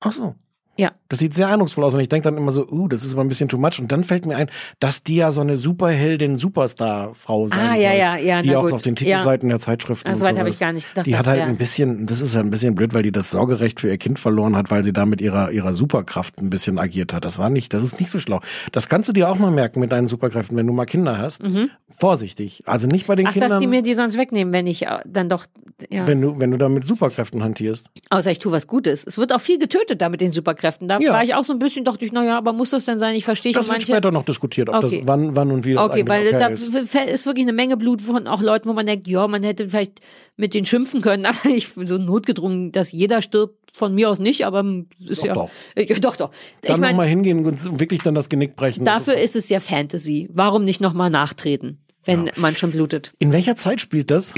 Ach 0.00 0.12
so. 0.12 0.34
Ja. 0.76 0.92
Das 1.08 1.18
sieht 1.18 1.34
sehr 1.34 1.48
eindrucksvoll 1.48 1.84
aus 1.84 1.92
und 1.94 2.00
ich 2.00 2.08
denke 2.08 2.24
dann 2.30 2.38
immer 2.38 2.52
so, 2.52 2.66
uh, 2.66 2.88
das 2.88 3.04
ist 3.04 3.12
aber 3.12 3.22
ein 3.22 3.28
bisschen 3.28 3.48
too 3.50 3.58
much. 3.58 3.80
Und 3.80 3.92
dann 3.92 4.02
fällt 4.04 4.24
mir 4.24 4.36
ein, 4.36 4.50
dass 4.78 5.02
die 5.02 5.16
ja 5.16 5.30
so 5.30 5.42
eine 5.42 5.56
Superheldin, 5.58 6.36
Superstar-Frau 6.38 7.48
sein 7.48 7.58
Ah, 7.60 7.74
soll. 7.74 7.82
ja, 7.82 7.92
ja, 7.92 8.16
ja, 8.16 8.40
Die 8.42 8.56
auch 8.56 8.62
gut. 8.62 8.72
auf 8.72 8.82
den 8.82 8.94
Ja. 8.94 9.18
Titelseiten 9.18 9.48
der 9.48 9.58
Zeitschriften 9.60 10.08
Ah, 10.08 10.12
und 10.12 10.16
so 10.16 10.24
weit 10.24 10.38
habe 10.38 10.48
ich 10.48 10.58
gar 10.58 10.72
nicht 10.72 10.88
gedacht, 10.88 11.06
Die 11.06 11.16
hat 11.16 11.26
halt 11.26 11.42
ein 11.42 11.56
bisschen, 11.56 12.06
das 12.06 12.20
ist 12.20 12.34
halt 12.34 12.46
ein 12.46 12.50
bisschen 12.50 12.74
blöd, 12.74 12.94
weil 12.94 13.02
die 13.02 13.12
das 13.12 13.30
Sorgerecht 13.30 13.80
für 13.80 13.88
ihr 13.88 13.98
Kind 13.98 14.18
verloren 14.18 14.56
hat, 14.56 14.70
weil 14.70 14.82
sie 14.84 14.92
da 14.92 15.04
mit 15.04 15.20
ihrer, 15.20 15.50
ihrer 15.50 15.74
Superkraft 15.74 16.38
ein 16.40 16.48
bisschen 16.50 16.78
agiert 16.78 17.12
hat. 17.12 17.24
Das 17.24 17.38
war 17.38 17.50
nicht, 17.50 17.74
das 17.74 17.82
ist 17.82 18.00
nicht 18.00 18.10
so 18.10 18.18
schlau. 18.18 18.40
Das 18.72 18.88
kannst 18.88 19.08
du 19.08 19.12
dir 19.12 19.28
auch 19.28 19.36
mal 19.38 19.50
merken 19.50 19.80
mit 19.80 19.92
deinen 19.92 20.06
Superkräften, 20.06 20.56
wenn 20.56 20.66
du 20.66 20.72
mal 20.72 20.86
Kinder 20.86 21.18
hast. 21.18 21.42
Vorsichtig. 21.88 22.62
Also 22.66 22.86
nicht 22.86 23.06
bei 23.06 23.16
den 23.16 23.24
Mhm. 23.24 23.28
Ach, 23.28 23.32
Kindern. 23.34 23.50
dass 23.50 23.60
die 23.60 23.66
mir 23.66 23.82
die 23.82 23.94
sonst 23.94 24.16
wegnehmen, 24.16 24.52
wenn 24.54 24.66
ich 24.66 24.86
äh, 24.86 25.00
dann 25.04 25.28
doch, 25.28 25.46
ja. 25.90 26.06
wenn 26.06 26.20
du, 26.20 26.38
wenn 26.38 26.50
du 26.52 26.56
da 26.56 26.68
mit 26.68 26.86
Superkräften 26.86 27.42
hantierst. 27.42 27.90
Außer 28.10 28.30
ich 28.30 28.38
tue 28.38 28.52
was 28.52 28.66
Gutes. 28.66 29.04
Es 29.06 29.18
wird 29.18 29.32
auch 29.34 29.40
viel 29.40 29.58
getötet 29.58 30.00
da 30.00 30.08
mit 30.08 30.20
den 30.20 30.32
Superkräften. 30.32 30.59
Da 30.88 30.98
Ja. 31.00 31.12
war 31.12 31.22
ich 31.24 31.34
auch 31.34 31.44
so 31.44 31.52
ein 31.52 31.58
bisschen, 31.58 31.84
dachte 31.84 32.04
ich, 32.04 32.12
naja, 32.12 32.36
aber 32.38 32.52
muss 32.52 32.70
das 32.70 32.84
denn 32.84 32.98
sein? 32.98 33.14
Ich 33.16 33.24
verstehe 33.24 33.52
Das 33.52 33.66
schon 33.66 33.74
wird 33.74 33.80
manche. 33.82 33.92
später 33.92 34.10
noch 34.10 34.24
diskutiert, 34.24 34.68
ob 34.68 34.76
Okay. 34.84 34.98
das 34.98 35.06
wann, 35.06 35.34
wann 35.36 35.50
und 35.50 35.64
wie 35.64 35.74
das 35.74 35.84
Okay, 35.90 36.04
weil 36.06 36.26
okay 36.28 36.38
da 36.38 36.46
ist. 36.48 36.74
ist 36.74 37.26
wirklich 37.26 37.44
eine 37.44 37.52
Menge 37.52 37.76
Blut 37.76 38.02
von 38.02 38.26
auch 38.26 38.40
Leuten, 38.42 38.68
wo 38.68 38.72
man 38.72 38.86
denkt, 38.86 39.06
ja, 39.08 39.26
man 39.26 39.42
hätte 39.42 39.68
vielleicht 39.68 40.00
mit 40.36 40.54
denen 40.54 40.66
schimpfen 40.66 41.00
können, 41.00 41.26
aber 41.26 41.46
ich 41.48 41.68
so 41.84 41.98
notgedrungen, 41.98 42.72
dass 42.72 42.92
jeder 42.92 43.22
stirbt, 43.22 43.56
von 43.72 43.94
mir 43.94 44.10
aus 44.10 44.18
nicht, 44.18 44.44
aber 44.46 44.64
ist 45.06 45.20
Doch, 45.20 45.26
ja 45.26 45.34
doch. 45.34 45.50
Äh, 45.76 45.86
doch, 46.00 46.16
doch. 46.16 46.30
Ich 46.62 46.68
Dann 46.68 46.80
meine, 46.80 46.92
nochmal 46.92 47.06
hingehen 47.06 47.44
und 47.46 47.78
wirklich 47.78 48.00
dann 48.02 48.16
das 48.16 48.28
Genick 48.28 48.56
brechen. 48.56 48.84
Das 48.84 49.04
dafür 49.04 49.20
ist 49.22 49.36
es 49.36 49.48
ja 49.48 49.60
Fantasy. 49.60 50.28
Warum 50.32 50.64
nicht 50.64 50.80
nochmal 50.80 51.08
nachtreten, 51.08 51.78
wenn 52.04 52.30
man 52.36 52.56
schon 52.56 52.72
blutet? 52.72 53.12
In 53.20 53.32
welcher 53.32 53.54
Zeit 53.54 53.80
spielt 53.80 54.10
das? 54.10 54.34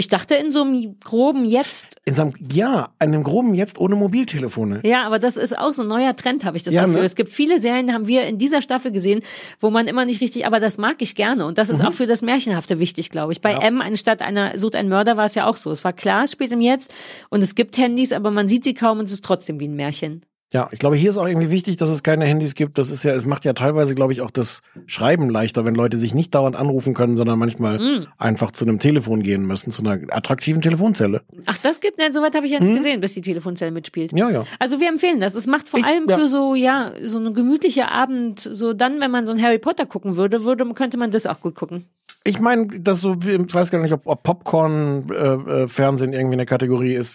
Ich 0.00 0.08
dachte 0.08 0.34
in 0.34 0.50
so 0.50 0.62
einem 0.62 0.98
groben 0.98 1.44
Jetzt. 1.44 1.96
In 2.06 2.14
seinem, 2.14 2.32
ja, 2.50 2.88
einem 2.98 3.22
groben 3.22 3.52
Jetzt 3.54 3.78
ohne 3.78 3.96
Mobiltelefone. 3.96 4.80
Ja, 4.82 5.04
aber 5.04 5.18
das 5.18 5.36
ist 5.36 5.58
auch 5.58 5.72
so 5.74 5.82
ein 5.82 5.88
neuer 5.88 6.16
Trend, 6.16 6.46
habe 6.46 6.56
ich 6.56 6.62
das 6.62 6.72
Ja, 6.72 6.86
Gefühl. 6.86 7.00
ne? 7.00 7.04
Es 7.04 7.16
gibt 7.16 7.30
viele 7.30 7.60
Serien, 7.60 7.92
haben 7.92 8.06
wir 8.06 8.22
in 8.22 8.38
dieser 8.38 8.62
Staffel 8.62 8.92
gesehen, 8.92 9.20
wo 9.60 9.68
man 9.68 9.86
immer 9.88 10.06
nicht 10.06 10.22
richtig, 10.22 10.46
aber 10.46 10.58
das 10.58 10.78
mag 10.78 11.02
ich 11.02 11.14
gerne. 11.16 11.44
Und 11.44 11.58
das 11.58 11.68
ist 11.68 11.80
Mhm. 11.82 11.88
auch 11.88 11.92
für 11.92 12.06
das 12.06 12.22
Märchenhafte 12.22 12.80
wichtig, 12.80 13.10
glaube 13.10 13.32
ich. 13.32 13.42
Bei 13.42 13.52
M, 13.52 13.82
anstatt 13.82 14.22
einer 14.22 14.56
sucht 14.56 14.74
ein 14.74 14.88
Mörder, 14.88 15.18
war 15.18 15.26
es 15.26 15.34
ja 15.34 15.46
auch 15.46 15.56
so. 15.56 15.70
Es 15.70 15.84
war 15.84 15.92
klar, 15.92 16.24
es 16.24 16.32
spielt 16.32 16.52
im 16.52 16.62
Jetzt 16.62 16.90
und 17.28 17.42
es 17.42 17.54
gibt 17.54 17.76
Handys, 17.76 18.12
aber 18.14 18.30
man 18.30 18.48
sieht 18.48 18.64
sie 18.64 18.72
kaum 18.72 19.00
und 19.00 19.04
es 19.04 19.12
ist 19.12 19.24
trotzdem 19.26 19.60
wie 19.60 19.68
ein 19.68 19.74
Märchen. 19.76 20.24
Ja, 20.52 20.68
ich 20.72 20.80
glaube, 20.80 20.96
hier 20.96 21.10
ist 21.10 21.16
auch 21.16 21.28
irgendwie 21.28 21.50
wichtig, 21.50 21.76
dass 21.76 21.88
es 21.90 22.02
keine 22.02 22.24
Handys 22.24 22.56
gibt. 22.56 22.76
Das 22.76 22.90
ist 22.90 23.04
ja, 23.04 23.14
es 23.14 23.24
macht 23.24 23.44
ja 23.44 23.52
teilweise, 23.52 23.94
glaube 23.94 24.12
ich, 24.12 24.20
auch 24.20 24.32
das 24.32 24.62
Schreiben 24.86 25.30
leichter, 25.30 25.64
wenn 25.64 25.76
Leute 25.76 25.96
sich 25.96 26.12
nicht 26.12 26.34
dauernd 26.34 26.56
anrufen 26.56 26.92
können, 26.92 27.14
sondern 27.14 27.38
manchmal 27.38 27.78
Mm. 27.78 28.06
einfach 28.18 28.50
zu 28.50 28.64
einem 28.64 28.80
Telefon 28.80 29.22
gehen 29.22 29.46
müssen, 29.46 29.70
zu 29.70 29.82
einer 29.84 30.00
attraktiven 30.10 30.60
Telefonzelle. 30.60 31.22
Ach, 31.46 31.56
das 31.62 31.80
gibt, 31.80 31.98
nein, 31.98 32.12
soweit 32.12 32.34
habe 32.34 32.46
ich 32.46 32.52
ja 32.52 32.58
nicht 32.58 32.74
gesehen, 32.74 33.00
bis 33.00 33.14
die 33.14 33.20
Telefonzelle 33.20 33.70
mitspielt. 33.70 34.12
Ja, 34.12 34.28
ja. 34.28 34.44
Also 34.58 34.80
wir 34.80 34.88
empfehlen 34.88 35.20
das. 35.20 35.34
Es 35.34 35.46
macht 35.46 35.68
vor 35.68 35.84
allem 35.84 36.06
ja. 36.08 36.18
für 36.18 36.26
so, 36.26 36.56
ja, 36.56 36.92
so 37.04 37.18
eine 37.18 37.32
gemütliche 37.32 37.88
Abend, 37.88 38.40
so 38.40 38.72
dann, 38.72 39.00
wenn 39.00 39.12
man 39.12 39.26
so 39.26 39.32
ein 39.32 39.40
Harry 39.40 39.58
Potter 39.58 39.86
gucken 39.86 40.16
würde, 40.16 40.44
würde, 40.44 40.66
könnte 40.74 40.98
man 40.98 41.12
das 41.12 41.26
auch 41.26 41.40
gut 41.40 41.54
gucken. 41.54 41.84
Ich 42.22 42.38
meine, 42.38 42.66
das 42.66 43.00
so, 43.00 43.16
ich 43.24 43.54
weiß 43.54 43.70
gar 43.70 43.78
nicht, 43.78 43.92
ob, 43.94 44.06
ob 44.06 44.22
Popcorn-Fernsehen 44.22 46.12
irgendwie 46.12 46.34
eine 46.34 46.44
Kategorie 46.44 46.94
ist. 46.94 47.14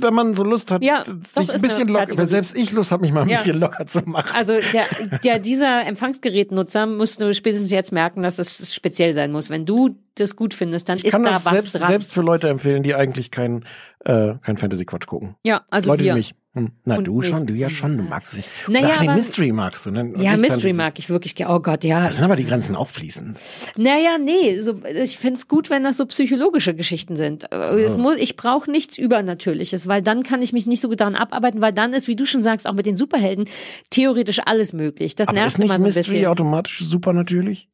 Wenn 0.00 0.12
man 0.12 0.34
so 0.34 0.44
Lust 0.44 0.70
hat, 0.70 0.84
Ja, 0.84 1.04
sich 1.04 1.46
doch, 1.46 1.54
ein 1.54 1.60
bisschen 1.62 1.88
locker, 1.88 2.26
selbst 2.26 2.55
ich 2.56 2.72
Lust 2.72 2.90
habe, 2.92 3.02
mich 3.02 3.12
mal 3.12 3.22
ein 3.22 3.28
Ja. 3.28 3.38
bisschen 3.38 3.58
locker 3.60 3.86
zu 3.86 4.00
machen. 4.06 4.34
Also 4.34 4.54
der, 4.72 4.84
der 5.22 5.38
dieser 5.38 5.86
Empfangsgerätnutzer 5.86 6.86
müsste 6.86 7.32
spätestens 7.34 7.70
jetzt 7.70 7.92
merken, 7.92 8.22
dass 8.22 8.36
das 8.36 8.74
speziell 8.74 9.14
sein 9.14 9.32
muss. 9.32 9.50
Wenn 9.50 9.66
du 9.66 9.96
das 10.16 10.34
gut 10.36 10.54
findest, 10.54 10.88
dann 10.88 10.98
Ich 10.98 11.04
ist 11.06 11.12
kann 11.12 11.22
da 11.24 11.30
das 11.30 11.44
was 11.46 11.52
selbst, 11.54 11.74
dran. 11.80 11.88
selbst 11.88 12.12
für 12.12 12.22
Leute 12.22 12.48
empfehlen, 12.48 12.82
die 12.82 12.94
eigentlich 12.94 13.30
kein, 13.30 13.64
äh, 14.04 14.34
kein 14.42 14.56
Fantasy-Quatsch 14.56 15.06
gucken. 15.06 15.36
Ja, 15.44 15.64
also 15.70 15.90
Leute 15.90 16.04
wir. 16.04 16.12
wie 16.14 16.18
mich. 16.18 16.34
Hm. 16.56 16.70
Na, 16.84 16.96
Und 16.96 17.04
du 17.06 17.20
schon, 17.20 17.46
du 17.46 17.52
ja 17.52 17.68
schon, 17.68 17.98
du 17.98 18.02
magst 18.04 18.38
es. 18.38 18.44
Naja, 18.66 18.92
Ach, 18.94 19.00
nee, 19.02 19.08
aber- 19.08 19.16
Mystery 19.18 19.52
magst 19.52 19.84
du, 19.84 19.90
ne? 19.90 20.14
Ja, 20.16 20.36
Mystery 20.38 20.72
mag 20.72 20.98
ich 20.98 21.10
wirklich. 21.10 21.34
gerne. 21.34 21.54
Oh 21.54 21.60
Gott, 21.60 21.84
ja. 21.84 22.04
Da 22.06 22.12
sind 22.12 22.24
aber 22.24 22.34
die 22.36 22.46
Grenzen 22.46 22.74
auch 22.74 22.88
fließend. 22.88 23.38
Naja, 23.76 24.16
nee, 24.18 24.58
so, 24.60 24.80
ich 24.84 25.18
find's 25.18 25.48
gut, 25.48 25.68
wenn 25.68 25.84
das 25.84 25.98
so 25.98 26.06
psychologische 26.06 26.74
Geschichten 26.74 27.14
sind. 27.14 27.52
Es 27.52 27.98
muss, 27.98 28.16
ich 28.16 28.36
brauche 28.36 28.70
nichts 28.70 28.96
Übernatürliches, 28.96 29.86
weil 29.86 30.00
dann 30.00 30.22
kann 30.22 30.40
ich 30.40 30.54
mich 30.54 30.66
nicht 30.66 30.80
so 30.80 30.88
gut 30.88 31.00
daran 31.00 31.14
abarbeiten, 31.14 31.60
weil 31.60 31.74
dann 31.74 31.92
ist, 31.92 32.08
wie 32.08 32.16
du 32.16 32.24
schon 32.24 32.42
sagst, 32.42 32.66
auch 32.66 32.72
mit 32.74 32.86
den 32.86 32.96
Superhelden 32.96 33.46
theoretisch 33.90 34.40
alles 34.46 34.72
möglich. 34.72 35.14
Das 35.14 35.28
aber 35.28 35.34
nervt 35.36 35.48
ist 35.52 35.58
nicht 35.58 35.66
immer 35.68 35.78
so 35.78 35.84
ein 35.84 35.92
Mystery 35.94 36.02
bisschen. 36.16 36.26
automatisch 36.26 36.78
super 36.80 37.12
natürlich? 37.12 37.68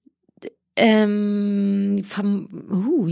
Ähm, 0.74 2.02
vom, 2.02 2.48
uh, 2.70 3.06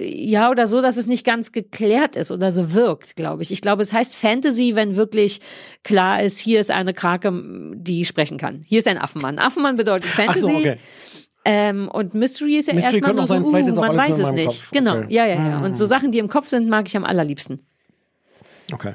ja, 0.00 0.50
oder 0.50 0.66
so, 0.66 0.82
dass 0.82 0.96
es 0.96 1.06
nicht 1.06 1.24
ganz 1.24 1.52
geklärt 1.52 2.16
ist 2.16 2.32
oder 2.32 2.50
so 2.50 2.72
wirkt, 2.72 3.14
glaube 3.14 3.44
ich. 3.44 3.52
Ich 3.52 3.60
glaube, 3.60 3.82
es 3.82 3.92
heißt 3.92 4.16
Fantasy, 4.16 4.74
wenn 4.74 4.96
wirklich 4.96 5.40
klar 5.84 6.20
ist, 6.22 6.38
hier 6.38 6.58
ist 6.58 6.72
eine 6.72 6.92
Krake, 6.92 7.32
die 7.76 8.04
sprechen 8.04 8.36
kann. 8.36 8.62
Hier 8.66 8.80
ist 8.80 8.88
ein 8.88 8.98
Affenmann. 8.98 9.38
Affenmann 9.38 9.76
bedeutet 9.76 10.10
Ach 10.12 10.16
Fantasy. 10.16 10.40
so, 10.40 10.48
okay. 10.48 10.76
Ähm, 11.44 11.88
und 11.88 12.14
Mystery 12.14 12.56
ist 12.56 12.66
ja 12.66 12.74
Mystery 12.74 12.94
erstmal 12.94 13.14
nur 13.14 13.26
so, 13.26 13.34
sein, 13.34 13.44
uh, 13.44 13.80
man 13.80 13.96
weiß 13.96 14.18
es 14.18 14.32
nicht. 14.32 14.46
Kopf. 14.46 14.70
Genau, 14.72 14.96
Okay. 14.96 15.14
ja, 15.14 15.26
ja, 15.26 15.34
ja. 15.48 15.58
Und 15.60 15.78
so 15.78 15.86
Sachen, 15.86 16.10
die 16.10 16.18
im 16.18 16.28
Kopf 16.28 16.48
sind, 16.48 16.68
mag 16.68 16.88
ich 16.88 16.96
am 16.96 17.04
allerliebsten. 17.04 17.64
Okay. 18.72 18.94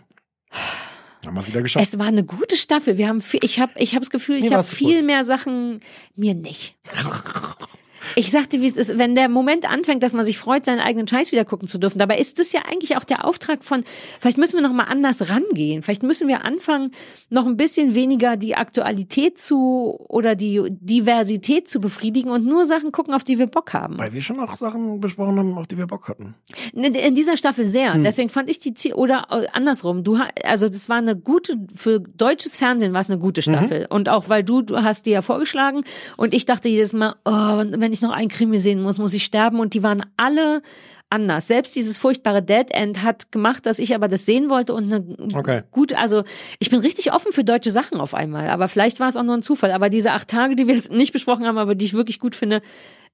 Haben 1.26 1.36
wir 1.36 1.42
es 1.42 1.48
wieder 1.48 1.62
geschafft. 1.62 1.86
Es 1.86 2.00
war 2.00 2.08
eine 2.08 2.24
gute 2.24 2.56
Staffel. 2.58 2.98
Wir 2.98 3.08
haben 3.08 3.22
viel, 3.22 3.42
ich 3.44 3.60
habe 3.60 3.74
ich 3.76 3.94
hab 3.94 4.02
das 4.02 4.10
Gefühl, 4.10 4.38
ich 4.38 4.50
Mir 4.50 4.58
habe 4.58 4.64
viel 4.64 5.04
mehr 5.04 5.24
Sachen 5.24 5.82
mir 6.16 6.34
nicht. 6.34 6.76
Ich 8.16 8.32
sagte, 8.32 8.62
wie 8.62 8.68
es 8.68 8.78
ist, 8.78 8.98
wenn 8.98 9.16
der 9.16 9.30
Moment 9.30 9.70
anfängt, 9.70 10.04
dass 10.04 10.14
man 10.14 10.26
sich 10.26 10.38
freut, 10.38 10.66
seinen 10.66 10.80
eigenen 10.80 11.08
Scheiß 11.08 11.32
wieder 11.32 11.46
gucken 11.46 11.68
zu 11.68 11.78
dürfen. 11.78 12.00
Dabei 12.00 12.18
ist 12.18 12.40
das 12.40 12.52
ja 12.52 12.62
eigentlich 12.70 12.98
auch 12.98 13.04
der 13.04 13.26
Auftrag 13.26 13.64
von, 13.64 13.84
vielleicht 14.20 14.38
müssen 14.38 14.58
wir 14.58 14.62
noch 14.62 14.74
mal 14.74 14.86
anders 14.86 15.30
rangehen. 15.30 15.82
Vielleicht 15.82 16.04
müssen 16.04 16.28
wir 16.28 16.46
anfangen, 16.46 16.92
noch 17.30 17.46
ein 17.46 17.58
bisschen 17.58 17.96
weniger 17.96 18.38
die 18.38 18.56
Aktualität 18.56 19.38
zu 19.38 19.96
oder 20.08 20.36
die 20.36 20.62
Diversität 20.70 21.70
zu 21.70 21.80
befriedigen 21.80 22.30
und 22.30 22.46
nur 22.46 22.66
Sachen 22.66 22.92
gucken, 22.92 23.14
auf 23.14 23.24
die 23.24 23.40
wir 23.40 23.48
Bock 23.48 23.74
haben. 23.74 23.98
Weil 24.00 24.14
wir 24.14 24.22
schon 24.22 24.40
auch 24.40 24.56
Sachen 24.56 25.00
besprochen 25.00 25.38
haben, 25.38 25.58
auf 25.58 25.68
die 25.68 25.78
wir 25.78 25.88
Bock 25.88 26.08
hatten. 26.08 26.36
In 26.74 27.16
dieser 27.16 27.38
Staffel 27.38 27.66
sehr. 27.66 27.94
Hm. 27.94 28.04
Deswegen 28.04 28.30
fand 28.30 28.50
ich 28.50 28.60
die 28.60 28.74
Zie- 28.74 28.94
oder 28.94 29.28
äh, 29.30 29.48
andersrum. 29.54 30.04
Du 30.04 30.20
also 30.44 30.70
das 30.70 30.90
war 30.90 30.98
eine 30.98 31.16
gute 31.16 31.58
für 31.74 32.00
deutsches 32.00 32.58
Fernsehen 32.58 32.94
war 32.94 33.02
es 33.02 33.10
eine 33.10 33.20
gute 33.20 33.42
Staffel 33.42 33.88
und 33.90 34.10
auch 34.10 34.30
weil 34.30 34.44
du 34.44 34.62
du 34.62 34.84
hast 34.84 35.06
die 35.06 35.12
ja 35.12 35.22
vorgeschlagen 35.22 35.84
und 36.18 36.34
ich 36.34 36.46
dachte 36.46 36.70
jedes 36.70 36.94
Mal, 36.94 37.16
oh, 37.26 37.32
wenn 37.32 37.91
ich 37.92 38.02
noch 38.02 38.12
ein 38.12 38.28
Krimi 38.28 38.60
sehen 38.60 38.82
muss, 38.82 38.98
muss 38.98 39.14
ich 39.14 39.24
sterben 39.24 39.60
und 39.60 39.74
die 39.74 39.84
waren 39.84 40.04
alle 40.18 40.62
anders. 41.10 41.48
Selbst 41.48 41.76
dieses 41.76 41.98
furchtbare 41.98 42.42
Dead 42.42 42.72
End 42.72 43.04
hat 43.04 43.32
gemacht, 43.32 43.66
dass 43.66 43.80
ich 43.80 43.94
aber 43.94 44.08
das 44.08 44.26
sehen 44.26 44.50
wollte 44.50 44.74
und 44.74 44.92
eine 44.92 45.06
Okay. 45.34 45.62
gute, 45.72 45.98
also 45.98 46.24
ich 46.60 46.70
bin 46.70 46.80
richtig 46.80 47.14
offen 47.14 47.32
für 47.32 47.44
deutsche 47.44 47.72
Sachen 47.72 48.00
auf 48.00 48.14
einmal, 48.14 48.50
aber 48.50 48.68
vielleicht 48.68 49.00
war 49.00 49.10
es 49.10 49.18
auch 49.18 49.24
nur 49.24 49.36
ein 49.36 49.44
Zufall. 49.44 49.72
Aber 49.72 49.90
diese 49.90 50.12
acht 50.12 50.30
Tage, 50.30 50.56
die 50.56 50.68
wir 50.68 50.76
jetzt 50.76 50.92
nicht 50.92 51.12
besprochen 51.12 51.46
haben, 51.46 51.58
aber 51.58 51.76
die 51.76 51.86
ich 51.86 51.94
wirklich 51.94 52.20
gut 52.20 52.36
finde, 52.36 52.62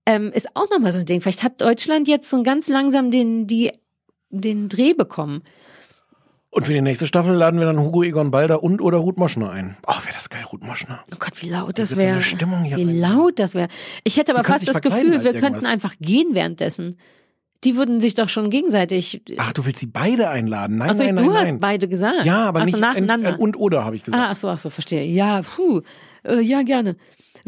ähm, 0.06 0.32
ist 0.32 0.56
auch 0.56 0.70
nochmal 0.70 0.92
so 0.92 1.00
ein 1.00 1.06
Ding. 1.06 1.22
Vielleicht 1.22 1.44
hat 1.44 1.60
Deutschland 1.60 2.08
jetzt 2.08 2.30
so 2.30 2.42
ganz 2.44 2.70
langsam 2.70 3.12
den, 3.12 3.48
die, 3.48 3.72
den 4.30 4.70
Dreh 4.70 4.94
bekommen. 4.94 5.42
Und 6.58 6.66
für 6.66 6.74
die 6.74 6.82
nächste 6.82 7.06
Staffel 7.06 7.36
laden 7.36 7.60
wir 7.60 7.68
dann 7.68 7.78
Hugo 7.78 8.02
Egon 8.02 8.32
Balder 8.32 8.64
und 8.64 8.82
oder 8.82 8.98
Ruth 8.98 9.20
Moschner 9.20 9.52
ein. 9.52 9.78
Oh, 9.86 9.94
wäre 10.04 10.16
das 10.16 10.28
geil, 10.28 10.44
Ruth 10.52 10.64
Moschner. 10.64 11.02
Oh 11.14 11.18
Gott, 11.20 11.34
wie 11.44 11.50
laut 11.50 11.78
das 11.78 11.90
so 11.90 11.98
wäre. 11.98 12.20
Hier 12.20 12.78
wie 12.78 12.84
rein. 12.84 13.00
laut 13.00 13.38
das 13.38 13.54
wäre. 13.54 13.68
Ich 14.04 14.18
hätte 14.18 14.34
aber 14.34 14.42
können 14.42 14.58
fast 14.58 14.68
das 14.68 14.82
Gefühl, 14.82 15.24
wir 15.24 15.40
könnten 15.40 15.68
einfach 15.68 15.94
gehen 16.00 16.30
währenddessen. 16.32 16.96
Die 17.64 17.78
würden 17.78 18.02
sich 18.02 18.16
doch 18.16 18.28
schon 18.28 18.50
gegenseitig. 18.50 19.22
Ach, 19.38 19.54
du 19.54 19.68
willst 19.68 19.82
sie 19.82 19.86
beide 19.86 20.30
einladen? 20.30 20.78
Nein, 20.78 20.90
Achso, 20.90 21.04
nein, 21.04 21.16
du 21.16 21.26
nein, 21.26 21.34
hast 21.36 21.50
nein. 21.52 21.60
beide 21.60 21.88
gesagt. 21.88 22.26
Ja, 22.26 22.48
aber 22.48 22.62
Ach 22.62 22.66
so, 22.66 22.72
nicht 22.72 22.80
nacheinander. 22.80 23.34
Ein 23.34 23.36
und 23.36 23.56
oder 23.56 23.86
habe 23.86 23.96
ich 23.96 24.04
gesagt. 24.04 24.24
Ah, 24.24 24.30
ach 24.32 24.36
so, 24.36 24.50
ach 24.50 24.58
so, 24.58 24.72
verstehe. 24.72 25.06
Ja, 25.06 25.44
puh. 25.44 25.82
Äh, 26.24 26.42
ja, 26.42 26.64
gerne. 26.64 26.96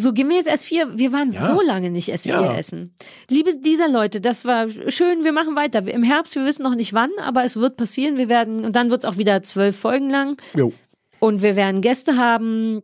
So, 0.02 0.14
gehen 0.14 0.30
wir 0.30 0.38
jetzt 0.38 0.50
S4. 0.50 0.98
Wir 0.98 1.12
waren 1.12 1.32
Ja. 1.32 1.48
so 1.54 1.62
lange 1.62 1.90
nicht 1.90 2.10
S4 2.14 2.30
Ja. 2.30 2.56
essen. 2.56 2.94
Liebe 3.30 3.58
dieser 3.58 3.90
Leute, 3.90 4.22
das 4.22 4.46
war 4.46 4.68
schön. 4.70 5.24
Wir 5.26 5.34
machen 5.34 5.56
weiter. 5.58 5.86
Im 5.88 6.04
Herbst, 6.04 6.36
wir 6.36 6.46
wissen 6.46 6.64
noch 6.64 6.76
nicht 6.76 6.94
wann, 6.94 7.10
aber 7.22 7.44
es 7.44 7.58
wird 7.58 7.76
passieren. 7.76 8.16
Wir 8.18 8.30
werden, 8.30 8.64
und 8.64 8.76
dann 8.78 8.92
wird 8.92 9.04
es 9.04 9.10
auch 9.10 9.18
wieder 9.18 9.42
zwölf 9.44 9.76
Folgen 9.78 10.10
lang. 10.10 10.38
Jo. 10.56 10.72
Und 11.20 11.42
wir 11.42 11.56
werden 11.58 11.82
Gäste 11.82 12.16
haben. 12.16 12.82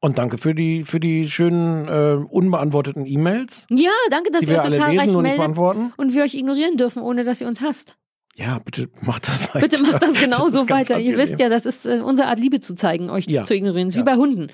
Und 0.00 0.18
danke 0.18 0.36
für 0.36 0.54
die 0.54 0.84
für 0.84 1.00
die 1.00 1.30
schönen 1.30 1.88
äh, 1.88 2.18
unbeantworteten 2.28 3.06
E-Mails. 3.06 3.66
Ja, 3.70 3.88
danke, 4.10 4.30
dass 4.30 4.42
ihr 4.42 4.48
wir 4.48 4.58
euch 4.58 4.64
alle 4.66 4.76
total 4.76 4.92
lesen 4.96 5.16
und 5.16 5.22
meldet 5.22 5.38
beantworten. 5.38 5.92
und 5.96 6.12
wir 6.12 6.24
euch 6.24 6.34
ignorieren 6.34 6.76
dürfen, 6.76 7.02
ohne 7.02 7.24
dass 7.24 7.40
ihr 7.40 7.48
uns 7.48 7.62
hasst. 7.62 7.96
Ja, 8.36 8.58
bitte 8.64 8.88
macht 9.02 9.28
das 9.28 9.48
weiter. 9.54 9.60
Bitte 9.66 9.82
macht 9.82 10.02
das 10.02 10.12
genauso 10.20 10.66
ganz 10.66 10.90
weiter. 10.90 10.98
Ihr 10.98 11.16
wisst 11.16 11.38
ja, 11.40 11.48
das 11.48 11.64
ist 11.64 11.86
äh, 11.86 12.00
unsere 12.04 12.28
Art, 12.28 12.38
Liebe 12.38 12.60
zu 12.60 12.74
zeigen, 12.74 13.08
euch 13.08 13.26
Ja. 13.26 13.44
zu 13.44 13.54
ignorieren. 13.54 13.88
Das 13.88 13.94
ist 13.94 13.98
Ja. 13.98 14.02
wie 14.02 14.10
bei 14.10 14.16
Hunden. 14.16 14.48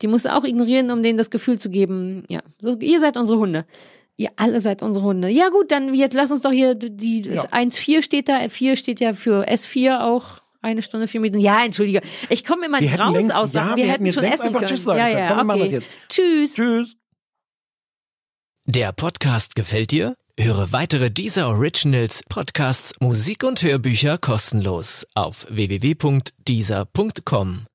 Die 0.00 0.06
musst 0.08 0.24
du 0.24 0.34
auch 0.34 0.44
ignorieren, 0.44 0.90
um 0.90 1.02
denen 1.02 1.18
das 1.18 1.30
Gefühl 1.30 1.58
zu 1.58 1.70
geben, 1.70 2.24
ja, 2.28 2.40
so, 2.60 2.76
ihr 2.78 3.00
seid 3.00 3.16
unsere 3.16 3.38
Hunde. 3.38 3.66
Ihr 4.16 4.30
alle 4.36 4.60
seid 4.60 4.82
unsere 4.82 5.04
Hunde. 5.06 5.28
Ja 5.28 5.48
gut, 5.48 5.72
dann 5.72 5.94
jetzt 5.94 6.12
lass 6.14 6.30
uns 6.30 6.42
doch 6.42 6.52
hier 6.52 6.74
die 6.74 7.22
Ja. 7.22 7.44
1-4 7.50 8.02
steht 8.02 8.28
da, 8.28 8.48
4 8.48 8.76
steht 8.76 9.00
ja 9.00 9.12
für 9.14 9.48
S4 9.48 10.00
auch. 10.02 10.38
Eine 10.64 10.80
Stunde, 10.82 11.08
vier 11.08 11.20
Minuten. 11.20 11.40
Ja, 11.42 11.64
entschuldige. 11.64 12.02
Ich 12.28 12.44
komme 12.44 12.66
immer 12.66 12.80
nicht 12.80 12.96
raus 12.96 13.12
längst- 13.14 13.34
aus 13.34 13.50
Sachen. 13.50 13.70
ja, 13.70 13.76
wir, 13.76 13.84
wir 13.84 13.92
hätten 13.92 13.94
hätten 13.94 14.06
jetzt 14.06 14.14
schon 14.14 14.22
essen 14.24 14.42
einfach 14.46 14.60
können. 14.60 14.68
Tschüss 14.70 14.84
sagen 14.84 14.98
ja, 15.00 15.06
können. 15.06 15.18
ja, 15.18 15.28
Komm, 15.28 15.36
wir 15.38 15.44
machen 15.44 15.60
okay. 15.62 15.70
das 15.70 15.82
jetzt. 15.82 15.94
Tschüss. 16.08 16.54
Tschüss. 16.54 16.96
Der 18.66 18.92
Podcast 18.92 19.56
gefällt 19.56 19.90
dir? 19.90 20.14
Höre 20.38 20.70
weitere 20.72 21.10
dieser 21.10 21.48
Originals, 21.48 22.22
Podcasts, 22.28 22.94
Musik 23.00 23.42
und 23.42 23.60
Hörbücher 23.60 24.18
kostenlos 24.18 25.04
auf 25.14 25.46
www.dieser.com. 25.50 27.66